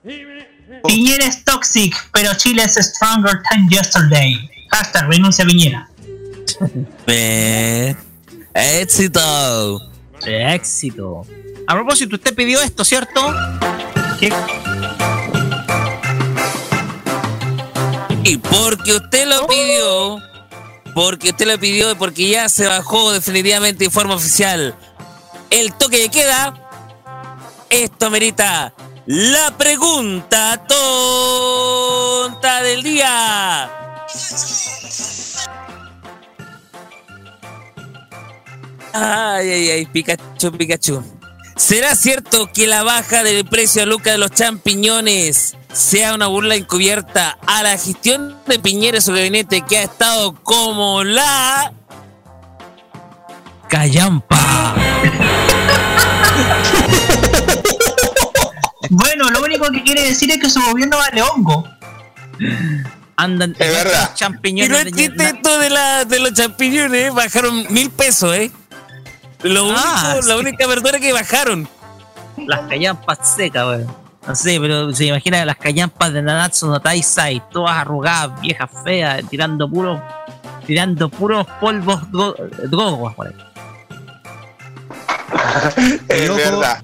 [0.88, 4.50] Piñera es toxic, pero Chile es stronger than yesterday.
[4.72, 5.90] Hashtag renuncia a Piñera.
[7.12, 7.96] Eh,
[8.54, 9.82] éxito.
[10.26, 11.26] Éxito.
[11.66, 13.34] A propósito, usted pidió esto, ¿cierto?
[14.20, 14.32] ¿Qué?
[18.24, 20.20] Y porque usted lo pidió,
[20.94, 24.76] porque usted lo pidió y porque ya se bajó definitivamente de forma oficial
[25.50, 26.54] el toque de queda,
[27.70, 28.74] esto merita
[29.10, 33.64] la pregunta tonta del día.
[38.94, 41.04] Ay, ay, ay, Pikachu, Pikachu.
[41.56, 46.54] ¿Será cierto que la baja del precio a Luca de los champiñones sea una burla
[46.54, 51.74] encubierta a la gestión de Piñera y su gabinete que ha estado como la...
[53.68, 54.76] Callampa.
[58.90, 61.68] Bueno, lo único que quiere decir es que su gobierno vale hongo.
[63.16, 64.02] Andan Es verdad.
[64.08, 68.52] Y no champiñones de existe esto de, la, de los champiñones, bajaron mil pesos, ¿eh?
[69.44, 71.68] Lo Ah, único, la única verdura que bajaron.
[72.38, 73.88] las callampas secas, weón.
[74.28, 79.24] No sé, pero se imagina las callampas de Nanatsu no Taisai, todas arrugadas, viejas, feas,
[79.30, 80.00] tirando puros,
[80.68, 82.36] tirando puros polvos dro-
[82.70, 83.34] drogos por ahí.
[86.10, 86.84] Es verdad.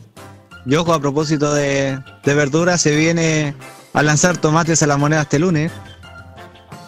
[0.66, 3.54] Y ojo, a propósito de, de verduras, se viene
[3.94, 5.72] a lanzar tomates a la moneda este lunes.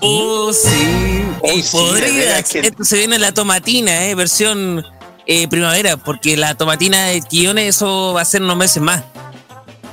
[0.02, 1.24] Oh, sí.
[1.42, 2.42] Oh, sí, podría.
[2.44, 4.16] que- Esto se viene la tomatina, ¿eh?
[4.16, 4.84] Versión
[5.28, 9.04] eh, primavera, porque la tomatina de Quillones, eso va a ser unos meses más.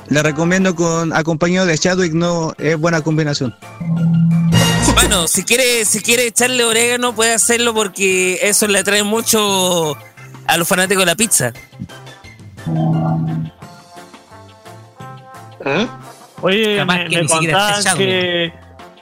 [0.07, 3.55] Le recomiendo con acompañado de Chadwick, no es buena combinación.
[4.93, 9.97] Bueno, si quiere, si quiere echarle orégano, puede hacerlo porque eso le atrae mucho
[10.47, 11.53] a los fanáticos de la pizza.
[16.41, 18.53] Oye, Capaz me, que contaban esté que.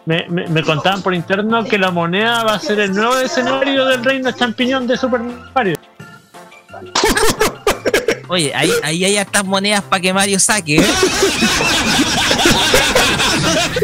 [0.06, 3.86] Me, me- me contaban por interno que la moneda va a ser el nuevo escenario
[3.86, 5.22] del reino champiñón de Super
[5.56, 5.78] Mario.
[8.28, 10.86] Oye, ahí, ahí hay hartas monedas para que Mario saque, ¿eh?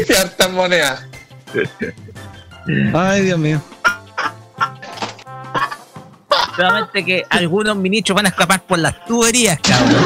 [0.08, 1.06] Y hartas monedas.
[2.94, 3.60] Ay, Dios mío.
[6.56, 10.04] Solamente que algunos ministros van a escapar por las tuberías, cabrón.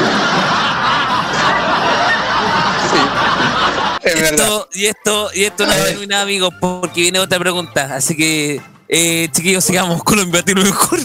[4.05, 7.95] Esto, y esto, y esto no termina, amigos, porque viene otra pregunta.
[7.95, 10.99] Así que, eh, chiquillos, sigamos con lo invertido mejor.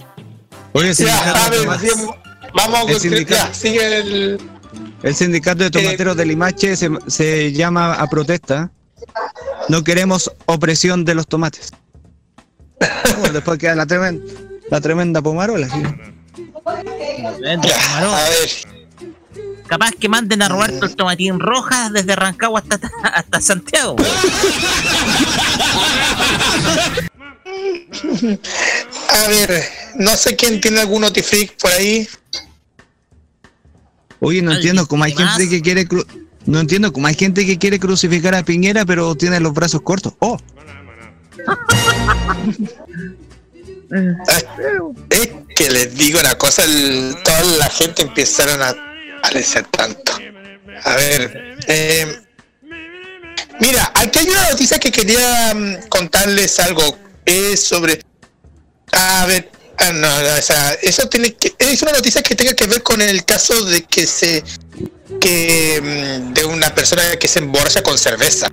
[0.73, 1.07] Oye, ver,
[2.55, 3.49] vamos a El sindicato.
[3.49, 4.41] Ya, sigue el.
[5.03, 8.71] El sindicato de tomateros de Limache se, se llama a protesta.
[9.69, 11.73] No queremos opresión de los tomates.
[13.19, 14.25] Bueno, después queda la tremenda,
[14.71, 15.69] la tremenda pomarola.
[15.69, 15.83] ¿sí?
[16.65, 18.80] A ver.
[19.71, 22.81] Capaz que manden a Roberto el tomatín roja desde Rancagua hasta,
[23.15, 23.95] hasta Santiago.
[29.09, 29.63] A ver,
[29.97, 32.09] no sé quién tiene algún notifreak por ahí.
[34.21, 36.05] Oye, no entiendo cómo hay gente que quiere cru-
[36.47, 40.15] no entiendo cómo hay gente que quiere crucificar a Piñera pero tiene los brazos cortos.
[40.19, 40.37] Oh,
[45.11, 48.75] Es que les digo una cosa, el- toda la gente empezaron a
[49.23, 50.13] parecer tanto.
[50.85, 52.21] A ver, eh,
[53.61, 56.83] mira, aquí hay una noticia que quería mm, contarles algo.
[57.25, 58.01] Es sobre.
[58.93, 61.55] A ver, ah, no, no, o sea, eso tiene que.
[61.59, 64.43] Es una noticia que tenga que ver con el caso de que se.
[65.21, 65.81] que.
[65.83, 68.49] mm, de una persona que se emborracha con cerveza.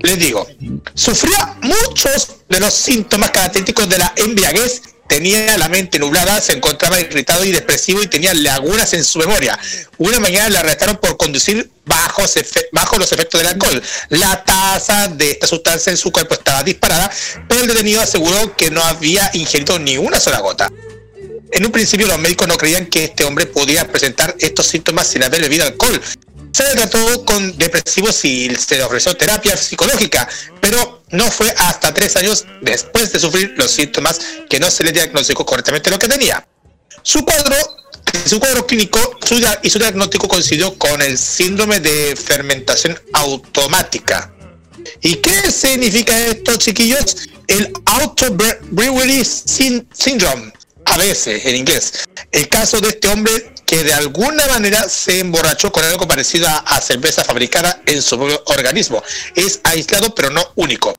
[0.00, 0.46] Les digo,
[0.94, 7.00] sufría muchos de los síntomas característicos de la embriaguez, tenía la mente nublada, se encontraba
[7.00, 9.58] irritado y depresivo y tenía lagunas en su memoria.
[9.96, 12.22] Una mañana le arrestaron por conducir bajo,
[12.72, 13.82] bajo los efectos del alcohol.
[14.10, 17.10] La tasa de esta sustancia en su cuerpo estaba disparada,
[17.48, 20.70] pero el detenido aseguró que no había ingerido ni una sola gota.
[21.50, 25.22] En un principio los médicos no creían que este hombre podía presentar estos síntomas sin
[25.22, 26.00] haber bebido alcohol.
[26.52, 30.28] Se le trató con depresivos y se le ofreció terapia psicológica,
[30.60, 34.92] pero no fue hasta tres años después de sufrir los síntomas que no se le
[34.92, 36.46] diagnosticó correctamente lo que tenía.
[37.02, 37.56] Su cuadro,
[38.26, 44.32] su cuadro clínico su y su diagnóstico coincidió con el síndrome de fermentación automática.
[45.02, 47.16] ¿Y qué significa esto, chiquillos?
[47.46, 50.52] El Auto Bre- Brewery Syn- Syndrome,
[50.84, 51.92] a veces en inglés.
[52.32, 56.80] El caso de este hombre que de alguna manera se emborrachó con algo parecido a,
[56.80, 59.04] cerveza fabricada en su propio organismo.
[59.34, 60.96] Es aislado pero no único.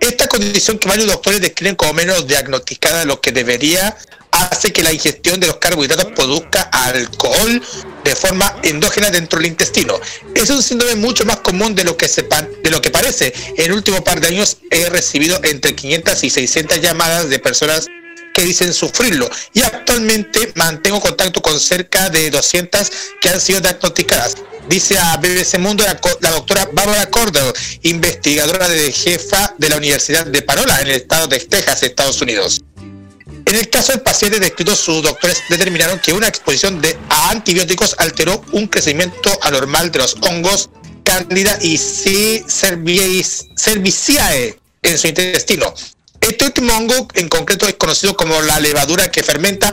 [0.00, 3.96] Esta condición que varios doctores describen como menos diagnosticada de lo que debería
[4.32, 7.62] hace que la ingestión de los carbohidratos produzca alcohol
[8.02, 10.00] de forma endógena dentro del intestino.
[10.34, 13.32] Es un síndrome mucho más común de lo que se de lo que parece.
[13.56, 17.86] En el último par de años he recibido entre 500 y 600 llamadas de personas
[18.34, 24.36] que dicen sufrirlo y actualmente mantengo contacto con cerca de 200 que han sido diagnosticadas.
[24.68, 27.52] Dice a BBC Mundo la, doctora Barbara Cordell,
[27.82, 32.62] investigadora de jefa de la Universidad de Parola en el estado de Texas, Estados Unidos.
[33.46, 37.94] En el caso del paciente descrito, sus doctores determinaron que una exposición de, a antibióticos
[37.98, 40.70] alteró un crecimiento anormal de los hongos
[41.04, 42.42] Candida y C.
[42.48, 45.74] cerviciae en su intestino.
[46.24, 49.70] Este último hongo en concreto es conocido como la levadura que fermenta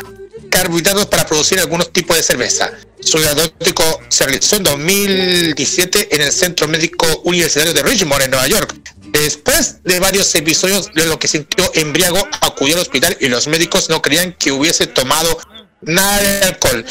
[0.49, 2.73] carbohidratos para producir algunos tipos de cerveza.
[2.99, 8.47] Su diagnóstico se realizó en 2017 en el Centro Médico Universitario de Richmond, en Nueva
[8.47, 8.75] York.
[9.13, 13.89] Después de varios episodios de lo que sintió embriago, acudió al hospital y los médicos
[13.89, 15.39] no creían que hubiese tomado
[15.79, 16.85] nada de alcohol.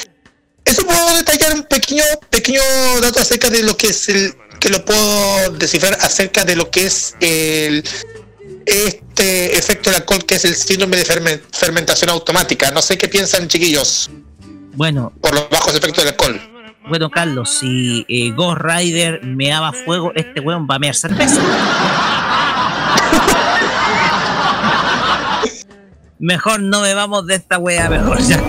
[0.65, 2.63] Eso puedo detallar un pequeño, pequeño
[3.03, 6.87] dato acerca de lo que es el, que lo puedo descifrar acerca de lo que
[6.87, 7.85] es el,
[8.71, 12.71] este efecto del alcohol que es el síndrome de fermen- fermentación automática.
[12.71, 14.11] No sé qué piensan chiquillos
[14.75, 16.41] Bueno, por los bajos efectos del alcohol.
[16.89, 21.41] bueno, Carlos, si eh, Ghost Rider me daba fuego, este weón va a mear cerveza.
[26.19, 28.37] Mejor no me vamos de esta wea, mejor ya.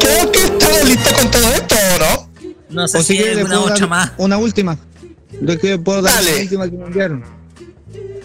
[0.00, 2.28] Creo que estamos listos con todo esto, ¿o no?
[2.70, 4.12] No sé O si hay quiere, le alguna puedo otra dar más.
[4.18, 4.76] Una última.
[5.40, 7.24] Lo que puedo dar una última que me enviaron.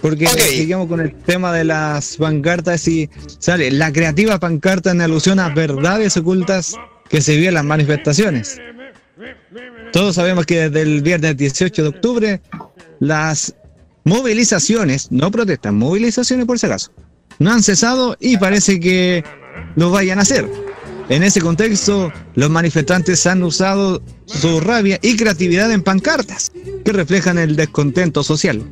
[0.01, 5.39] Porque seguimos con el tema de las pancartas y sale la creativa pancarta en alusión
[5.39, 6.75] a verdades ocultas
[7.07, 8.59] que se vio en las manifestaciones.
[9.91, 12.41] Todos sabemos que desde el viernes 18 de octubre
[12.99, 13.53] las
[14.03, 16.91] movilizaciones, no protestas, movilizaciones por si acaso,
[17.39, 19.23] no han cesado y parece que
[19.75, 20.47] lo vayan a hacer.
[21.09, 26.51] En ese contexto, los manifestantes han usado su rabia y creatividad en pancartas
[26.85, 28.63] que reflejan el descontento social.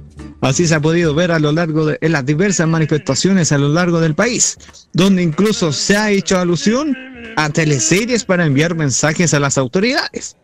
[0.41, 3.69] Así se ha podido ver a lo largo de en las diversas manifestaciones a lo
[3.69, 4.57] largo del país,
[4.93, 6.95] donde incluso se ha hecho alusión
[7.35, 10.37] a teleseries para enviar mensajes a las autoridades.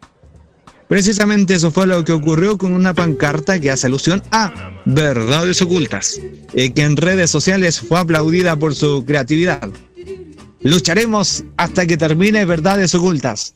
[0.87, 6.19] Precisamente eso fue lo que ocurrió con una pancarta que hace alusión a verdades ocultas,
[6.53, 9.69] y que en redes sociales fue aplaudida por su creatividad.
[10.65, 13.53] Lucharemos hasta que termine Verdades Ocultas.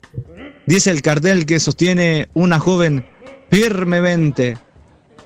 [0.67, 3.03] Dice el cartel que sostiene una joven
[3.49, 4.59] firmemente.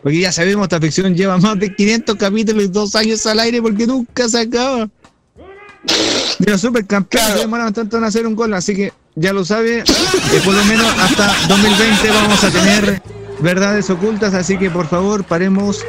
[0.03, 3.61] Porque ya sabemos, esta ficción lleva más de 500 capítulos y dos años al aire
[3.61, 4.89] porque nunca se acaba.
[6.39, 10.41] De los supercampeones demoraron tanto en hacer un gol, así que ya lo sabe, eh,
[10.43, 13.01] por lo menos hasta 2020 vamos a tener
[13.39, 15.83] verdades ocultas, así que por favor paremos,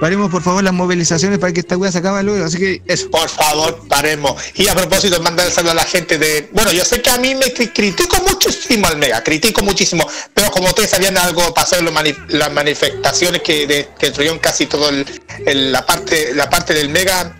[0.00, 3.10] paremos por favor las movilizaciones para que esta wea se acabe luego, así que eso.
[3.10, 4.40] Por favor, paremos.
[4.54, 6.48] Y a propósito, mandar saludo a la gente de.
[6.52, 10.50] Bueno, yo sé que a mí me cri- critico muchísimo al Mega, critico muchísimo, pero
[10.50, 11.88] como ustedes sabían algo, pasó en
[12.28, 15.04] las manifestaciones que, de- que destruyeron casi todo el,
[15.46, 17.36] el- la parte la parte del Mega.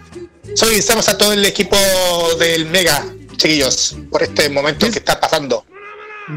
[0.54, 1.76] Solicitamos a todo el equipo
[2.38, 3.04] del Mega,
[3.36, 5.64] chiquillos, por este momento que está pasando.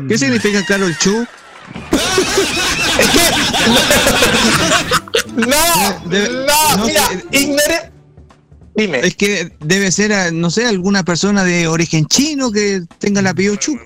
[0.09, 1.25] ¿Qué significa Carol Chu?
[5.37, 7.91] No, no, mira, ignore.
[8.75, 8.99] Dime.
[8.99, 13.27] Es que debe ser, eh, no sé, alguna persona de origen chino que tenga el
[13.27, 13.79] apellido Chu.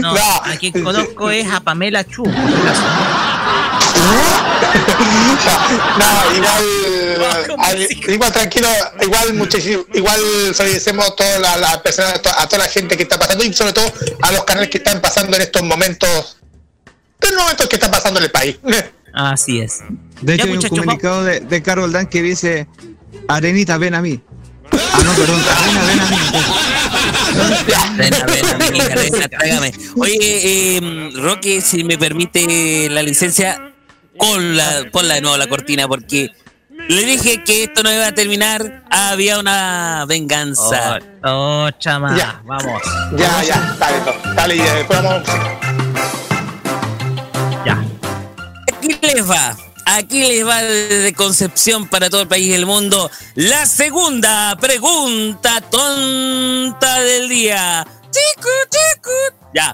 [0.00, 0.10] No,
[0.44, 2.24] a quien conozco es a Pamela Chu.
[5.98, 8.68] No, igual, al- igual tranquilo,
[9.02, 10.20] igual muchísimo, igual
[10.54, 13.72] solicitemos a toda la, la persona, a toda la gente que está pasando y sobre
[13.72, 13.92] todo
[14.22, 16.38] a los canales que están pasando en estos momentos,
[17.28, 18.58] en los momentos que están pasando en el país.
[19.14, 19.80] Así es.
[20.22, 22.66] De hecho, Ya, hay un comunicado de, de Carol Dan que dice:
[23.28, 24.20] Arenita, ven a mí.
[24.72, 26.16] Ah, no, perdón, Arena, ven a mí.
[27.98, 29.72] Ven, a tráigame.
[29.98, 30.16] Oye,
[30.76, 33.72] eh, Roque, si me permite la licencia,
[34.18, 36.30] ponla, ponla de nuevo la cortina, porque
[36.88, 38.84] le dije que esto no iba a terminar.
[38.90, 40.98] Había una venganza.
[41.24, 42.40] Oh, chama, Ya.
[42.44, 42.82] vamos.
[43.16, 43.96] Ya, ya, dale,
[44.34, 45.28] dale, y después vamos.
[48.82, 49.56] Aquí les va.
[49.84, 53.08] Aquí les va desde Concepción para todo el país y el mundo.
[53.36, 57.86] La segunda pregunta tonta del día.
[58.10, 59.10] Chico, chico.
[59.54, 59.72] Ya.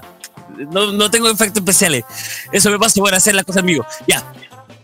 [0.71, 2.03] No, no tengo efectos especiales.
[2.51, 3.87] Eso me pasa por hacer las cosas amigos.
[4.07, 4.23] Ya.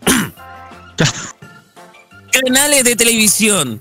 [2.32, 3.80] Canales de televisión.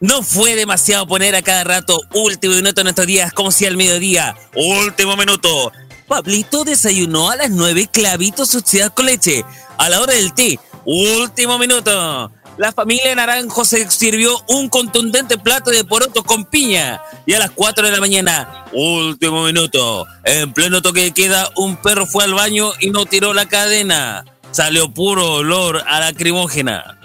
[0.00, 3.76] No fue demasiado poner a cada rato último minuto en estos días, como si al
[3.76, 4.36] mediodía.
[4.56, 5.70] Último minuto.
[6.08, 9.44] Pablito desayunó a las nueve clavitos suciedad con leche.
[9.78, 10.58] A la hora del té.
[10.84, 12.32] Último minuto.
[12.58, 17.00] La familia Naranjo se sirvió un contundente plato de poroto con piña.
[17.24, 20.06] Y a las 4 de la mañana, último minuto.
[20.24, 24.24] En pleno toque de queda, un perro fue al baño y no tiró la cadena.
[24.50, 26.98] Salió puro olor a lacrimógena.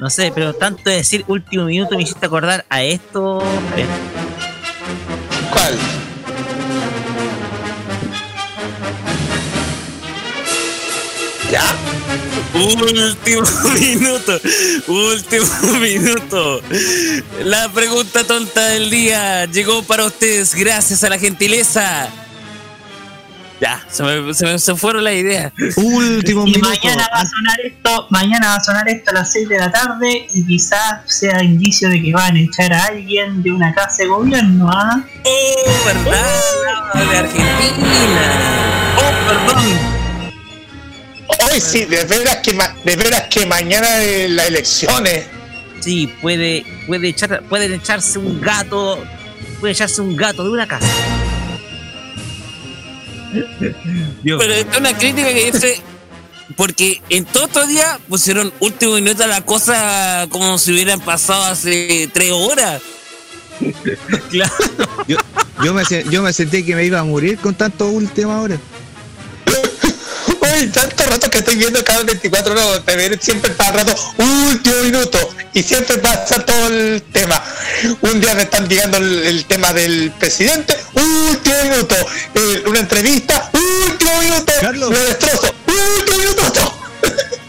[0.00, 3.42] No sé, pero tanto de decir último minuto me hiciste acordar a esto.
[5.50, 5.78] ¿Cuál?
[11.56, 11.74] ¿Ya?
[12.52, 13.40] Último
[13.80, 14.38] minuto,
[14.88, 15.46] último
[15.80, 16.60] minuto.
[17.44, 22.08] La pregunta tonta del día llegó para ustedes gracias a la gentileza.
[23.58, 25.50] Ya, se me, se me- se fueron las ideas.
[25.76, 29.48] Último Y mañana va a sonar esto, mañana va a sonar esto a las 6
[29.48, 33.50] de la tarde y quizás sea indicio de que van a echar a alguien de
[33.52, 35.02] una casa de gobierno, ¿ah?
[35.24, 38.32] Oh, verdad, de Argentina.
[38.98, 39.95] Oh, perdón.
[41.28, 43.88] Hoy sí, de veras que, ma- de veras que mañana
[44.28, 45.24] las elecciones.
[45.80, 49.02] Sí, puede, puede echar, pueden echarse un gato,
[49.60, 50.86] puede echarse un gato de una casa.
[54.22, 55.80] Pero esto es una crítica que dice.
[56.56, 61.44] Porque en todo estos días pusieron último minuto a la cosa como si hubieran pasado
[61.44, 62.80] hace tres horas.
[64.30, 64.52] Claro.
[65.08, 65.16] Yo,
[65.64, 68.58] yo, me, yo me sentí que me iba a morir con tanto última hora.
[70.56, 75.18] Tanto rato que estoy viendo cada 24 horas, te ven siempre para rato, último minuto,
[75.52, 77.42] y siempre pasa todo el tema.
[78.00, 81.94] Un día me están llegando el, el tema del presidente, último minuto,
[82.34, 86.78] eh, una entrevista, último minuto, lo destrozo, último minuto.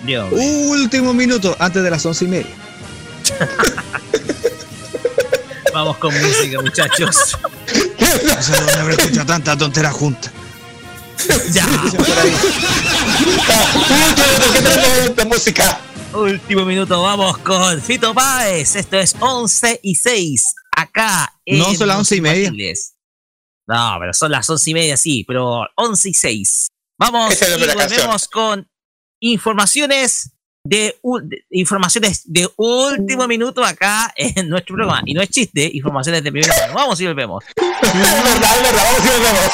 [0.03, 0.27] Dios.
[0.33, 2.55] Último minuto antes de las once y media.
[5.73, 7.37] Vamos con música, muchachos.
[7.99, 10.31] No haber escuchado tanta tontera junta.
[11.51, 11.65] Ya.
[15.15, 15.79] de música.
[16.13, 18.75] Último minuto, vamos con Fito Páez.
[18.75, 20.55] Esto es 11 y 6.
[20.75, 21.33] Acá.
[21.45, 22.51] No, en son las Los 11 y media.
[23.67, 26.67] No, pero son las 11 y media, sí, pero 11 y 6.
[26.99, 28.67] Vamos es y volvemos con
[29.21, 30.31] informaciones
[30.63, 35.01] de, de- informaciones de último minuto acá en nuestro programa.
[35.05, 36.73] Y no es chiste, informaciones de primera mano.
[36.73, 37.43] Vamos y volvemos.
[37.57, 39.51] Es verdad, es verdad, vamos y volvemos.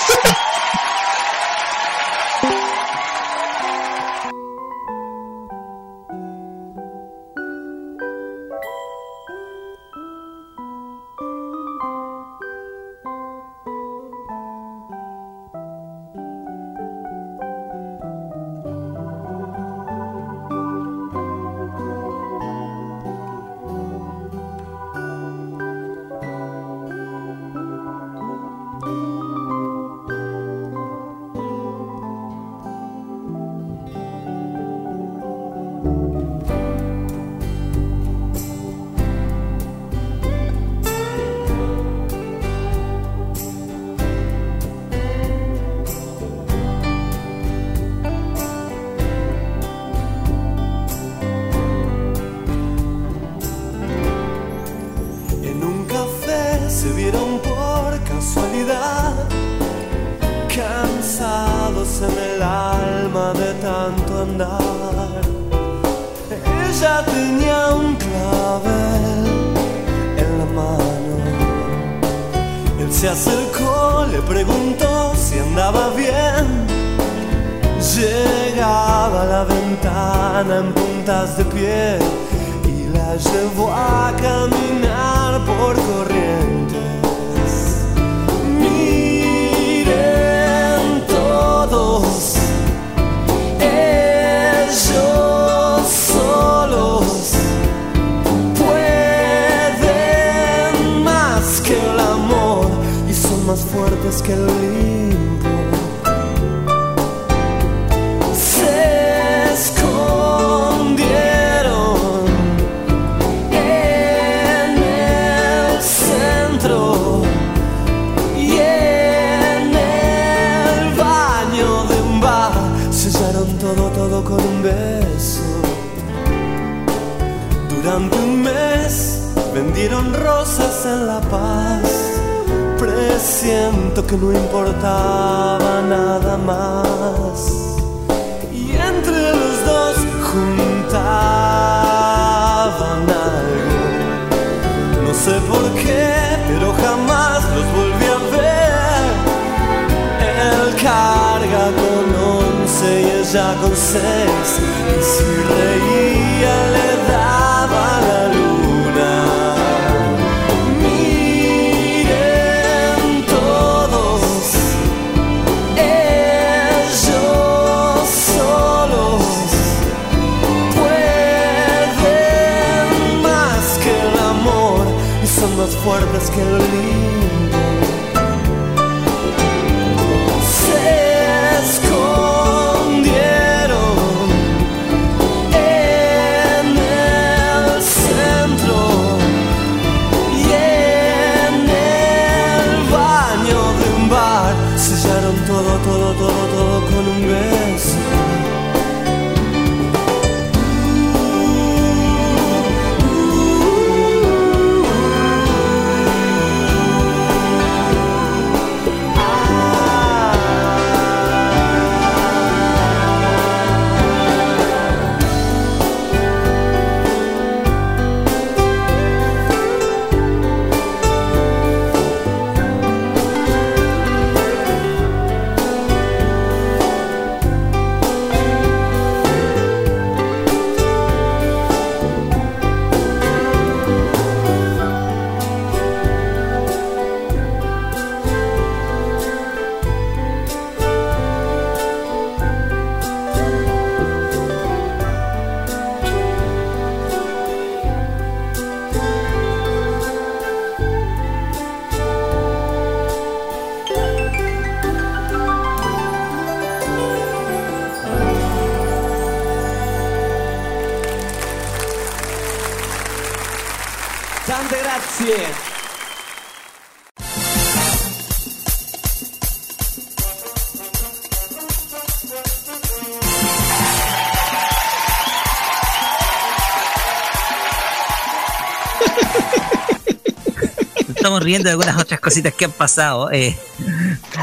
[281.34, 283.32] Estamos riendo de algunas otras cositas que han pasado.
[283.32, 283.58] eh.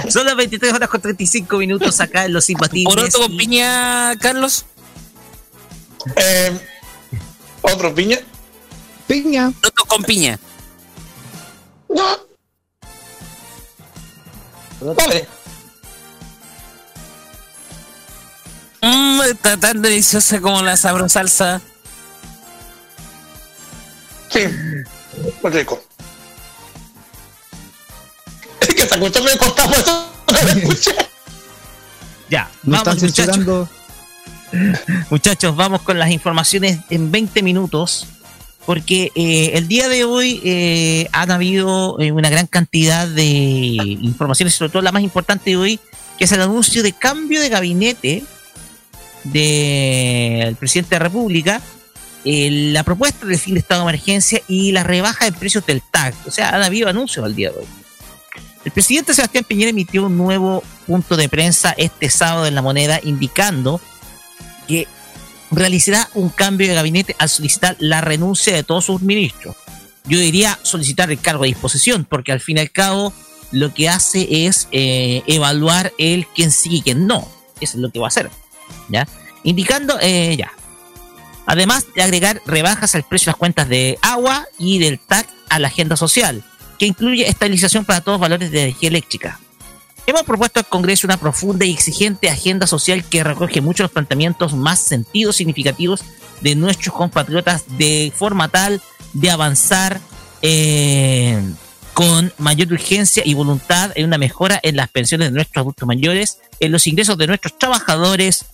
[0.08, 2.92] Son las 23 horas con 35 minutos acá en Los Imbatibles.
[2.96, 4.66] ¿Poroto con y- piña, Carlos?
[6.16, 6.58] Eh,
[7.62, 8.18] ¿Otro piña?
[9.06, 9.52] Piña.
[9.60, 10.36] Poroto con piña.
[11.88, 12.18] No.
[14.94, 15.28] Vale.
[18.82, 21.60] Mmm, está tan deliciosa como la sabrosa salsa.
[24.28, 24.40] Sí,
[25.40, 25.84] muy rico.
[29.00, 30.94] Que cuestión me costó eso.
[32.28, 33.34] Ya, No están vamos muchachos.
[33.34, 33.68] censurando.
[35.10, 38.06] Muchachos, vamos con las informaciones en 20 minutos.
[38.66, 43.26] Porque eh, el día de hoy eh, han habido eh, una gran cantidad de
[44.02, 45.80] informaciones, sobre todo la más importante de hoy,
[46.18, 48.22] que es el anuncio de cambio de gabinete
[49.24, 51.60] del presidente de la República,
[52.24, 55.82] eh, la propuesta del fin de estado de emergencia y la rebaja de precios del
[55.90, 56.14] TAC.
[56.26, 57.66] O sea, han habido anuncios al día de hoy.
[58.64, 63.00] El presidente Sebastián Piñera emitió un nuevo punto de prensa este sábado en la moneda
[63.02, 63.80] indicando
[64.68, 64.86] que
[65.50, 69.56] realizará un cambio de gabinete al solicitar la renuncia de todos sus ministros.
[70.06, 73.12] yo diría solicitar el cargo de disposición, porque al fin y al cabo
[73.52, 77.28] lo que hace es eh, evaluar el quién sí y quién no.
[77.60, 78.30] Eso es lo que va a hacer.
[78.88, 79.06] ¿Ya?
[79.44, 80.52] Indicando, eh, ya.
[81.46, 85.58] Además de agregar rebajas al precio de las cuentas de agua y del TAC a
[85.58, 86.44] la agenda social,
[86.80, 89.38] que incluye estabilización para todos los valores de energía eléctrica.
[90.06, 93.92] Hemos propuesto al Congreso una profunda y exigente agenda social que recoge muchos de los
[93.92, 96.02] planteamientos más sentidos significativos
[96.40, 98.80] de nuestros compatriotas de forma tal
[99.12, 100.00] de avanzar
[100.40, 101.38] eh,
[101.92, 106.38] con mayor urgencia y voluntad en una mejora en las pensiones de nuestros adultos mayores,
[106.60, 108.46] en los ingresos de nuestros trabajadores,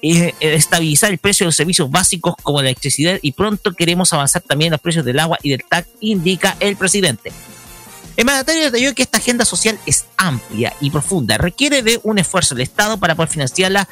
[0.00, 4.40] eh, estabilizar el precio de los servicios básicos como la electricidad y pronto queremos avanzar
[4.40, 7.32] también en los precios del agua y del TAC, indica el presidente.
[8.16, 12.54] El mandatario detalló que esta agenda social es amplia y profunda, requiere de un esfuerzo
[12.54, 13.88] del Estado para poder financiarla.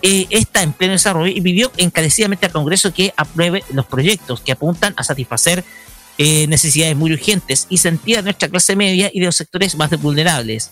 [0.00, 4.52] Eh, está en pleno desarrollo y pidió encarecidamente al Congreso que apruebe los proyectos que
[4.52, 5.64] apuntan a satisfacer
[6.18, 9.90] eh, necesidades muy urgentes y sentidas de nuestra clase media y de los sectores más
[10.00, 10.70] vulnerables.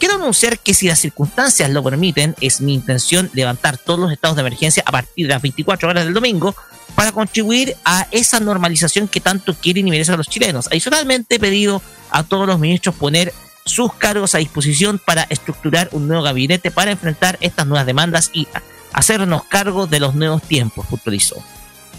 [0.00, 4.36] Quiero anunciar que si las circunstancias lo permiten, es mi intención levantar todos los estados
[4.36, 6.54] de emergencia a partir de las 24 horas del domingo
[6.98, 10.66] para contribuir a esa normalización que tanto quieren y merecen los chilenos.
[10.66, 13.32] Adicionalmente, he pedido a todos los ministros poner
[13.64, 18.48] sus cargos a disposición para estructurar un nuevo gabinete para enfrentar estas nuevas demandas y
[18.92, 21.36] hacernos cargo de los nuevos tiempos, puntualizó.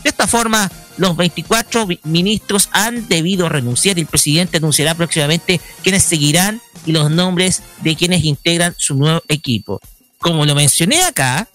[0.04, 6.04] De esta forma, los 24 ministros han debido renunciar y el presidente anunciará próximamente quienes
[6.04, 9.80] seguirán y los nombres de quienes integran su nuevo equipo.
[10.18, 11.48] Como lo mencioné acá,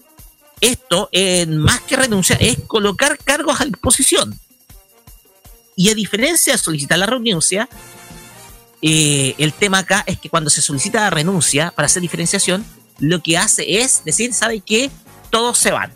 [0.61, 4.39] esto, eh, más que renunciar, es colocar cargos a disposición.
[5.75, 7.67] Y a diferencia de solicitar la renuncia,
[8.81, 12.65] eh, el tema acá es que cuando se solicita la renuncia para hacer diferenciación,
[12.99, 14.89] lo que hace es decir, ¿sabe qué?
[15.29, 15.93] Todos se van.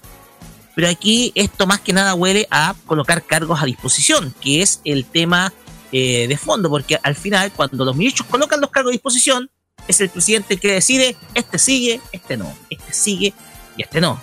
[0.75, 5.05] Pero aquí esto más que nada huele a colocar cargos a disposición, que es el
[5.05, 5.53] tema
[5.91, 9.49] eh, de fondo, porque al final cuando los ministros colocan los cargos a disposición,
[9.87, 13.33] es el presidente el que decide, este sigue, este no, este sigue
[13.77, 14.21] y este no.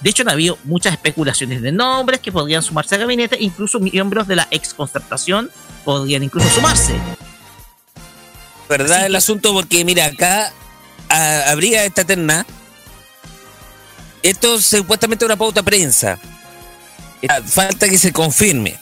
[0.00, 4.26] De hecho, han habido muchas especulaciones de nombres que podrían sumarse al gabinete, incluso miembros
[4.26, 5.50] de la ex concertación
[5.84, 6.94] podrían incluso sumarse.
[8.68, 9.52] ¿Verdad el asunto?
[9.52, 10.52] Porque mira, acá
[11.08, 12.46] habría esta terna.
[14.22, 16.18] Esto es supuestamente una pauta prensa.
[17.28, 18.78] Ah, Falta que se confirme.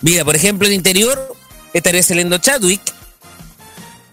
[0.00, 1.36] Mira, por ejemplo, en interior
[1.72, 2.82] estaría saliendo Chadwick,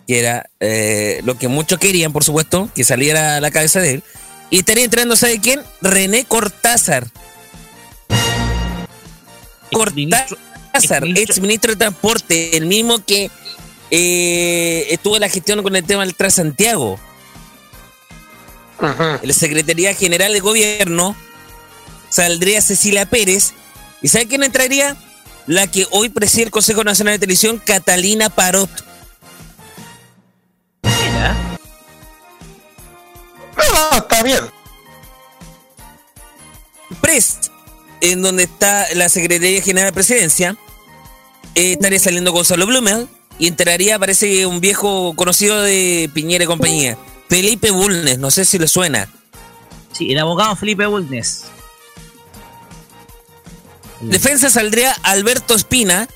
[0.08, 3.96] que era eh, lo que muchos querían, por supuesto, que saliera a la cabeza de
[3.96, 4.04] él.
[4.50, 5.62] Y estaría entrando, ¿sabe quién?
[5.82, 7.08] René Cortázar.
[9.72, 13.30] Cortázar, ex ministro de Transporte, el mismo que
[13.92, 17.00] eh, estuvo en la gestión con el tema del Transantiago.
[18.82, 21.16] En la Secretaría General de Gobierno
[22.10, 23.54] saldría Cecilia Pérez.
[24.02, 24.96] ¿Y sabe quién entraría?
[25.48, 28.70] La que hoy preside el Consejo Nacional de Televisión, Catalina Parot.
[33.58, 34.40] No, está bien.
[37.02, 37.48] Prest,
[38.02, 40.58] en donde está la Secretaría General de Presidencia,
[41.56, 43.08] eh, estaría saliendo Gonzalo Blumel
[43.40, 46.98] y entraría, parece, un viejo conocido de Piñera y compañía,
[47.30, 49.10] Felipe Bulnes, no sé si le suena.
[49.92, 51.46] Sí, el abogado Felipe Bulnes.
[54.02, 56.08] Defensa saldría Alberto Espina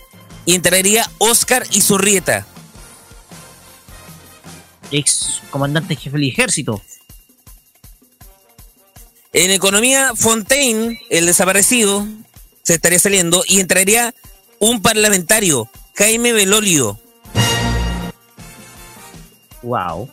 [0.45, 2.45] y entraría Oscar Izurrieta.
[4.91, 6.81] Ex comandante jefe del ejército.
[9.32, 12.08] En economía, Fontaine, el desaparecido,
[12.64, 14.14] se estaría saliendo y entraría
[14.58, 16.99] un parlamentario, Jaime Belolio.
[19.61, 20.09] Wow.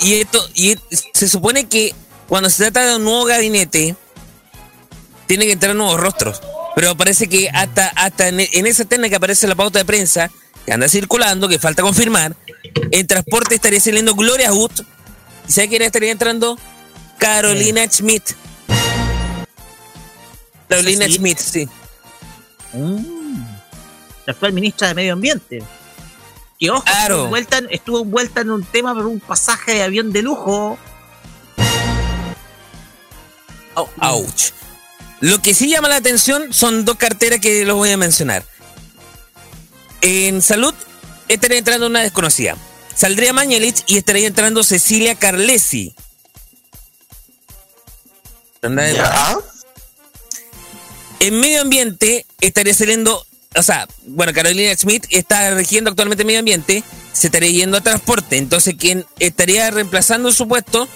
[0.00, 0.76] Y esto, y
[1.12, 1.94] se supone que
[2.28, 3.94] cuando se trata de un nuevo gabinete,
[5.26, 6.42] tiene que entrar nuevos rostros.
[6.74, 10.30] Pero parece que hasta, hasta en, en esa terna que aparece la pauta de prensa,
[10.66, 12.34] que anda circulando, que falta confirmar,
[12.90, 14.50] en transporte estaría saliendo Gloria.
[15.46, 16.58] ¿Y sabe quién estaría entrando?
[17.24, 18.32] Carolina Schmidt.
[20.68, 21.12] Carolina ¿Sí?
[21.14, 21.68] Schmidt, sí.
[22.74, 23.42] Mm.
[24.26, 25.62] La actual ministra de Medio Ambiente.
[26.60, 27.14] Que ojo, Claro.
[27.14, 30.78] estuvo, envuelta en, estuvo envuelta en un tema por un pasaje de avión de lujo.
[33.74, 34.50] Au- Ouch.
[35.20, 38.44] Lo que sí llama la atención son dos carteras que los voy a mencionar.
[40.02, 40.74] En salud
[41.28, 42.56] estaría entrando una desconocida.
[42.94, 45.94] Saldría Mañelich y estaría entrando Cecilia Carlesi.
[51.20, 53.24] En medio ambiente estaría saliendo,
[53.56, 58.36] o sea, bueno, Carolina Schmidt está regiendo actualmente medio ambiente, se estaría yendo a transporte.
[58.36, 60.88] Entonces, quien estaría reemplazando su puesto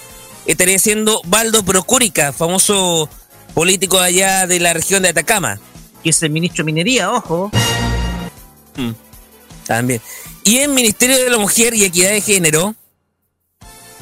[0.45, 3.09] estaría siendo Baldo Procúrica, famoso
[3.53, 5.59] político allá de la región de Atacama.
[6.03, 7.51] que es el ministro de Minería, ojo.
[8.77, 8.91] Mm,
[9.65, 10.01] También.
[10.43, 12.75] Y en Ministerio de la Mujer y Equidad de Género,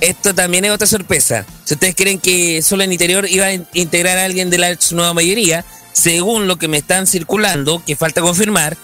[0.02, 1.46] esto también es otra sorpresa.
[1.66, 4.78] Si ustedes creen que solo en Interior iba a in- integrar a alguien de la
[4.92, 8.78] nueva mayoría, según lo que me están circulando, que falta confirmar,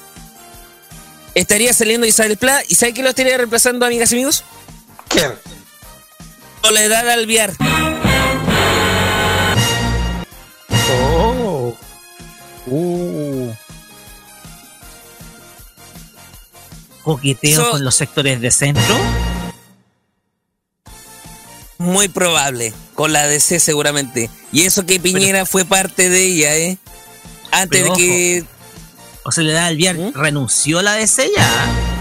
[1.35, 2.61] estaría saliendo Isabel Pla.
[2.67, 4.43] ¿Y sabe quién lo estaría reemplazando, amigas y amigos?
[5.09, 5.31] ¿Quién?
[6.63, 7.53] Soledad Alviar.
[10.89, 11.75] Oh.
[12.67, 13.51] Uh.
[17.03, 18.95] Coqueteo So- con los sectores de centro.
[21.77, 22.73] Muy probable.
[22.95, 24.29] Con la DC seguramente.
[24.51, 26.77] Y eso que Piñera fue parte de ella, ¿eh?
[27.51, 28.45] Antes Pero de que...
[29.23, 31.93] O sea, le da al Viar, renunció a la DC ya.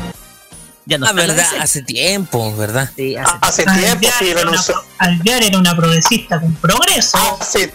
[0.87, 2.91] Ya no Ah, verdad, hace tiempo, ¿verdad?
[2.97, 4.75] Sí, hace, Hace tiempo sí renunció.
[4.99, 7.17] Alvear era una progresista con progreso.
[7.41, 7.73] Hace,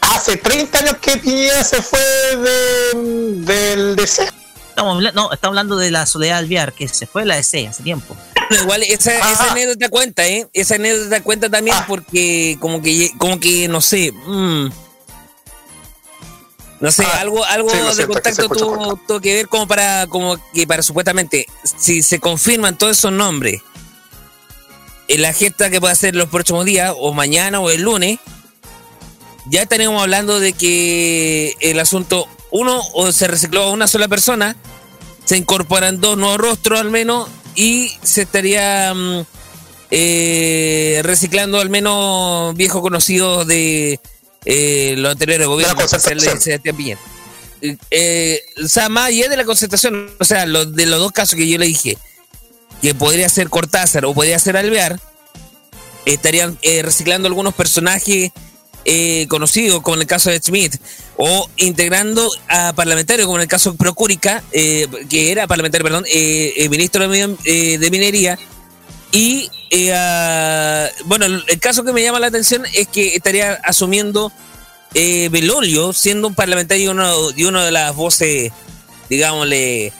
[0.00, 4.28] hace 30 años que Piñera se fue de, del DC.
[4.70, 7.82] Estamos, no, estamos hablando de la Soledad Alviar, que se fue de la DC hace
[7.82, 8.16] tiempo.
[8.50, 10.48] Igual esa, esa anécdota cuenta, ¿eh?
[10.52, 14.68] Esa anécdota cuenta también porque como que, como que no sé, mm,
[16.80, 20.06] no sé, algo, algo sí, lo de que contacto tuvo, tuvo que ver como para,
[20.08, 21.46] como que para supuestamente,
[21.78, 23.62] si se confirman todos esos nombres,
[25.06, 28.18] en la gesta que puede hacer los próximos días, o mañana o el lunes,
[29.46, 34.56] ya estaríamos hablando de que el asunto, uno, o se recicló a una sola persona,
[35.24, 39.24] se incorporan dos nuevos rostros al menos y se estaría mm,
[39.90, 44.00] eh, reciclando al menos viejos conocidos de
[44.44, 45.76] eh, los anteriores gobiernos.
[47.60, 51.12] Eh, eh, o sea, más allá de la concentración, o sea, lo- de los dos
[51.12, 51.96] casos que yo le dije,
[52.80, 54.98] que podría ser Cortázar o podría ser Alvear,
[56.06, 58.32] estarían eh, reciclando algunos personajes
[58.84, 60.74] eh, conocidos, como en el caso de Schmidt,
[61.16, 66.04] o integrando a parlamentarios, como en el caso de Procúrica, eh, que era parlamentario, perdón,
[66.12, 68.38] eh, eh, ministro de, eh, de Minería.
[69.12, 74.32] Y eh, a- bueno, el, caso que me llama la atención es que estaría asumiendo
[74.94, 78.52] eh, Belolio, siendo un parlamentario y uno, y uno de las voces,
[79.10, 79.92] digámosle,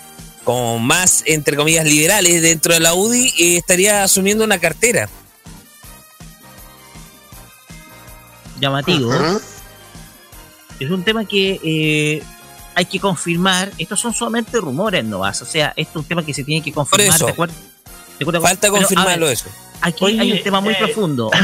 [0.45, 5.09] como más, entre comillas, liberales dentro de la UDI, eh, estaría asumiendo una cartera.
[8.61, 9.11] llamativo.
[10.81, 12.23] Es un tema que eh,
[12.75, 13.73] hay que confirmar.
[13.79, 15.43] Estos son solamente rumores, no vas.
[15.43, 17.15] O sea, esto es un tema que se tiene que confirmar.
[17.15, 17.27] eso.
[17.27, 17.55] ¿de acuerdo?
[18.19, 18.41] ¿De acuerdo?
[18.41, 19.49] Falta Pero, confirmarlo ver, eso.
[19.81, 21.31] Aquí Oye, hay un tema muy eh, profundo.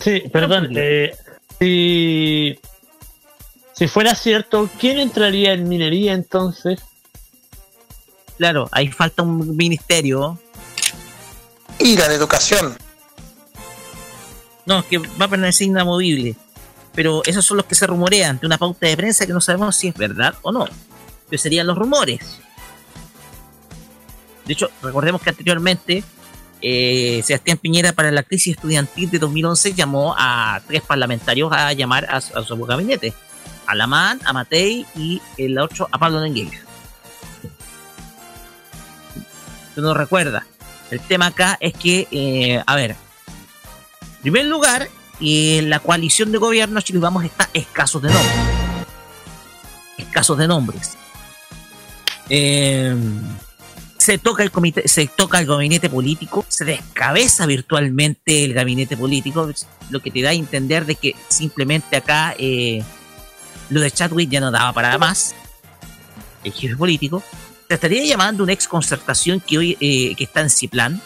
[0.00, 0.68] Sí, perdón.
[0.76, 1.12] eh,
[1.58, 2.56] si,
[3.72, 6.80] si fuera cierto, ¿quién entraría en minería entonces?
[8.36, 10.38] Claro, ahí falta un ministerio.
[11.80, 12.78] Y la de educación.
[14.66, 16.36] No, que va a permanecer inamovible.
[16.98, 19.76] Pero esos son los que se rumorean de una pauta de prensa que no sabemos
[19.76, 20.66] si es verdad o no.
[21.30, 22.40] Pero serían los rumores.
[24.44, 26.02] De hecho, recordemos que anteriormente
[26.60, 32.04] eh, Sebastián Piñera para la crisis estudiantil de 2011 llamó a tres parlamentarios a llamar
[32.10, 33.14] a, su- gabinete.
[33.68, 36.20] A Lamán, a Matei y el otro a Pablo.
[39.76, 40.42] Tú no recuerdas.
[40.90, 42.90] El tema acá es que, eh, a ver,
[44.16, 44.88] en primer lugar,
[45.20, 48.36] eh, la coalición de gobierno Chile Vamos está escasos de nombres.
[49.96, 50.96] Escasos de nombres.
[52.30, 52.94] Eh,
[53.98, 59.50] se toca el comité, se toca el gabinete político, se descabeza virtualmente el gabinete político,
[59.90, 62.82] lo que te da a entender de que simplemente acá eh,
[63.68, 65.34] lo de Chadwick ya no daba para más.
[66.44, 67.22] El jefe político
[67.68, 71.02] se estaría llamando una ex concertación que hoy eh, que está en Ciplan.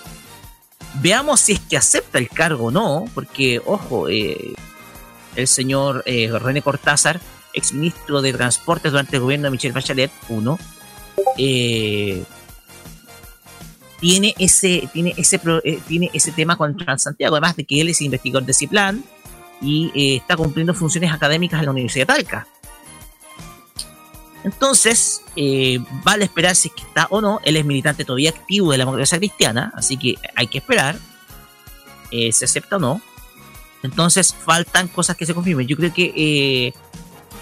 [1.00, 4.52] Veamos si es que acepta el cargo o no, porque, ojo, eh,
[5.36, 7.20] el señor eh, René Cortázar,
[7.54, 10.58] ex ministro de Transportes durante el gobierno de Michelle Bachelet, uno,
[11.38, 12.24] eh,
[14.00, 18.00] tiene ese, tiene ese, eh, tiene ese tema con Transantiago, además de que él es
[18.00, 19.04] investigador de Ciplan
[19.60, 22.46] y eh, está cumpliendo funciones académicas en la Universidad de Talca.
[24.44, 27.40] Entonces, eh, vale esperar si es que está o no.
[27.44, 30.98] Él es militante todavía activo de la democracia cristiana, así que hay que esperar
[32.10, 33.00] eh, si acepta o no.
[33.82, 35.66] Entonces, faltan cosas que se confirmen.
[35.66, 36.72] Yo creo que eh,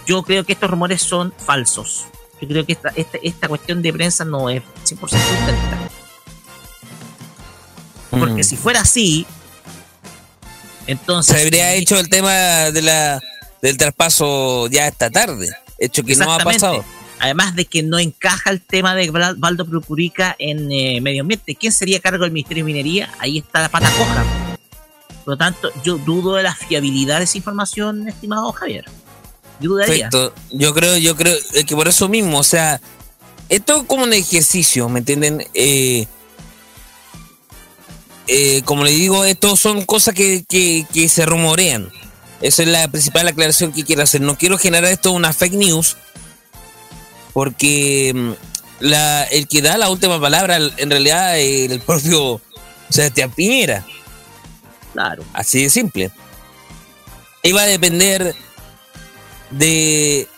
[0.06, 2.06] yo creo que estos rumores son falsos.
[2.40, 5.78] Yo creo que esta, esta, esta cuestión de prensa no es 100% auténtica.
[8.10, 8.44] Porque Mm.
[8.44, 9.26] si fuera así,
[10.86, 11.36] entonces.
[11.36, 12.32] Se habría hecho el tema
[12.70, 13.20] de la,
[13.62, 16.84] del traspaso ya esta tarde, hecho que no ha pasado.
[17.18, 21.54] Además de que no encaja el tema de Val- Valdo Procurica en eh, medio ambiente.
[21.54, 23.12] ¿Quién sería a cargo del Ministerio de Minería?
[23.18, 24.24] Ahí está la pata coja.
[25.24, 28.86] Por lo tanto, yo dudo de la fiabilidad de esa información, estimado Javier.
[29.60, 30.08] Yo dudaría.
[30.08, 30.34] Perfecto.
[30.50, 31.36] Yo creo, yo creo
[31.66, 32.80] que por eso mismo, o sea,
[33.50, 35.46] esto es como un ejercicio, ¿me entienden?
[35.52, 36.06] Eh,
[38.28, 41.90] eh, como le digo, esto son cosas que, que, que se rumorean.
[42.40, 44.20] Esa es la principal aclaración que quiero hacer.
[44.20, 45.96] No quiero generar esto una fake news,
[47.32, 48.32] porque mm,
[48.80, 52.40] la, el que da la última palabra, en realidad, es el propio
[52.88, 53.84] Sebastián Piñera.
[54.92, 55.24] Claro.
[55.32, 56.10] Así de simple.
[57.42, 58.34] Iba a depender
[59.50, 60.28] de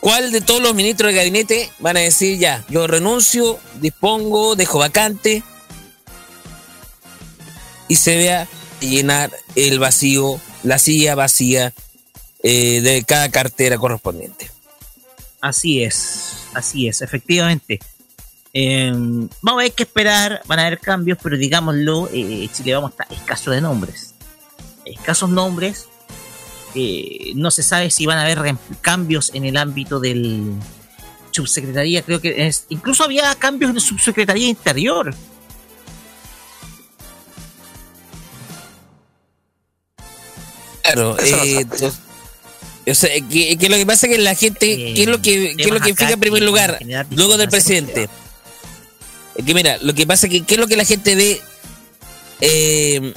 [0.00, 4.78] cuál de todos los ministros del gabinete van a decir ya, yo renuncio, dispongo, dejo
[4.78, 5.42] vacante
[7.88, 8.48] y se vea
[8.80, 11.72] llenar el vacío, la silla vacía
[12.42, 14.50] eh, de cada cartera correspondiente.
[15.40, 17.78] Así es, así es, efectivamente.
[18.52, 18.90] Eh,
[19.42, 23.02] vamos a ver que esperar, van a haber cambios, pero digámoslo, eh, Chile vamos a
[23.02, 24.14] estar escaso de nombres.
[24.84, 25.88] Escasos nombres.
[26.74, 30.52] eh, no se sabe si van a haber cambios en el ámbito del
[31.30, 32.02] subsecretaría.
[32.02, 35.14] Creo que es, incluso había cambios en subsecretaría interior.
[40.92, 41.94] Claro, eh, entonces,
[42.88, 45.54] o sea, que, que lo que pasa es que la gente, ¿qué es lo que,
[45.56, 46.78] qué es lo que fija en primer lugar?
[47.10, 48.08] Luego del presidente.
[49.34, 51.40] Es que mira, lo que pasa es que, ¿qué es lo que la gente ve
[52.40, 53.12] eh,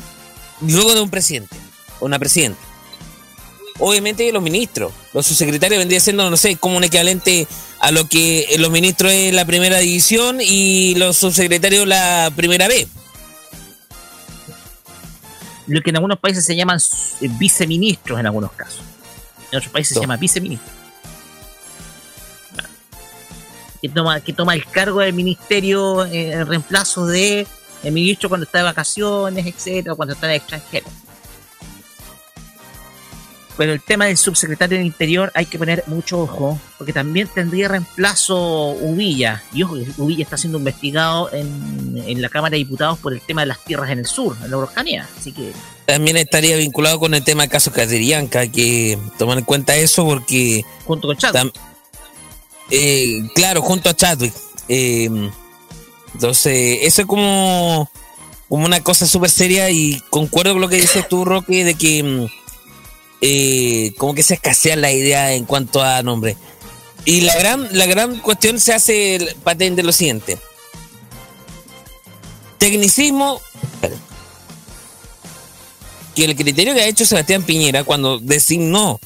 [0.61, 1.56] luego de un presidente?
[1.99, 2.59] o Una presidenta.
[3.77, 7.48] Obviamente los ministros, los subsecretarios vendrían siendo, no sé, como un equivalente
[7.80, 12.88] a lo que los ministros es la primera división y los subsecretarios la primera B.
[15.69, 16.80] Lo que en algunos países se llaman
[17.22, 18.81] eh, viceministros en algunos casos.
[19.51, 20.73] En otros países se llama viceministro.
[23.81, 27.48] Que toma, que toma el cargo del ministerio eh, en reemplazo de
[27.83, 30.88] el ministro cuando está de vacaciones, etcétera, cuando está en el extranjero.
[33.59, 37.67] Pero el tema del subsecretario del Interior hay que poner mucho ojo, porque también tendría
[37.67, 39.43] reemplazo Uvilla.
[39.51, 43.41] Y ojo, Uvilla está siendo investigado en, en la Cámara de Diputados por el tema
[43.41, 45.09] de las tierras en el sur, en la Orcanía.
[45.17, 45.51] Así que
[45.85, 50.05] También estaría vinculado con el tema del caso Catrillanca, hay que tomar en cuenta eso
[50.05, 50.63] porque...
[50.85, 51.53] Junto con Chadwick.
[52.71, 54.33] eh, claro, junto a Chadwick.
[54.69, 55.09] Eh,
[56.13, 57.91] entonces, eso es como,
[58.47, 62.03] como una cosa súper seria y concuerdo con lo que dices tú, Roque, de que
[62.03, 62.39] mm,
[63.98, 66.38] como que se escasea la idea en cuanto a nombre.
[67.06, 70.38] Y la gran, la gran cuestión se hace patente lo siguiente.
[72.57, 73.41] Tecnicismo,
[76.15, 78.99] que el criterio que ha hecho Sebastián Piñera cuando designó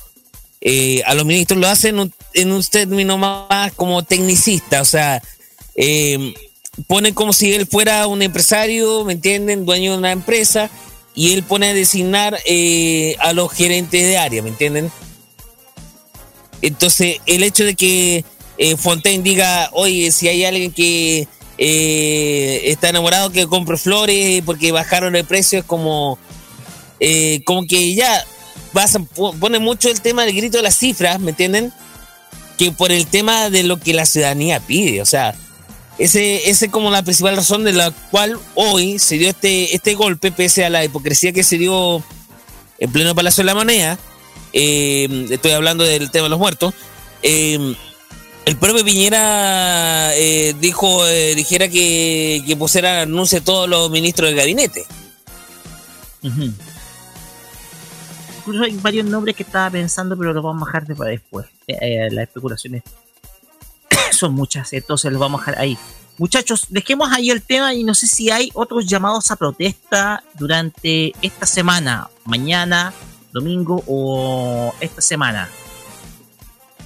[0.66, 2.00] eh, a los ministros lo hace en
[2.52, 5.22] un, término más como tecnicista, o sea,
[5.76, 6.34] eh,
[6.88, 9.66] pone como si él fuera un empresario, ¿me entienden?
[9.66, 10.70] Dueño de una empresa,
[11.16, 14.92] y él pone a designar eh, a los gerentes de área, ¿me entienden?
[16.62, 18.24] Entonces, el hecho de que
[18.58, 21.28] eh, Fontaine diga, oye, si hay alguien que
[21.58, 26.18] eh, está enamorado que compre flores porque bajaron el precio, es como,
[27.00, 28.24] eh, como que ya
[29.40, 31.74] pone mucho el tema del grito de las cifras, ¿me entienden?
[32.58, 35.36] Que por el tema de lo que la ciudadanía pide, o sea,
[35.98, 39.94] ese, ese es como la principal razón de la cual hoy se dio este, este
[39.94, 42.04] golpe, pese a la hipocresía que se dio
[42.80, 44.00] en pleno Palacio de la Moneda.
[44.54, 46.74] eh, estoy hablando del tema de los muertos.
[47.22, 47.76] eh,
[48.46, 54.30] el propio Piñera eh, dijo, eh, dijera que, que pusiera anuncio a todos los ministros
[54.30, 54.84] del gabinete.
[58.40, 61.46] Incluso hay varios nombres que estaba pensando, pero los vamos a dejar de para después.
[61.68, 62.84] Las especulaciones
[64.24, 65.78] son muchas, entonces los vamos a dejar ahí.
[66.18, 71.12] Muchachos, dejemos ahí el tema y no sé si hay otros llamados a protesta durante
[71.22, 72.94] esta semana, mañana,
[73.34, 75.50] domingo o esta semana.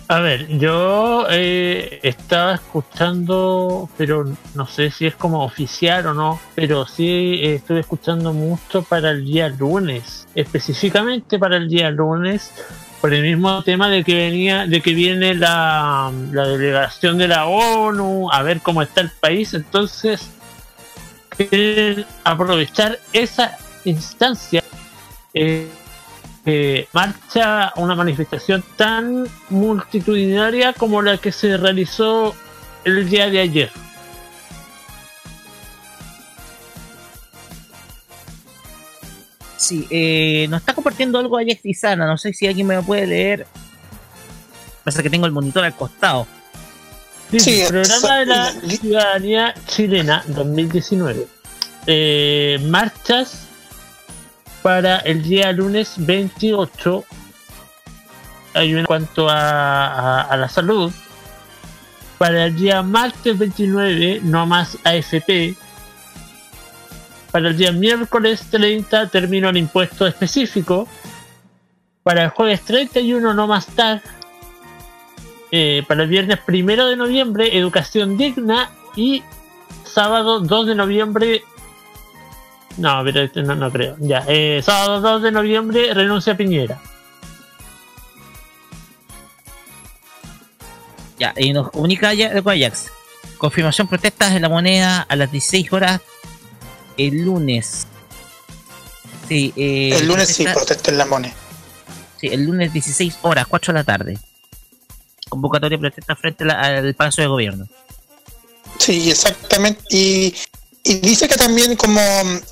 [0.07, 4.25] A ver, yo eh, estaba escuchando, pero
[4.55, 9.11] no sé si es como oficial o no, pero sí eh, estuve escuchando mucho para
[9.11, 12.51] el día lunes, específicamente para el día lunes,
[13.01, 17.45] por el mismo tema de que venía, de que viene la, la delegación de la
[17.45, 20.29] ONU a ver cómo está el país, entonces
[21.29, 24.63] quieren aprovechar esa instancia.
[25.33, 25.69] eh,
[26.49, 32.33] eh, marcha una manifestación tan multitudinaria como la que se realizó
[32.85, 33.71] el día de ayer.
[39.57, 43.07] Sí, eh, nos está compartiendo algo Alex Izana, no sé si alguien me lo puede
[43.07, 43.47] leer.
[44.83, 46.27] Pasa que tengo el monitor al costado.
[47.31, 51.27] Dice, programa de la ciudadanía chilena 2019.
[51.87, 53.41] Eh, marchas
[54.61, 57.03] para el día lunes 28
[58.53, 60.91] hay una en cuanto a, a- a la salud.
[62.17, 65.55] Para el día martes 29, no más AFP.
[67.37, 70.87] Para el día miércoles 30, término el impuesto específico.
[72.01, 74.01] Para el jueves 31, no más TAG.
[75.51, 78.71] Eh, para el viernes 1 de noviembre, educación digna.
[78.95, 79.21] Y
[79.83, 81.43] sábado 2 de noviembre,
[82.77, 83.95] no, pero este no, no creo.
[83.99, 86.81] Ya, eh, sábado 2 de noviembre, renuncia a Piñera.
[91.19, 92.91] Ya, y nos comunica Ajax.
[93.37, 96.01] Confirmación protestas en la moneda a las 16 horas
[96.97, 97.85] el lunes.
[99.27, 101.33] Sí, eh, El lunes sí, protesta- en la moneda.
[102.19, 104.17] Sí, el lunes 16 horas, 4 de la tarde.
[105.29, 107.67] Convocatoria de protesta frente la- al Palacio de Gobierno.
[108.79, 109.81] Sí, exactamente.
[109.89, 110.33] Y,
[110.83, 112.01] y dice que también, como,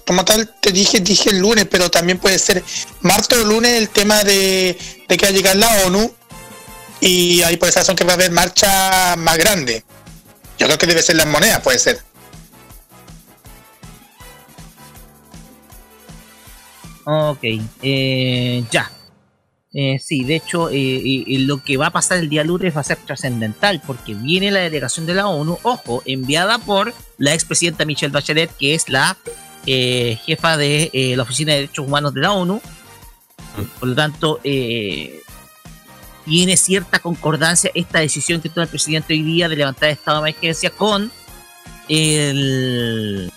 [0.05, 2.63] como tal, te dije, dije el lunes, pero también puede ser
[3.01, 6.13] martes o lunes el tema de, de que va a llegar la ONU.
[6.99, 9.83] Y ahí por esa razón que va a haber marcha más grande.
[10.57, 12.01] Yo creo que debe ser las monedas, puede ser.
[17.05, 17.43] Ok,
[17.83, 18.91] eh, ya.
[19.77, 22.75] Eh, sí, de hecho, eh, eh, eh, lo que va a pasar el día lunes
[22.75, 27.33] va a ser trascendental porque viene la delegación de la ONU, ojo, enviada por la
[27.33, 29.17] expresidenta Michelle Bachelet, que es la
[29.65, 32.61] eh, jefa de la Oficina de Derechos Humanos de la ONU.
[33.79, 34.39] Por lo tanto,
[36.25, 40.23] tiene cierta concordancia esta decisión que toma el presidente hoy día de levantar el estado
[40.23, 41.11] de emergencia con
[41.89, 43.29] el,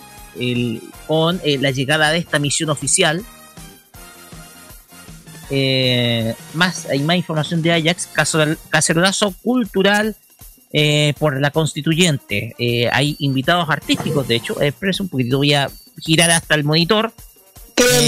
[1.09, 3.25] con la llegada de esta misión oficial
[5.51, 10.17] eh, más hay más información de Ajax, caso cacerolazo cultural
[10.73, 12.55] eh, por la constituyente.
[12.59, 14.61] Eh, hay invitados artísticos, de hecho.
[14.61, 15.71] Eh, espérense un poquitito, voy a
[16.01, 17.13] girar hasta el monitor.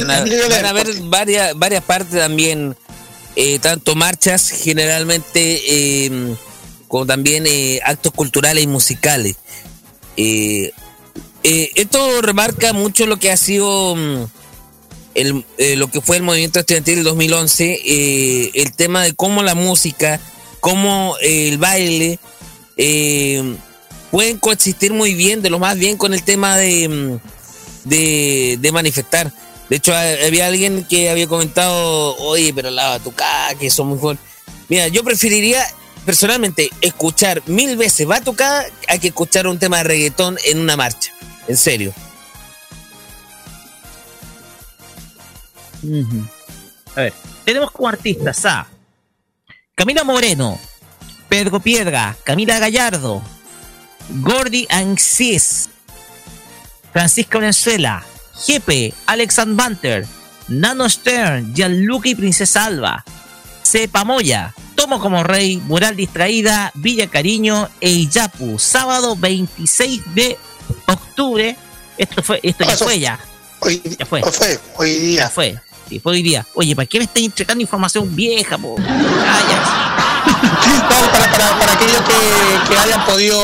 [0.07, 2.77] Van a, haber varias, varias partes también,
[3.37, 6.35] eh, tanto marchas generalmente, eh,
[6.89, 9.37] como también eh, actos culturales y musicales.
[10.17, 10.73] Eh,
[11.43, 14.25] eh, esto remarca mucho lo que ha sido mm,
[15.21, 19.43] el, eh, lo que fue el movimiento estudiantil del 2011, eh, el tema de cómo
[19.43, 20.21] la música,
[20.61, 22.19] cómo eh, el baile
[24.11, 29.33] pueden coexistir muy bien, de lo más bien con el tema de, mm, de, manifestar.
[29.69, 33.99] De hecho, ha- había alguien que había comentado, oye, pero la batucada, que son muy
[33.99, 34.25] fuertes.
[34.69, 35.65] Mira, yo preferiría
[36.05, 41.13] personalmente escuchar mil veces batucada a que escuchar un tema de reggaetón en una marcha.
[41.47, 41.93] En serio.
[46.97, 47.13] A ver,
[47.45, 48.67] tenemos como artistas a
[49.75, 50.59] Camila Moreno,
[51.29, 53.23] Pedro Piedra, Camila Gallardo,
[54.21, 55.69] Gordy Anxis,
[56.93, 58.05] Francisca Venezuela,
[58.45, 60.07] Jepe, Alexand Banter,
[60.49, 63.05] Nano Stern, Gianluca y Princesa Alba,
[63.63, 70.39] Cepa Moya, Tomo como Rey, Mural Distraída, Villa Cariño e Iyapu, sábado 26 de
[70.87, 71.57] octubre.
[71.97, 73.21] Esto fue, esto ya fue ya.
[73.99, 74.23] ya fue.
[74.23, 75.21] fue, hoy día.
[75.25, 75.61] Ya fue.
[75.91, 76.47] Sí, fue hoy día.
[76.55, 78.77] Oye, ¿para qué me estás entregando información vieja, po?
[78.79, 78.87] No,
[81.13, 83.43] para, para, para aquellos que, que hayan podido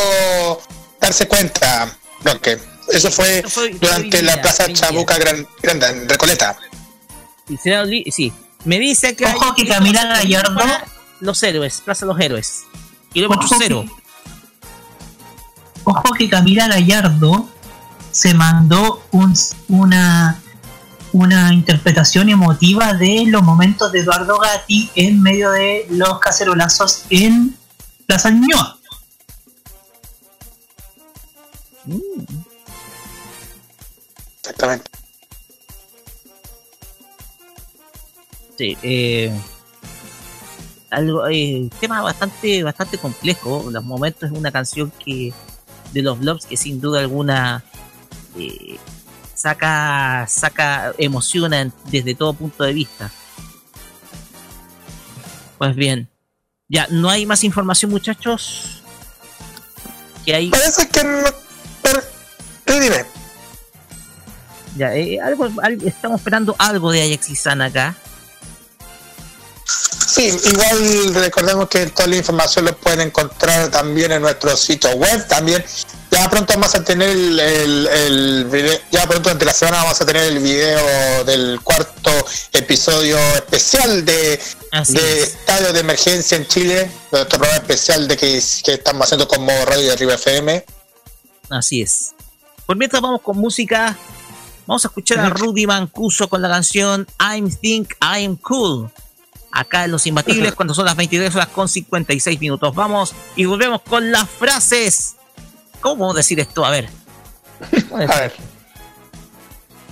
[1.00, 1.94] darse cuenta,
[2.24, 2.58] Roque.
[2.92, 3.42] Eso fue,
[3.80, 6.56] durante la Plaza Chabuca Gran, Grande, en Recoleta.
[7.48, 8.32] Sí, será oli- sí.
[8.64, 10.62] Me dice que Ojo que Camila Gallardo-
[11.20, 12.62] Los héroes, Plaza de los Héroes.
[13.12, 13.84] Kilómetro cero.
[15.84, 17.48] Ojo que Camila Gallardo
[18.12, 19.34] se mandó un-
[19.68, 20.40] una,
[21.16, 27.56] una interpretación emotiva de los momentos de Eduardo Gatti en medio de los cacerolazos en
[28.06, 28.78] Plaza Ñuñoa.
[34.40, 34.90] Exactamente.
[38.58, 39.32] Sí, eh,
[40.90, 43.70] algo, eh, tema bastante, bastante complejo.
[43.70, 45.32] Los momentos es una canción que
[45.92, 47.64] de los Blobs que sin duda alguna
[48.38, 48.78] eh,
[49.36, 53.10] saca, saca, emociona desde todo punto de vista.
[55.58, 56.08] Pues bien,
[56.68, 58.82] ya no hay más información, muchachos.
[60.24, 60.48] Que hay.
[60.50, 61.28] Parece que no.
[61.82, 62.02] Pero,
[62.80, 63.04] dime.
[64.76, 67.94] Ya, eh, algo, algo- estamos esperando algo de Ajax y Sana acá.
[70.06, 75.26] Sí, igual recordemos que toda la información lo pueden encontrar también en nuestro sitio web.
[75.28, 75.64] También
[76.10, 80.00] ya pronto vamos a tener el, el, el video, ya pronto durante la semana vamos
[80.00, 82.10] a tener el video del cuarto
[82.52, 84.40] episodio especial de,
[84.88, 89.50] de Estadio de Emergencia en Chile, nuestro programa especial de que, que estamos haciendo como
[89.64, 90.64] Radio de Arriba FM.
[91.50, 92.14] Así es.
[92.66, 93.96] Por mientras vamos con música,
[94.66, 98.90] vamos a escuchar a Rudy Mancuso con la canción I'm Think I'm Cool.
[99.52, 102.74] acá en Los Imbatibles cuando son las 22 horas con 56 minutos.
[102.74, 105.16] Vamos y volvemos con las frases.
[105.86, 106.64] ¿Cómo decir esto?
[106.64, 106.88] A ver.
[107.92, 108.32] A ver.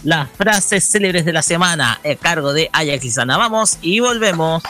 [0.03, 3.39] Las frases célebres de la semana a cargo de Ajax Lizana.
[3.39, 4.65] Vamos y volvemos.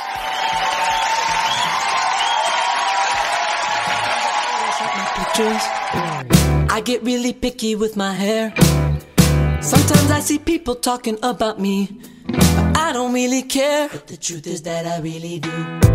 [6.70, 8.53] I get really picky with my hair.
[9.62, 11.89] Sometimes I see people talking about me,
[12.27, 13.89] but I don't really care.
[13.91, 15.51] But the truth is that I really do.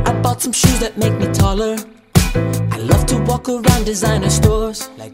[0.07, 1.77] I bought some shoes that make me taller.
[3.09, 4.87] To walk around designer stores.
[4.95, 5.13] Like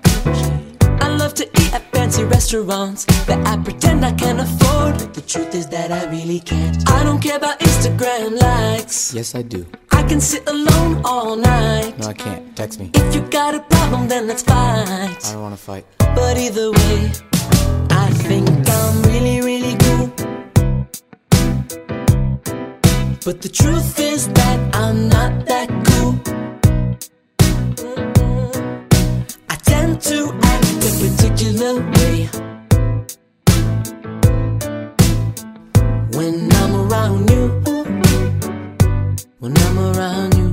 [1.02, 4.98] I love to eat at fancy restaurants that I pretend I can afford.
[4.98, 6.78] But the truth is that I really can't.
[6.90, 9.14] I don't care about Instagram likes.
[9.14, 9.66] Yes, I do.
[9.92, 11.98] I can sit alone all night.
[11.98, 12.54] No, I can't.
[12.58, 12.92] Text me.
[12.94, 15.24] If you got a problem, then let's fight.
[15.26, 15.86] I don't want to fight.
[16.00, 17.12] But either way,
[17.92, 20.08] I think I'm really, really cool.
[23.24, 26.35] But the truth is that I'm not that cool.
[29.98, 32.28] To act a particular way
[36.12, 37.48] when I'm around you.
[39.40, 40.50] When I'm around you.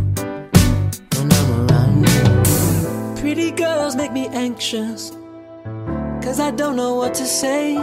[1.17, 3.21] When I'm around you.
[3.21, 5.11] Pretty girls make me anxious.
[6.23, 7.75] Cause I don't know what to say.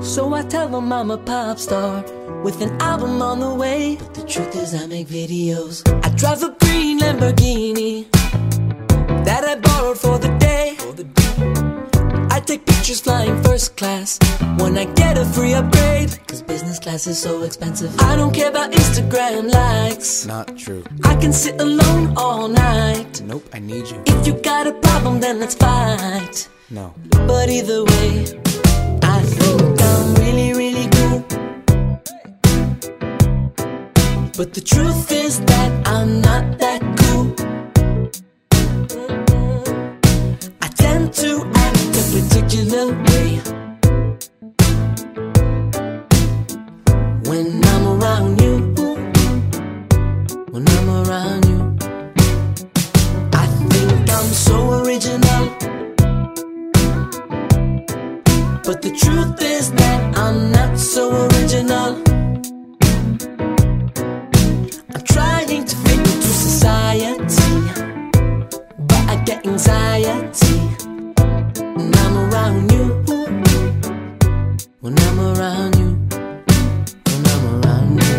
[0.00, 2.04] So I tell them I'm a pop star
[2.44, 3.96] with an album on the way.
[3.96, 5.82] But the truth is, I make videos.
[6.04, 8.06] I drive a green Lamborghini
[9.30, 10.66] that I borrowed for the day.
[12.34, 14.18] I take pictures flying first class
[14.58, 16.10] when I get a free upgrade.
[16.26, 17.90] Cause business class is so expensive.
[18.00, 20.26] I don't care about Instagram likes.
[20.26, 20.82] Not true.
[21.04, 23.22] I can sit alone all night.
[23.22, 24.02] Nope, I need you.
[24.06, 26.48] If you got a problem, then let's fight.
[26.68, 26.92] No.
[27.30, 28.10] But either way,
[29.16, 31.20] I think I'm really, really cool.
[34.38, 37.49] But the truth is that I'm not that cool.
[41.12, 43.40] To act a particular way
[47.28, 48.58] when I'm around you.
[50.52, 51.76] When I'm around you,
[53.32, 55.44] I think I'm so original.
[58.62, 62.09] But the truth is that I'm not so original.
[72.50, 72.86] Around you.
[74.80, 75.90] When I'm around you.
[77.06, 78.10] When I'm around you.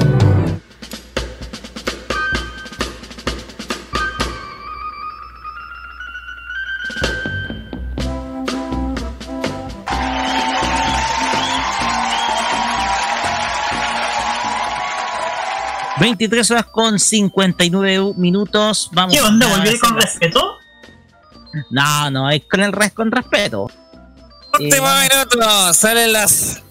[15.98, 18.90] 23 horas con 59 minutos.
[18.94, 19.46] Vamos ¿Qué onda?
[19.46, 20.58] a ¿Volví con respeto?
[21.70, 23.70] No, no, es con el res con respeto.
[24.60, 26.62] Último minuto, salen las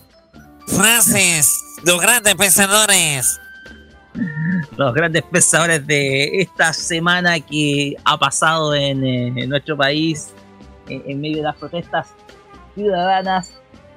[0.67, 1.52] frases
[1.83, 3.41] de los grandes pensadores.
[4.76, 10.28] Los grandes pensadores de esta semana que ha pasado en, eh, en nuestro país
[10.89, 12.09] en, en medio de las protestas
[12.75, 13.52] ciudadanas.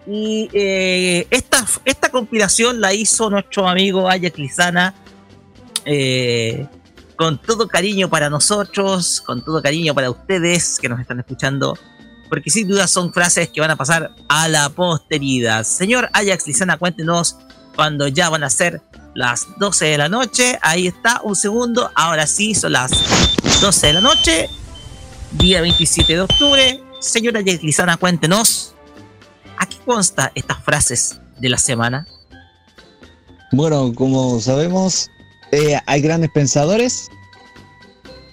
[0.05, 4.93] Y eh, esta, esta compilación la hizo nuestro amigo Ajax Lizana
[5.85, 6.67] eh,
[7.15, 11.77] con todo cariño para nosotros, con todo cariño para ustedes que nos están escuchando,
[12.33, 15.63] porque sin duda son frases que van a pasar a la posteridad.
[15.63, 17.37] Señor Ajax Lizana, cuéntenos
[17.75, 18.81] cuando ya van a ser
[19.13, 20.57] las 12 de la noche.
[20.63, 21.91] Ahí está, un segundo.
[21.93, 22.89] Ahora sí, son las
[23.61, 24.49] 12 de la noche,
[25.33, 26.83] día 27 de octubre.
[26.99, 28.73] Señora Ajax Lizana, cuéntenos,
[29.59, 32.07] ¿a qué consta estas frases de la semana?
[33.51, 35.07] Bueno, como sabemos,
[35.51, 37.11] eh, hay grandes pensadores,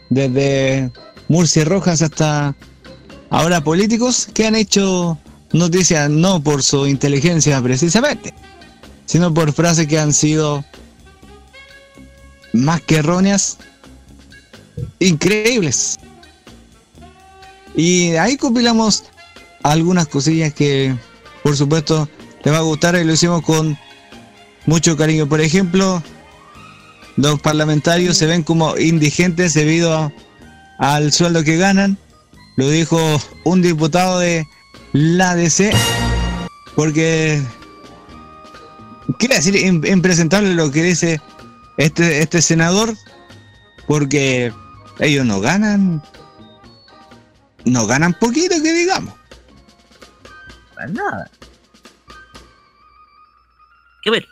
[0.09, 0.91] desde
[1.29, 2.57] Murcia Rojas hasta
[3.31, 5.19] ahora políticos, que han hecho
[5.53, 8.35] noticias no por su inteligencia precisamente,
[9.07, 10.65] sino por frases que han sido
[12.53, 13.59] más que erróneas,
[14.99, 15.99] increíbles.
[17.75, 19.05] Y ahí compilamos
[19.63, 20.95] algunas cosillas que,
[21.43, 22.09] por supuesto,
[22.45, 23.79] les va a gustar y lo hicimos con
[24.67, 25.29] mucho cariño.
[25.29, 26.03] Por ejemplo,
[27.17, 30.13] los parlamentarios se ven como indigentes debido
[30.79, 31.99] al sueldo que ganan.
[32.57, 32.99] Lo dijo
[33.45, 34.47] un diputado de
[34.93, 35.73] la DC,
[36.75, 37.43] porque
[39.19, 41.21] quiere decir im- impresentable lo que dice
[41.79, 42.95] este, este senador,
[43.87, 44.53] porque
[44.99, 46.03] ellos no ganan,
[47.65, 49.15] no ganan poquito, que digamos.
[50.75, 51.31] Para nada.
[54.03, 54.27] Que ver,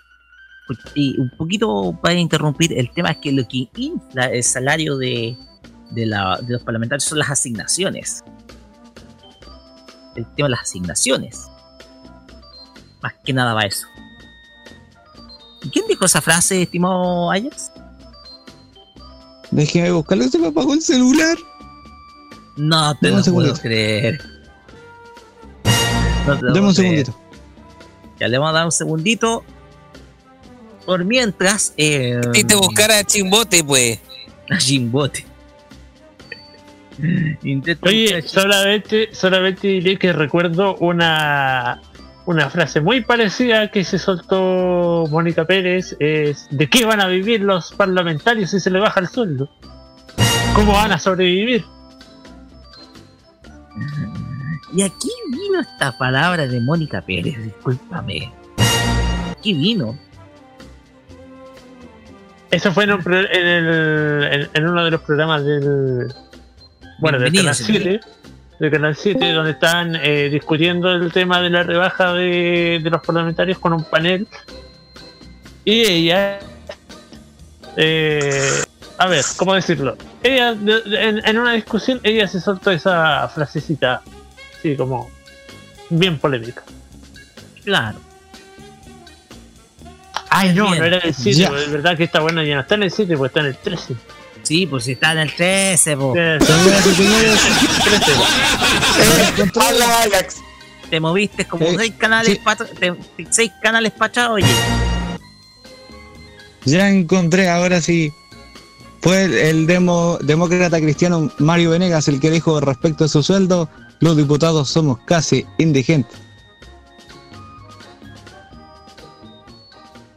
[0.94, 5.36] y un poquito para interrumpir, el tema es que lo que infla el salario de,
[5.90, 8.22] de, la- de los parlamentarios son las asignaciones.
[10.16, 11.48] El tema de las asignaciones.
[13.02, 13.86] Más que nada va eso.
[15.62, 17.70] ¿Y ¿Quién dijo esa frase, estimado Ajax?
[19.50, 21.36] Déjeme buscarlo, se me apagó el celular.
[22.56, 23.60] No te Deme lo puedo segundito.
[23.62, 24.20] creer.
[26.26, 27.06] No Deme un creer.
[27.06, 27.18] segundito.
[28.20, 29.44] Ya le vamos a dar un segundito.
[30.84, 31.72] Por mientras.
[31.76, 34.00] Eh, te buscar a Chimbote, pues.
[34.50, 35.24] A Chimbote.
[37.44, 41.80] Intento Oye, solamente, solamente diré que recuerdo una,
[42.26, 47.40] una frase muy parecida que se soltó Mónica Pérez, es ¿de qué van a vivir
[47.42, 49.48] los parlamentarios si se les baja el sueldo?
[50.54, 51.64] ¿Cómo van a sobrevivir?
[54.74, 58.32] Y aquí vino esta palabra de Mónica Pérez, discúlpame.
[59.30, 59.96] Aquí vino.
[62.50, 66.08] Eso fue en, un pro- en, el- en- en uno de los programas del.
[66.98, 68.00] Bueno, del Canal Bienvenidos, 7.
[68.58, 73.00] Del Canal 7, donde están eh, discutiendo el tema de la rebaja de, de los
[73.02, 74.26] parlamentarios con un panel.
[75.64, 76.40] Y ella.
[77.76, 78.50] eh,
[78.98, 79.96] a ver, ¿cómo decirlo?
[80.22, 84.02] Ella, de- de- en, en una discusión, ella se soltó esa frasecita.
[84.60, 85.08] Sí, como.
[85.90, 86.62] Bien polémica.
[87.64, 87.98] Claro.
[90.30, 90.78] Ay, no, Bien.
[90.80, 91.48] no era el 7, Ya.
[91.58, 93.56] es verdad que está bueno, ya no está en el 7, pues está en el
[93.56, 93.94] 13.
[94.48, 96.14] Sí, pues si está en el 13, po.
[96.14, 97.38] Señoras y señores,
[100.88, 102.40] Te moviste como Eh, seis canales sí.
[102.42, 102.94] pa- te-
[103.28, 104.46] seis canales pachados, oye.
[106.64, 108.10] Ya encontré, ahora sí.
[109.02, 113.68] Fue el, el demo, demócrata cristiano Mario Venegas el que dijo respecto a su sueldo,
[114.00, 116.18] los diputados somos casi indigentes.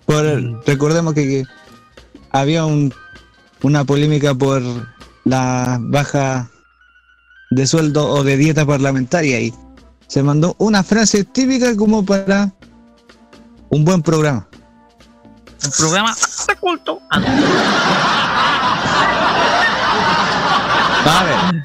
[0.06, 1.44] Por, recordemos que, que
[2.32, 2.94] había un,
[3.64, 4.62] una polémica por
[5.24, 6.50] la baja
[7.52, 9.54] de sueldo o de dieta parlamentaria y
[10.08, 12.52] se mandó una frase típica como para
[13.70, 14.48] un buen programa.
[15.64, 16.16] Un programa
[16.48, 17.00] de culto.
[21.04, 21.64] A ver.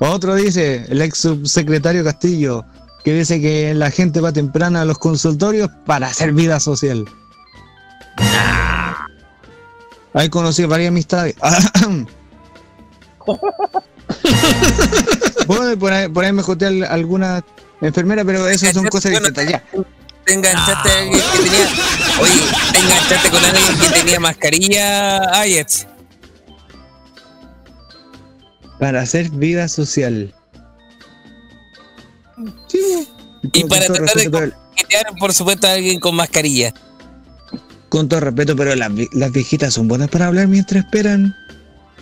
[0.00, 2.64] Otro dice, el ex subsecretario Castillo,
[3.04, 7.04] que dice que la gente va temprana a los consultorios para hacer vida social.
[10.14, 11.34] Ahí conocí varias amistades.
[15.46, 17.44] Bueno, por, ahí, por ahí me joteé al- alguna
[17.80, 19.48] enfermera, pero esas son cosas distintas.
[19.48, 19.62] Ya.
[20.24, 21.68] Te enganchaste a alguien que tenía.
[22.20, 22.40] Oye,
[22.72, 25.86] te enganchaste con alguien que tenía mascarilla, Ajax.
[28.78, 30.34] Para hacer vida social.
[33.52, 34.30] Y Con para tratar de
[35.18, 36.72] por supuesto, a alguien con mascarilla.
[37.88, 41.34] Con todo respeto, pero las, las viejitas son buenas para hablar mientras esperan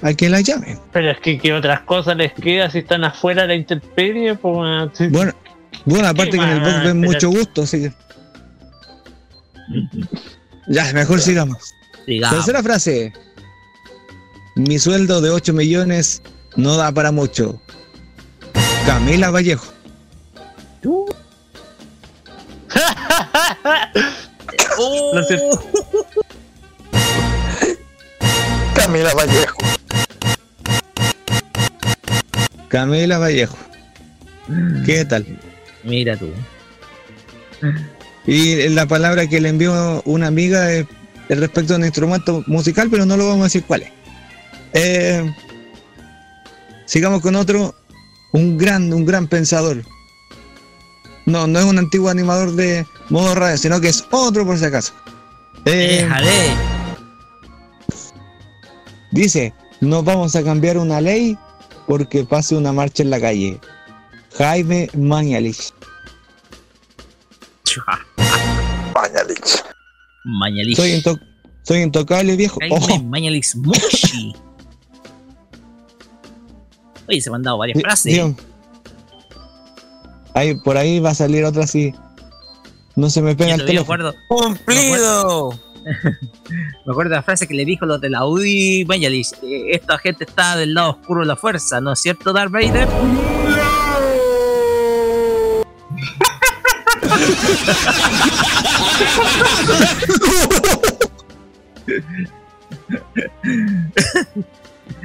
[0.02, 0.78] a que las llamen.
[0.92, 4.34] Pero es que, ¿qué otras cosas les queda si están afuera de la intemperie?
[4.34, 5.08] Pues, sí.
[5.08, 5.32] Bueno,
[5.84, 7.92] bueno, aparte que en el box ven mucho gusto, así que.
[10.68, 11.73] Ya, mejor sigamos.
[12.06, 12.39] Sigamos.
[12.39, 13.12] Tercera frase.
[14.56, 16.20] Mi sueldo de 8 millones
[16.56, 17.62] no da para mucho.
[18.84, 19.73] Camila Vallejo.
[28.75, 29.57] Camila Vallejo.
[32.68, 33.57] Camila Vallejo.
[34.84, 35.26] ¿Qué tal?
[35.83, 36.28] Mira tú.
[38.26, 40.86] Y la palabra que le envió una amiga es,
[41.28, 43.91] es respecto a un instrumento musical, pero no lo vamos a decir cuál es.
[44.73, 45.33] Eh,
[46.84, 47.75] sigamos con otro.
[48.33, 49.83] Un gran, un gran pensador.
[51.27, 54.65] No, no es un antiguo animador de modo radio, sino que es otro por si
[54.65, 54.93] acaso.
[55.65, 56.55] Eh, Déjale.
[59.13, 61.37] Dice, no vamos a cambiar una ley
[61.87, 63.61] porque pase una marcha en la calle.
[64.39, 65.73] Jaime Mañalich.
[68.95, 69.63] Mañalich.
[70.25, 70.77] Mañalich.
[70.77, 71.19] Soy, into-
[71.63, 72.59] soy intocable, viejo.
[72.61, 73.03] Jaime Ojo.
[73.05, 74.35] Mañalich Mushi.
[77.09, 78.13] Oye, se me han dado varias frases.
[78.15, 78.33] Dios.
[80.36, 81.94] Ahí, por ahí va a salir otra así.
[82.94, 84.08] No se me pega el me teléfono.
[84.08, 85.58] acuerdo, ¡Cumplido!
[86.84, 89.23] me acuerdo de la frase que le dijo los de la UDI eh,
[89.70, 92.86] Esta gente está del lado oscuro de la fuerza, ¿no es cierto, Darth Vader?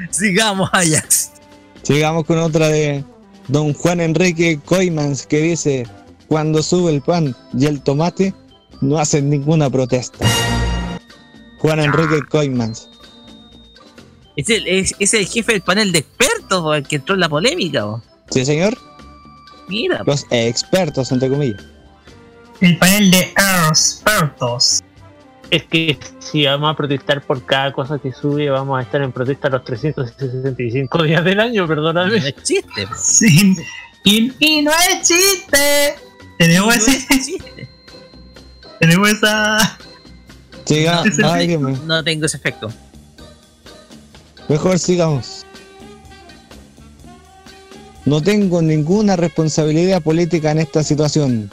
[0.09, 1.31] Sigamos, Ajax.
[1.83, 3.03] Sigamos con otra de
[3.51, 5.85] don Juan Enrique Coimans que dice,
[6.27, 8.33] cuando sube el pan y el tomate,
[8.79, 10.25] no hacen ninguna protesta.
[11.59, 12.89] Juan Enrique Coimans.
[14.37, 17.19] Es el, es, es el jefe del panel de expertos, o el que entró en
[17.19, 18.01] la polémica, o.
[18.29, 18.77] Sí, señor.
[19.67, 20.01] Mira.
[20.05, 21.61] Los expertos, entre comillas.
[22.61, 23.33] El panel de
[23.69, 24.81] expertos.
[25.51, 29.11] Es que si vamos a protestar por cada cosa que sube, vamos a estar en
[29.11, 32.19] protesta los 365 días del año, perdóname.
[32.19, 32.87] No es chiste.
[32.97, 33.55] Sí.
[34.05, 35.95] Y, y no es chiste.
[36.39, 36.91] Tenemos No ese.
[36.91, 37.69] es chiste.
[38.79, 39.77] Tenemos esa.
[40.65, 41.21] Siga, Ese-.
[41.85, 42.71] No tengo ese efecto.
[44.47, 45.45] Mejor sigamos.
[48.05, 51.51] No tengo ninguna responsabilidad política en esta situación.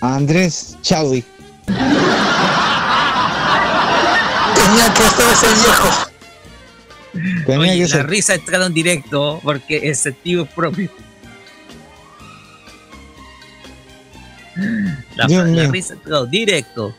[0.00, 1.24] Andrés Chadwick.
[4.68, 5.88] Tenía que ser ese viejo.
[7.46, 10.90] Tenía Oye, que la risa entraron en directo porque el sentido es propio.
[15.16, 16.94] La, la risa entró directo.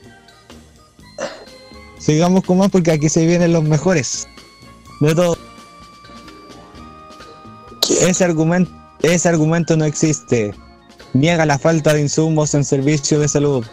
[2.00, 4.28] Sigamos con más porque aquí se vienen los mejores.
[5.00, 5.38] De todo.
[8.02, 8.72] Ese argumento,
[9.04, 10.56] ese argumento no existe.
[11.14, 13.64] Niega la falta de insumos en servicio de salud.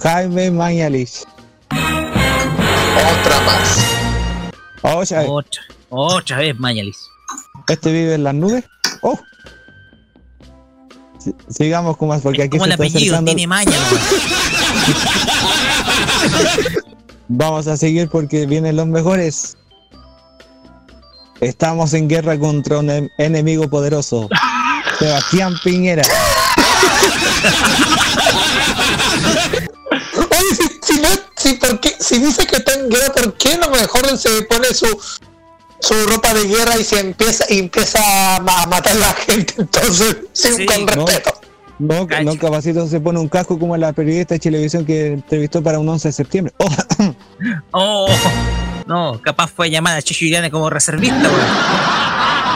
[0.00, 1.24] Jaime Mañalich.
[2.96, 3.78] Otra más.
[4.82, 6.96] Oye, Otra, otra vez Mañalis.
[7.68, 8.64] ¿este vive en las nubes?
[9.02, 9.18] Oh.
[11.18, 13.30] Si- Sigamos con más porque aquí Como se el está apellido, acercando.
[13.34, 13.72] tiene maña.
[17.28, 19.56] Vamos a seguir porque vienen los mejores.
[21.40, 24.28] Estamos en guerra contra un em- enemigo poderoso.
[24.98, 26.02] Sebastián Piñera.
[32.14, 34.86] si dice que está en guerra, ¿por qué no mejor se pone su,
[35.80, 39.12] su ropa de guerra y se empieza y empieza a ma- a matar a la
[39.14, 39.54] gente?
[39.58, 41.06] Entonces, sin, Sí, con no.
[41.06, 41.32] respeto.
[41.78, 42.22] No, Cacha.
[42.24, 45.88] no, capacito se pone un casco como la periodista de televisión que entrevistó para un
[45.88, 46.52] 11 de septiembre.
[46.58, 46.68] Oh,
[47.72, 48.06] Oh,
[48.86, 52.50] no, capaz fue llamada a Checho Iriane como reservista, weón.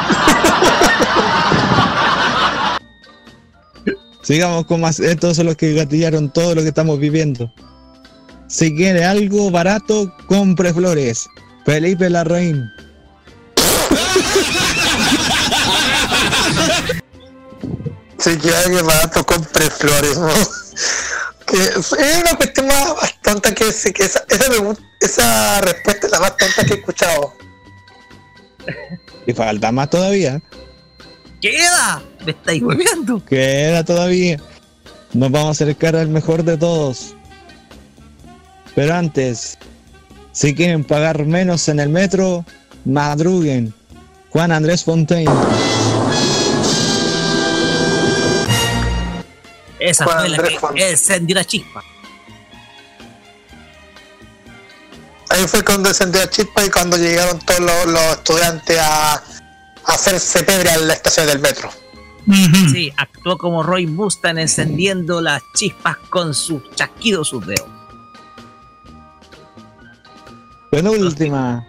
[4.23, 5.01] sigamos con más.
[5.01, 7.53] Estos son los que gatillaron todo lo que estamos viviendo.
[8.55, 11.29] Si quiere algo barato, compre flores.
[11.67, 12.71] Felipe Larraín.
[18.17, 20.29] Si quiere alguien barato, compre flores, ¿no?
[21.47, 24.25] Que es una cuestión más, más tonta que, que esa,
[25.01, 27.35] esa respuesta es la más tonta que he escuchado.
[29.27, 30.41] Y falta más todavía.
[31.41, 32.05] ¡Queda!
[32.25, 33.25] Me estáis hueveando.
[33.25, 34.41] Queda todavía.
[35.13, 37.17] Nos vamos a acercar al mejor de todos.
[38.75, 39.59] Pero antes,
[40.33, 42.45] si quieren pagar menos en el metro,
[42.85, 43.73] madruguen.
[44.31, 45.31] Juan Andrés Fontaine.
[49.79, 51.85] Esa Juan fue la Andrés que encendió la chispa.
[55.31, 59.23] Ahí fue cuando encendió la chispa y cuando llegaron todos los, los estudiantes a, a
[59.87, 61.71] hacerse pebre a la estación del metro.
[62.73, 67.84] Sí, actuó como Roy Mustang encendiendo las chispas con sus chasquidos sus dedos.
[70.75, 71.65] Penúltima.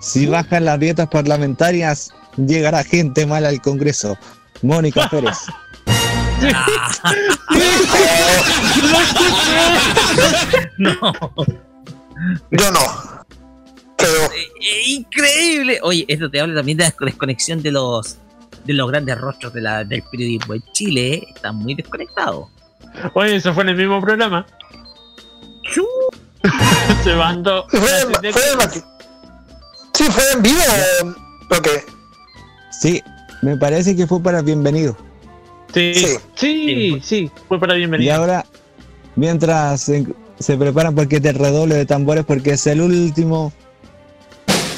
[0.00, 4.18] Si bajan las dietas parlamentarias, llegará gente mala al Congreso.
[4.60, 5.38] Mónica Pérez.
[10.78, 10.92] No,
[12.50, 12.80] Yo no.
[13.96, 15.78] Pero eh, eh, increíble.
[15.82, 18.18] Oye, esto te habla también de la desconexión de los
[18.64, 21.14] de los grandes rostros de la, del periodismo en Chile.
[21.14, 22.48] eh, Están muy desconectados.
[23.14, 24.46] Oye, eso fue en el mismo programa.
[27.16, 27.66] mandó.
[27.68, 28.42] fue, fue, fue-
[29.94, 30.60] sí, fue en vivo
[31.50, 31.84] o qué?
[32.70, 33.02] Sí,
[33.42, 34.96] me parece que fue para bienvenido.
[35.74, 36.16] Sí, Sí.
[36.34, 38.14] sí, sí, fue para Y bienvenido.
[38.14, 38.44] ahora,
[39.16, 40.06] mientras se,
[40.38, 43.52] se preparan porque te redoble de tambores, porque es el último.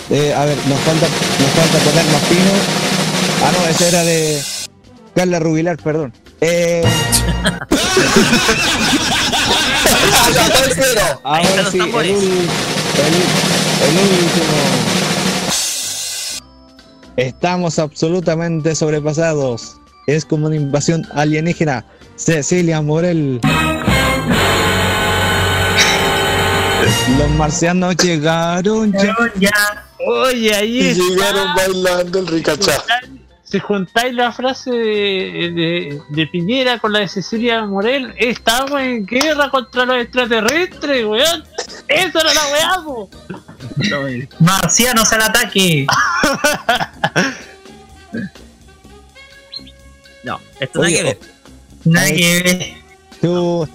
[0.08, 2.50] Eh, a ver, nos falta, nos falta poner más fino.
[3.44, 4.42] Ah, no, ese era de
[5.14, 6.12] Carla Rubilar, perdón.
[6.40, 6.82] Eh,
[10.64, 12.12] Ahí están ahora los sí, el, tambores.
[12.12, 12.22] ul-
[13.06, 14.46] el- el último.
[17.16, 19.76] Estamos absolutamente sobrepasados.
[20.06, 21.84] Es como una invasión alienígena.
[22.16, 23.40] Cecilia Morel.
[27.18, 28.92] Los marcianos llegaron
[29.38, 29.84] ya.
[30.06, 31.02] Oye, ahí Y está.
[31.04, 32.82] llegaron bailando el ricachá.
[33.50, 39.04] Si juntáis la frase de, de, de Piñera con la de Cecilia Morel, estamos en
[39.04, 41.44] guerra contra los extraterrestres, weón.
[41.88, 43.10] Eso era la weá, po.
[44.38, 45.86] Marcianos al ataque.
[50.22, 51.18] No, esto nada Oye, que ver.
[51.84, 52.74] Nada que ver.
[53.22, 53.66] Tú,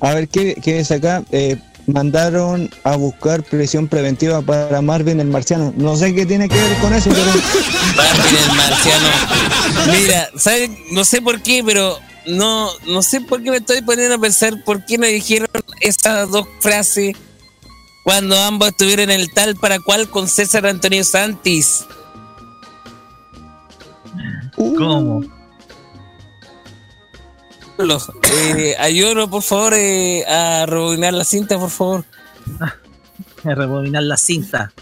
[0.00, 1.22] a ver, ¿qué, qué es acá?
[1.30, 1.56] Eh,
[1.86, 5.72] mandaron a buscar prisión preventiva para Marvin el marciano.
[5.76, 7.24] No sé qué tiene que ver con eso, pero
[7.96, 9.08] Marvin el marciano.
[9.92, 10.70] Mira, ¿sabes?
[10.92, 14.62] No sé por qué, pero no, no sé por qué me estoy poniendo a pensar
[14.64, 15.48] por qué no dijeron
[15.80, 17.14] esas dos frases
[18.04, 21.84] cuando ambos estuvieron en el tal para cual con César Antonio Santis.
[24.56, 25.22] ¿Cómo?
[27.78, 32.04] Los, eh, ayúdanos, por favor, eh, a rebobinar la cinta, por favor.
[32.60, 34.72] A rebobinar la cinta.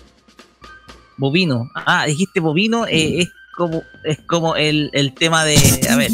[1.16, 1.70] Bovino.
[1.74, 5.56] Ah, dijiste bovino, eh, es como es como el, el tema de.
[5.90, 6.10] A ver.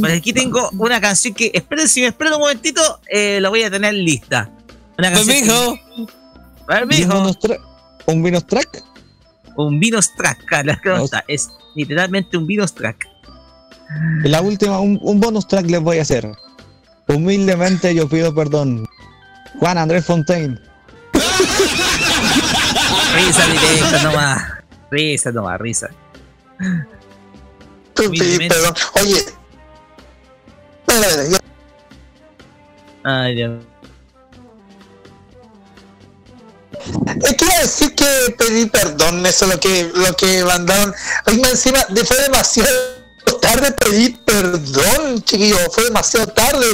[0.00, 1.50] Pues aquí tengo una canción que.
[1.54, 4.50] Esperen, si me esperan un momentito, eh, la voy a tener lista.
[4.98, 5.36] Una canción.
[5.42, 5.78] mijo.
[6.68, 7.18] A ver, ¿Y un mijo.
[7.20, 7.60] bonus tra-
[8.06, 8.82] ¿Un bonus track?
[9.56, 10.44] Un Vinos Track,
[10.82, 11.06] que no.
[11.28, 13.08] Es literalmente un Vinos Track.
[14.24, 16.30] La última, un, un bonus track les voy a hacer.
[17.08, 18.86] Humildemente yo pido perdón.
[19.60, 20.58] Juan Andrés Fontaine.
[23.14, 24.42] Risa directa nomás.
[24.90, 25.88] Risa nomás, risa.
[27.94, 28.74] Sí, perdón.
[29.02, 29.24] Oye.
[33.04, 33.64] Ay, Dios.
[37.24, 40.94] Es que iba a decir que pedí perdón, eso es lo que, lo que mandaron.
[41.40, 42.95] Más encima, de- fue demasiado
[43.34, 46.66] tarde pedir perdón, chiquillo, fue demasiado tarde.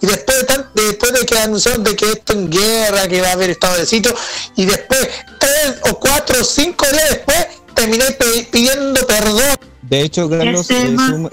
[0.00, 3.28] Y después de, tan- después de que anunciaron de que esto en guerra, que va
[3.28, 4.14] a haber estado de sitio,
[4.56, 8.04] y después, tres o cuatro o cinco días después, terminé
[8.50, 9.56] pidiendo perdón.
[9.82, 11.30] De hecho, Carlos, eh, suma-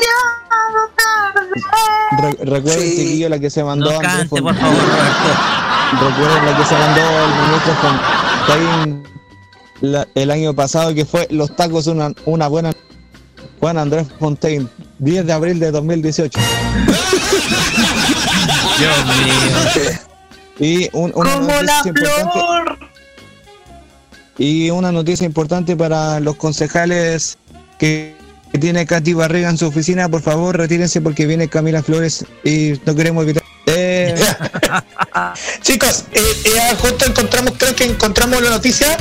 [2.17, 5.35] Re- recuerden, chiquillo, la que se mandó No Andrés cante, Fon- por favor, Roberto.
[6.09, 7.73] Recuerden la que se mandó el ministro
[9.81, 12.71] la- el año pasado, que fue Los tacos una, una buena.
[13.59, 14.67] Juan Andrés Fontaine,
[14.99, 16.39] 10 de abril de 2018.
[18.79, 19.99] Dios mío.
[20.59, 22.31] Y un- una Como la noticia importante.
[22.33, 22.77] flor.
[24.37, 27.37] Y una noticia importante para los concejales
[27.79, 28.15] que,
[28.51, 32.73] que tiene Katy Barriga en su oficina, por favor, retírense porque viene Camila Flores y
[32.85, 33.43] no queremos evitar.
[33.67, 34.13] Eh,
[35.61, 38.97] Chicos, eh, eh, justo encontramos, creo que encontramos la noticia.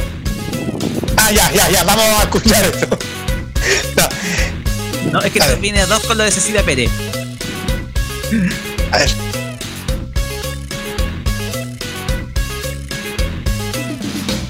[1.16, 2.99] Ah, ya, ya, ya, vamos a escuchar esto.
[3.97, 4.03] No,
[5.20, 6.90] es que se viene a dos con lo de Cecilia Pérez.
[8.90, 9.10] A ver.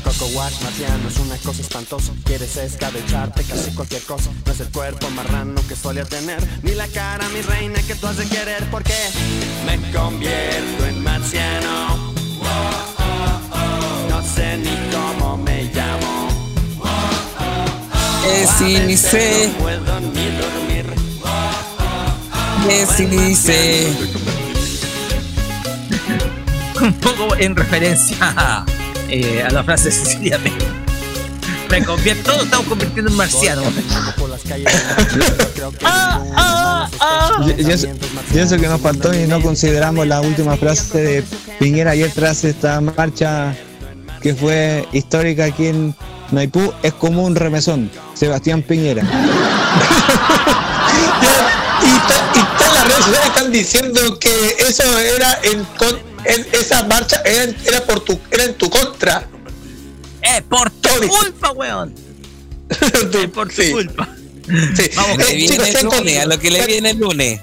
[0.05, 2.13] Coco Wash marciano es una cosa espantosa.
[2.25, 4.31] Quieres escabecharte casi cualquier cosa.
[4.47, 8.07] No es el cuerpo marrano que solía tener, ni la cara, mi reina, que tú
[8.07, 8.65] has de querer.
[8.71, 8.95] Porque
[9.67, 12.15] me convierto en marciano.
[14.09, 14.84] No sé ni
[23.07, 23.93] ni sé.
[26.81, 28.67] Un poco en referencia a,
[29.09, 30.39] eh, a la frase de Cecilia.
[31.71, 33.63] Me convierto, todos estamos convirtiendo en marciano.
[35.83, 36.89] Ah,
[37.47, 37.89] y, y eso,
[38.33, 41.25] y eso que nos faltó y no consideramos la última frase de
[41.59, 43.55] Piñera ayer tras esta marcha
[44.21, 45.95] que fue histórica aquí en
[46.35, 47.91] Maipú, es como un remesón.
[48.15, 49.03] Sebastián Piñera.
[51.83, 56.83] Y, y todas las redes sociales están diciendo que eso era en, con- en- esa
[56.85, 59.27] marcha era, en- era por tu era en tu contra.
[60.23, 61.95] ¡Eh, por tu culpa, weón!
[62.71, 64.09] ¡Es por tu culpa!
[64.77, 64.91] Sí.
[64.97, 67.41] Vamos, Le Eh, viene chicos, el lunes, a lo que le viene el lunes.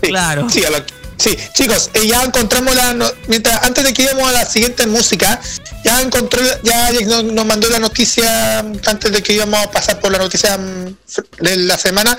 [0.00, 0.48] Claro.
[0.48, 0.84] Sí, a lo-
[1.26, 4.86] sí, chicos, eh, ya encontramos la no- mientras antes de que íbamos a la siguiente
[4.86, 5.40] música,
[5.84, 10.00] ya encontró ya nos, nos mandó la noticia mm, antes de que íbamos a pasar
[10.00, 10.96] por la noticia mm,
[11.40, 12.16] de la semana.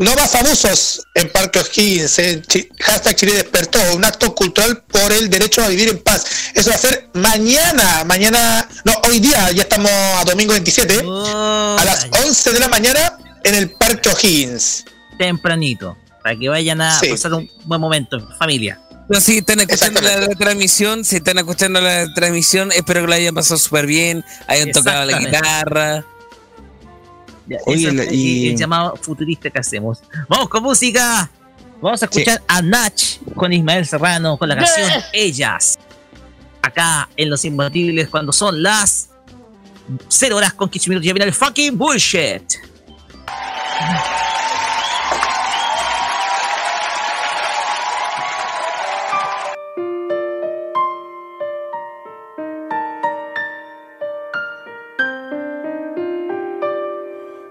[0.00, 2.20] No más abusos en Parque O'Higgins.
[2.20, 2.40] eh,
[2.78, 3.80] hashtag Chile despertó.
[3.96, 6.24] Un acto cultural por el derecho a vivir en paz.
[6.54, 8.04] Eso va a ser mañana.
[8.04, 11.00] Mañana, no, hoy día, ya estamos a domingo 27.
[11.04, 14.84] a las 11 de la mañana en el Parque O'Higgins.
[15.18, 15.96] Tempranito.
[16.28, 17.08] Para que vayan a Sí.
[17.08, 18.78] pasar un buen momento, familia.
[19.08, 23.16] No, si están escuchando la, la transmisión, si están escuchando la transmisión, espero que la
[23.16, 26.04] hayan pasado súper bien, hayan tocado la guitarra.
[27.46, 30.00] Ya, Oye, es y- el llamado futurista que hacemos.
[30.28, 31.30] Vamos con música.
[31.80, 33.00] Vamos a escuchar a Nach
[33.34, 35.78] con Ismael Serrano con la canción Ellas.
[36.60, 39.08] Acá en Los Imbatibles cuando son las
[40.08, 42.42] 0 horas con 15 minutos ya viene el fucking bullshit.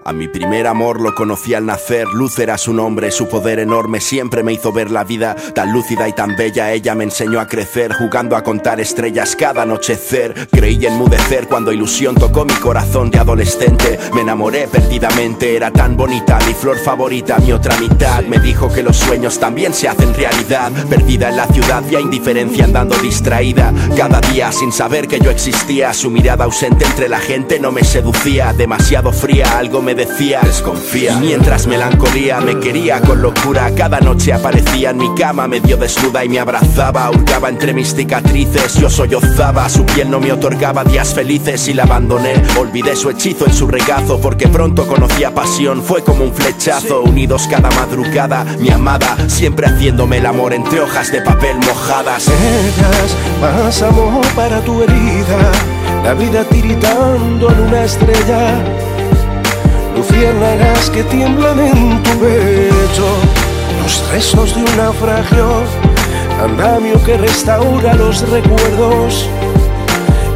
[0.08, 4.00] A mi primer amor lo conocí al nacer, luz era su nombre, su poder enorme
[4.00, 6.72] siempre me hizo ver la vida tan lúcida y tan bella.
[6.72, 10.48] Ella me enseñó a crecer, jugando a contar estrellas cada anochecer.
[10.50, 13.98] Creí enmudecer cuando ilusión tocó mi corazón de adolescente.
[14.14, 18.22] Me enamoré perdidamente, era tan bonita, mi flor favorita, mi otra mitad.
[18.24, 20.72] Me dijo que los sueños también se hacen realidad.
[20.88, 23.74] Perdida en la ciudad, ya indiferencia andando distraída.
[23.94, 27.84] Cada día sin saber que yo existía, su mirada ausente entre la gente no me
[27.84, 28.54] seducía.
[28.54, 31.12] Demasiado fría, algo me decía, desconfía.
[31.14, 36.24] Y mientras melancolía me quería con locura, cada noche aparecía en mi cama medio desnuda
[36.24, 37.10] y me abrazaba.
[37.10, 39.68] Hurgaba entre mis cicatrices, yo sollozaba.
[39.68, 42.34] Su piel no me otorgaba días felices y la abandoné.
[42.56, 45.82] Olvidé su hechizo en su regazo porque pronto conocía pasión.
[45.82, 48.44] Fue como un flechazo, unidos cada madrugada.
[48.60, 52.28] Mi amada, siempre haciéndome el amor entre hojas de papel mojadas.
[52.28, 55.50] Ellas, más amor para tu herida,
[56.04, 58.62] la vida tiritando en una estrella.
[59.98, 63.08] Luciérnagas que tiemblan en tu pecho,
[63.82, 65.64] los restos de un naufragio,
[66.40, 69.28] andamio que restaura los recuerdos.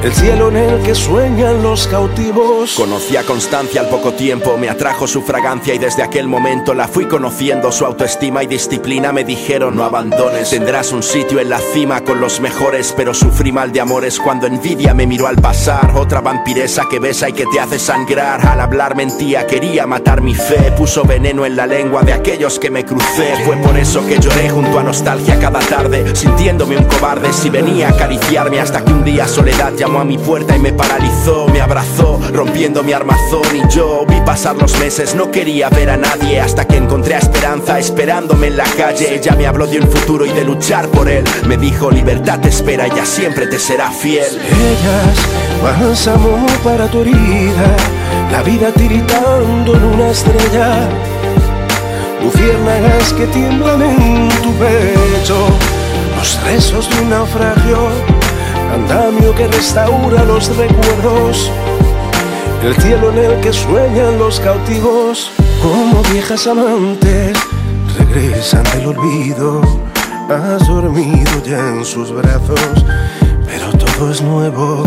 [0.03, 2.75] El cielo en el que sueñan los cautivos.
[2.75, 6.89] Conocí a Constancia al poco tiempo, me atrajo su fragancia y desde aquel momento la
[6.89, 7.71] fui conociendo.
[7.71, 10.51] Su autoestima y disciplina me dijeron no abandones.
[10.51, 14.49] Tendrás un sitio en la cima con los mejores, pero sufrí mal de amores cuando
[14.49, 15.93] envidia me miró al pasar.
[15.95, 18.45] Otra vampiresa que besa y que te hace sangrar.
[18.45, 20.73] Al hablar mentía, quería matar mi fe.
[20.77, 23.37] Puso veneno en la lengua de aquellos que me crucé.
[23.45, 27.87] Fue por eso que lloré junto a nostalgia cada tarde, sintiéndome un cobarde si venía
[27.87, 31.61] a acariciarme hasta que un día soledad llamó a mi puerta y me paralizó, me
[31.61, 36.41] abrazó, rompiendo mi armazón y yo vi pasar los meses, no quería ver a nadie
[36.41, 39.15] hasta que encontré a Esperanza esperándome en la calle.
[39.15, 41.25] Ella me habló de un futuro y de luchar por él.
[41.47, 44.25] Me dijo, libertad te espera, ella siempre te será fiel.
[44.25, 45.19] Ellas,
[45.63, 47.77] bálsamo para tu herida,
[48.31, 50.89] la vida tiritando en una estrella.
[52.23, 55.47] Luciérnagas que tiemblan en tu pecho,
[56.17, 58.22] los rezos de un naufragio
[58.73, 61.51] andamio que restaura los recuerdos,
[62.65, 65.31] el cielo en el que sueñan los cautivos,
[65.63, 67.37] como viejas amantes,
[67.99, 69.61] regresan del olvido,
[70.29, 72.85] has dormido ya en sus brazos,
[73.47, 74.85] pero todo es nuevo.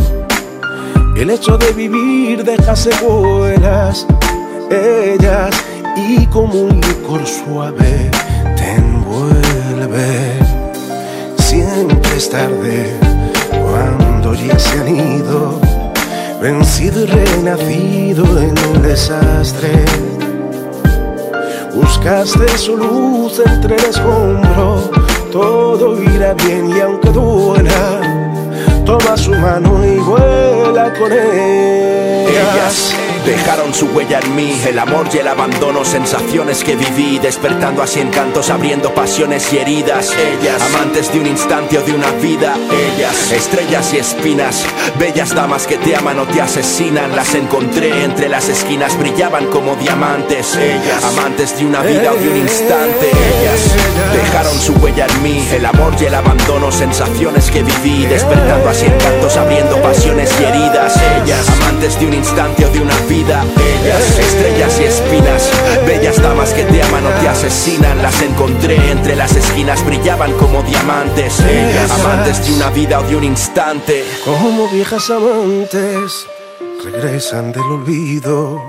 [1.15, 4.07] El hecho de vivir deja secuelas,
[4.69, 5.55] ellas,
[5.95, 8.11] y como un licor suave
[8.57, 10.39] te envuelve.
[11.37, 13.14] Siempre es tarde
[13.75, 15.59] cuando ya se han ido,
[16.41, 19.83] vencido y renacido en un desastre.
[21.73, 24.89] Buscaste su luz entre el escombro,
[25.29, 28.01] todo irá bien y aunque duela,
[28.85, 32.69] toma su mano y vuela con ella.
[33.25, 37.99] Dejaron su huella en mí, el amor y el abandono, sensaciones que viví, despertando así
[37.99, 40.11] encantos, abriendo pasiones y heridas.
[40.11, 44.63] Ellas, amantes de un instante o de una vida, ellas, estrellas y espinas,
[44.99, 49.75] bellas damas que te aman o te asesinan, las encontré entre las esquinas, brillaban como
[49.75, 50.55] diamantes.
[50.55, 53.75] Ellas, amantes de una vida o de un instante, ellas,
[54.13, 58.85] dejaron su huella en mí, el amor y el abandono, sensaciones que viví, despertando así
[58.85, 60.93] encantos, abriendo pasiones y heridas.
[61.23, 65.51] Ellas, amantes de un instante o de una vida, ellas, estrellas y espinas,
[65.85, 70.61] bellas damas que te aman o te asesinan, las encontré entre las esquinas, brillaban como
[70.63, 71.39] diamantes.
[71.39, 74.03] Ellas, amantes de una vida o de un instante.
[74.25, 76.27] Como viejas amantes,
[76.83, 78.61] regresan del olvido.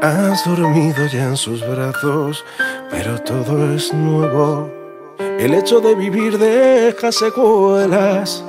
[0.00, 2.44] Has dormido ya en sus brazos,
[2.90, 4.70] pero todo es nuevo.
[5.18, 8.42] El hecho de vivir deja secuelas.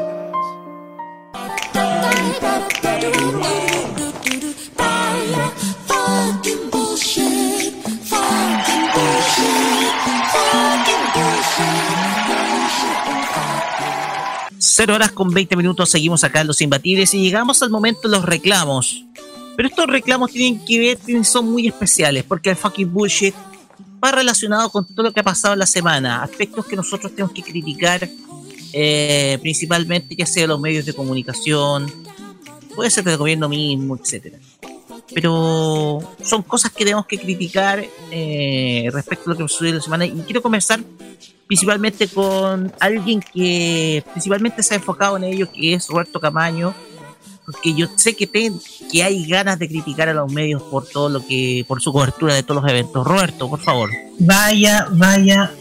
[14.76, 18.18] Cero horas con 20 minutos seguimos acá en Los Imbatibles y llegamos al momento de
[18.18, 19.06] los reclamos.
[19.56, 23.36] Pero estos reclamos tienen que ver, son muy especiales porque el fucking bullshit
[24.04, 27.34] va relacionado con todo lo que ha pasado en la semana, aspectos que nosotros tenemos
[27.34, 28.10] que criticar,
[28.74, 31.94] eh, principalmente ya sea los medios de comunicación,
[32.76, 34.40] puede ser del gobierno mismo, etcétera.
[35.14, 40.06] Pero son cosas que tenemos que criticar eh, respecto a lo que sucedió la semana.
[40.06, 40.80] Y quiero comenzar
[41.48, 46.74] principalmente con alguien que principalmente se ha enfocado en ello, que es Roberto Camaño,
[47.46, 48.52] porque yo sé que, te-
[48.92, 52.34] que hay ganas de criticar a los medios por todo lo que, por su cobertura
[52.34, 53.06] de todos los eventos.
[53.06, 53.92] Roberto, por favor.
[54.20, 55.52] Vaya, vaya,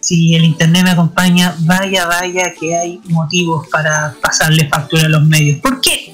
[0.00, 5.22] si el internet me acompaña, vaya, vaya que hay motivos para pasarle factura a los
[5.24, 5.58] medios.
[5.60, 6.09] ¿Por qué?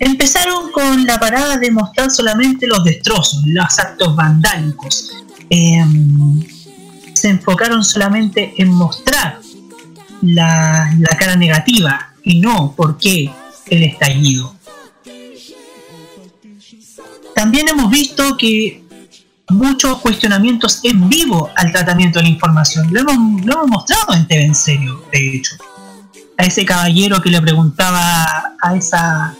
[0.00, 5.10] Empezaron con la parada de mostrar solamente los destrozos, los actos vandálicos.
[5.50, 6.42] Em,
[7.14, 9.38] se enfocaron solamente en mostrar
[10.22, 13.30] la, la cara negativa y no por qué
[13.66, 14.56] el estallido.
[17.34, 18.82] También hemos visto que
[19.50, 22.88] muchos cuestionamientos en vivo al tratamiento de la información.
[22.90, 25.56] Lo hemos, lo hemos mostrado en TV en serio, de hecho.
[26.38, 29.36] A ese caballero que le preguntaba a esa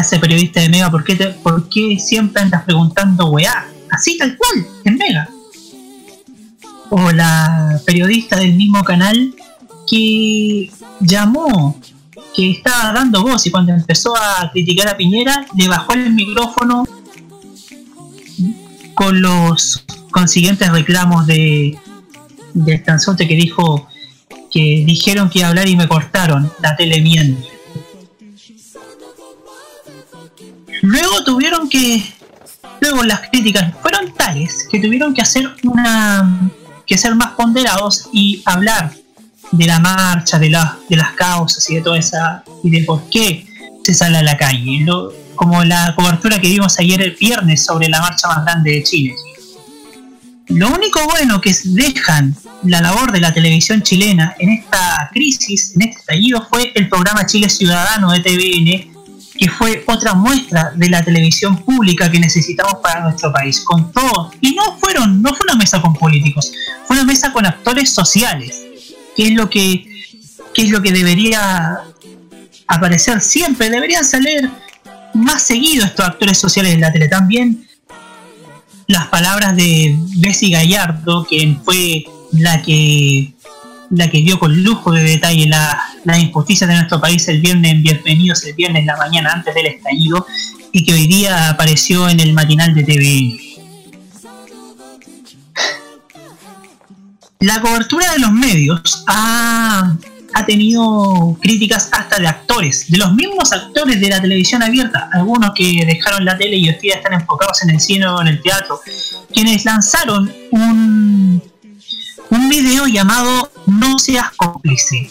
[0.00, 3.68] ese periodista de Mega por qué, siempre andas preguntando weá.
[3.90, 5.28] Así tal cual, en Mega.
[6.90, 9.34] O la periodista del mismo canal
[9.88, 10.70] que
[11.00, 11.80] llamó,
[12.34, 16.84] que estaba dando voz y cuando empezó a criticar a Piñera, le bajó el micrófono
[18.94, 21.78] con los consiguientes reclamos de
[22.54, 23.88] del que dijo
[24.50, 27.57] que dijeron que iba a hablar y me cortaron, la tele miente.
[30.82, 32.02] Luego tuvieron que,
[32.80, 36.50] luego las críticas fueron tales que tuvieron que hacer una,
[36.86, 38.92] que ser más ponderados y hablar
[39.52, 43.08] de la marcha, de, la, de las causas y de toda esa, y de por
[43.10, 43.46] qué
[43.84, 44.84] se sale a la calle.
[45.34, 49.14] Como la cobertura que vimos ayer el viernes sobre la marcha más grande de Chile.
[50.48, 52.34] Lo único bueno que dejan
[52.64, 57.26] la labor de la televisión chilena en esta crisis, en este estallido, fue el programa
[57.26, 58.97] Chile Ciudadano de TVN,
[59.38, 64.32] que fue otra muestra de la televisión pública que necesitamos para nuestro país, con todo.
[64.40, 66.52] Y no fueron, no fue una mesa con políticos,
[66.86, 68.60] fue una mesa con actores sociales,
[69.16, 69.86] que es lo que,
[70.54, 71.78] es lo que debería
[72.66, 74.50] aparecer siempre, deberían salir
[75.14, 77.08] más seguido estos actores sociales de la tele.
[77.08, 77.66] También
[78.88, 83.32] las palabras de Bessie Gallardo, quien fue la que
[83.90, 87.72] la que dio con lujo de detalle la, la injusticia de nuestro país el viernes
[87.72, 90.26] en Bienvenidos el viernes la mañana antes del estallido
[90.72, 93.48] y que hoy día apareció en el matinal de TVN.
[97.40, 99.96] La cobertura de los medios ha,
[100.34, 105.52] ha tenido críticas hasta de actores, de los mismos actores de la televisión abierta, algunos
[105.54, 108.42] que dejaron la tele y hoy día están enfocados en el cine o en el
[108.42, 108.80] teatro,
[109.32, 111.42] quienes lanzaron un,
[112.30, 115.10] un video llamado No seas cómplice,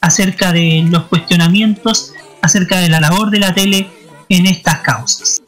[0.00, 2.12] acerca de los cuestionamientos
[2.42, 3.88] acerca de la labor de la tele
[4.28, 5.42] en estas causas.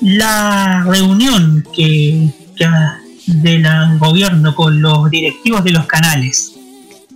[0.00, 2.66] La reunión que, que
[3.26, 3.66] del
[3.98, 6.52] gobierno con los directivos de los canales,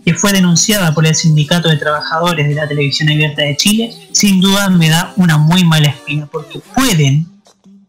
[0.04, 4.40] que fue denunciada por el Sindicato de Trabajadores de la Televisión Abierta de Chile, sin
[4.40, 7.26] duda me da una muy mala espina, porque pueden,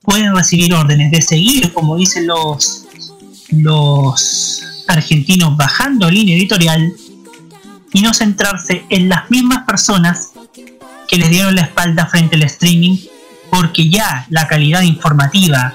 [0.01, 2.85] pueden recibir órdenes de seguir, como dicen los,
[3.51, 6.93] los argentinos, bajando línea editorial
[7.93, 10.31] y no centrarse en las mismas personas
[11.07, 12.97] que les dieron la espalda frente al streaming,
[13.49, 15.73] porque ya la calidad informativa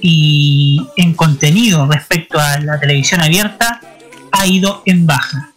[0.00, 3.80] y en contenido respecto a la televisión abierta
[4.32, 5.52] ha ido en baja.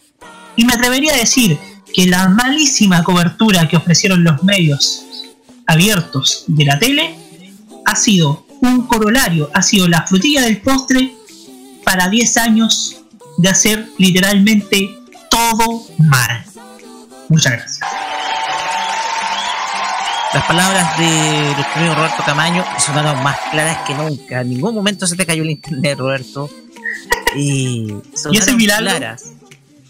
[0.56, 1.58] Y me atrevería a decir
[1.92, 5.04] que la malísima cobertura que ofrecieron los medios
[5.66, 7.14] abiertos de la tele
[7.84, 11.14] ha sido un corolario, ha sido la frutilla del postre
[11.84, 12.97] para 10 años
[13.38, 14.98] de hacer literalmente
[15.30, 16.44] todo mal.
[17.28, 17.80] Muchas gracias.
[20.34, 24.42] Las palabras de nuestro amigo Roberto Camaño sonaron más claras que nunca.
[24.42, 26.50] En ningún momento se te cayó el internet, Roberto.
[27.34, 28.90] Y sonaron ese milagro?
[28.90, 29.32] claras.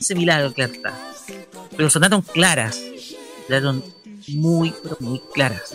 [0.00, 0.94] Ese milagro, claro está.
[1.76, 2.80] Pero sonaron claras.
[3.46, 3.82] Sonaron
[4.28, 5.74] muy, pero muy claras.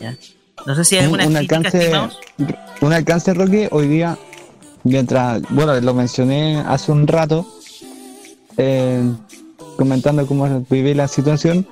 [0.00, 0.16] ¿Ya?
[0.66, 2.16] No sé si hay un, alguna un crítica, alcance,
[2.80, 4.18] un alcance, Roque, hoy día,
[4.86, 7.46] mientras, bueno, lo mencioné hace un rato,
[8.56, 9.02] eh,
[9.76, 11.66] comentando cómo viví la situación,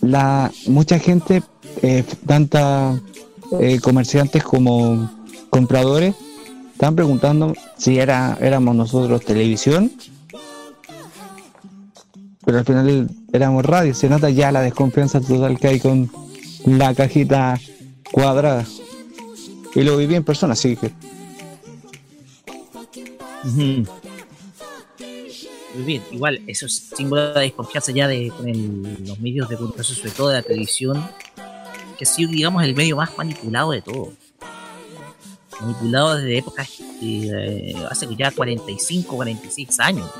[0.00, 1.42] la mucha gente,
[1.82, 2.98] eh, tanta
[3.60, 5.10] eh, comerciantes como
[5.50, 6.14] compradores,
[6.72, 9.90] estaban preguntando si era, éramos nosotros televisión,
[12.44, 16.10] pero al final éramos radio, se nota ya la desconfianza total que hay con
[16.64, 17.58] la cajita
[18.12, 18.64] cuadrada.
[19.74, 20.92] Y lo viví en persona, así que
[23.46, 23.84] Ujú.
[25.74, 29.56] Muy bien, igual, eso es símbolo de desconfianza ya de con el- los medios de
[29.56, 31.04] comunicación, sobre todo de la televisión,
[31.98, 34.12] que ha sido, digamos, el medio más manipulado de todo.
[35.60, 36.68] Manipulado desde épocas
[37.02, 40.10] eh, hace ya 45, 46 años,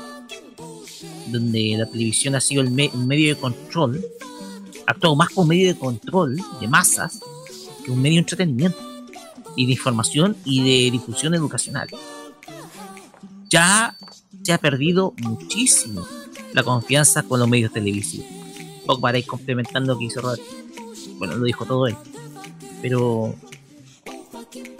[1.27, 4.03] donde la televisión ha sido el me- un medio de control,
[4.85, 7.19] ha actuado más como medio de control de masas
[7.83, 8.77] que un medio de entretenimiento
[9.55, 11.87] y de información y de difusión educacional
[13.49, 13.95] ya
[14.43, 16.05] se ha perdido muchísimo
[16.53, 18.27] la confianza con los medios televisivos.
[19.01, 20.41] para ir complementando lo que hizo Robert.
[21.17, 21.97] Bueno, lo dijo todo él.
[22.81, 23.35] Pero,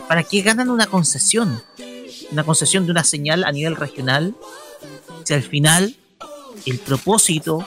[0.07, 1.61] ¿para qué ganan una concesión?
[2.31, 4.33] Una concesión de una señal a nivel regional.
[5.25, 5.97] Si al final
[6.65, 7.65] el propósito,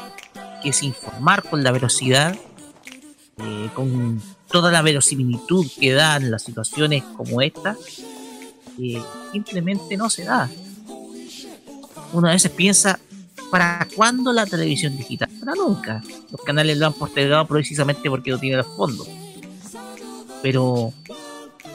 [0.62, 2.35] que es informar con la velocidad,
[3.37, 7.77] eh, con toda la verosimilitud que dan las situaciones como esta,
[8.79, 10.51] eh, simplemente no se da.
[12.13, 12.99] Uno a veces piensa,
[13.51, 15.29] ¿para cuándo la televisión digital?
[15.41, 16.03] Para nunca.
[16.31, 19.09] Los canales lo han postergado precisamente porque no tiene los fondos.
[20.43, 20.93] Pero,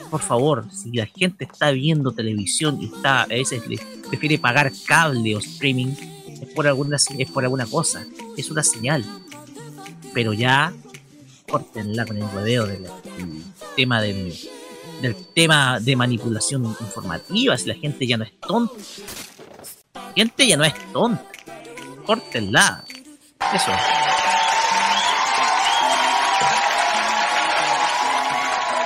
[0.10, 3.78] por favor, si la gente está viendo televisión y está a veces le
[4.10, 5.94] prefiere pagar cable o streaming,
[6.42, 8.06] es por alguna es por alguna cosa,
[8.36, 9.06] es una señal.
[10.14, 10.74] Pero ya
[11.48, 13.44] córtenla con el hueveo del, del
[13.76, 14.34] tema del,
[15.02, 18.74] del tema de manipulación informativa, si la gente ya no es tonta.
[20.16, 21.24] Gente ya no es tonta.
[22.06, 22.84] Córtenla.
[23.54, 23.72] Eso.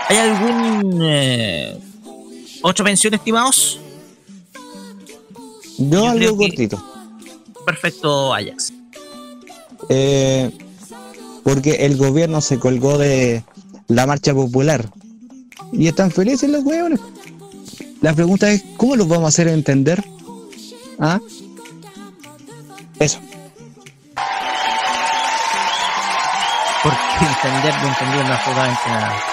[0.07, 1.77] ¿Hay algún eh,
[2.63, 3.79] otra mención, estimados?
[5.77, 6.83] Yo, algo creo que- cortito.
[7.65, 8.73] Perfecto, Ajax.
[9.89, 10.51] Eh,
[11.43, 13.43] porque el gobierno se colgó de
[13.87, 14.89] la marcha popular.
[15.71, 16.99] Y están felices los huevones.
[18.01, 20.03] La pregunta es, ¿cómo los vamos a hacer entender?
[20.99, 21.19] ¿Ah?
[22.99, 23.19] Eso.
[26.83, 29.23] Porque entender no entendieron absolutamente nada.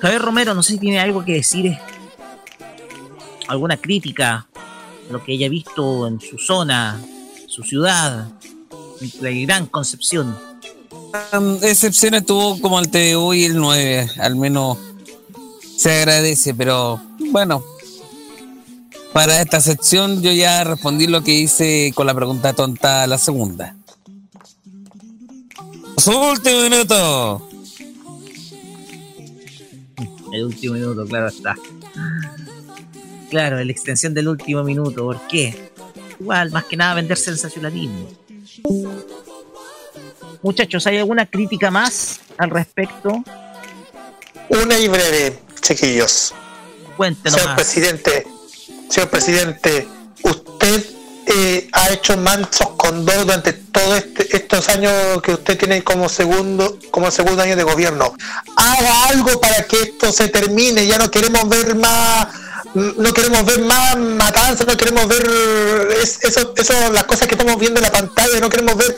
[0.00, 1.80] Javier Romero, no sé si tiene algo que decir, eh,
[3.48, 4.46] alguna crítica,
[5.10, 7.00] lo que haya visto en su zona,
[7.46, 8.28] su ciudad,
[9.00, 10.36] en la gran Concepción.
[11.32, 14.78] Um, excepciones tuvo como el TVU y el 9, al menos
[15.76, 17.64] se agradece, pero bueno,
[19.14, 23.76] para esta sección yo ya respondí lo que hice con la pregunta tonta la segunda.
[25.96, 27.48] Su último minuto.
[30.32, 31.54] El último minuto, claro está.
[33.30, 35.70] Claro, la extensión del último minuto, ¿por qué?
[36.18, 38.08] Igual, más que nada vender sensacionalismo.
[40.42, 43.22] Muchachos, ¿hay alguna crítica más al respecto?
[44.48, 46.34] Una y breve, chiquillos.
[46.96, 47.56] Cuéntenos Señor más.
[47.56, 48.26] presidente,
[48.90, 49.88] señor presidente,
[50.22, 50.84] usted
[51.26, 56.78] eh, ha hecho mansos con dos durante todos estos años que usted tiene como segundo,
[56.90, 58.14] como segundo año de gobierno.
[58.56, 60.86] Haga algo para que esto se termine.
[60.86, 62.28] Ya no queremos ver más,
[62.74, 67.58] no queremos ver más matanzas, no queremos ver es- eso, eso, las cosas que estamos
[67.58, 68.94] viendo en la pantalla, no queremos ver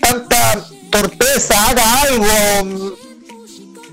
[0.00, 1.68] tanta torpeza.
[1.68, 2.96] Haga algo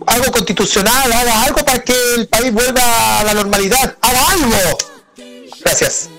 [0.08, 4.78] algo constitucional, haga algo para que el país vuelva a la normalidad, haga algo.
[5.66, 6.10] Gracias.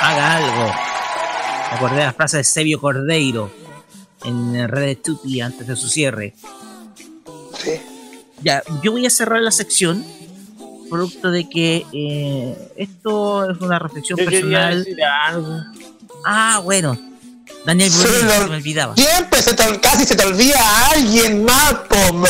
[0.00, 0.66] Haga algo.
[1.70, 3.50] Me acordé de la frase de Sebio Cordeiro
[4.24, 6.34] en Red de Tupi antes de su cierre.
[7.62, 7.80] Sí.
[8.42, 10.04] Ya, yo voy a cerrar la sección
[10.88, 14.82] producto de que eh, esto es una reflexión Yo personal.
[14.84, 15.60] decir algo.
[16.24, 16.98] Ah, bueno.
[17.66, 18.94] Daniel lo- se me olvidaba.
[18.96, 21.74] Siempre se te, casi se te olvida a alguien más,
[22.14, 22.24] man.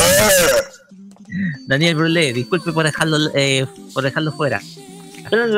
[1.67, 4.61] Daniel Brulé, disculpe por dejarlo, eh, por dejarlo fuera.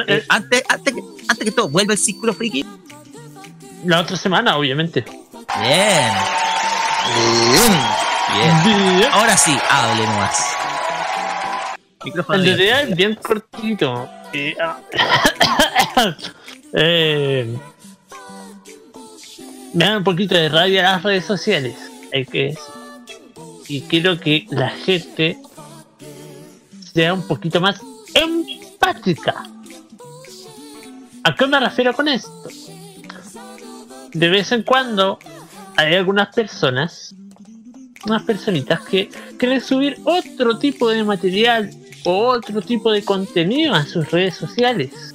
[0.07, 2.65] Eh, antes, antes, que, antes que todo, vuelve el círculo friki.
[3.85, 5.05] La otra semana, obviamente.
[5.61, 6.13] Bien.
[8.65, 9.09] Bien.
[9.13, 10.57] Ahora sí, hable nomás.
[12.05, 14.09] Micrófono realidad es bien cortito.
[14.33, 14.79] Eh, ah,
[16.73, 17.57] eh,
[19.75, 21.77] me dan un poquito de rabia las redes sociales.
[22.13, 22.59] Hay que decir.
[23.69, 25.39] Y quiero que la gente
[26.93, 27.81] sea un poquito más
[28.15, 29.45] empática.
[31.25, 32.49] ¿A qué me refiero con esto?
[34.13, 35.19] De vez en cuando
[35.77, 37.15] hay algunas personas,
[38.07, 41.71] unas personitas que quieren subir otro tipo de material
[42.05, 45.15] o otro tipo de contenido a sus redes sociales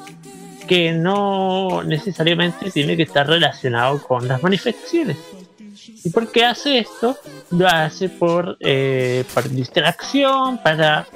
[0.67, 5.17] que no necesariamente tiene que estar relacionado con las manifestaciones.
[6.03, 7.17] ¿Y por qué hace esto?
[7.51, 11.07] Lo hace por, eh, por distracción, para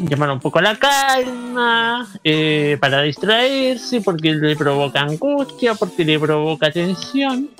[0.00, 6.70] llamar un poco la calma, eh, para distraerse, porque le provoca angustia, porque le provoca
[6.70, 7.50] tensión.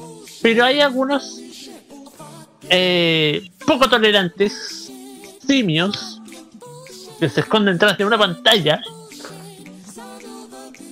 [0.43, 1.41] Pero hay algunos
[2.69, 4.91] eh, poco tolerantes,
[5.47, 6.21] simios,
[7.19, 8.81] que se esconden detrás de una pantalla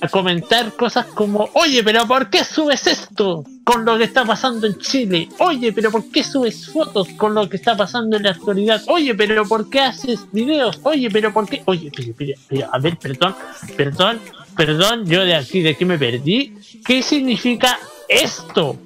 [0.01, 4.67] a comentar cosas como, oye, pero ¿por qué subes esto con lo que está pasando
[4.67, 5.29] en Chile?
[5.39, 8.81] Oye, pero ¿por qué subes fotos con lo que está pasando en la actualidad?
[8.87, 10.79] Oye, pero ¿por qué haces videos?
[10.83, 11.61] Oye, pero ¿por qué?
[11.65, 13.35] Oye, pero, pero, a ver, perdón,
[13.75, 14.19] perdón,
[14.55, 16.53] perdón, yo de aquí, de que me perdí.
[16.85, 18.77] ¿Qué significa esto?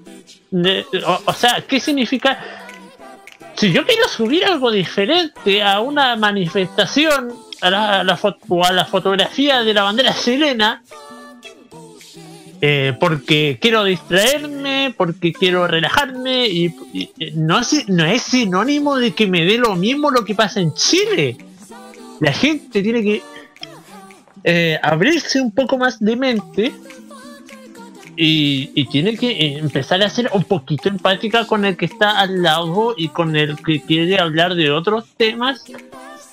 [1.06, 2.40] O, o sea, ¿qué significa?
[3.56, 7.34] Si yo quiero subir algo diferente a una manifestación,
[7.64, 10.84] a la, a la a la fotografía de la bandera chilena,
[12.62, 19.46] eh, porque quiero distraerme, porque quiero relajarme, y, y no, es, sinónimo de que me
[19.46, 21.38] dé lo mismo lo que pasa en Chile.
[22.20, 23.22] La gente tiene que
[24.44, 26.74] eh, abrirse un poco más de mente
[28.16, 32.20] y, y tiene que eh, empezar a ser un poquito empática con el que está
[32.20, 35.66] al lado y con el que quiere hablar de otros temas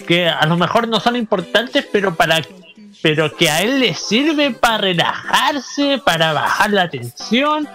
[0.07, 2.43] que a lo mejor no son importantes, pero para
[3.03, 7.69] pero que a él le sirve para relajarse, para bajar la tensión,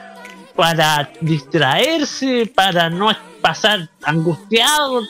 [0.56, 5.02] para distraerse, para no pasar angustiado.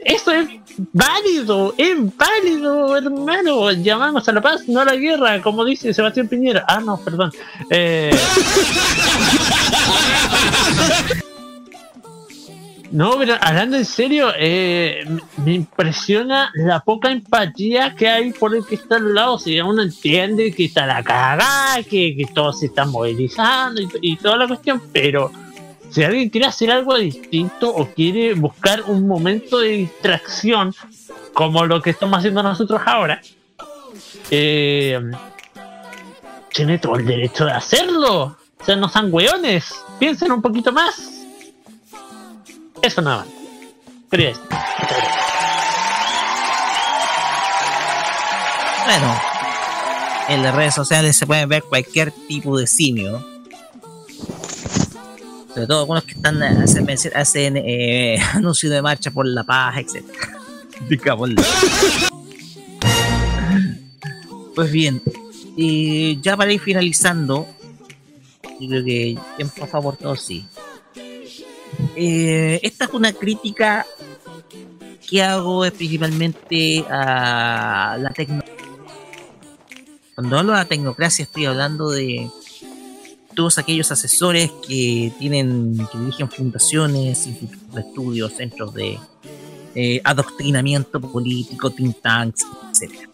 [0.00, 0.48] Eso es
[0.92, 3.72] válido, es válido, hermano.
[3.72, 6.64] Llamamos a la paz, no a la guerra, como dice Sebastián Piñera.
[6.66, 7.32] Ah, no, perdón.
[7.70, 8.10] Eh,
[12.94, 15.04] No, pero hablando en serio, eh,
[15.44, 19.36] me- impresiona la poca empatía que hay por el que está al lado.
[19.36, 24.36] Si uno entiende que está la cagada, que, que todos se están movilizando y, toda
[24.36, 25.32] la cuestión, pero
[25.90, 30.72] si alguien quiere hacer algo distinto o quiere buscar un momento de distracción,
[31.32, 33.20] como lo que estamos haciendo nosotros ahora,
[34.30, 35.00] eh,
[36.52, 38.36] tiene todo el derecho de hacerlo.
[38.60, 41.13] O sea, no sean weones, piensen un poquito más.
[42.84, 43.26] Eso nada más.
[44.10, 44.36] Decir.
[48.84, 49.14] Bueno,
[50.28, 53.24] en las redes sociales se pueden ver cualquier tipo de simio.
[55.54, 59.76] Sobre todo algunos que están hacen, mención- hacen eh, anuncios de marcha por la paz,
[59.78, 60.04] etc.
[64.54, 65.02] Pues bien,
[65.56, 67.48] y ya para ir finalizando,
[68.60, 70.46] yo creo que tiempo a favor todos sí.
[71.96, 73.86] Eh, esta es una crítica
[75.08, 78.54] que hago principalmente a la tecnología.
[80.14, 82.30] Cuando hablo de la tecnocracia estoy hablando de
[83.34, 88.98] todos aquellos asesores que tienen, que dirigen fundaciones, institutos de estudios, centros de
[89.74, 93.08] eh, adoctrinamiento político, think tanks, etc.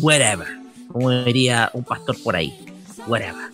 [0.00, 0.46] Whatever.
[0.88, 2.56] Como diría un pastor por ahí.
[3.06, 3.53] Whatever.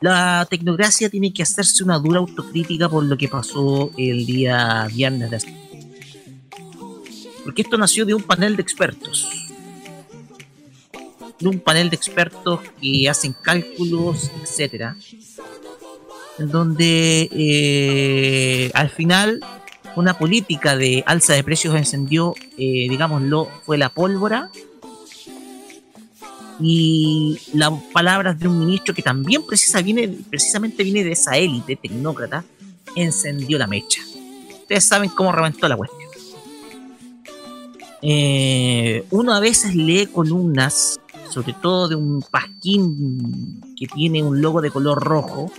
[0.00, 5.30] La tecnocracia tiene que hacerse una dura autocrítica por lo que pasó el día viernes
[5.30, 5.56] de hace-
[7.44, 9.28] Porque esto nació de un panel de expertos.
[11.38, 14.96] De un panel de expertos que hacen cálculos, etcétera.
[16.38, 19.40] En donde eh, al final
[19.96, 24.50] una política de alza de precios encendió, eh, digámoslo, fue la pólvora
[26.60, 32.44] y las palabras de un ministro que también precisamente viene de esa élite tecnócrata,
[32.94, 34.02] encendió la mecha.
[34.50, 36.10] Ustedes saben cómo reventó la cuestión.
[38.02, 44.60] Eh, uno a veces lee columnas, sobre todo de un pasquín que tiene un logo
[44.60, 45.50] de color rojo.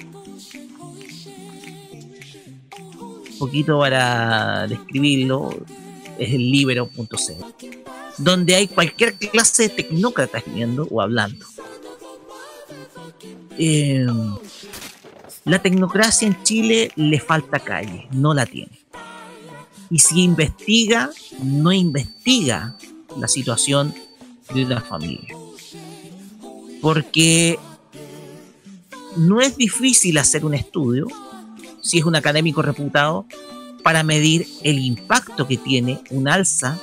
[3.31, 5.49] Un poquito para describirlo,
[6.17, 7.71] es el libero.cl
[8.17, 11.45] donde hay cualquier clase de tecnócrata escribiendo o hablando.
[13.57, 14.05] Eh,
[15.43, 18.79] la tecnocracia en Chile le falta calle, no la tiene.
[19.89, 21.09] Y si investiga,
[21.43, 22.75] no investiga
[23.17, 23.93] la situación
[24.53, 25.35] de una familia.
[26.81, 27.59] Porque
[29.17, 31.07] no es difícil hacer un estudio,
[31.81, 33.25] si es un académico reputado,
[33.83, 36.79] para medir el impacto que tiene un alza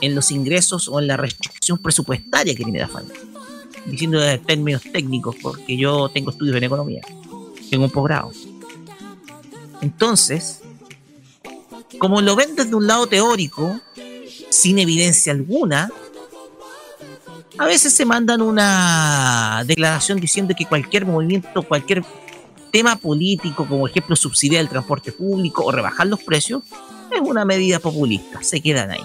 [0.00, 3.20] en los ingresos o en la restricción presupuestaria que tiene la familia.
[3.86, 7.02] Diciendo en términos técnicos, porque yo tengo estudios en economía,
[7.70, 8.32] tengo un posgrado.
[9.80, 10.60] Entonces,
[11.98, 13.80] como lo ven desde un lado teórico,
[14.50, 15.90] sin evidencia alguna,
[17.58, 22.04] a veces se mandan una declaración diciendo que cualquier movimiento, cualquier
[22.70, 26.62] tema político, como ejemplo subsidiar el transporte público o rebajar los precios,
[27.10, 29.04] es una medida populista, se quedan ahí.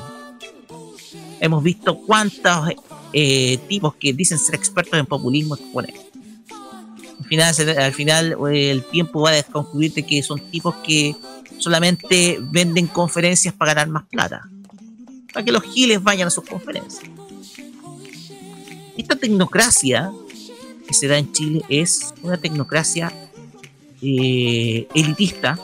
[1.43, 2.69] Hemos visto cuántos
[3.11, 5.93] eh, tipos que dicen ser expertos en populismo exponen.
[7.77, 11.13] Al final, eh, el tiempo va a desconcluir de que son tipos que
[11.57, 14.49] solamente venden conferencias para ganar más plata.
[15.33, 17.11] Para que los giles vayan a sus conferencias.
[18.97, 20.13] Esta tecnocracia
[20.88, 23.11] que se da en Chile es una tecnocracia
[24.01, 25.59] eh, elitista,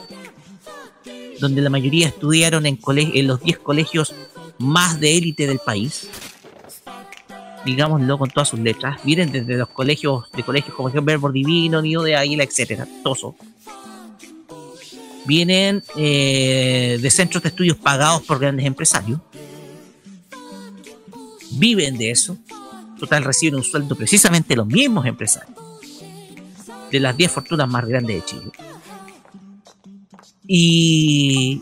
[1.40, 2.78] donde la mayoría estudiaron en
[3.28, 4.14] los 10 colegios
[4.60, 6.10] más de élite del país.
[7.66, 11.82] digámoslo con todas sus letras, vienen desde los colegios, de colegios como ejemplo Verbo Divino,
[11.82, 13.36] Nido de Águila, etcétera, todos.
[15.26, 19.20] Vienen eh, de centros de estudios pagados por grandes empresarios.
[21.52, 22.38] Viven de eso.
[22.98, 25.58] Total, reciben un sueldo precisamente los mismos empresarios.
[26.92, 28.52] De las 10 fortunas más grandes de Chile.
[30.48, 31.62] Y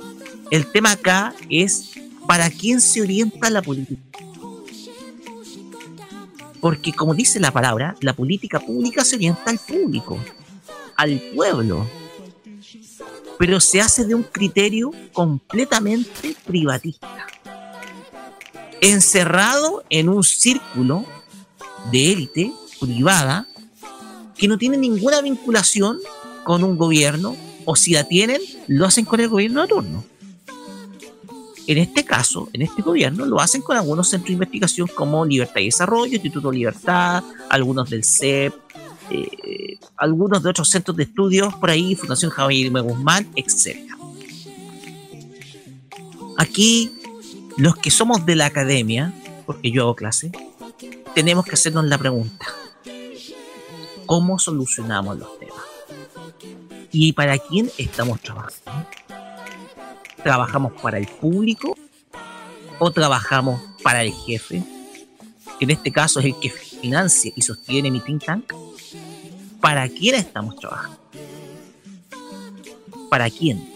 [0.50, 1.92] el tema acá es
[2.28, 4.02] para quién se orienta la política.
[6.60, 10.20] Porque como dice la palabra, la política pública se orienta al público,
[10.96, 11.88] al pueblo.
[13.40, 17.08] Pero se hace de un criterio completamente privatista.
[18.82, 21.06] Encerrado en un círculo
[21.92, 23.48] de élite privada
[24.36, 26.00] que no tiene ninguna vinculación
[26.44, 30.04] con un gobierno o si la tienen, lo hacen con el gobierno de turno.
[31.68, 35.60] En este caso, en este gobierno, lo hacen con algunos centros de investigación como Libertad
[35.60, 38.54] y Desarrollo, Instituto Libertad, algunos del CEP,
[39.10, 43.86] eh, algunos de otros centros de estudios por ahí, Fundación Javier Guzmán, etc.
[46.38, 46.94] Aquí,
[47.58, 49.14] los que somos de la academia,
[49.46, 50.32] porque yo hago clase,
[51.16, 52.46] tenemos que hacernos la pregunta,
[54.06, 55.58] ¿cómo solucionamos los temas?
[56.94, 58.88] ¿Y para quién estamos trabajando?
[60.24, 61.78] ¿Trabajamos para el público
[62.80, 64.64] o trabajamos para el jefe?
[65.60, 68.54] Que en este caso es el que financia y sostiene mi think tank.
[69.62, 71.00] ¿Para quién estamos trabajando?
[73.10, 73.74] ¿Para quién?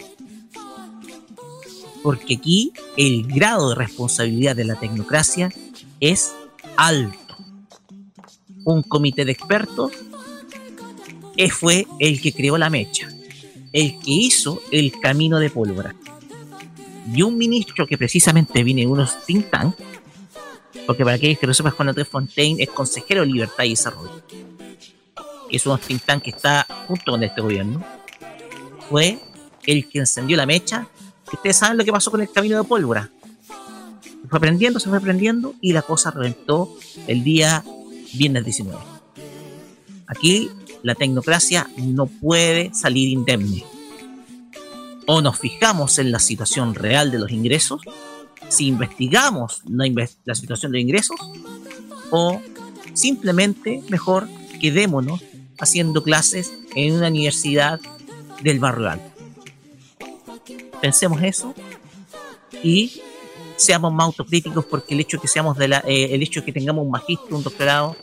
[2.02, 5.50] Porque aquí el grado de responsabilidad de la tecnocracia
[6.00, 6.32] es
[6.76, 7.36] alto.
[8.64, 9.92] Un comité de expertos
[11.50, 13.08] fue el que creó la mecha,
[13.72, 15.94] el que hizo el camino de pólvora.
[17.14, 19.74] Y un ministro que precisamente viene de unos think tank,
[20.86, 24.22] porque para aquellos que no sepan, Juan Andrés Fontaine es consejero de Libertad y Desarrollo,
[25.50, 27.84] es un think tank que está junto con este gobierno,
[28.88, 29.18] fue
[29.66, 30.86] el que encendió la mecha.
[31.32, 33.10] Ustedes saben lo que pasó con el camino de pólvora.
[34.22, 37.64] Se fue prendiendo, se fue prendiendo y la cosa reventó el día
[38.14, 38.78] viernes 19.
[40.06, 40.50] Aquí
[40.82, 43.64] la tecnocracia no puede salir indemne.
[45.06, 47.82] O nos fijamos en la situación real de los ingresos,
[48.48, 49.86] si investigamos la,
[50.24, 51.16] la situación de ingresos,
[52.10, 52.40] o
[52.94, 54.28] simplemente mejor
[54.60, 55.22] quedémonos
[55.58, 57.80] haciendo clases en una universidad
[58.42, 59.10] del barrio alto.
[60.80, 61.54] Pensemos eso
[62.62, 63.00] y
[63.56, 67.32] seamos más autocríticos porque el hecho que seamos eh, el hecho que tengamos un magíster,
[67.32, 67.96] un doctorado,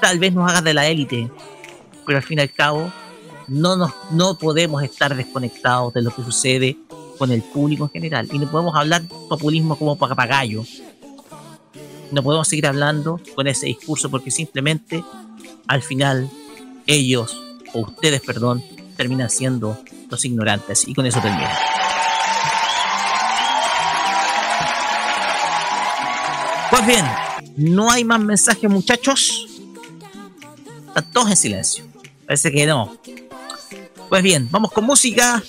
[0.00, 1.30] tal vez nos haga de la élite,
[2.06, 2.90] pero al fin y al cabo
[3.48, 6.78] no, nos, no podemos estar desconectados de lo que sucede
[7.18, 8.28] con el público en general.
[8.32, 10.64] Y no podemos hablar populismo como papagayo.
[12.10, 15.04] No podemos seguir hablando con ese discurso porque simplemente
[15.66, 16.30] al final
[16.86, 17.40] ellos,
[17.72, 18.62] o ustedes, perdón,
[18.96, 20.86] terminan siendo los ignorantes.
[20.86, 21.48] Y con eso termino.
[26.70, 27.04] Pues bien,
[27.56, 29.46] no hay más mensajes muchachos.
[30.88, 31.84] Están todos en silencio.
[32.26, 32.96] Parece que no.
[34.08, 35.42] Pues bien, vamos con música.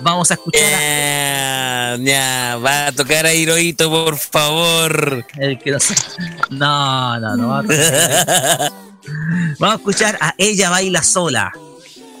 [0.00, 0.62] Vamos a escuchar.
[0.62, 5.24] Ya, ya, va a tocar a Hirohito, por favor.
[5.36, 5.94] El que no sé.
[6.50, 7.48] No, no, no.
[7.48, 8.72] va a tocar.
[9.58, 11.52] Vamos a escuchar a Ella Baila Sola.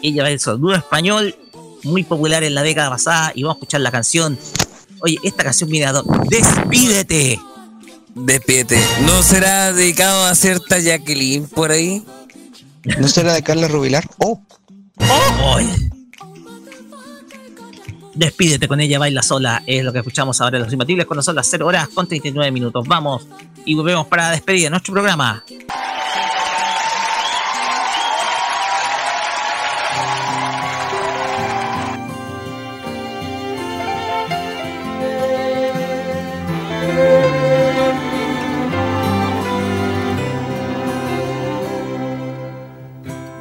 [0.02, 0.58] Ella Baila Sola.
[0.58, 1.36] Dúo español,
[1.82, 3.32] muy popular en la década pasada.
[3.34, 4.38] Y vamos a escuchar la canción.
[5.00, 7.40] Oye, esta canción viene a Despídete.
[8.14, 8.80] Despídete.
[9.06, 12.04] ¿No será dedicado a cierta Jacqueline por ahí?
[12.98, 14.08] ¿No será de Carla Rubilar?
[14.18, 14.40] Oh,
[14.98, 15.90] Oye.
[18.14, 19.62] Despídete con ella, baila sola.
[19.66, 22.50] Es lo que escuchamos ahora en Los Imbatibles cuando son las 0 horas con 39
[22.52, 22.86] minutos.
[22.86, 23.26] Vamos
[23.64, 25.44] y volvemos para despedir nuestro programa.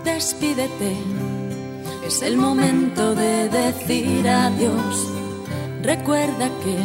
[0.03, 1.12] Despídete, es
[2.24, 5.08] el momento de decir adiós.
[5.82, 6.77] Recuerda que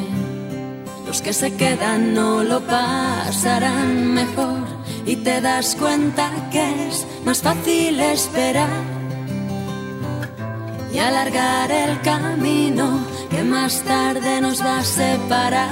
[1.06, 4.64] los que se quedan no lo pasarán mejor
[5.06, 8.68] y te das cuenta que es más fácil esperar
[10.92, 13.00] y alargar el camino
[13.30, 15.68] que más tarde nos va a separar.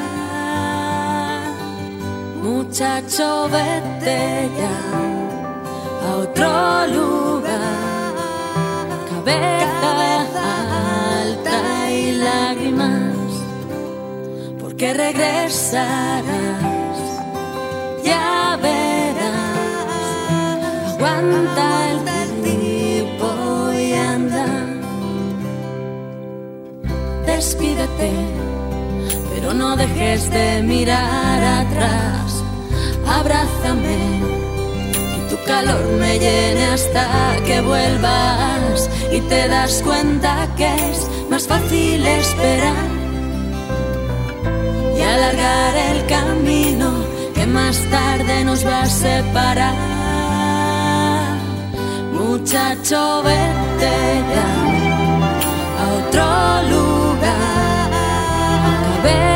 [2.43, 7.86] Muchacho, vete ya a otro lugar
[9.35, 13.17] cabeza alta y lágrimas,
[14.61, 16.25] porque regresarás,
[18.05, 19.25] ya verás,
[20.95, 21.99] aguanta el
[22.45, 24.47] tiempo y anda,
[27.27, 28.13] despídete,
[29.35, 32.45] pero no dejes de mirar atrás,
[33.07, 34.36] abrázame
[35.29, 42.07] tu calor me llene hasta que vuelvas y te das cuenta que es más fácil
[42.07, 42.87] esperar
[44.97, 49.75] y alargar el camino que más tarde nos va a separar.
[52.13, 53.97] Muchacho, vete
[54.33, 54.49] ya
[55.81, 56.27] a otro
[56.73, 57.91] lugar,
[59.03, 59.36] cabeza alta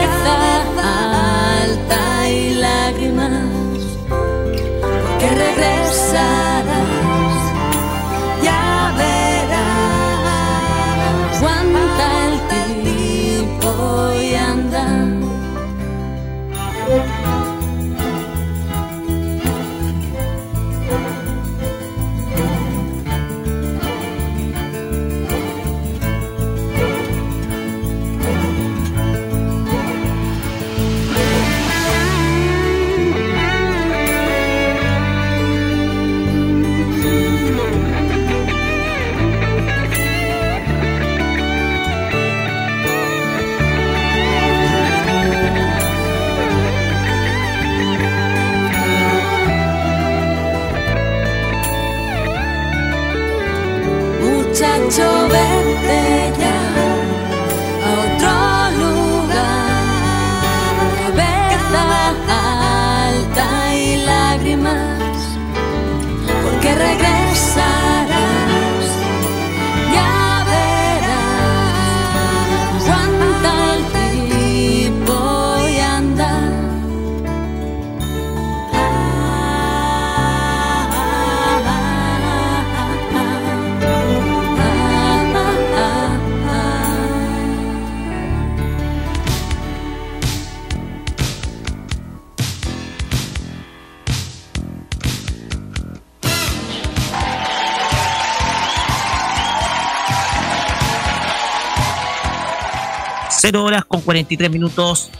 [103.51, 105.11] 0 horas con 43 minutos.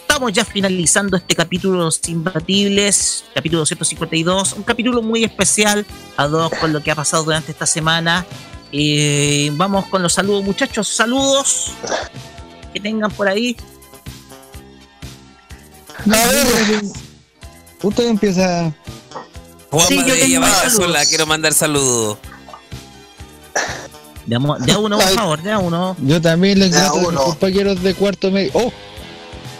[0.00, 5.84] Estamos ya finalizando este capítulo de Los Imbatibles, capítulo 152, un capítulo muy especial,
[6.16, 8.24] a dos con lo que ha pasado durante esta semana.
[8.72, 11.72] Eh, vamos con los saludos, muchachos, saludos
[12.72, 13.54] que tengan por ahí.
[16.06, 16.82] A ver,
[17.82, 18.72] usted empieza.
[19.70, 22.16] Juan sí, yo vaya sola, quiero mandar saludos.
[24.26, 25.96] De, de a uno, por favor, de a uno.
[26.00, 27.24] Yo también les Ya, grato a uno.
[27.24, 28.50] compañeros de cuarto medio.
[28.54, 28.72] ¡Oh!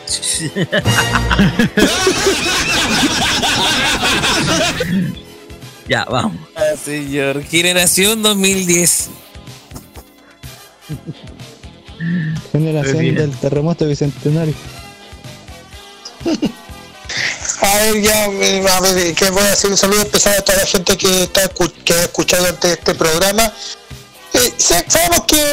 [5.89, 6.37] ya, vamos.
[6.55, 7.43] Ah, señor.
[7.45, 9.09] Generación 2010.
[12.53, 14.55] Generación del terremoto bicentenario.
[17.63, 20.67] A ver, ya, a ver, que voy a hacer un saludo especial a toda la
[20.67, 21.49] gente que está
[21.85, 23.53] que ha escuchado durante este programa.
[24.35, 25.45] Eh, sa- sabemos que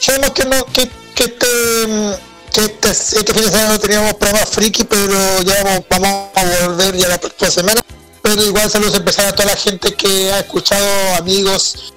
[0.00, 2.18] sabemos que no que, que este
[2.52, 6.66] que este, este fin de semana no teníamos programa friki, pero ya vamos, vamos a
[6.66, 7.80] volver ya la próxima semana.
[8.22, 11.92] Pero igual saludos especiales a toda la gente que ha escuchado, amigos,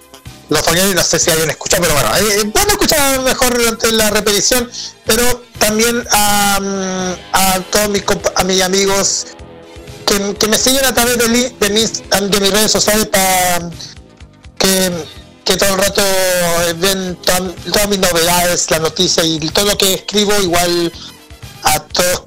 [0.50, 4.10] los familiares, no sé si alguien escucha, pero bueno, eh, a escuchar mejor durante la
[4.12, 4.70] repetición,
[5.06, 8.04] pero también a, mm, a todos mis,
[8.36, 9.26] a mis amigos
[10.06, 13.70] que, que me siguen a través de, li- de, mis, de mis redes sociales para
[14.58, 14.92] que,
[15.46, 19.78] que todo el rato eh, ven toda- todas mis novedades, las noticias y todo lo
[19.78, 20.92] que escribo, igual
[21.64, 22.24] a todos,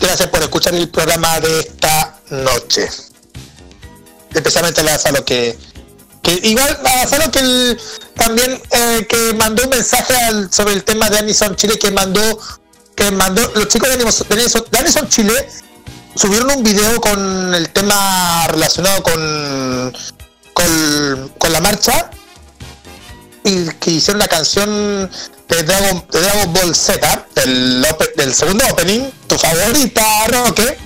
[0.00, 2.88] gracias por escuchar el programa de esta noche.
[4.34, 5.58] Especialmente a lo que
[6.22, 7.80] que igual a que el-
[8.16, 12.20] también eh, que mandó un mensaje al- sobre el tema de Anison Chile que mandó
[12.96, 15.48] que mandó los chicos de Anison- de Anison Chile
[16.16, 19.96] subieron un video con el tema relacionado con
[20.52, 22.10] con, con la marcha
[23.46, 25.10] y que hicieron la canción
[25.48, 30.76] de Dragon, de Dragon Ball Z del, del segundo opening tu favorita Roque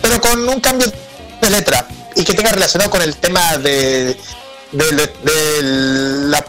[0.00, 0.90] pero con un cambio
[1.42, 4.16] de letra y que tenga relacionado con el tema de
[4.72, 4.84] de,
[5.22, 5.62] de
[6.28, 6.44] la,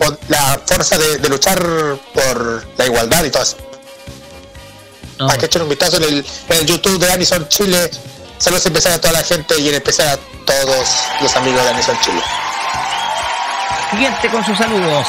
[0.66, 1.60] fuerza de, luchar
[2.14, 3.58] por la igualdad y todo eso.
[5.20, 7.90] Hay que echar un vistazo en el, en el YouTube de Anison Chile.
[8.38, 10.88] Saludos empezar a toda la gente y en especial a todos
[11.22, 12.22] los amigos de Anison Chile.
[13.92, 15.08] Siguiente con sus saludos.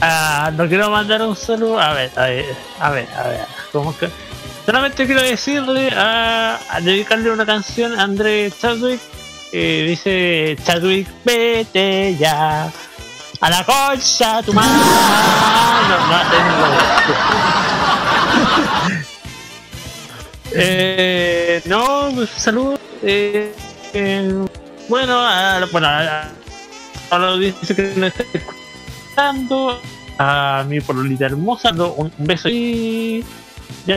[0.00, 1.80] Ah, no quiero mandar un saludo.
[1.80, 3.46] A ver, a ver, a ver, a ver.
[3.72, 4.08] ¿Cómo que?
[4.66, 9.00] Solamente quiero decirle a, a dedicarle una canción a André Chadwick
[9.52, 12.70] dice Chadwick, vete ya.
[13.40, 14.70] A la concha, tu madre.
[15.88, 16.20] No, no.
[20.52, 22.80] Eh, no, pues, saludos.
[23.02, 23.54] Eh,
[23.94, 24.44] eh,
[24.88, 26.28] bueno, a, bueno, a,
[27.10, 28.59] a la audiencia que nos está escuchando,
[30.18, 33.24] a mi pololita hermosa, no, un, un beso y.
[33.86, 33.96] Ya,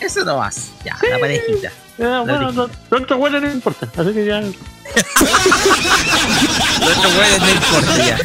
[0.00, 0.70] eso no- más.
[0.84, 1.70] Ya, la parejita.
[1.98, 4.40] ya, bueno, no, lo otro bueno no importa, así que ya.
[4.40, 4.50] Lo
[6.88, 8.18] otro bueno no importa ya.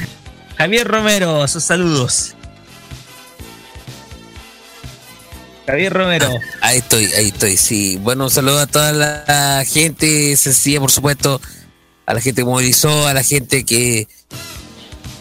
[0.58, 2.34] Javier Romero, sus saludos.
[5.68, 6.30] Javier Romero.
[6.62, 7.98] Ahí estoy, ahí estoy, sí.
[7.98, 11.42] Bueno, un saludo a toda la gente sencilla, por supuesto,
[12.08, 14.08] a la gente que movilizó, a la gente que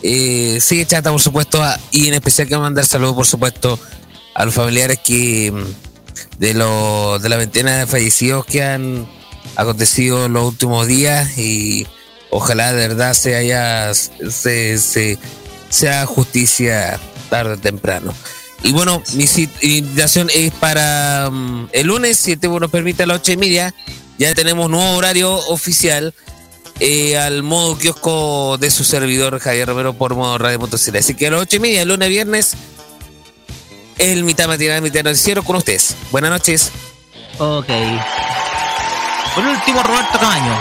[0.02, 3.78] eh, sigue chata, por supuesto, y en especial quiero mandar saludos, por supuesto,
[4.34, 9.06] a los familiares que mm, de, los de la veintena de fallecidos que han
[9.56, 11.86] acontecido los últimos días y
[12.31, 15.18] ojalá de verdad se haya se, se-
[15.70, 17.00] sea justicia
[17.31, 18.15] tarde o temprano.
[18.62, 19.26] Y bueno, mi
[19.62, 23.36] invitación es para mm, el lunes, si el tiempo nos permite, a las ocho y
[23.36, 23.74] media.
[24.18, 26.15] Ya tenemos nuevo horario oficial
[26.80, 30.96] eh, al modo kiosco de su servidor Javier Romero por modo radio.cl.
[30.96, 32.56] Así que a las ocho y media, lunes a viernes,
[33.98, 35.96] el mitad matinal, mitad noticiero con ustedes.
[36.10, 36.72] Buenas noches.
[37.38, 37.68] Ok.
[39.34, 40.55] Por último, Roberto Camaño.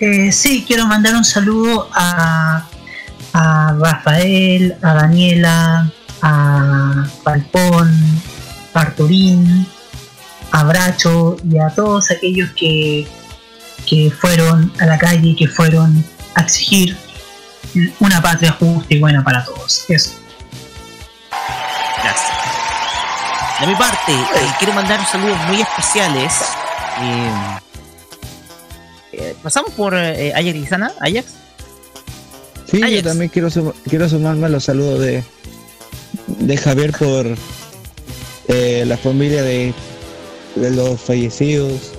[0.00, 2.66] Eh, sí, quiero mandar un saludo a,
[3.32, 7.90] a Rafael, a Daniela, a Palpón,
[8.74, 9.66] a Arturín,
[10.56, 13.06] a Bracho y a todos aquellos que,
[13.86, 16.04] que fueron a la calle, que fueron
[16.36, 16.96] a exigir
[17.98, 19.84] una patria justa y buena para todos.
[19.88, 20.12] Eso.
[22.02, 22.32] Gracias.
[23.60, 26.32] De mi parte, eh, quiero mandar saludos muy especiales.
[27.00, 27.30] Eh,
[29.12, 31.24] eh, Pasamos por eh, Ajax Lizana, Ajax.
[32.70, 35.24] Sí, yo también quiero, sum- quiero sumarme a los saludos de,
[36.26, 37.26] de Javier por
[38.48, 39.72] eh, la familia de,
[40.56, 41.92] de los fallecidos,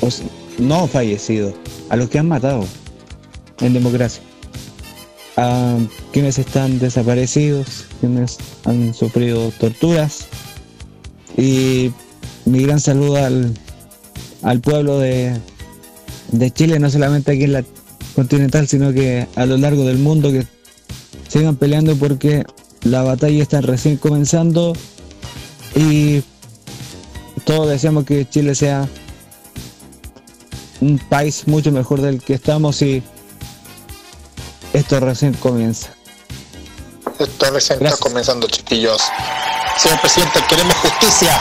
[0.00, 0.08] o
[0.58, 1.54] no fallecidos,
[1.88, 2.66] a los que han matado
[3.60, 4.22] en democracia,
[5.36, 5.78] a
[6.12, 10.26] quienes están desaparecidos, quienes han sufrido torturas.
[11.36, 11.92] Y
[12.44, 13.54] mi gran saludo al,
[14.42, 15.38] al pueblo de,
[16.32, 17.64] de Chile, no solamente aquí en la
[18.14, 20.46] continental, sino que a lo largo del mundo que
[21.28, 22.44] sigan peleando porque
[22.82, 24.74] la batalla está recién comenzando.
[25.74, 26.22] Y
[27.44, 28.88] todos deseamos que Chile sea
[30.80, 33.02] un país mucho mejor del que estamos y
[34.72, 35.90] esto recién comienza.
[37.18, 39.02] Esto recién está comenzando, chiquillos.
[39.78, 41.40] Señor presidente, queremos justicia.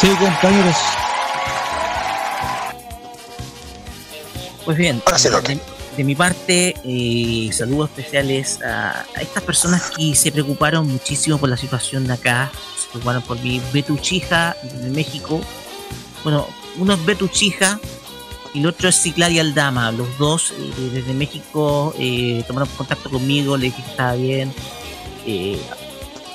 [0.00, 0.76] Sí, compañeros.
[4.64, 5.60] Pues bien, de,
[5.98, 11.48] de mi parte, eh, saludos especiales a, a estas personas que se preocuparon muchísimo por
[11.48, 15.40] la situación de acá, se preocuparon por mi Betuchija de México.
[16.22, 16.46] Bueno,
[16.78, 17.80] uno es Betuchija
[18.54, 19.90] y el otro es Ciclaria Aldama.
[19.90, 24.54] Los dos eh, desde México eh, tomaron contacto conmigo, le dije que estaba bien.
[25.26, 25.60] Eh,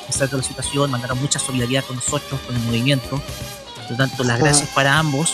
[0.04, 3.22] a pesar de la situación, mandaron mucha solidaridad con nosotros, con el movimiento.
[3.76, 4.44] Por lo tanto, las Ajá.
[4.44, 5.34] gracias para ambos.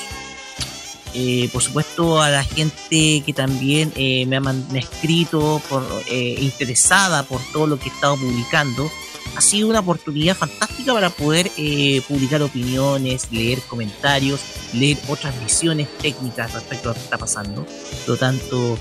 [1.14, 6.36] Eh, por supuesto a la gente que también eh, me, ha, me escrito por, eh,
[6.40, 8.90] interesada por todo lo que he estado publicando
[9.36, 14.40] ha sido una oportunidad fantástica para poder eh, publicar opiniones leer comentarios
[14.74, 17.66] leer otras visiones técnicas respecto a lo que está pasando.
[17.66, 18.78] Por lo tanto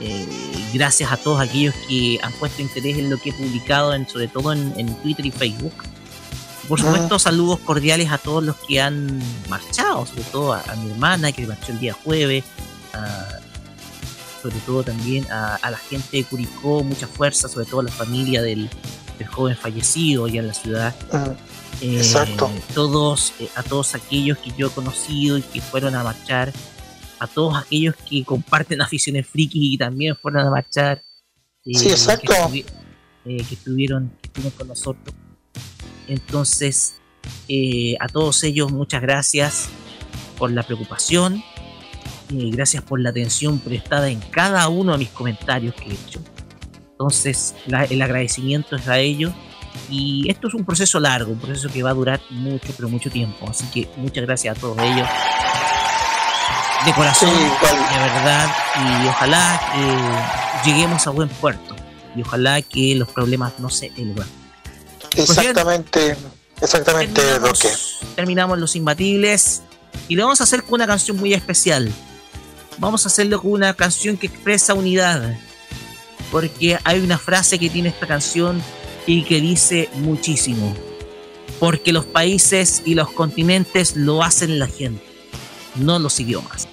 [0.00, 0.26] eh,
[0.72, 4.52] gracias a todos aquellos que han puesto interés en lo que he publicado sobre todo
[4.52, 5.74] en Twitter y Facebook
[6.68, 10.90] por supuesto, saludos cordiales a todos los que han marchado, sobre todo a, a mi
[10.90, 12.44] hermana que marchó el día jueves,
[12.94, 13.38] a-
[14.42, 17.90] sobre todo también a, a la gente de Curicó, mucha fuerza, sobre todo a la
[17.92, 18.70] familia del,
[19.18, 20.94] del joven fallecido allá en la ciudad.
[21.80, 22.50] Eh, exacto.
[22.74, 26.52] Todos, eh, a todos aquellos que yo he conocido y que fueron a marchar,
[27.18, 31.02] a todos aquellos que comparten aficiones frikis y también fueron a marchar.
[31.64, 32.32] eh, Sí, exacto.
[32.52, 35.14] Que, estuvi- que estuvieron, que estuvieron con nosotros.
[36.08, 36.94] Entonces,
[37.48, 39.68] eh, a todos ellos, muchas gracias
[40.38, 41.42] por la preocupación.
[42.30, 46.20] eh, gracias por la atención prestada en cada uno de mis comentarios que he hecho.
[46.90, 49.32] Entonces, la- el agradecimiento es a ellos.
[49.88, 53.08] Y esto es un proceso largo, un proceso que va a durar mucho, pero mucho
[53.10, 53.48] tiempo.
[53.48, 55.08] Así que muchas gracias a todos ellos.
[56.84, 58.50] De corazón, de verdad.
[58.76, 59.60] Y ojalá
[60.62, 61.74] que lleguemos a buen puerto.
[62.14, 64.26] Y ojalá que los problemas no se elvan.
[65.14, 66.16] Pues Exactamente.
[66.60, 67.68] Exactamente, Roque.
[68.16, 69.62] terminamos Los Imbatibles
[70.08, 71.92] y lo vamos a hacer con una canción muy especial.
[72.78, 75.38] Vamos a hacerlo con una canción que expresa unidad,
[76.30, 78.62] porque hay una frase que tiene esta canción
[79.06, 80.74] y que dice muchísimo.
[81.60, 85.04] Porque los países y los continentes lo hacen la gente,
[85.76, 86.68] no los idiomas.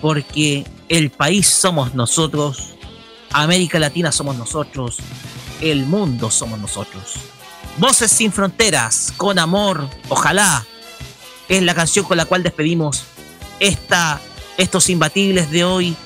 [0.00, 2.74] Porque el país somos nosotros,
[3.30, 4.98] América Latina somos nosotros,
[5.60, 7.14] el mundo somos nosotros.
[7.78, 10.66] Voces sin fronteras, con amor, ojalá,
[11.48, 13.04] es la canción con la cual despedimos
[13.60, 14.20] esta,
[14.56, 15.96] estos imbatibles de hoy,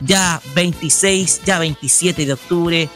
[0.00, 2.88] ya 26, ya 27 de octubre.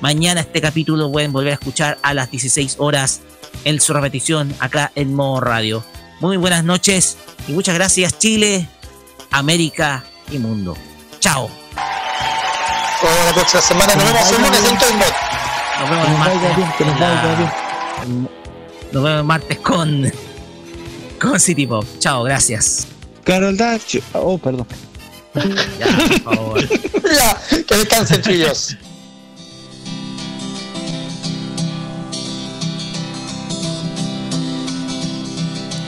[0.00, 3.20] Mañana este capítulo lo pueden volver a escuchar a las 16 horas
[3.64, 5.84] en su repetición acá en Modo Radio.
[6.20, 7.16] Muy buenas noches
[7.48, 8.68] y muchas gracias Chile,
[9.30, 10.76] América y Mundo.
[11.18, 11.50] Chao.
[11.76, 13.94] Hasta la próxima semana.
[13.94, 15.29] Nos vemos el lunes en Toymot.
[15.80, 17.00] Nos vemos el martes.
[17.00, 18.06] La-
[18.92, 20.12] Nos vemos el martes con,
[21.20, 21.84] con City Pop.
[21.98, 22.86] Chao, gracias.
[23.24, 23.96] Carol Dach.
[24.12, 24.66] Oh, perdón.
[25.34, 25.86] Ya,
[26.24, 26.68] por favor.
[27.10, 27.36] Ya,
[27.66, 28.76] que descansen, chillos.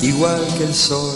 [0.00, 1.14] igual que el sol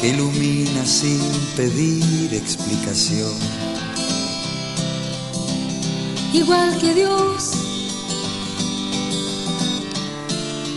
[0.00, 1.20] que ilumina sin
[1.56, 3.32] pedir explicación.
[6.36, 7.52] Igual que Dios.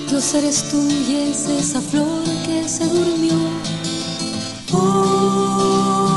[0.09, 3.37] Dios eres tú y es esa flor que se durmió.
[4.71, 6.08] Ojalá,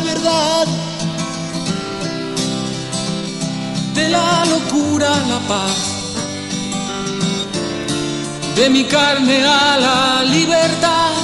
[0.00, 0.66] verdad.
[3.94, 5.76] de la locura a la paz,
[8.56, 11.19] de mi carne a la libertad.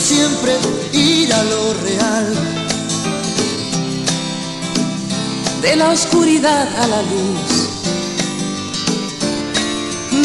[0.00, 0.52] Siempre
[0.92, 2.56] ir a lo real.
[5.66, 7.50] de la oscuridad a la luz,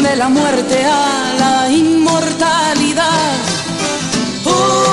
[0.02, 3.32] de la muerte a la inmortalidad.
[4.44, 4.91] Ojalá,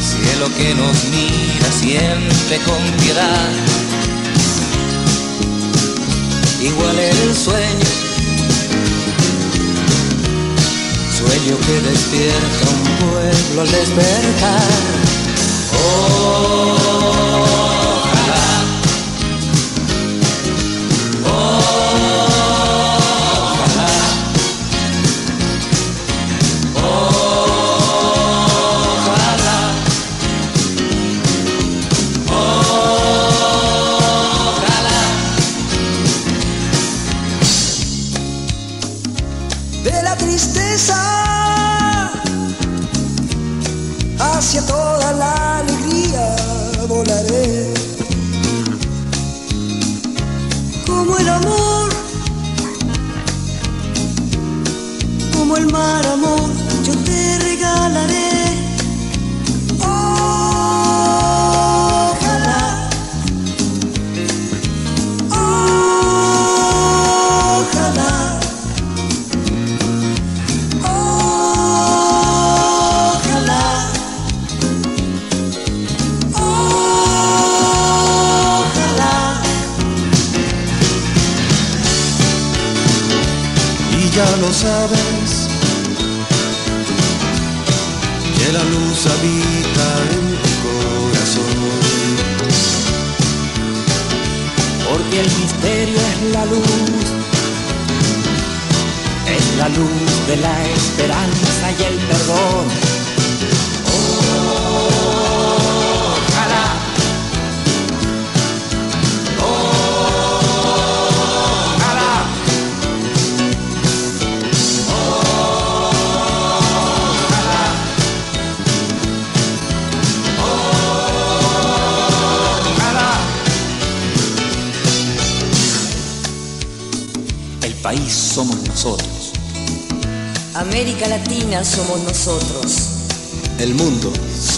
[0.00, 3.50] cielo, que nos mira siempre con piedad,
[6.60, 7.86] igual el sueño,
[11.16, 14.70] sueño que despierta un pueblo al despertar.
[16.54, 17.81] Ojalá,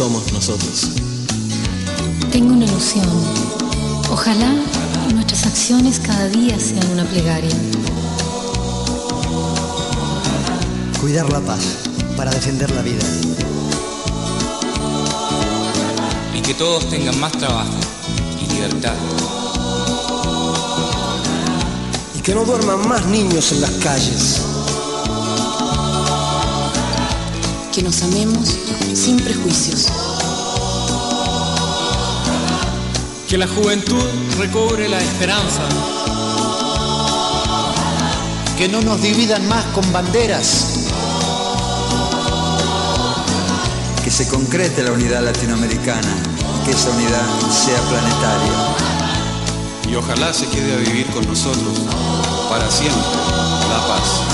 [0.04, 0.90] somos nosotros.
[2.30, 3.08] Tengo una ilusión.
[4.12, 4.52] Ojalá
[5.14, 7.56] nuestras acciones cada día sean una plegaria.
[11.00, 11.78] Cuidar la paz
[12.18, 13.02] para defender la vida.
[16.36, 17.72] Y que todos tengan más trabajo
[18.42, 18.96] y libertad.
[22.14, 24.53] Y que no duerman más niños en las calles.
[27.74, 28.50] Que nos amemos
[28.94, 29.88] sin prejuicios.
[33.28, 34.04] Que la juventud
[34.38, 35.62] recobre la esperanza.
[38.56, 40.86] Que no nos dividan más con banderas.
[44.04, 48.52] Que se concrete la unidad latinoamericana y que esa unidad sea planetaria.
[49.90, 51.80] Y ojalá se quede a vivir con nosotros
[52.48, 53.02] para siempre
[53.68, 54.33] la paz.